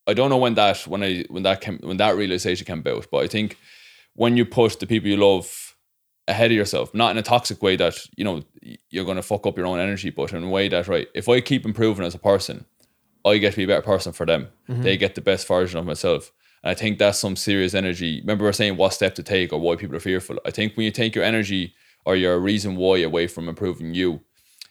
I 0.08 0.14
don't 0.14 0.30
know 0.30 0.36
when 0.38 0.54
that 0.54 0.78
when 0.86 1.02
i 1.02 1.24
when 1.28 1.42
that 1.42 1.60
came 1.60 1.78
when 1.82 1.96
that 1.96 2.16
realization 2.16 2.64
came 2.66 2.78
about 2.80 3.06
but 3.10 3.24
i 3.24 3.26
think 3.28 3.56
when 4.14 4.36
you 4.36 4.44
put 4.46 4.78
the 4.78 4.86
people 4.86 5.08
you 5.10 5.16
love 5.16 5.76
ahead 6.28 6.50
of 6.50 6.56
yourself 6.56 6.94
not 6.94 7.10
in 7.10 7.18
a 7.18 7.22
toxic 7.22 7.62
way 7.62 7.76
that 7.76 7.94
you 8.16 8.24
know 8.24 8.42
you're 8.90 9.04
going 9.04 9.16
to 9.16 9.22
fuck 9.22 9.46
up 9.46 9.56
your 9.56 9.66
own 9.66 9.78
energy 9.80 10.10
but 10.10 10.32
in 10.32 10.42
a 10.44 10.48
way 10.48 10.68
that 10.68 10.86
right 10.88 11.08
if 11.14 11.28
i 11.28 11.40
keep 11.40 11.64
improving 11.64 12.06
as 12.06 12.14
a 12.14 12.18
person 12.18 12.64
I 13.24 13.38
get 13.38 13.50
to 13.54 13.56
be 13.56 13.64
a 13.64 13.66
better 13.66 13.82
person 13.82 14.12
for 14.12 14.24
them. 14.24 14.50
They 14.68 14.96
get 14.96 15.16
the 15.16 15.20
best 15.20 15.48
version 15.48 15.80
of 15.80 15.84
myself. 15.84 16.32
And 16.62 16.70
I 16.70 16.74
think 16.74 16.98
that's 16.98 17.18
some 17.18 17.36
serious 17.36 17.74
energy. 17.74 18.20
Remember, 18.20 18.44
we 18.44 18.50
are 18.50 18.52
saying 18.52 18.76
what 18.76 18.92
step 18.94 19.14
to 19.16 19.22
take 19.22 19.52
or 19.52 19.60
why 19.60 19.76
people 19.76 19.96
are 19.96 20.00
fearful. 20.00 20.38
I 20.44 20.50
think 20.50 20.76
when 20.76 20.84
you 20.84 20.90
take 20.90 21.14
your 21.14 21.24
energy 21.24 21.74
or 22.04 22.16
your 22.16 22.38
reason 22.38 22.76
why 22.76 22.98
away 22.98 23.26
from 23.26 23.48
improving 23.48 23.94
you, 23.94 24.20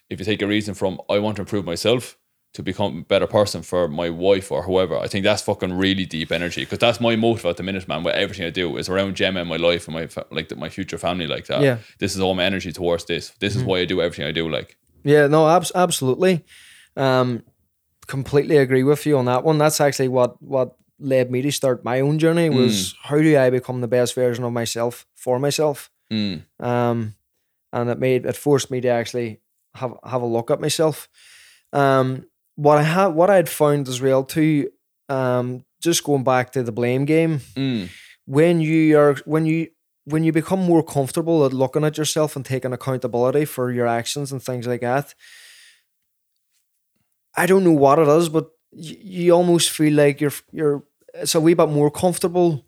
if 0.09 0.19
you 0.19 0.25
take 0.25 0.41
a 0.41 0.47
reason 0.47 0.73
from, 0.73 0.99
I 1.09 1.19
want 1.19 1.37
to 1.37 1.41
improve 1.41 1.65
myself 1.65 2.17
to 2.55 2.63
become 2.63 2.99
a 2.99 3.01
better 3.01 3.27
person 3.27 3.61
for 3.61 3.89
my 3.89 4.09
wife 4.09 4.49
or 4.49 4.63
whoever, 4.63 4.97
I 4.97 5.07
think 5.07 5.25
that's 5.25 5.41
fucking 5.41 5.73
really 5.73 6.05
deep 6.05 6.31
energy 6.31 6.61
because 6.61 6.79
that's 6.79 7.01
my 7.01 7.17
motive 7.17 7.45
at 7.45 7.57
the 7.57 7.63
minute, 7.63 7.85
man. 7.85 8.01
With 8.01 8.15
everything 8.15 8.45
I 8.45 8.49
do 8.49 8.77
is 8.77 8.87
around 8.87 9.17
Gemma 9.17 9.41
and 9.41 9.49
my 9.49 9.57
life 9.57 9.89
and 9.89 9.95
my 9.95 10.07
like 10.31 10.47
the, 10.47 10.55
my 10.55 10.69
future 10.69 10.97
family, 10.97 11.27
like 11.27 11.47
that. 11.47 11.61
Yeah. 11.61 11.79
This 11.99 12.15
is 12.15 12.21
all 12.21 12.33
my 12.33 12.45
energy 12.45 12.71
towards 12.71 13.03
this. 13.05 13.31
This 13.41 13.57
is 13.57 13.63
why 13.63 13.79
I 13.79 13.85
do 13.85 14.01
everything 14.01 14.25
I 14.25 14.31
do. 14.31 14.47
Like, 14.49 14.77
Yeah, 15.03 15.27
no, 15.27 15.49
abs- 15.49 15.73
absolutely. 15.75 16.45
Um, 16.95 17.43
completely 18.07 18.55
agree 18.55 18.83
with 18.83 19.05
you 19.05 19.17
on 19.17 19.25
that 19.25 19.43
one. 19.43 19.57
That's 19.57 19.81
actually 19.81 20.07
what 20.07 20.41
what 20.41 20.77
led 20.99 21.29
me 21.31 21.41
to 21.41 21.51
start 21.51 21.83
my 21.83 21.99
own 21.99 22.17
journey 22.19 22.49
was 22.49 22.95
how 23.03 23.17
do 23.17 23.37
I 23.37 23.49
become 23.49 23.81
the 23.81 23.87
best 23.87 24.15
version 24.15 24.43
of 24.45 24.53
myself 24.53 25.05
for 25.15 25.39
myself. 25.39 25.89
mm, 26.11 26.43
Um, 26.59 27.15
and 27.73 27.89
it 27.89 27.99
made 27.99 28.25
it 28.25 28.35
forced 28.37 28.71
me 28.71 28.79
to 28.81 28.87
actually 28.87 29.41
have 29.75 29.93
have 30.03 30.21
a 30.21 30.25
look 30.25 30.49
at 30.51 30.61
myself. 30.61 31.09
Um, 31.73 32.25
what 32.55 32.77
I 32.77 32.83
had 32.83 33.07
what 33.07 33.29
I'd 33.29 33.49
found 33.49 33.87
as 33.89 34.01
well 34.01 34.23
too. 34.23 34.69
Um, 35.09 35.65
just 35.81 36.03
going 36.03 36.23
back 36.23 36.51
to 36.53 36.63
the 36.63 36.71
blame 36.71 37.05
game 37.05 37.39
mm, 37.55 37.89
when 38.25 38.59
you 38.61 38.97
are 38.97 39.15
when 39.25 39.45
you 39.45 39.67
when 40.05 40.23
you 40.23 40.31
become 40.31 40.59
more 40.61 40.81
comfortable 40.83 41.45
at 41.45 41.53
looking 41.53 41.83
at 41.83 41.97
yourself 41.97 42.35
and 42.35 42.45
taking 42.45 42.73
accountability 42.73 43.45
for 43.45 43.71
your 43.71 43.85
actions 43.87 44.31
and 44.31 44.41
things 44.41 44.65
like 44.65 44.81
that 44.81 45.13
i 47.35 47.45
don't 47.45 47.63
know 47.63 47.71
what 47.71 47.99
it 47.99 48.07
is 48.07 48.29
but 48.29 48.49
you, 48.75 48.97
you 49.01 49.31
almost 49.31 49.69
feel 49.69 49.93
like 49.93 50.21
you're 50.21 50.33
you're 50.51 50.83
it's 51.13 51.35
a 51.35 51.39
wee 51.39 51.53
bit 51.53 51.69
more 51.69 51.89
comfortable 51.89 52.65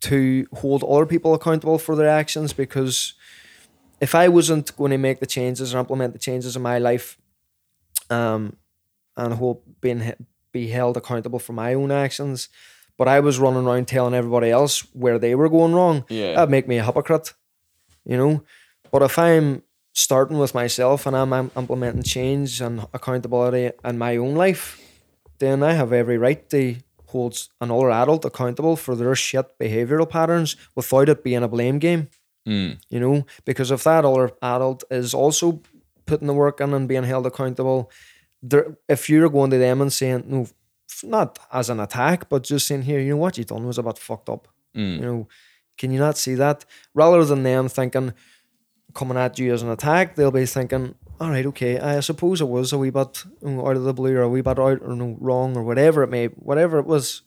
to 0.00 0.46
hold 0.52 0.84
other 0.84 1.06
people 1.06 1.34
accountable 1.34 1.78
for 1.78 1.96
their 1.96 2.08
actions 2.08 2.52
because 2.52 3.14
if 4.00 4.14
i 4.14 4.28
wasn't 4.28 4.76
going 4.76 4.90
to 4.90 4.98
make 4.98 5.20
the 5.20 5.26
changes 5.26 5.74
or 5.74 5.78
implement 5.78 6.12
the 6.12 6.18
changes 6.18 6.54
in 6.54 6.62
my 6.62 6.78
life 6.78 7.18
um 8.10 8.56
and 9.16 9.34
hold 9.34 9.62
being 9.80 10.12
be 10.52 10.68
held 10.68 10.96
accountable 10.96 11.38
for 11.38 11.52
my 11.52 11.74
own 11.74 11.90
actions 11.90 12.48
but 12.98 13.08
I 13.08 13.20
was 13.20 13.38
running 13.38 13.64
around 13.64 13.86
telling 13.86 14.12
everybody 14.12 14.50
else 14.50 14.80
where 14.92 15.18
they 15.18 15.34
were 15.34 15.48
going 15.48 15.72
wrong, 15.72 16.04
yeah. 16.10 16.34
that'd 16.34 16.50
make 16.50 16.68
me 16.68 16.78
a 16.78 16.84
hypocrite, 16.84 17.32
you 18.04 18.16
know. 18.16 18.42
But 18.90 19.02
if 19.02 19.18
I'm 19.18 19.62
starting 19.92 20.36
with 20.38 20.52
myself 20.52 21.06
and 21.06 21.16
I'm, 21.16 21.32
I'm 21.32 21.50
implementing 21.56 22.02
change 22.02 22.60
and 22.60 22.86
accountability 22.92 23.70
in 23.84 23.98
my 23.98 24.16
own 24.16 24.34
life, 24.34 24.82
then 25.38 25.62
I 25.62 25.72
have 25.72 25.92
every 25.92 26.18
right 26.18 26.48
to 26.50 26.76
holds 27.06 27.48
another 27.60 27.90
adult 27.90 28.24
accountable 28.24 28.76
for 28.76 28.94
their 28.94 29.14
shit 29.14 29.58
behavioral 29.58 30.08
patterns 30.08 30.56
without 30.74 31.08
it 31.08 31.24
being 31.24 31.42
a 31.42 31.48
blame 31.48 31.78
game. 31.78 32.08
Mm. 32.46 32.78
You 32.88 33.00
know, 33.00 33.26
because 33.44 33.70
if 33.70 33.84
that 33.84 34.04
other 34.04 34.30
adult 34.42 34.84
is 34.90 35.14
also 35.14 35.62
putting 36.06 36.26
the 36.26 36.34
work 36.34 36.60
in 36.60 36.72
and 36.74 36.88
being 36.88 37.04
held 37.04 37.26
accountable, 37.26 37.90
there, 38.42 38.76
if 38.88 39.08
you're 39.08 39.28
going 39.28 39.50
to 39.50 39.58
them 39.58 39.80
and 39.80 39.92
saying 39.92 40.24
no, 40.26 40.46
not 41.02 41.38
as 41.52 41.70
an 41.70 41.80
attack, 41.80 42.28
but 42.28 42.44
just 42.44 42.66
saying 42.66 42.82
here, 42.82 43.00
you 43.00 43.10
know 43.10 43.16
what 43.18 43.38
you 43.38 43.44
done 43.44 43.66
was 43.66 43.78
a 43.78 43.82
bit 43.82 43.98
fucked 43.98 44.28
up. 44.28 44.48
Mm. 44.76 44.96
You 44.96 45.02
know, 45.02 45.28
can 45.76 45.90
you 45.90 45.98
not 45.98 46.18
see 46.18 46.34
that? 46.34 46.64
Rather 46.94 47.24
than 47.24 47.42
them 47.42 47.68
thinking 47.68 48.12
coming 48.94 49.18
at 49.18 49.38
you 49.38 49.52
as 49.52 49.62
an 49.62 49.70
attack, 49.70 50.14
they'll 50.14 50.30
be 50.30 50.46
thinking, 50.46 50.94
all 51.20 51.30
right, 51.30 51.46
okay, 51.46 51.78
I 51.78 52.00
suppose 52.00 52.40
it 52.40 52.48
was 52.48 52.72
a 52.72 52.78
wee 52.78 52.90
bit 52.90 53.24
out 53.44 53.76
of 53.76 53.84
the 53.84 53.94
blue 53.94 54.16
or 54.16 54.22
a 54.22 54.28
wee 54.28 54.40
bit 54.40 54.58
out 54.58 54.80
or 54.82 54.94
no, 54.94 55.16
wrong 55.20 55.56
or 55.56 55.64
whatever 55.64 56.02
it 56.02 56.10
may, 56.10 56.26
whatever 56.26 56.78
it 56.78 56.86
was. 56.86 57.22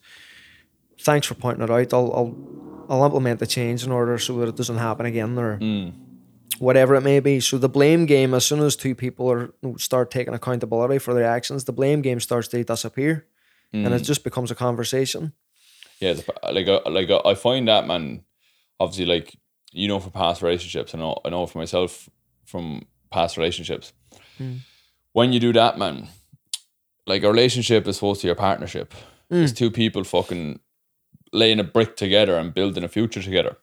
Thanks 1.00 1.26
for 1.26 1.34
pointing 1.34 1.64
it 1.64 1.70
out. 1.70 1.92
I'll, 1.92 2.12
I'll, 2.12 2.86
I'll 2.88 3.04
implement 3.04 3.40
the 3.40 3.46
change 3.46 3.84
in 3.84 3.90
order 3.90 4.18
so 4.18 4.38
that 4.38 4.48
it 4.48 4.56
doesn't 4.56 4.78
happen 4.78 5.06
again 5.06 5.36
or 5.38 5.58
Mm. 5.58 5.92
whatever 6.58 6.94
it 6.94 7.00
may 7.02 7.18
be. 7.20 7.40
So 7.40 7.58
the 7.58 7.68
blame 7.68 8.06
game, 8.06 8.34
as 8.34 8.46
soon 8.46 8.60
as 8.60 8.76
two 8.76 8.94
people 8.94 9.30
are 9.30 9.52
start 9.78 10.10
taking 10.10 10.34
accountability 10.34 10.98
for 10.98 11.12
their 11.14 11.24
actions, 11.24 11.64
the 11.64 11.72
blame 11.72 12.02
game 12.02 12.20
starts 12.20 12.48
to 12.48 12.62
disappear, 12.64 13.26
and 13.72 13.86
Mm. 13.88 13.96
it 13.96 14.02
just 14.04 14.22
becomes 14.24 14.50
a 14.50 14.54
conversation. 14.54 15.32
Yeah, 16.00 16.14
like 16.52 16.68
uh, 16.68 16.80
like 16.90 17.10
uh, 17.10 17.22
I 17.24 17.34
find 17.34 17.66
that 17.68 17.86
man, 17.86 18.24
obviously 18.80 19.06
like 19.06 19.36
you 19.72 19.88
know 19.88 19.98
for 20.00 20.10
past 20.10 20.42
relationships, 20.42 20.94
I 20.94 20.98
know 20.98 21.18
I 21.24 21.30
know 21.30 21.46
for 21.46 21.58
myself 21.58 22.08
from 22.44 22.82
past 23.12 23.36
relationships. 23.36 23.92
Mm. 24.40 24.60
When 25.12 25.32
you 25.32 25.40
do 25.40 25.52
that, 25.52 25.78
man, 25.78 26.08
like 27.06 27.22
a 27.22 27.28
relationship 27.28 27.86
is 27.86 27.96
supposed 27.96 28.20
to 28.20 28.26
be 28.26 28.28
your 28.28 28.36
partnership. 28.36 28.94
Mm. 29.30 29.42
It's 29.44 29.52
two 29.52 29.70
people 29.70 30.04
fucking 30.04 30.60
laying 31.32 31.60
a 31.60 31.64
brick 31.64 31.96
together 31.96 32.36
and 32.36 32.54
building 32.54 32.84
a 32.84 32.88
future 32.88 33.22
together. 33.22 33.56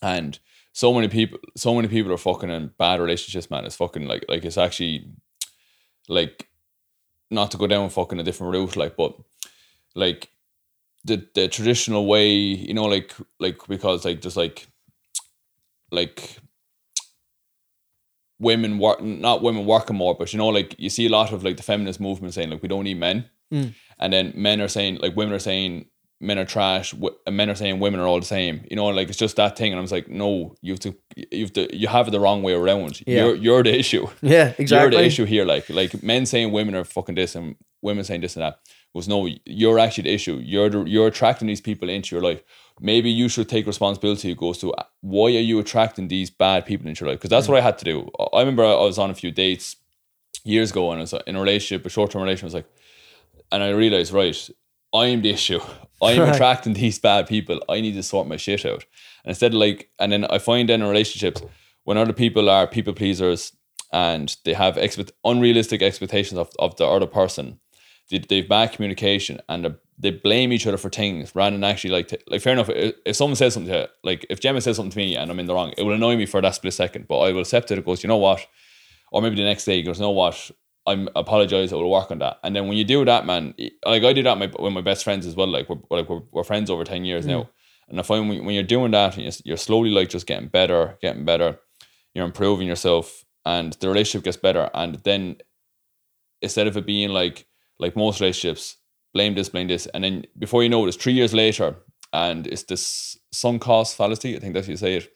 And 0.00 0.38
so 0.72 0.92
many 0.92 1.08
people, 1.08 1.38
so 1.56 1.74
many 1.74 1.88
people 1.88 2.12
are 2.12 2.18
fucking 2.18 2.50
in 2.50 2.72
bad 2.78 3.00
relationships, 3.00 3.50
man. 3.50 3.64
It's 3.64 3.76
fucking 3.76 4.06
like 4.06 4.24
like 4.28 4.44
it's 4.44 4.58
actually 4.58 5.06
like 6.08 6.48
not 7.30 7.50
to 7.50 7.56
go 7.56 7.66
down 7.66 7.90
fucking 7.90 8.18
a 8.18 8.22
different 8.22 8.52
route, 8.52 8.76
like, 8.76 8.96
but 8.96 9.16
like 9.94 10.30
the 11.04 11.26
the 11.34 11.48
traditional 11.48 12.06
way, 12.06 12.28
you 12.28 12.74
know, 12.74 12.84
like 12.84 13.12
like 13.38 13.58
because 13.68 14.04
like 14.04 14.20
just 14.20 14.36
like 14.36 14.66
like 15.90 16.38
women 18.42 18.78
work 18.78 19.00
not 19.02 19.42
women 19.42 19.64
working 19.66 19.96
more, 19.96 20.14
but 20.14 20.32
you 20.32 20.38
know, 20.38 20.48
like 20.58 20.74
you 20.78 20.90
see 20.90 21.06
a 21.06 21.10
lot 21.18 21.32
of 21.32 21.42
like 21.44 21.56
the 21.56 21.62
feminist 21.62 22.00
movement 22.00 22.34
saying 22.34 22.50
like 22.50 22.62
we 22.62 22.68
don't 22.68 22.84
need 22.84 22.98
men, 22.98 23.24
Mm. 23.52 23.74
and 24.00 24.12
then 24.12 24.32
men 24.34 24.60
are 24.60 24.68
saying 24.68 24.98
like 25.02 25.14
women 25.16 25.34
are 25.34 25.38
saying 25.50 25.86
men 26.20 26.38
are 26.38 26.44
trash, 26.46 26.92
w- 26.92 27.16
men 27.30 27.50
are 27.50 27.54
saying 27.56 27.80
women 27.80 28.00
are 28.00 28.06
all 28.06 28.20
the 28.20 28.26
same. 28.38 28.56
You 28.70 28.76
know, 28.76 28.86
like 28.86 29.08
it's 29.10 29.18
just 29.18 29.36
that 29.36 29.56
thing, 29.58 29.72
and 29.72 29.78
I 29.78 29.82
was 29.82 29.92
like, 29.92 30.08
no, 30.08 30.54
you 30.62 30.72
have 30.72 30.80
to 30.80 30.94
you 31.32 31.42
have 31.44 31.52
to 31.58 31.76
you 31.76 31.88
have 31.88 32.08
it 32.08 32.12
the 32.12 32.20
wrong 32.20 32.42
way 32.42 32.54
around. 32.54 33.00
Yeah. 33.06 33.24
You're 33.26 33.34
you're 33.44 33.62
the 33.62 33.78
issue. 33.78 34.06
Yeah, 34.22 34.52
exactly. 34.58 34.92
You're 34.96 35.02
the 35.02 35.06
issue 35.06 35.24
here. 35.26 35.44
Like 35.44 35.68
like 35.70 36.02
men 36.02 36.26
saying 36.26 36.52
women 36.52 36.74
are 36.74 36.84
fucking 36.84 37.16
this 37.16 37.34
and 37.36 37.56
women 37.82 38.04
saying 38.04 38.22
this 38.22 38.36
and 38.36 38.42
that. 38.44 38.58
Was 38.94 39.08
no, 39.08 39.26
you're 39.46 39.78
actually 39.78 40.04
the 40.04 40.12
issue. 40.14 40.38
You're 40.42 40.68
the, 40.68 40.84
you're 40.84 41.06
attracting 41.06 41.48
these 41.48 41.62
people 41.62 41.88
into 41.88 42.14
your 42.14 42.22
life. 42.22 42.42
Maybe 42.80 43.10
you 43.10 43.28
should 43.28 43.48
take 43.48 43.66
responsibility. 43.66 44.30
It 44.30 44.36
goes 44.36 44.58
to 44.58 44.74
why 45.00 45.28
are 45.28 45.40
you 45.40 45.58
attracting 45.60 46.08
these 46.08 46.28
bad 46.30 46.66
people 46.66 46.86
into 46.88 47.04
your 47.04 47.10
life? 47.10 47.18
Because 47.20 47.30
that's 47.30 47.48
what 47.48 47.56
I 47.58 47.62
had 47.62 47.78
to 47.78 47.84
do. 47.86 48.10
I- 48.34 48.40
remember 48.40 48.64
I 48.64 48.74
was 48.74 48.98
on 48.98 49.10
a 49.10 49.14
few 49.14 49.30
dates 49.30 49.76
years 50.44 50.70
ago 50.72 50.90
and 50.90 50.98
I 51.00 51.02
was 51.02 51.14
in 51.26 51.36
a 51.36 51.40
relationship, 51.40 51.86
a 51.86 51.88
short 51.88 52.10
term 52.10 52.22
relationship. 52.22 52.44
I 52.44 52.46
was 52.46 52.54
like, 52.54 52.66
and 53.50 53.62
I 53.62 53.70
realized, 53.70 54.12
right, 54.12 54.50
I'm 54.92 55.22
the 55.22 55.30
issue. 55.30 55.60
I'm 56.02 56.18
Right. 56.20 56.34
attracting 56.34 56.74
these 56.74 56.98
bad 56.98 57.26
people. 57.28 57.62
I 57.70 57.80
need 57.80 57.94
to 57.94 58.02
sort 58.02 58.26
my 58.26 58.36
shit 58.36 58.66
out. 58.66 58.84
And 59.24 59.30
instead 59.30 59.52
of 59.54 59.58
like, 59.60 59.88
and 60.00 60.12
then 60.12 60.24
I 60.26 60.38
find 60.38 60.68
in 60.68 60.82
relationships, 60.82 61.40
when 61.84 61.96
other 61.96 62.12
people 62.12 62.50
are 62.50 62.66
people 62.66 62.92
pleasers 62.92 63.52
and 63.92 64.36
they 64.44 64.52
have 64.52 64.76
expect 64.76 65.12
unrealistic 65.24 65.80
expectations 65.80 66.38
of, 66.38 66.50
of 66.58 66.76
the 66.76 66.84
other 66.86 67.06
person, 67.06 67.60
they've 68.18 68.48
bad 68.48 68.72
communication 68.72 69.40
and 69.48 69.76
they- 69.98 70.10
blame 70.10 70.52
each 70.52 70.66
other 70.66 70.76
for 70.76 70.90
things 70.90 71.32
rather 71.34 71.54
than 71.54 71.62
actually 71.62 71.90
like, 71.90 72.08
t- 72.08 72.18
like 72.26 72.40
fair 72.40 72.54
enough. 72.54 72.68
If, 72.70 73.14
someone 73.14 73.36
says 73.36 73.54
something 73.54 73.72
to, 73.72 73.88
like 74.02 74.26
if 74.28 74.40
Gemma 74.40 74.60
says 74.60 74.76
something 74.76 74.90
to 74.90 74.98
me 74.98 75.16
and 75.16 75.30
I'm 75.30 75.38
in 75.38 75.46
the 75.46 75.54
wrong, 75.54 75.72
it 75.78 75.84
will 75.84 75.92
annoy 75.92 76.16
me 76.16 76.26
for 76.26 76.40
that 76.40 76.56
split 76.56 76.74
second, 76.74 77.06
but 77.06 77.20
I 77.20 77.30
will 77.32 77.42
accept 77.42 77.70
it. 77.70 77.78
It 77.78 77.84
goes, 77.84 78.02
you 78.02 78.08
know 78.08 78.16
what? 78.16 78.44
Or 79.12 79.22
maybe 79.22 79.36
the 79.36 79.44
next 79.44 79.64
day 79.64 79.76
he 79.76 79.82
goes, 79.82 79.98
you 79.98 80.02
know 80.02 80.10
what? 80.10 80.50
I'm 80.86 81.08
apologize. 81.14 81.72
I 81.72 81.76
will 81.76 81.90
work 81.90 82.10
on 82.10 82.18
that. 82.18 82.40
And 82.42 82.56
then 82.56 82.66
when 82.66 82.76
you 82.76 82.84
do 82.84 83.04
that, 83.04 83.24
man, 83.24 83.54
like 83.86 84.02
I 84.02 84.12
do 84.12 84.22
that 84.24 84.38
with 84.38 84.52
my, 84.52 84.62
with 84.64 84.72
my 84.72 84.80
best 84.80 85.04
friends 85.04 85.26
as 85.26 85.36
well. 85.36 85.46
Like 85.46 85.68
we're 85.68 85.78
like 85.90 86.08
we're, 86.08 86.22
we're 86.32 86.42
friends 86.42 86.70
over 86.70 86.82
ten 86.82 87.04
years 87.04 87.24
now, 87.24 87.42
mm. 87.42 87.48
and 87.88 88.00
I 88.00 88.02
find 88.02 88.28
when, 88.28 88.44
when 88.44 88.54
you're 88.54 88.64
doing 88.64 88.90
that, 88.90 89.14
and 89.14 89.22
you're, 89.22 89.32
you're 89.44 89.56
slowly 89.56 89.90
like 89.90 90.08
just 90.08 90.26
getting 90.26 90.48
better, 90.48 90.98
getting 91.00 91.24
better. 91.24 91.60
You're 92.14 92.24
improving 92.24 92.66
yourself, 92.66 93.24
and 93.44 93.74
the 93.74 93.86
relationship 93.86 94.24
gets 94.24 94.36
better. 94.36 94.70
And 94.74 94.96
then 95.04 95.36
instead 96.40 96.66
of 96.66 96.76
it 96.76 96.84
being 96.84 97.10
like 97.10 97.46
like 97.82 97.96
most 97.96 98.20
relationships, 98.20 98.76
blame 99.12 99.34
this, 99.34 99.48
blame 99.50 99.68
this, 99.68 99.86
and 99.92 100.04
then 100.04 100.24
before 100.38 100.62
you 100.62 100.68
know 100.70 100.84
it, 100.84 100.88
it's 100.88 100.96
three 101.02 101.12
years 101.12 101.34
later, 101.34 101.76
and 102.12 102.46
it's 102.46 102.64
this 102.64 103.18
sunk 103.32 103.62
cost 103.62 103.96
fallacy. 103.96 104.36
I 104.36 104.38
think 104.40 104.54
that's 104.54 104.66
how 104.66 104.72
you 104.72 104.76
say 104.76 104.96
it, 104.96 105.08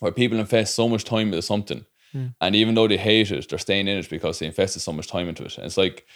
where 0.00 0.12
people 0.12 0.38
invest 0.38 0.74
so 0.74 0.88
much 0.88 1.04
time 1.04 1.28
into 1.28 1.42
something, 1.42 1.84
and 2.40 2.54
even 2.54 2.74
though 2.74 2.88
they 2.88 2.96
hate 2.98 3.30
it, 3.32 3.48
they're 3.48 3.58
staying 3.58 3.88
in 3.88 3.98
it 3.98 4.08
because 4.10 4.38
they 4.38 4.46
invested 4.46 4.80
so 4.80 4.92
much 4.92 5.08
time 5.08 5.28
into 5.28 5.44
it. 5.44 5.56
And 5.56 5.66
it's 5.66 5.76
like 5.76 6.06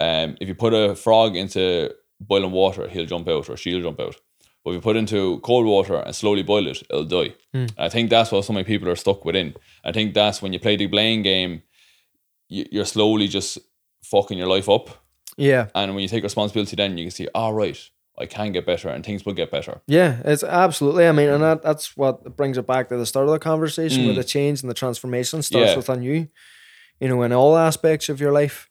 um, 0.00 0.36
if 0.40 0.48
you 0.48 0.54
put 0.54 0.74
a 0.74 0.94
frog 0.94 1.34
into 1.36 1.90
boiling 2.20 2.52
water, 2.52 2.88
he'll 2.88 3.06
jump 3.06 3.28
out 3.28 3.48
or 3.48 3.56
she'll 3.56 3.80
jump 3.82 4.00
out. 4.00 4.16
But 4.64 4.70
if 4.70 4.74
you 4.76 4.80
put 4.82 4.96
it 4.96 4.98
into 4.98 5.40
cold 5.40 5.64
water 5.66 5.94
and 5.96 6.14
slowly 6.14 6.42
boil 6.42 6.66
it, 6.66 6.82
it'll 6.90 7.04
die. 7.04 7.34
And 7.54 7.72
I 7.78 7.88
think 7.88 8.10
that's 8.10 8.32
what 8.32 8.44
so 8.44 8.52
many 8.52 8.64
people 8.64 8.88
are 8.88 8.96
stuck 8.96 9.24
within. 9.24 9.54
I 9.84 9.92
think 9.92 10.12
that's 10.12 10.42
when 10.42 10.52
you 10.52 10.58
play 10.60 10.76
the 10.76 10.86
blame 10.86 11.22
game, 11.22 11.62
you're 12.48 12.84
slowly 12.84 13.28
just 13.28 13.58
fucking 14.04 14.38
your 14.38 14.48
life 14.48 14.68
up. 14.68 15.05
Yeah, 15.36 15.68
And 15.74 15.94
when 15.94 16.02
you 16.02 16.08
take 16.08 16.22
responsibility, 16.22 16.76
then 16.76 16.96
you 16.96 17.04
can 17.04 17.10
see, 17.10 17.28
all 17.34 17.52
right, 17.52 17.78
I 18.18 18.24
can 18.26 18.52
get 18.52 18.64
better 18.64 18.88
and 18.88 19.04
things 19.04 19.26
will 19.26 19.34
get 19.34 19.50
better. 19.50 19.82
yeah, 19.86 20.22
it's 20.24 20.42
absolutely. 20.42 21.06
I 21.06 21.12
mean, 21.12 21.28
and 21.28 21.42
that, 21.42 21.62
that's 21.62 21.96
what 21.96 22.36
brings 22.36 22.56
it 22.56 22.66
back 22.66 22.88
to 22.88 22.96
the 22.96 23.04
start 23.06 23.26
of 23.26 23.32
the 23.32 23.38
conversation, 23.38 24.04
where 24.06 24.14
Mm. 24.14 24.16
the 24.16 24.24
change 24.24 24.62
and 24.62 24.70
the 24.70 24.74
transformation 24.74 25.42
starts 25.42 25.70
Yeah. 25.72 25.76
within 25.76 26.02
you. 26.02 26.28
You 27.00 27.08
know, 27.08 27.22
in 27.22 27.32
all 27.32 27.56
aspects 27.58 28.08
of 28.08 28.20
your 28.20 28.32
life. 28.32 28.70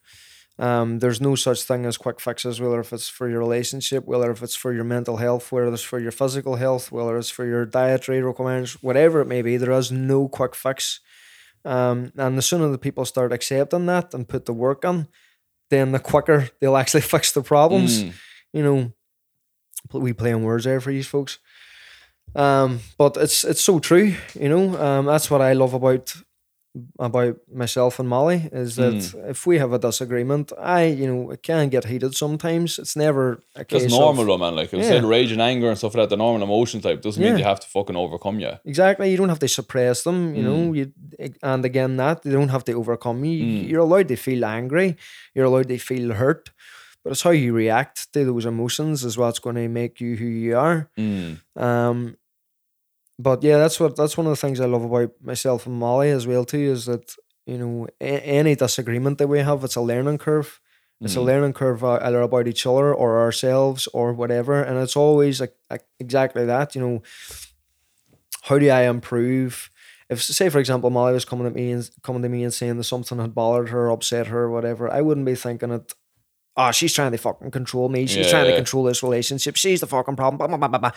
Um, 0.57 0.99
there's 0.99 1.20
no 1.20 1.36
such 1.36 1.61
thing 1.63 1.86
as 1.86 1.97
quick 1.97 2.20
fixes, 2.22 2.59
whether 2.61 2.80
if 2.80 2.93
it's 2.93 3.09
for 3.09 3.30
your 3.30 3.39
relationship, 3.39 4.05
whether 4.05 4.32
if 4.32 4.41
it's 4.41 4.55
for 4.55 4.74
your 4.74 4.86
mental 4.86 5.18
health, 5.18 5.51
whether 5.51 5.72
it's 5.74 5.84
for 5.84 5.99
your 5.99 6.13
physical 6.13 6.55
health, 6.55 6.91
whether 6.93 7.16
it's 7.18 7.30
for 7.30 7.45
your 7.45 7.66
dietary 7.66 8.22
requirements, 8.24 8.82
whatever 8.82 9.20
it 9.22 9.26
may 9.28 9.41
be. 9.43 9.57
There 9.57 9.74
is 9.78 9.91
no 9.91 10.28
quick 10.30 10.55
fix. 10.55 11.01
Um, 11.66 12.11
and 12.18 12.38
the 12.38 12.41
sooner 12.41 12.70
the 12.70 12.78
people 12.78 13.05
start 13.05 13.32
accepting 13.34 13.86
that 13.88 14.13
and 14.13 14.28
put 14.28 14.45
the 14.45 14.53
work 14.53 14.86
on, 14.86 15.07
then 15.70 15.91
the 15.91 15.99
quicker 15.99 16.49
they'll 16.59 16.78
actually 16.78 17.01
fix 17.13 17.32
the 17.32 17.41
problems. 17.41 18.03
Mm. 18.03 18.13
You 18.53 18.63
know, 18.63 18.91
we 19.91 20.13
play 20.13 20.34
on 20.34 20.43
words 20.43 20.66
there 20.66 20.82
for 20.82 20.91
you 20.91 21.03
folks. 21.03 21.39
Um, 22.36 22.80
but 22.97 23.18
it's 23.18 23.43
it's 23.43 23.61
so 23.61 23.80
true. 23.80 24.16
You 24.39 24.49
know, 24.49 24.82
um, 24.82 25.05
that's 25.05 25.30
what 25.30 25.41
I 25.41 25.53
love 25.53 25.74
about 25.74 26.16
about 26.99 27.38
myself 27.53 27.99
and 27.99 28.09
Molly 28.09 28.49
is 28.51 28.76
that 28.76 28.93
Mm. 28.95 29.30
if 29.30 29.47
we 29.47 29.59
have 29.59 29.71
a 29.73 29.80
disagreement, 29.80 30.51
I 30.59 30.82
you 30.99 31.07
know 31.07 31.32
it 31.32 31.41
can 31.41 31.69
get 31.69 31.86
heated 31.86 32.13
sometimes. 32.15 32.80
It's 32.80 32.95
never 32.95 33.39
a 33.55 33.63
case 33.63 33.84
That's 33.84 33.93
normal 33.93 34.21
of 34.23 34.28
though, 34.28 34.38
man. 34.38 34.55
Like 34.55 34.73
I 34.73 34.78
Yeah. 34.78 34.84
said, 34.89 35.03
rage 35.05 35.32
and 35.32 35.41
anger 35.41 35.69
and 35.69 35.78
stuff 35.78 35.95
like 35.95 36.03
that, 36.03 36.09
the 36.15 36.17
normal 36.26 36.43
emotion 36.43 36.82
type 36.82 37.01
doesn't 37.01 37.21
mean 37.23 37.38
you 37.38 37.43
have 37.45 37.61
to 37.61 37.67
fucking 37.67 37.95
overcome 37.95 38.39
you. 38.39 38.51
exactly. 38.65 39.09
You 39.11 39.17
don't 39.17 39.30
have 39.30 39.39
to 39.39 39.47
suppress 39.47 40.03
them. 40.03 40.36
You 40.36 40.43
know, 40.43 40.57
Mm. 40.71 40.76
you 40.78 40.86
and 41.41 41.63
again 41.65 41.97
that 41.97 42.23
they 42.23 42.32
don't 42.32 42.49
have 42.55 42.65
to 42.65 42.73
overcome 42.73 43.23
you. 43.26 43.43
Mm. 43.45 43.69
You're 43.69 43.86
allowed 43.88 44.07
to 44.09 44.15
feel 44.17 44.43
angry. 44.45 44.97
You're 45.34 45.45
allowed 45.45 45.69
to 45.69 45.78
feel 45.78 46.13
hurt. 46.13 46.49
But 47.03 47.11
it's 47.11 47.21
how 47.21 47.30
you 47.43 47.53
react 47.53 48.11
to 48.13 48.26
those 48.26 48.45
emotions 48.47 49.03
is 49.05 49.15
what's 49.17 49.38
going 49.39 49.55
to 49.57 49.67
make 49.69 50.01
you 50.01 50.15
who 50.17 50.26
you 50.26 50.57
are. 50.57 50.89
Mm. 50.97 51.38
Um, 51.55 52.17
but 53.20 53.43
yeah, 53.43 53.57
that's 53.57 53.80
what 53.80 53.95
that's 53.95 54.18
one 54.18 54.28
of 54.28 54.32
the 54.32 54.36
things 54.47 54.59
I 54.59 54.66
love 54.66 54.84
about 54.84 55.11
myself 55.22 55.66
and 55.66 55.76
Molly 55.80 56.09
as 56.09 56.26
well 56.28 56.45
too 56.45 56.57
is 56.72 56.86
that 56.86 57.16
you 57.45 57.57
know 57.57 57.88
a- 58.01 58.26
any 58.26 58.55
disagreement 58.55 59.18
that 59.20 59.28
we 59.28 59.39
have, 59.39 59.63
it's 59.63 59.76
a 59.76 59.82
learning 59.82 60.18
curve. 60.20 60.59
It's 61.01 61.16
a 61.18 61.20
Mm. 61.20 61.26
learning 61.26 61.53
curve 61.53 61.84
uh, 61.84 61.99
either 62.01 62.22
about 62.22 62.47
each 62.47 62.66
other 62.66 62.93
or 62.93 63.20
ourselves 63.20 63.86
or 63.93 64.13
whatever, 64.13 64.61
and 64.63 64.78
it's 64.80 64.95
always 64.95 65.41
like, 65.41 65.53
like 65.70 65.84
exactly 65.99 66.45
that. 66.45 66.74
You 66.74 66.82
know, 66.82 67.01
how 68.43 68.57
do 68.59 68.70
I 68.70 68.84
improve? 68.88 69.70
If 70.09 70.22
say 70.24 70.49
for 70.49 70.59
example 70.59 70.89
Molly 70.89 71.13
was 71.13 71.26
coming 71.26 71.47
at 71.47 71.55
me 71.55 71.72
and 71.72 71.89
coming 72.03 72.22
to 72.22 72.30
me 72.30 72.43
and 72.43 72.53
saying 72.53 72.78
that 72.78 72.84
something 72.84 73.18
had 73.20 73.34
bothered 73.36 73.70
her, 73.70 73.89
upset 73.89 74.28
her, 74.28 74.49
whatever, 74.49 74.89
I 74.91 75.01
wouldn't 75.01 75.26
be 75.26 75.36
thinking 75.36 75.72
it. 75.72 75.93
Oh, 76.57 76.72
she's 76.72 76.93
trying 76.93 77.11
to 77.11 77.18
fucking 77.18 77.51
control 77.51 77.89
me. 77.89 78.05
She's 78.07 78.30
trying 78.30 78.45
to 78.45 78.55
control 78.55 78.86
this 78.86 79.03
relationship. 79.03 79.57
She's 79.57 79.82
the 79.82 79.88
fucking 79.88 80.16
problem. 80.16 80.38
Blah, 80.38 80.55
blah, 80.57 80.68
blah 80.80 80.91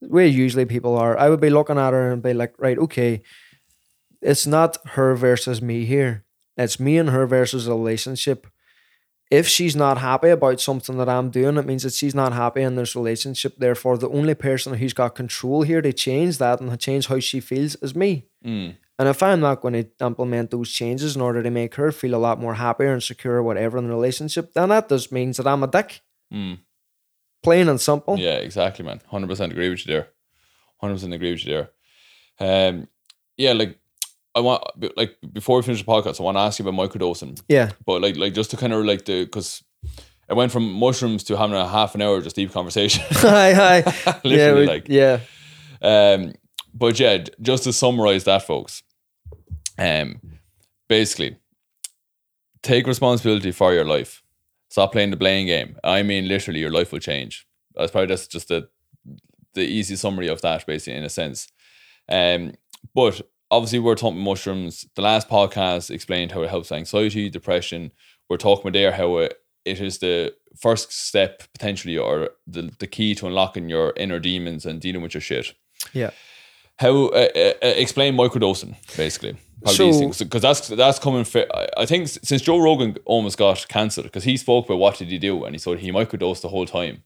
where 0.00 0.26
usually 0.26 0.64
people 0.64 0.96
are, 0.96 1.18
I 1.18 1.28
would 1.28 1.40
be 1.40 1.50
looking 1.50 1.78
at 1.78 1.92
her 1.92 2.10
and 2.10 2.22
be 2.22 2.34
like, 2.34 2.54
right, 2.58 2.78
okay, 2.78 3.22
it's 4.20 4.46
not 4.46 4.76
her 4.90 5.14
versus 5.14 5.62
me 5.62 5.84
here. 5.84 6.24
It's 6.56 6.80
me 6.80 6.98
and 6.98 7.10
her 7.10 7.26
versus 7.26 7.66
a 7.66 7.70
relationship. 7.70 8.46
if 9.30 9.46
she's 9.46 9.76
not 9.76 9.98
happy 9.98 10.28
about 10.28 10.60
something 10.60 10.98
that 10.98 11.08
I'm 11.08 11.30
doing, 11.30 11.56
it 11.56 11.64
means 11.64 11.84
that 11.84 11.92
she's 11.92 12.16
not 12.16 12.32
happy 12.32 12.62
in 12.62 12.74
this 12.74 12.96
relationship. 12.96 13.54
Therefore, 13.56 13.96
the 13.96 14.08
only 14.08 14.34
person 14.34 14.74
who's 14.74 14.92
got 14.92 15.14
control 15.14 15.62
here 15.62 15.80
to 15.80 15.92
change 15.92 16.38
that 16.38 16.60
and 16.60 16.80
change 16.80 17.06
how 17.06 17.20
she 17.20 17.38
feels 17.38 17.76
is 17.76 17.94
me. 17.94 18.26
Mm. 18.44 18.74
And 18.98 19.08
if 19.08 19.22
I'm 19.22 19.40
not 19.40 19.60
going 19.60 19.74
to 19.74 19.88
implement 20.04 20.50
those 20.50 20.70
changes 20.72 21.14
in 21.14 21.22
order 21.22 21.42
to 21.42 21.50
make 21.50 21.76
her 21.76 21.92
feel 21.92 22.14
a 22.14 22.16
lot 22.16 22.40
more 22.40 22.54
happier 22.54 22.92
and 22.92 23.02
secure 23.02 23.36
or 23.36 23.42
whatever 23.42 23.78
in 23.78 23.84
the 23.84 23.90
relationship, 23.90 24.52
then 24.52 24.68
that 24.70 24.88
just 24.88 25.12
means 25.12 25.36
that 25.36 25.46
I'm 25.46 25.62
a 25.62 25.68
dick. 25.68 26.00
Mm. 26.34 26.58
Plain 27.42 27.68
and 27.68 27.80
simple. 27.80 28.18
Yeah, 28.18 28.34
exactly, 28.36 28.84
man. 28.84 29.00
Hundred 29.10 29.28
percent 29.28 29.52
agree 29.52 29.70
with 29.70 29.86
you 29.86 29.92
there. 29.94 30.08
Hundred 30.78 30.94
percent 30.94 31.14
agree 31.14 31.32
with 31.32 31.46
you 31.46 31.66
there. 32.38 32.68
Um, 32.68 32.88
yeah, 33.36 33.52
like 33.52 33.78
I 34.34 34.40
want 34.40 34.62
like 34.96 35.16
before 35.32 35.56
we 35.56 35.62
finish 35.62 35.80
the 35.82 35.90
podcast, 35.90 36.20
I 36.20 36.22
want 36.22 36.36
to 36.36 36.40
ask 36.40 36.58
you 36.58 36.68
about 36.68 36.78
microdosing. 36.78 37.40
Yeah. 37.48 37.70
But 37.84 38.02
like 38.02 38.16
like 38.16 38.34
just 38.34 38.50
to 38.52 38.56
kind 38.56 38.72
of 38.72 38.84
like 38.84 39.04
the 39.04 39.24
because 39.24 39.62
it 40.28 40.34
went 40.36 40.52
from 40.52 40.72
mushrooms 40.72 41.24
to 41.24 41.36
having 41.36 41.56
a 41.56 41.66
half 41.66 41.94
an 41.94 42.02
hour 42.02 42.20
just 42.20 42.36
deep 42.36 42.52
conversation. 42.52 43.02
hi, 43.10 43.52
hi. 43.52 43.80
Literally, 44.24 44.36
yeah, 44.36 44.54
we- 44.54 44.66
like 44.66 44.88
yeah. 44.88 45.18
um, 45.82 46.34
but 46.72 46.98
yeah, 47.00 47.24
just 47.40 47.64
to 47.64 47.72
summarize 47.72 48.24
that, 48.24 48.42
folks. 48.42 48.82
Um, 49.78 50.20
basically, 50.88 51.36
take 52.62 52.86
responsibility 52.86 53.50
for 53.50 53.72
your 53.72 53.84
life. 53.84 54.22
Stop 54.70 54.92
playing 54.92 55.10
the 55.10 55.16
blame 55.16 55.46
game. 55.46 55.76
I 55.84 56.02
mean, 56.02 56.28
literally, 56.28 56.60
your 56.60 56.70
life 56.70 56.92
will 56.92 57.00
change. 57.00 57.46
That's 57.74 57.90
probably 57.92 58.06
that's 58.06 58.26
just 58.26 58.48
the 58.48 58.68
the 59.54 59.62
easy 59.62 59.96
summary 59.96 60.28
of 60.28 60.40
that, 60.42 60.64
basically, 60.66 60.96
in 60.96 61.04
a 61.04 61.08
sense. 61.08 61.48
Um, 62.08 62.54
but 62.94 63.20
obviously, 63.50 63.80
we're 63.80 63.96
talking 63.96 64.20
mushrooms. 64.20 64.86
The 64.94 65.02
last 65.02 65.28
podcast 65.28 65.90
explained 65.90 66.32
how 66.32 66.42
it 66.42 66.50
helps 66.50 66.72
anxiety, 66.72 67.28
depression. 67.28 67.92
We're 68.28 68.36
talking 68.36 68.62
about 68.62 68.74
there 68.74 68.92
how 68.92 69.18
it, 69.18 69.34
it 69.64 69.80
is 69.80 69.98
the 69.98 70.34
first 70.56 70.92
step 70.92 71.42
potentially, 71.52 71.98
or 71.98 72.30
the 72.46 72.72
the 72.78 72.86
key 72.86 73.14
to 73.16 73.26
unlocking 73.26 73.68
your 73.68 73.92
inner 73.96 74.20
demons 74.20 74.64
and 74.64 74.80
dealing 74.80 75.02
with 75.02 75.14
your 75.14 75.20
shit 75.20 75.54
Yeah. 75.92 76.10
How 76.80 77.06
uh, 77.08 77.28
uh, 77.36 77.52
uh, 77.62 77.66
explain 77.84 78.14
microdosing 78.16 78.74
basically 78.96 79.36
So- 79.66 80.08
because 80.24 80.42
that's 80.42 80.68
that's 80.68 80.98
coming 80.98 81.24
fi- 81.24 81.46
I- 81.82 81.86
think 81.86 82.08
since 82.08 82.42
Joe 82.42 82.58
Rogan 82.58 82.96
almost 83.04 83.36
got 83.38 83.66
cancelled 83.68 84.06
because 84.06 84.24
he 84.24 84.36
spoke 84.38 84.64
about 84.66 84.78
what 84.78 84.98
did 84.98 85.08
he 85.08 85.18
do 85.18 85.44
and 85.44 85.54
he 85.54 85.58
said 85.58 85.78
he 85.78 85.92
microdosed 85.92 86.40
the 86.42 86.48
whole 86.48 86.66
time 86.66 87.02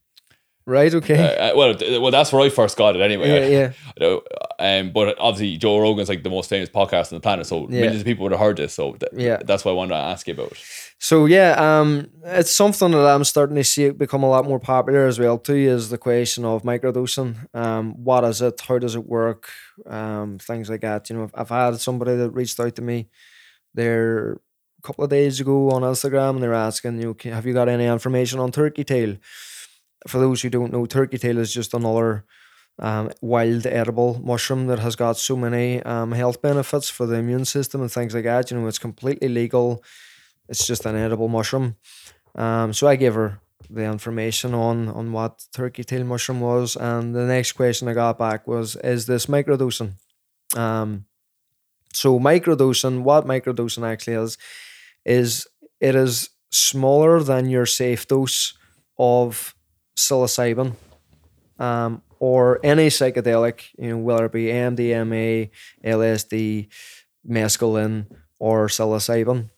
Right, 0.66 0.94
okay. 0.94 1.18
uh, 1.18 1.52
uh, 1.52 1.56
well 1.58 1.74
well 2.02 2.10
that's 2.10 2.32
where 2.32 2.42
I 2.46 2.48
first 2.50 2.76
got 2.78 2.96
it 2.96 3.02
anyway 3.02 3.28
yeah, 3.28 3.72
yeah. 4.00 4.18
I 4.58 4.78
um, 4.78 4.92
but 4.92 5.18
obviously 5.18 5.58
Joe 5.58 5.78
Rogan's 5.78 6.08
like 6.08 6.22
the 6.22 6.30
most 6.30 6.48
famous 6.48 6.70
podcast 6.70 7.12
on 7.12 7.16
the 7.16 7.20
planet 7.20 7.46
so 7.46 7.56
Yeah. 7.68 7.80
millions 7.82 8.00
of 8.00 8.06
people 8.06 8.22
would 8.22 8.32
have 8.32 8.40
heard 8.40 8.56
this 8.56 8.72
so 8.72 8.92
th- 8.92 9.12
Yeah. 9.26 9.38
that's 9.44 9.64
what 9.64 9.72
I 9.72 9.74
wanted 9.74 9.94
to 9.94 10.00
ask 10.12 10.26
you 10.28 10.34
about 10.34 10.52
So 10.98 11.26
yeah, 11.26 11.54
um, 11.80 12.08
it's 12.24 12.50
something 12.50 12.90
that 12.92 13.06
I'm 13.06 13.24
starting 13.24 13.56
to 13.56 13.64
see 13.64 13.90
become 13.90 14.22
a 14.22 14.28
lot 14.28 14.46
more 14.46 14.58
popular 14.58 15.06
as 15.06 15.18
well 15.18 15.38
too. 15.38 15.54
Is 15.54 15.90
the 15.90 15.98
question 15.98 16.44
of 16.44 16.62
microdosing? 16.62 17.36
Um, 17.54 17.92
what 18.02 18.24
is 18.24 18.40
it? 18.40 18.60
How 18.60 18.78
does 18.78 18.94
it 18.94 19.06
work? 19.06 19.48
Um, 19.86 20.38
things 20.38 20.70
like 20.70 20.80
that. 20.80 21.10
You 21.10 21.16
know, 21.16 21.30
I've 21.34 21.50
had 21.50 21.78
somebody 21.80 22.16
that 22.16 22.30
reached 22.30 22.58
out 22.58 22.74
to 22.76 22.82
me 22.82 23.08
there 23.74 24.34
a 24.34 24.82
couple 24.82 25.04
of 25.04 25.10
days 25.10 25.40
ago 25.40 25.70
on 25.70 25.82
Instagram, 25.82 26.32
and 26.32 26.42
they're 26.42 26.54
asking, 26.54 27.00
you 27.00 27.16
know, 27.24 27.32
have 27.32 27.46
you 27.46 27.54
got 27.54 27.68
any 27.68 27.86
information 27.86 28.40
on 28.40 28.52
turkey 28.52 28.84
tail? 28.84 29.16
For 30.06 30.18
those 30.18 30.42
who 30.42 30.50
don't 30.50 30.72
know, 30.72 30.84
turkey 30.86 31.18
tail 31.18 31.38
is 31.38 31.52
just 31.52 31.72
another 31.72 32.24
um, 32.80 33.10
wild 33.22 33.66
edible 33.66 34.20
mushroom 34.24 34.66
that 34.68 34.80
has 34.80 34.96
got 34.96 35.18
so 35.18 35.36
many 35.36 35.82
um, 35.84 36.12
health 36.12 36.42
benefits 36.42 36.90
for 36.90 37.06
the 37.06 37.16
immune 37.16 37.44
system 37.44 37.82
and 37.82 37.92
things 37.92 38.14
like 38.14 38.24
that. 38.24 38.50
You 38.50 38.58
know, 38.60 38.66
it's 38.68 38.78
completely 38.78 39.28
legal. 39.28 39.84
It's 40.48 40.66
just 40.66 40.86
an 40.86 40.96
edible 40.96 41.28
mushroom. 41.28 41.76
Um, 42.34 42.72
so 42.72 42.86
I 42.86 42.96
gave 42.96 43.14
her 43.14 43.40
the 43.70 43.84
information 43.84 44.54
on 44.54 44.88
on 44.88 45.12
what 45.12 45.46
turkey 45.52 45.84
tail 45.84 46.04
mushroom 46.04 46.40
was, 46.40 46.76
and 46.76 47.14
the 47.14 47.24
next 47.24 47.52
question 47.52 47.88
I 47.88 47.94
got 47.94 48.18
back 48.18 48.46
was, 48.46 48.76
"Is 48.76 49.06
this 49.06 49.26
microdosing?" 49.26 49.94
Um, 50.56 51.06
so 51.92 52.18
microdosing, 52.18 53.02
what 53.02 53.26
microdosing 53.26 53.86
actually 53.86 54.16
is, 54.16 54.38
is 55.04 55.46
it 55.80 55.94
is 55.94 56.30
smaller 56.50 57.22
than 57.22 57.48
your 57.48 57.66
safe 57.66 58.06
dose 58.06 58.54
of 58.98 59.54
psilocybin, 59.96 60.74
um, 61.58 62.02
or 62.18 62.60
any 62.64 62.88
psychedelic, 62.88 63.62
you 63.78 63.90
know, 63.90 63.98
whether 63.98 64.26
it 64.26 64.32
be 64.32 64.46
MDMA, 64.46 65.50
LSD, 65.84 66.68
mescaline, 67.28 68.06
or 68.38 68.66
psilocybin. 68.68 69.50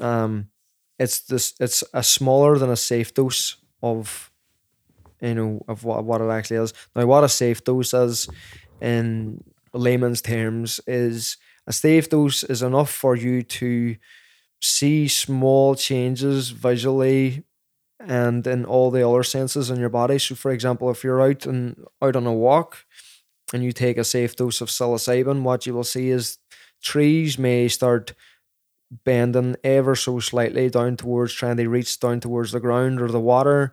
Um, 0.00 0.48
it's 0.98 1.20
this. 1.20 1.54
It's 1.60 1.82
a 1.92 2.02
smaller 2.02 2.58
than 2.58 2.70
a 2.70 2.76
safe 2.76 3.14
dose 3.14 3.56
of, 3.82 4.30
you 5.20 5.34
know, 5.34 5.64
of 5.68 5.84
what 5.84 6.04
what 6.04 6.20
it 6.20 6.30
actually 6.30 6.58
is. 6.58 6.72
Now, 6.94 7.06
what 7.06 7.24
a 7.24 7.28
safe 7.28 7.64
dose 7.64 7.92
is, 7.94 8.28
in 8.80 9.42
layman's 9.72 10.22
terms, 10.22 10.80
is 10.86 11.36
a 11.66 11.72
safe 11.72 12.08
dose 12.08 12.44
is 12.44 12.62
enough 12.62 12.90
for 12.90 13.16
you 13.16 13.42
to 13.42 13.96
see 14.60 15.08
small 15.08 15.74
changes 15.74 16.50
visually 16.50 17.44
and 18.00 18.46
in 18.46 18.64
all 18.64 18.90
the 18.90 19.06
other 19.06 19.22
senses 19.22 19.70
in 19.70 19.78
your 19.78 19.88
body. 19.88 20.18
So, 20.18 20.34
for 20.34 20.50
example, 20.52 20.90
if 20.90 21.02
you're 21.02 21.22
out 21.22 21.46
and 21.46 21.84
out 22.02 22.16
on 22.16 22.26
a 22.26 22.32
walk 22.32 22.84
and 23.52 23.62
you 23.64 23.72
take 23.72 23.98
a 23.98 24.04
safe 24.04 24.36
dose 24.36 24.60
of 24.60 24.68
psilocybin, 24.68 25.42
what 25.42 25.66
you 25.66 25.74
will 25.74 25.84
see 25.84 26.10
is 26.10 26.38
trees 26.82 27.38
may 27.38 27.68
start 27.68 28.14
bending 29.04 29.56
ever 29.64 29.96
so 29.96 30.20
slightly 30.20 30.70
down 30.70 30.96
towards 30.96 31.32
trying 31.32 31.56
to 31.56 31.68
reach 31.68 31.98
down 31.98 32.20
towards 32.20 32.52
the 32.52 32.60
ground 32.60 33.00
or 33.00 33.08
the 33.08 33.20
water. 33.20 33.72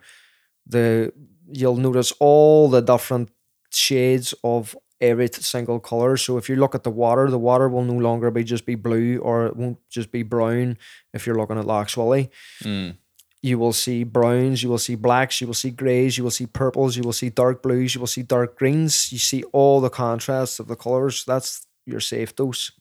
The 0.66 1.14
you'll 1.52 1.76
notice 1.78 2.14
all 2.20 2.70
the 2.70 2.82
different 2.82 3.30
shades 3.72 4.34
of 4.44 4.76
every 5.00 5.28
single 5.34 5.80
color. 5.80 6.16
So 6.16 6.38
if 6.38 6.48
you 6.48 6.56
look 6.56 6.76
at 6.76 6.84
the 6.84 6.92
water, 6.92 7.30
the 7.30 7.40
water 7.40 7.68
will 7.68 7.84
no 7.84 7.94
longer 7.96 8.30
be 8.32 8.44
just 8.44 8.66
be 8.66 8.76
blue 8.76 9.18
or 9.18 9.48
it 9.48 9.56
won't 9.56 9.80
just 9.90 10.12
be 10.12 10.24
brown. 10.24 10.78
If 11.14 11.26
you're 11.26 11.36
looking 11.38 11.58
at 11.58 11.66
Lough 11.66 11.86
Swilly, 11.86 12.30
Mm. 12.64 12.98
you 13.42 13.58
will 13.58 13.74
see 13.74 14.04
browns, 14.04 14.62
you 14.62 14.70
will 14.70 14.78
see 14.78 14.96
blacks, 14.96 15.42
you 15.42 15.48
will 15.48 15.56
see 15.56 15.72
greys, 15.72 16.18
you 16.18 16.24
will 16.24 16.32
see 16.32 16.46
purples, 16.46 16.96
you 16.96 17.04
will 17.04 17.14
see 17.14 17.30
dark 17.30 17.64
blues, 17.64 17.96
you 17.96 18.00
will 18.00 18.08
see 18.08 18.22
dark 18.22 18.58
greens. 18.58 19.12
You 19.12 19.18
see 19.20 19.44
all 19.52 19.82
the 19.82 19.90
contrasts 19.90 20.60
of 20.60 20.68
the 20.68 20.76
colors. 20.76 21.26
That's 21.26 21.66
your 21.86 22.00
safe 22.00 22.36
dose. 22.36 22.72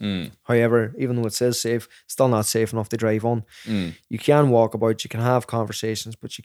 Mm. 0.00 0.32
However, 0.44 0.94
even 0.98 1.16
though 1.16 1.26
it 1.26 1.32
says 1.32 1.60
safe, 1.60 1.88
still 2.06 2.28
not 2.28 2.46
safe 2.46 2.72
enough 2.72 2.88
to 2.90 2.96
drive 2.96 3.24
on. 3.24 3.44
Mm. 3.64 3.94
You 4.08 4.18
can 4.18 4.50
walk 4.50 4.74
about, 4.74 5.04
you 5.04 5.10
can 5.10 5.20
have 5.20 5.46
conversations, 5.46 6.16
but 6.16 6.38
you 6.38 6.44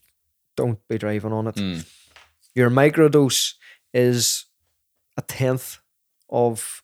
don't 0.55 0.79
be 0.87 0.97
driving 0.97 1.33
on 1.33 1.47
it. 1.47 1.55
Mm. 1.55 1.85
Your 2.55 2.69
microdose 2.69 3.55
is 3.93 4.45
a 5.17 5.21
tenth 5.21 5.79
of 6.29 6.83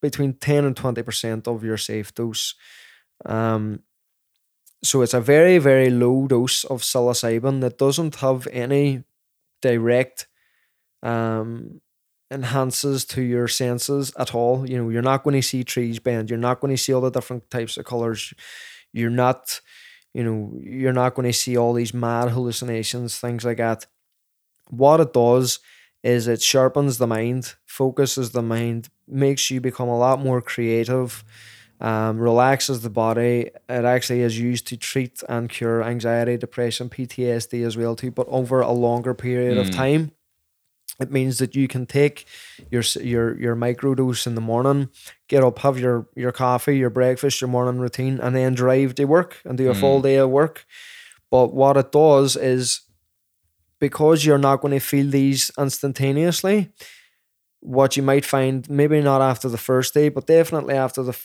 between 0.00 0.34
10 0.34 0.64
and 0.64 0.76
20% 0.76 1.48
of 1.48 1.64
your 1.64 1.76
safe 1.76 2.14
dose. 2.14 2.54
Um, 3.24 3.80
so 4.84 5.02
it's 5.02 5.14
a 5.14 5.20
very, 5.20 5.58
very 5.58 5.90
low 5.90 6.26
dose 6.28 6.64
of 6.64 6.82
psilocybin 6.82 7.60
that 7.60 7.78
doesn't 7.78 8.16
have 8.16 8.46
any 8.52 9.02
direct 9.62 10.28
um, 11.02 11.80
enhances 12.30 13.04
to 13.06 13.22
your 13.22 13.48
senses 13.48 14.12
at 14.18 14.34
all. 14.34 14.68
You 14.68 14.78
know, 14.78 14.88
you're 14.90 15.02
not 15.02 15.22
going 15.24 15.36
to 15.40 15.42
see 15.46 15.62
trees 15.64 15.98
bend. 15.98 16.30
You're 16.30 16.38
not 16.38 16.60
going 16.60 16.74
to 16.74 16.82
see 16.82 16.92
all 16.92 17.00
the 17.00 17.10
different 17.10 17.50
types 17.50 17.76
of 17.76 17.84
colors. 17.84 18.32
You're 18.92 19.10
not, 19.10 19.60
you 20.14 20.24
know, 20.24 20.52
you're 20.62 20.92
not 20.92 21.14
going 21.14 21.26
to 21.28 21.32
see 21.32 21.56
all 21.56 21.72
these 21.72 21.94
mad 21.94 22.30
hallucinations, 22.30 23.18
things 23.18 23.44
like 23.44 23.58
that. 23.58 23.86
What 24.68 25.00
it 25.00 25.12
does 25.12 25.60
is 26.02 26.26
it 26.28 26.42
sharpens 26.42 26.98
the 26.98 27.06
mind, 27.06 27.54
focuses 27.66 28.30
the 28.30 28.42
mind, 28.42 28.88
makes 29.08 29.50
you 29.50 29.60
become 29.60 29.88
a 29.88 29.98
lot 29.98 30.20
more 30.20 30.40
creative, 30.40 31.24
um, 31.80 32.18
relaxes 32.18 32.80
the 32.82 32.90
body. 32.90 33.50
It 33.68 33.84
actually 33.84 34.22
is 34.22 34.38
used 34.38 34.66
to 34.68 34.76
treat 34.76 35.22
and 35.28 35.48
cure 35.48 35.82
anxiety, 35.82 36.36
depression, 36.36 36.88
PTSD 36.88 37.64
as 37.64 37.76
well 37.76 37.94
too, 37.94 38.10
but 38.10 38.26
over 38.28 38.60
a 38.60 38.72
longer 38.72 39.14
period 39.14 39.58
of 39.58 39.68
Mm. 39.68 39.76
time. 39.76 40.10
It 40.98 41.10
means 41.10 41.38
that 41.38 41.54
you 41.54 41.68
can 41.68 41.86
take 41.86 42.26
your 42.70 42.82
your 43.00 43.38
your 43.38 43.56
microdose 43.56 44.26
in 44.26 44.34
the 44.34 44.40
morning, 44.40 44.88
get 45.28 45.44
up, 45.44 45.58
have 45.58 45.78
your 45.78 46.08
your 46.14 46.32
coffee, 46.32 46.78
your 46.78 46.90
breakfast, 46.90 47.40
your 47.40 47.48
morning 47.48 47.80
routine, 47.80 48.18
and 48.20 48.34
then 48.34 48.54
drive 48.54 48.94
to 48.96 49.04
work 49.04 49.40
and 49.44 49.58
do 49.58 49.70
a 49.70 49.74
full 49.74 49.98
hmm. 49.98 50.04
day 50.04 50.16
of 50.16 50.30
work. 50.30 50.64
But 51.30 51.52
what 51.52 51.76
it 51.76 51.92
does 51.92 52.36
is 52.36 52.82
because 53.78 54.24
you're 54.24 54.38
not 54.38 54.60
going 54.60 54.72
to 54.72 54.80
feel 54.80 55.10
these 55.10 55.50
instantaneously, 55.58 56.72
what 57.60 57.96
you 57.96 58.02
might 58.02 58.24
find 58.24 58.68
maybe 58.70 59.00
not 59.00 59.20
after 59.20 59.48
the 59.48 59.58
first 59.58 59.92
day, 59.92 60.08
but 60.08 60.26
definitely 60.26 60.74
after 60.74 61.02
the 61.02 61.18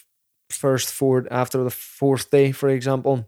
first 0.50 0.92
four 0.92 1.28
after 1.32 1.64
the 1.64 1.72
fourth 1.72 2.30
day, 2.30 2.52
for 2.52 2.70
example. 2.70 3.28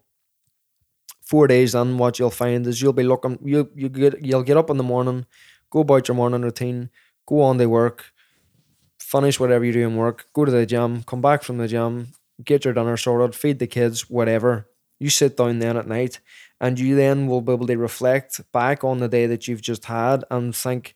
Four 1.21 1.47
days 1.47 1.73
in, 1.73 1.97
what 1.97 2.19
you'll 2.19 2.29
find 2.29 2.67
is 2.67 2.81
you'll 2.81 2.93
be 2.93 3.03
looking 3.03 3.39
you 3.43 3.69
you 3.75 3.89
get 3.89 4.23
you'll 4.23 4.43
get 4.43 4.57
up 4.57 4.69
in 4.69 4.77
the 4.77 4.83
morning, 4.83 5.25
go 5.73 5.79
about 5.79 6.07
your 6.07 6.15
morning 6.15 6.43
routine, 6.43 6.91
go 7.25 7.41
on 7.41 7.57
to 7.57 7.65
work, 7.65 8.13
finish 8.99 9.39
whatever 9.39 9.65
you 9.65 9.73
do 9.73 9.87
in 9.87 9.95
work, 9.95 10.27
go 10.33 10.45
to 10.45 10.51
the 10.51 10.67
gym, 10.67 11.01
come 11.03 11.19
back 11.19 11.41
from 11.41 11.57
the 11.57 11.67
gym, 11.67 12.13
get 12.45 12.63
your 12.63 12.75
dinner 12.75 12.95
sorted, 12.95 13.33
feed 13.33 13.57
the 13.57 13.65
kids, 13.65 14.07
whatever. 14.07 14.69
You 14.99 15.09
sit 15.09 15.35
down 15.35 15.57
then 15.57 15.75
at 15.75 15.87
night 15.87 16.19
and 16.61 16.79
you 16.79 16.95
then 16.95 17.27
will 17.27 17.41
be 17.41 17.51
able 17.51 17.65
to 17.67 17.75
reflect 17.75 18.39
back 18.51 18.83
on 18.83 18.99
the 18.99 19.07
day 19.07 19.25
that 19.25 19.47
you've 19.47 19.63
just 19.63 19.85
had 19.85 20.23
and 20.29 20.55
think, 20.55 20.95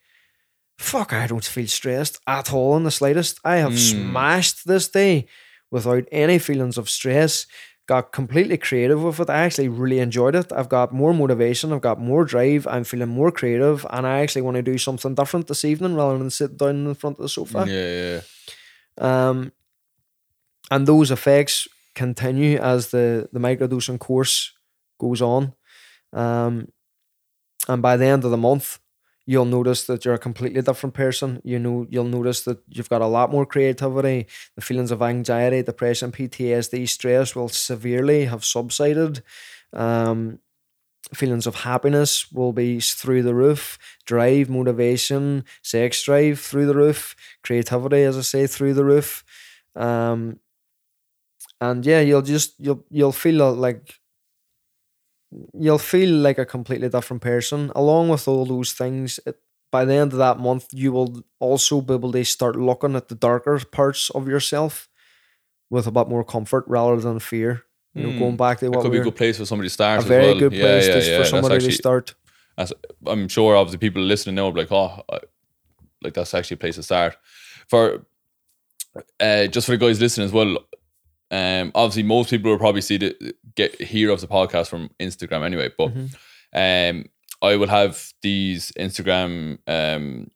fuck, 0.77 1.11
I 1.11 1.25
don't 1.25 1.43
feel 1.43 1.67
stressed 1.67 2.19
at 2.27 2.53
all 2.53 2.77
in 2.77 2.83
the 2.83 2.91
slightest. 2.91 3.39
I 3.43 3.55
have 3.57 3.71
hmm. 3.71 3.77
smashed 3.77 4.67
this 4.67 4.87
day 4.87 5.27
without 5.71 6.05
any 6.11 6.37
feelings 6.37 6.77
of 6.77 6.87
stress. 6.87 7.47
Got 7.87 8.11
completely 8.11 8.57
creative 8.57 9.01
with 9.01 9.21
it. 9.21 9.29
I 9.29 9.45
actually 9.45 9.69
really 9.69 9.99
enjoyed 9.99 10.35
it. 10.35 10.51
I've 10.51 10.67
got 10.67 10.93
more 10.93 11.13
motivation. 11.13 11.71
I've 11.71 11.81
got 11.81 11.99
more 11.99 12.25
drive. 12.25 12.67
I'm 12.67 12.83
feeling 12.83 13.07
more 13.07 13.31
creative, 13.31 13.85
and 13.89 14.05
I 14.05 14.19
actually 14.19 14.41
want 14.41 14.55
to 14.55 14.61
do 14.61 14.77
something 14.77 15.15
different 15.15 15.47
this 15.47 15.63
evening 15.63 15.95
rather 15.95 16.17
than 16.17 16.29
sit 16.29 16.57
down 16.57 16.85
in 16.87 16.93
front 16.95 17.17
of 17.17 17.23
the 17.23 17.29
sofa. 17.29 17.65
Yeah, 17.65 18.21
yeah. 18.99 19.29
Um, 19.29 19.53
and 20.69 20.85
those 20.85 21.11
effects 21.11 21.67
continue 21.95 22.57
as 22.57 22.91
the 22.91 23.29
the 23.31 23.39
microdosing 23.39 23.99
course 23.99 24.51
goes 24.99 25.21
on. 25.21 25.53
Um, 26.11 26.67
and 27.69 27.81
by 27.81 27.95
the 27.97 28.05
end 28.05 28.25
of 28.25 28.31
the 28.31 28.37
month, 28.37 28.79
you'll 29.27 29.45
notice 29.45 29.83
that 29.85 30.05
you're 30.05 30.13
a 30.15 30.19
completely 30.19 30.61
different 30.61 30.95
person. 30.95 31.41
You 31.43 31.59
know, 31.59 31.85
you'll 31.89 32.05
notice 32.05 32.41
that 32.45 32.59
you've 32.69 32.89
got 32.89 33.01
a 33.01 33.07
lot 33.07 33.29
more 33.29 33.45
creativity. 33.45 34.25
The 34.55 34.61
feelings 34.61 34.89
of 34.89 35.01
anxiety, 35.01 35.61
depression, 35.61 36.11
PTSD, 36.13 36.87
stress 36.87 37.35
will 37.35 37.49
severely 37.49 38.25
have 38.25 38.45
subsided. 38.45 39.21
Um, 39.73 40.39
feelings 41.13 41.45
of 41.45 41.55
happiness 41.55 42.31
will 42.31 42.53
be 42.53 42.79
through 42.79 43.23
the 43.23 43.35
roof. 43.35 43.77
Drive, 44.05 44.49
motivation, 44.49 45.43
sex 45.61 46.01
drive 46.03 46.39
through 46.39 46.65
the 46.65 46.75
roof. 46.75 47.13
Creativity, 47.43 48.03
as 48.03 48.17
I 48.17 48.21
say, 48.21 48.47
through 48.47 48.75
the 48.75 48.85
roof. 48.85 49.25
Um, 49.75 50.39
and 51.59 51.85
yeah, 51.85 51.99
you'll 51.99 52.21
just 52.21 52.53
you'll 52.59 52.85
you'll 52.89 53.11
feel 53.11 53.53
like 53.53 53.99
you'll 55.53 55.77
feel 55.77 56.09
like 56.09 56.37
a 56.37 56.45
completely 56.45 56.89
different 56.89 57.21
person. 57.21 57.71
Along 57.75 58.09
with 58.09 58.27
all 58.27 58.45
those 58.45 58.73
things, 58.73 59.19
it, 59.25 59.37
by 59.71 59.85
the 59.85 59.93
end 59.93 60.13
of 60.13 60.19
that 60.19 60.39
month, 60.39 60.67
you 60.71 60.91
will 60.91 61.23
also 61.39 61.81
be 61.81 61.93
able 61.93 62.11
to 62.13 62.23
start 62.25 62.55
looking 62.55 62.95
at 62.95 63.07
the 63.09 63.15
darker 63.15 63.59
parts 63.71 64.09
of 64.11 64.27
yourself 64.27 64.89
with 65.69 65.87
a 65.87 65.91
bit 65.91 66.07
more 66.07 66.23
comfort 66.23 66.63
rather 66.67 66.99
than 66.99 67.19
fear. 67.19 67.63
You 67.93 68.03
know, 68.03 68.09
Mm. 68.09 68.19
going 68.19 68.37
back 68.37 68.59
to 68.59 68.69
what 68.69 68.81
could 68.81 68.91
be 68.91 68.99
a 68.99 69.03
good 69.03 69.15
place 69.15 69.37
for 69.37 69.45
somebody 69.45 69.67
to 69.69 69.73
start. 69.73 70.03
a 70.03 70.07
very 70.07 70.27
well. 70.27 70.39
good 70.39 70.51
place 70.51 70.87
yeah, 70.87 70.93
to, 70.99 71.09
yeah. 71.11 71.17
for 71.17 71.25
somebody 71.25 71.55
actually- 71.55 71.71
to 71.71 71.77
start. 71.77 72.15
I'm 73.05 73.27
sure 73.27 73.55
obviously 73.55 73.77
people 73.79 74.01
listening 74.01 74.35
know 74.35 74.49
like 74.49 74.71
oh 74.71 75.03
I- 75.11 75.19
like 76.03 76.13
that's 76.13 76.33
actually 76.33 76.55
a 76.55 76.57
place 76.59 76.75
to 76.75 76.83
start 76.83 77.15
for 77.67 78.05
uh 79.19 79.45
just 79.47 79.65
for 79.67 79.73
the 79.73 79.77
guys 79.77 79.99
listening 80.01 80.25
as 80.25 80.31
well 80.31 80.57
um 81.31 81.71
obviously 81.75 82.03
most 82.03 82.29
people 82.29 82.49
will 82.51 82.57
probably 82.57 82.81
see 82.81 82.97
the 82.97 83.35
get 83.55 83.79
hear 83.81 84.09
of 84.11 84.21
the 84.21 84.27
podcast 84.27 84.69
from 84.69 84.89
Instagram 84.99 85.43
anyway 85.43 85.69
but 85.77 85.89
Mhm. 85.93 86.15
um 86.53 87.05
I 87.41 87.55
will 87.55 87.67
have 87.67 88.13
these 88.21 88.71
Instagram 88.79 89.59
um 89.67 90.31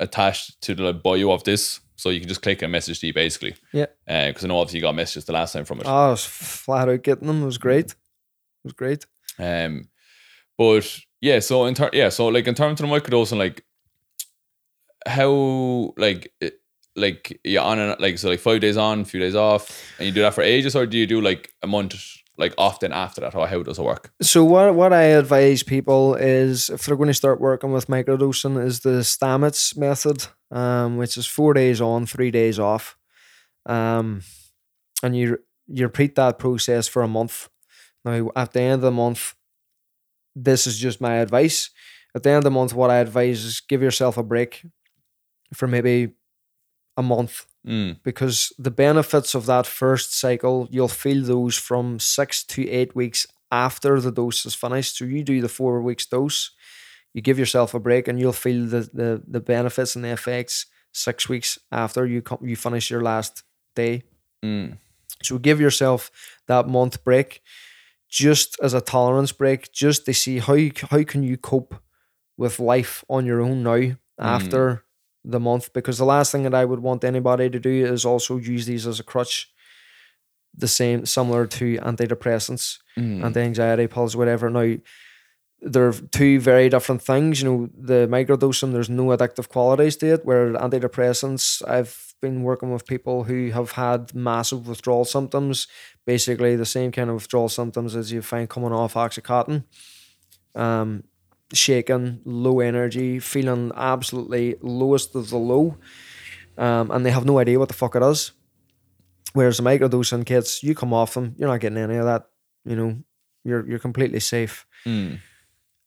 attached 0.00 0.60
to 0.62 0.74
the 0.74 0.92
bio 0.92 1.30
of 1.30 1.44
this 1.44 1.80
so 1.94 2.10
you 2.10 2.20
can 2.20 2.28
just 2.28 2.42
click 2.42 2.60
and 2.62 2.70
message 2.72 3.00
to 3.00 3.06
you 3.06 3.14
basically 3.14 3.54
Yeah. 3.72 3.86
because 4.06 4.44
I 4.44 4.48
know 4.48 4.58
obviously 4.58 4.80
you 4.80 4.82
got 4.86 4.94
messages 4.94 5.24
the 5.24 5.32
last 5.32 5.52
time 5.52 5.64
from 5.64 5.80
it 5.80 5.86
I 5.86 6.08
was 6.10 6.24
flat 6.24 6.88
out 6.88 7.02
getting 7.02 7.26
them. 7.28 7.42
It 7.42 7.46
was 7.46 7.56
great. 7.58 7.92
It 7.92 7.94
was 8.64 8.72
great. 8.74 9.06
Um, 9.38 9.88
but 10.58 11.00
yeah, 11.22 11.38
so 11.38 11.64
in 11.66 11.74
ter- 11.74 11.90
yeah, 11.94 12.08
so 12.10 12.26
like 12.26 12.46
in 12.46 12.54
terms 12.54 12.80
of 12.80 12.88
the 12.88 12.94
microdosing, 12.94 13.38
like 13.38 13.64
how 15.06 15.94
like 15.96 16.32
it- 16.40 16.60
like 16.96 17.38
you're 17.44 17.62
on 17.62 17.78
and 17.78 18.00
like 18.00 18.18
so 18.18 18.28
like 18.28 18.40
five 18.40 18.60
days 18.60 18.76
on, 18.76 19.00
a 19.00 19.04
few 19.04 19.20
days 19.20 19.34
off, 19.34 19.70
and 19.98 20.06
you 20.06 20.12
do 20.12 20.22
that 20.22 20.34
for 20.34 20.42
ages, 20.42 20.74
or 20.74 20.86
do 20.86 20.98
you 20.98 21.06
do 21.06 21.20
like 21.20 21.52
a 21.62 21.66
month 21.66 21.94
like 22.38 22.54
often 22.58 22.92
after 22.92 23.20
that, 23.20 23.34
or 23.34 23.46
how 23.46 23.62
does 23.62 23.78
it 23.78 23.84
work? 23.84 24.12
So 24.20 24.44
what 24.44 24.74
what 24.74 24.92
I 24.92 25.04
advise 25.04 25.62
people 25.62 26.14
is 26.14 26.70
if 26.70 26.84
they're 26.84 26.96
going 26.96 27.08
to 27.08 27.14
start 27.14 27.40
working 27.40 27.72
with 27.72 27.86
microdosing 27.86 28.62
is 28.64 28.80
the 28.80 29.00
Stamets 29.00 29.76
method, 29.76 30.26
um, 30.50 30.96
which 30.96 31.16
is 31.16 31.26
four 31.26 31.54
days 31.54 31.80
on, 31.80 32.06
three 32.06 32.30
days 32.30 32.58
off, 32.58 32.96
um, 33.66 34.22
and 35.02 35.16
you 35.16 35.38
you 35.66 35.86
repeat 35.86 36.14
that 36.16 36.38
process 36.38 36.88
for 36.88 37.02
a 37.02 37.08
month. 37.08 37.48
Now 38.04 38.30
at 38.36 38.52
the 38.52 38.60
end 38.60 38.74
of 38.74 38.80
the 38.82 38.90
month, 38.90 39.34
this 40.34 40.66
is 40.66 40.78
just 40.78 41.00
my 41.00 41.14
advice. 41.14 41.70
At 42.14 42.22
the 42.22 42.30
end 42.30 42.38
of 42.38 42.44
the 42.44 42.50
month, 42.50 42.72
what 42.72 42.90
I 42.90 42.96
advise 42.96 43.44
is 43.44 43.60
give 43.60 43.82
yourself 43.82 44.16
a 44.16 44.22
break 44.22 44.64
for 45.52 45.66
maybe 45.66 46.15
a 46.96 47.02
month 47.02 47.46
Mm, 47.66 47.96
because 48.04 48.52
the 48.58 48.70
benefits 48.70 49.34
of 49.34 49.46
that 49.46 49.66
first 49.66 50.14
cycle, 50.18 50.68
you'll 50.70 50.88
feel 50.88 51.22
those 51.24 51.56
from 51.56 51.98
six 52.00 52.44
to 52.44 52.68
eight 52.68 52.94
weeks 52.94 53.26
after 53.50 54.00
the 54.00 54.12
dose 54.12 54.46
is 54.46 54.54
finished. 54.54 54.96
So 54.96 55.04
you 55.04 55.22
do 55.24 55.40
the 55.40 55.48
four 55.48 55.82
weeks 55.82 56.06
dose, 56.06 56.50
you 57.14 57.22
give 57.22 57.38
yourself 57.38 57.74
a 57.74 57.80
break, 57.80 58.08
and 58.08 58.18
you'll 58.20 58.32
feel 58.32 58.66
the 58.66 58.88
the, 58.92 59.22
the 59.26 59.40
benefits 59.40 59.96
and 59.96 60.04
the 60.04 60.10
effects 60.12 60.66
six 60.92 61.28
weeks 61.28 61.58
after 61.72 62.06
you 62.06 62.22
come, 62.22 62.38
you 62.42 62.56
finish 62.56 62.90
your 62.90 63.02
last 63.02 63.42
day. 63.74 64.02
mm, 64.42 64.78
So 65.22 65.38
give 65.38 65.60
yourself 65.60 66.10
that 66.46 66.68
month 66.68 67.04
break, 67.04 67.42
just 68.08 68.56
as 68.62 68.74
a 68.74 68.80
tolerance 68.82 69.32
break, 69.32 69.72
just 69.72 70.06
to 70.06 70.14
see 70.14 70.38
how 70.40 70.54
you, 70.54 70.72
how 70.90 71.04
can 71.04 71.22
you 71.22 71.38
cope 71.38 71.76
with 72.38 72.60
life 72.60 73.04
on 73.10 73.26
your 73.26 73.42
own 73.42 73.62
now 73.64 73.96
after 74.18 74.84
the 75.26 75.40
month. 75.40 75.72
Because 75.72 75.98
the 75.98 76.04
last 76.04 76.32
thing 76.32 76.44
that 76.44 76.54
I 76.54 76.64
would 76.64 76.80
want 76.80 77.04
anybody 77.04 77.50
to 77.50 77.60
do 77.60 77.84
is 77.84 78.04
also 78.04 78.36
use 78.38 78.66
these 78.66 78.86
as 78.86 79.00
a 79.00 79.04
crutch. 79.04 79.52
The 80.58 80.68
same, 80.68 81.04
similar 81.04 81.46
to 81.46 81.76
antidepressants, 81.78 82.78
mm. 82.98 83.22
anti-anxiety 83.22 83.88
pills, 83.88 84.16
whatever. 84.16 84.48
Now, 84.48 84.76
they're 85.60 85.92
two 85.92 86.40
very 86.40 86.68
different 86.68 87.02
things. 87.02 87.42
You 87.42 87.48
know, 87.48 87.68
the 87.76 88.06
microdosing, 88.08 88.72
there's 88.72 88.88
no 88.88 89.06
addictive 89.06 89.48
qualities 89.48 89.96
to 89.96 90.14
it. 90.14 90.24
Where 90.24 90.52
antidepressants, 90.52 91.66
I've 91.68 92.14
been 92.22 92.42
working 92.42 92.72
with 92.72 92.86
people 92.86 93.24
who 93.24 93.50
have 93.50 93.72
had 93.72 94.14
massive 94.14 94.66
withdrawal 94.68 95.04
symptoms, 95.04 95.66
basically 96.06 96.56
the 96.56 96.64
same 96.64 96.90
kind 96.92 97.10
of 97.10 97.16
withdrawal 97.16 97.50
symptoms 97.50 97.94
as 97.94 98.12
you 98.12 98.22
find 98.22 98.48
coming 98.48 98.72
off 98.72 98.94
oxycontin. 98.94 99.64
Um, 100.54 101.04
shaking, 101.52 102.20
low 102.24 102.60
energy, 102.60 103.18
feeling 103.18 103.72
absolutely 103.74 104.56
lowest 104.60 105.14
of 105.14 105.30
the 105.30 105.36
low, 105.36 105.76
um, 106.58 106.90
and 106.90 107.04
they 107.04 107.10
have 107.10 107.24
no 107.24 107.38
idea 107.38 107.58
what 107.58 107.68
the 107.68 107.74
fuck 107.74 107.96
it 107.96 108.02
is. 108.02 108.32
Whereas 109.32 109.58
the 109.58 109.62
microdosing 109.62 110.24
kits, 110.24 110.62
you 110.62 110.74
come 110.74 110.94
off 110.94 111.14
them, 111.14 111.34
you're 111.36 111.48
not 111.48 111.60
getting 111.60 111.78
any 111.78 111.96
of 111.96 112.06
that. 112.06 112.26
You 112.64 112.76
know, 112.76 112.98
you're 113.44 113.68
you're 113.68 113.78
completely 113.78 114.20
safe. 114.20 114.66
Mm. 114.84 115.20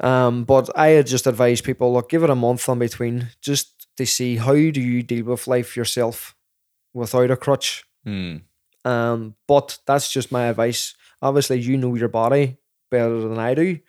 Um, 0.02 0.44
but 0.46 0.70
I 0.78 1.02
just 1.02 1.28
advise 1.28 1.62
people 1.62 1.92
look, 1.92 2.10
give 2.10 2.24
it 2.24 2.30
a 2.30 2.36
month 2.36 2.70
in 2.70 2.80
between 2.80 3.30
just 3.42 3.88
to 3.98 4.06
see 4.06 4.38
how 4.38 4.54
do 4.54 4.80
you 4.80 5.04
deal 5.04 5.26
with 5.26 5.48
life 5.48 5.76
yourself 5.76 6.36
without 6.94 7.32
a 7.32 7.38
crutch. 7.38 7.86
Mm. 8.06 8.44
Um, 8.86 9.36
but 9.48 9.80
that's 9.86 10.12
just 10.12 10.32
my 10.32 10.46
advice. 10.46 10.96
Obviously, 11.22 11.60
you 11.60 11.76
know 11.76 11.96
your 11.96 12.08
body 12.08 12.58
better 12.90 13.20
than 13.20 13.38
I 13.38 13.54
do. 13.54 13.80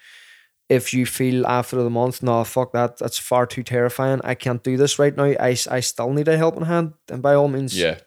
If 0.71 0.95
you 0.95 1.05
feel 1.05 1.47
after 1.47 1.83
the 1.83 1.91
month, 1.91 2.23
no, 2.23 2.45
fuck 2.45 2.73
that, 2.73 2.97
that's 2.99 3.19
far 3.19 3.45
too 3.47 3.63
terrifying. 3.65 4.21
I 4.23 4.35
can't 4.37 4.63
do 4.63 4.77
this 4.77 4.99
right 5.01 5.17
now. 5.17 5.25
I, 5.25 5.57
I 5.71 5.81
still 5.81 6.13
need 6.13 6.29
a 6.29 6.37
helping 6.37 6.65
hand. 6.67 6.93
And 7.11 7.21
by 7.23 7.35
all 7.35 7.49
means, 7.49 7.77
Yeah. 7.77 7.99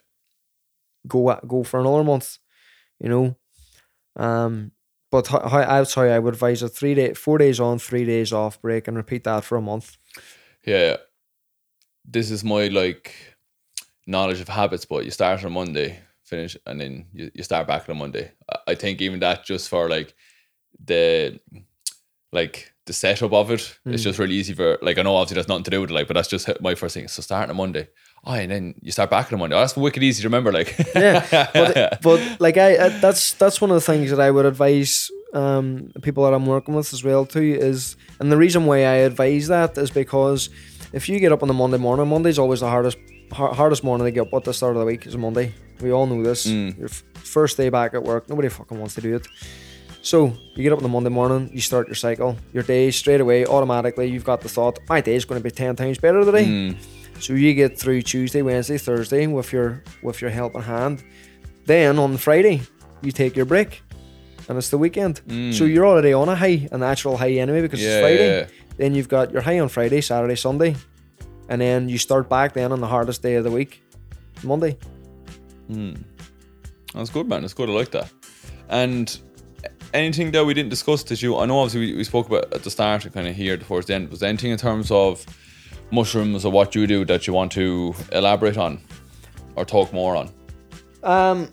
go 1.06 1.38
go 1.46 1.62
for 1.64 1.80
another 1.80 2.02
month, 2.04 2.38
you 2.98 3.08
know. 3.10 3.36
Um, 4.16 4.72
but 5.10 5.26
how, 5.28 5.46
how 5.48 5.58
I'm 5.60 5.84
sorry, 5.84 6.10
I 6.12 6.18
would 6.18 6.34
advise 6.34 6.62
a 6.62 6.68
three 6.68 6.94
day, 6.94 7.12
four 7.14 7.36
days 7.38 7.60
on, 7.60 7.78
three 7.78 8.04
days 8.06 8.32
off 8.32 8.60
break, 8.62 8.88
and 8.88 8.96
repeat 8.96 9.24
that 9.24 9.44
for 9.44 9.56
a 9.58 9.62
month. 9.62 9.96
Yeah. 10.66 10.96
This 12.04 12.30
is 12.30 12.42
my 12.44 12.68
like 12.68 13.14
knowledge 14.06 14.40
of 14.40 14.48
habits, 14.48 14.84
but 14.86 15.04
you 15.04 15.10
start 15.10 15.44
on 15.44 15.52
Monday, 15.52 15.98
finish, 16.24 16.56
and 16.66 16.80
then 16.80 17.06
you, 17.12 17.30
you 17.34 17.42
start 17.42 17.66
back 17.66 17.88
on 17.88 17.98
Monday. 17.98 18.32
I- 18.50 18.72
I 18.72 18.74
think 18.74 19.00
even 19.02 19.20
that 19.20 19.44
just 19.44 19.68
for 19.68 19.88
like 19.88 20.14
the 20.84 21.38
like 22.34 22.72
the 22.86 22.92
setup 22.92 23.32
of 23.32 23.50
it, 23.50 23.78
it's 23.86 24.02
Mm. 24.02 24.04
just 24.04 24.18
really 24.18 24.34
easy 24.34 24.52
for 24.52 24.78
like 24.82 24.98
I 24.98 25.02
know 25.02 25.16
obviously 25.16 25.36
that's 25.36 25.48
nothing 25.48 25.64
to 25.64 25.70
do 25.70 25.80
with 25.80 25.90
it, 25.90 25.94
like, 25.94 26.06
but 26.06 26.14
that's 26.14 26.28
just 26.28 26.48
my 26.60 26.74
first 26.74 26.94
thing. 26.94 27.08
So 27.08 27.22
starting 27.22 27.50
on 27.50 27.56
Monday. 27.56 27.88
Oh, 28.26 28.32
and 28.32 28.50
then 28.50 28.74
you 28.80 28.90
start 28.90 29.10
back 29.10 29.30
on 29.32 29.38
Monday. 29.38 29.54
Oh, 29.56 29.60
that's 29.60 29.76
wicked 29.76 30.02
easy 30.02 30.22
to 30.22 30.28
remember, 30.28 30.50
like 30.52 30.74
Yeah, 30.94 31.48
but 31.54 32.00
but 32.02 32.40
like 32.40 32.56
I, 32.58 32.86
I 32.86 32.88
that's 33.00 33.34
that's 33.34 33.60
one 33.60 33.70
of 33.70 33.74
the 33.76 33.80
things 33.92 34.10
that 34.10 34.20
I 34.20 34.30
would 34.30 34.46
advise 34.46 35.10
um 35.34 35.90
people 36.02 36.24
that 36.24 36.32
I'm 36.34 36.46
working 36.46 36.74
with 36.74 36.92
as 36.92 37.02
well 37.04 37.26
too 37.26 37.56
is 37.60 37.96
and 38.20 38.30
the 38.32 38.36
reason 38.36 38.66
why 38.66 38.78
I 38.78 38.96
advise 39.10 39.48
that 39.48 39.76
is 39.78 39.90
because 39.90 40.48
if 40.92 41.08
you 41.08 41.18
get 41.18 41.32
up 41.32 41.42
on 41.42 41.48
the 41.48 41.54
Monday 41.54 41.78
morning, 41.78 42.06
Monday's 42.08 42.38
always 42.38 42.60
the 42.60 42.68
hardest 42.68 42.98
har- 43.32 43.52
hardest 43.54 43.82
morning 43.84 44.04
to 44.06 44.10
get 44.12 44.26
up 44.28 44.34
at 44.34 44.44
the 44.44 44.54
start 44.54 44.76
of 44.76 44.80
the 44.80 44.86
week 44.86 45.06
is 45.06 45.16
Monday. 45.16 45.52
We 45.80 45.90
all 45.90 46.06
know 46.06 46.22
this. 46.22 46.46
Mm. 46.46 46.78
Your 46.78 46.88
f- 46.88 47.02
first 47.16 47.56
day 47.56 47.68
back 47.68 47.94
at 47.94 48.02
work, 48.04 48.28
nobody 48.28 48.48
fucking 48.48 48.78
wants 48.78 48.94
to 48.94 49.00
do 49.00 49.16
it. 49.16 49.26
So 50.04 50.36
you 50.54 50.62
get 50.62 50.72
up 50.72 50.78
on 50.80 50.82
the 50.82 50.88
Monday 50.90 51.08
morning, 51.08 51.48
you 51.52 51.62
start 51.62 51.88
your 51.88 51.94
cycle, 51.94 52.36
your 52.52 52.62
day 52.62 52.90
straight 52.90 53.22
away, 53.22 53.46
automatically. 53.46 54.06
You've 54.06 54.24
got 54.24 54.42
the 54.42 54.50
thought, 54.50 54.78
my 54.86 55.00
day 55.00 55.14
is 55.16 55.24
going 55.24 55.40
to 55.40 55.42
be 55.42 55.50
ten 55.50 55.76
times 55.76 55.96
better 55.96 56.22
today. 56.22 56.44
Mm. 56.44 56.76
So 57.20 57.32
you 57.32 57.54
get 57.54 57.78
through 57.78 58.02
Tuesday, 58.02 58.42
Wednesday, 58.42 58.76
Thursday 58.76 59.26
with 59.26 59.50
your 59.50 59.82
with 60.02 60.20
your 60.20 60.30
helping 60.30 60.60
hand. 60.60 61.02
Then 61.64 61.98
on 61.98 62.18
Friday, 62.18 62.60
you 63.02 63.12
take 63.12 63.34
your 63.34 63.46
break. 63.46 63.82
and 64.46 64.58
it's 64.58 64.68
the 64.68 64.76
weekend. 64.76 65.22
So 65.54 65.64
you're 65.64 65.86
already 65.86 66.12
on 66.12 66.28
a 66.28 66.36
high, 66.36 66.68
a 66.70 66.76
natural 66.76 67.16
high 67.16 67.30
anyway 67.32 67.62
because 67.62 67.80
Mm. 67.80 67.84
Yeah, 67.84 67.96
it's 67.96 68.02
Friday. 68.02 68.38
yeah. 68.40 68.46
Then 68.76 68.94
you've 68.94 69.08
got 69.08 69.32
your 69.32 69.40
high 69.40 69.58
on 69.58 69.70
Friday, 69.70 70.02
Saturday, 70.02 70.34
Sunday, 70.36 70.76
and 71.48 71.62
then 71.62 71.88
you 71.88 71.96
start 71.96 72.28
back 72.28 72.52
then 72.52 72.72
on 72.72 72.80
the 72.82 72.86
hardest 72.86 73.22
day 73.22 73.36
of 73.36 73.44
the 73.44 73.50
week, 73.50 73.80
Monday. 74.42 74.76
That's 76.92 77.08
good, 77.10 77.26
man. 77.26 77.40
That's 77.40 77.54
good. 77.54 77.70
I 77.70 77.72
like 77.72 77.90
that. 77.92 78.10
And 78.68 79.18
anything 79.94 80.32
that 80.32 80.44
we 80.44 80.52
didn't 80.52 80.70
discuss 80.70 81.02
that 81.04 81.22
you, 81.22 81.38
I 81.38 81.46
know 81.46 81.60
obviously 81.60 81.92
we, 81.92 81.96
we 81.96 82.04
spoke 82.04 82.26
about 82.26 82.52
at 82.52 82.64
the 82.64 82.70
start 82.70 83.10
kind 83.14 83.26
of 83.26 83.34
here 83.34 83.56
towards 83.56 83.86
the 83.86 83.94
end. 83.94 84.10
Was 84.10 84.22
anything 84.22 84.50
in 84.50 84.58
terms 84.58 84.90
of 84.90 85.24
mushrooms 85.90 86.44
or 86.44 86.52
what 86.52 86.74
you 86.74 86.86
do 86.86 87.04
that 87.06 87.26
you 87.26 87.32
want 87.32 87.52
to 87.52 87.94
elaborate 88.12 88.58
on 88.58 88.80
or 89.56 89.64
talk 89.64 89.92
more 89.92 90.16
on? 90.16 90.30
Um, 91.02 91.48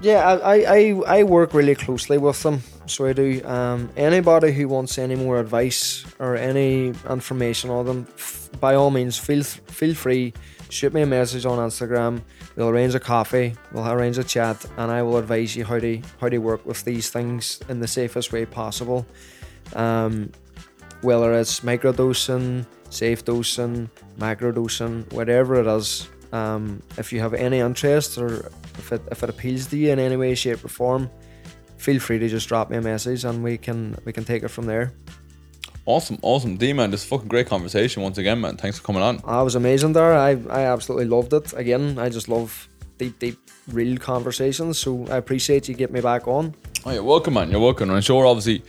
yeah, 0.00 0.26
I, 0.26 0.56
I, 0.56 0.76
I, 0.76 1.02
I 1.18 1.22
work 1.22 1.54
really 1.54 1.74
closely 1.74 2.18
with 2.18 2.42
them. 2.42 2.62
So 2.86 3.06
I 3.06 3.12
do. 3.12 3.40
Um, 3.44 3.90
anybody 3.96 4.52
who 4.52 4.66
wants 4.66 4.98
any 4.98 5.14
more 5.14 5.38
advice 5.38 6.04
or 6.18 6.36
any 6.36 6.92
information 7.08 7.70
on 7.70 7.86
them, 7.86 8.06
f- 8.16 8.50
by 8.60 8.74
all 8.74 8.90
means, 8.90 9.16
feel 9.16 9.44
feel 9.44 9.94
free. 9.94 10.34
Shoot 10.72 10.94
me 10.94 11.02
a 11.02 11.06
message 11.06 11.44
on 11.44 11.58
Instagram. 11.58 12.22
We'll 12.56 12.70
arrange 12.70 12.94
a 12.94 12.98
coffee. 12.98 13.54
We'll 13.72 13.86
arrange 13.86 14.16
a 14.16 14.24
chat, 14.24 14.64
and 14.78 14.90
I 14.90 15.02
will 15.02 15.18
advise 15.18 15.54
you 15.54 15.66
how 15.66 15.78
to 15.78 16.00
how 16.18 16.30
to 16.30 16.38
work 16.38 16.64
with 16.64 16.82
these 16.84 17.10
things 17.10 17.60
in 17.68 17.80
the 17.80 17.86
safest 17.86 18.32
way 18.32 18.46
possible. 18.46 19.04
Um, 19.74 20.32
whether 21.02 21.34
it's 21.34 21.60
microdosing, 21.60 22.64
safe 22.88 23.22
dosing, 23.22 23.90
macrodosing, 24.18 25.12
whatever 25.12 25.60
it 25.60 25.66
is. 25.66 26.08
Um, 26.32 26.82
if 26.96 27.12
you 27.12 27.20
have 27.20 27.34
any 27.34 27.58
interest 27.58 28.16
or 28.16 28.50
if 28.78 28.92
it, 28.92 29.02
if 29.10 29.22
it 29.22 29.28
appeals 29.28 29.66
to 29.66 29.76
you 29.76 29.90
in 29.90 29.98
any 29.98 30.16
way, 30.16 30.34
shape, 30.34 30.64
or 30.64 30.68
form, 30.68 31.10
feel 31.76 32.00
free 32.00 32.18
to 32.18 32.28
just 32.30 32.48
drop 32.48 32.70
me 32.70 32.78
a 32.78 32.80
message 32.80 33.26
and 33.26 33.44
we 33.44 33.58
can 33.58 33.94
we 34.06 34.12
can 34.14 34.24
take 34.24 34.42
it 34.42 34.48
from 34.48 34.64
there. 34.64 34.94
Awesome, 35.84 36.18
awesome. 36.22 36.56
Dee 36.56 36.72
man, 36.72 36.90
this 36.92 37.00
is 37.00 37.06
a 37.06 37.08
fucking 37.08 37.28
great 37.28 37.48
conversation 37.48 38.02
once 38.02 38.16
again, 38.18 38.40
man. 38.40 38.56
Thanks 38.56 38.78
for 38.78 38.84
coming 38.84 39.02
on. 39.02 39.20
I 39.24 39.42
was 39.42 39.56
amazing 39.56 39.94
there. 39.94 40.14
I 40.14 40.30
I 40.48 40.62
absolutely 40.62 41.06
loved 41.06 41.32
it. 41.32 41.52
Again, 41.54 41.98
I 41.98 42.08
just 42.08 42.28
love 42.28 42.68
deep, 42.98 43.18
deep, 43.18 43.38
real 43.68 43.96
conversations. 43.98 44.78
So 44.78 45.06
I 45.10 45.16
appreciate 45.16 45.68
you 45.68 45.74
getting 45.74 45.94
me 45.94 46.00
back 46.00 46.28
on. 46.28 46.54
Oh, 46.86 46.92
you're 46.92 47.02
welcome, 47.02 47.34
man. 47.34 47.50
You're 47.50 47.60
welcome. 47.60 47.90
I'm 47.90 48.00
sure, 48.00 48.26
obviously, 48.26 48.62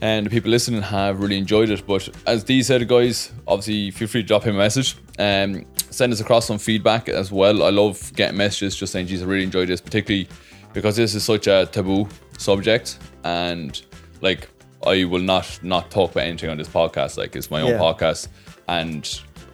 and 0.00 0.26
the 0.26 0.30
people 0.30 0.50
listening 0.50 0.82
have 0.82 1.20
really 1.20 1.38
enjoyed 1.38 1.70
it. 1.70 1.84
But 1.86 2.08
as 2.26 2.44
Dee 2.44 2.62
said, 2.62 2.86
guys, 2.86 3.32
obviously, 3.48 3.90
feel 3.90 4.06
free 4.06 4.22
to 4.22 4.26
drop 4.26 4.44
him 4.44 4.54
a 4.54 4.58
message. 4.58 4.96
Um, 5.18 5.64
send 5.90 6.12
us 6.12 6.20
across 6.20 6.46
some 6.46 6.58
feedback 6.58 7.08
as 7.08 7.32
well. 7.32 7.62
I 7.64 7.70
love 7.70 8.12
getting 8.14 8.36
messages 8.36 8.76
just 8.76 8.92
saying, 8.92 9.06
geez, 9.08 9.22
I 9.22 9.26
really 9.26 9.44
enjoyed 9.44 9.68
this, 9.68 9.80
particularly 9.80 10.28
because 10.72 10.96
this 10.96 11.14
is 11.14 11.24
such 11.24 11.46
a 11.46 11.68
taboo 11.70 12.08
subject. 12.38 12.98
And, 13.24 13.80
like, 14.20 14.48
I 14.86 15.04
will 15.04 15.20
not 15.22 15.58
not 15.62 15.90
talk 15.90 16.12
about 16.12 16.24
anything 16.24 16.50
on 16.50 16.56
this 16.58 16.68
podcast. 16.68 17.16
Like, 17.16 17.34
it's 17.36 17.50
my 17.50 17.60
own 17.62 17.70
Yeah. 17.72 17.78
podcast. 17.78 18.28
And 18.68 19.08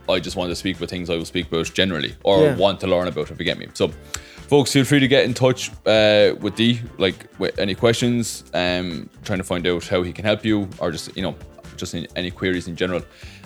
I 0.08 0.18
just 0.18 0.36
want 0.36 0.50
to 0.50 0.56
speak 0.56 0.76
about 0.76 0.88
things 0.90 1.08
I 1.10 1.16
will 1.16 1.24
speak 1.24 1.46
about 1.48 1.72
generally 1.72 2.14
or 2.24 2.42
Yeah. 2.44 2.56
want 2.56 2.80
to 2.80 2.86
learn 2.86 3.08
about, 3.08 3.30
if 3.30 3.38
you 3.38 3.44
get 3.44 3.58
me. 3.58 3.68
So, 3.74 3.90
folks, 4.48 4.72
feel 4.72 4.84
free 4.84 5.00
to 5.00 5.08
get 5.08 5.24
in 5.24 5.34
touch 5.34 5.70
uh, 5.86 6.34
with 6.40 6.56
Dee, 6.56 6.80
like 6.98 7.26
with 7.38 7.58
any 7.58 7.74
questions, 7.74 8.44
um, 8.54 9.08
trying 9.24 9.38
to 9.38 9.44
find 9.44 9.66
out 9.66 9.86
how 9.86 10.02
he 10.02 10.12
can 10.12 10.24
help 10.24 10.44
you, 10.44 10.68
or 10.78 10.90
just 10.90 11.14
you 11.16 11.22
know, 11.22 11.34
just 11.76 11.94
in, 11.94 12.06
any 12.16 12.30
queries 12.30 12.66
in 12.68 12.76
general, 12.76 13.02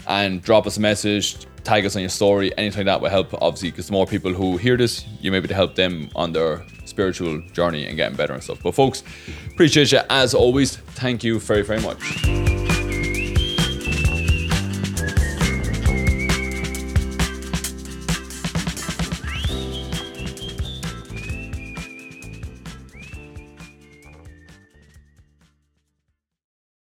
and 0.09 0.43
drop 0.43 0.66
us 0.66 0.77
a 0.77 0.81
message, 0.81 1.36
tag 1.65 1.85
us 1.86 1.97
on 1.97 2.02
your 2.02 2.09
story, 2.11 2.51
anything 2.59 2.86
like 2.86 2.94
that 2.94 3.01
will 3.02 3.11
help. 3.11 3.35
Obviously, 3.43 3.70
because 3.70 3.86
the 3.86 3.93
more 3.93 4.06
people 4.06 4.32
who 4.32 4.56
hear 4.56 4.77
this, 4.77 5.05
you 5.20 5.31
may 5.31 5.39
be 5.40 5.44
able 5.44 5.48
to 5.48 5.55
help 5.55 5.74
them 5.74 6.09
on 6.15 6.32
their 6.32 6.62
spiritual 6.95 7.41
journey 7.53 7.87
and 7.87 7.97
getting 7.97 8.16
better 8.16 8.35
and 8.35 8.43
stuff. 8.43 8.62
But 8.62 8.75
folks, 8.75 9.03
appreciate 9.51 9.91
you 9.91 10.01
as 10.09 10.33
always. 10.33 10.77
Thank 10.77 11.25
you 11.25 11.41
very 11.41 11.62
very 11.62 11.81
much. 11.81 12.54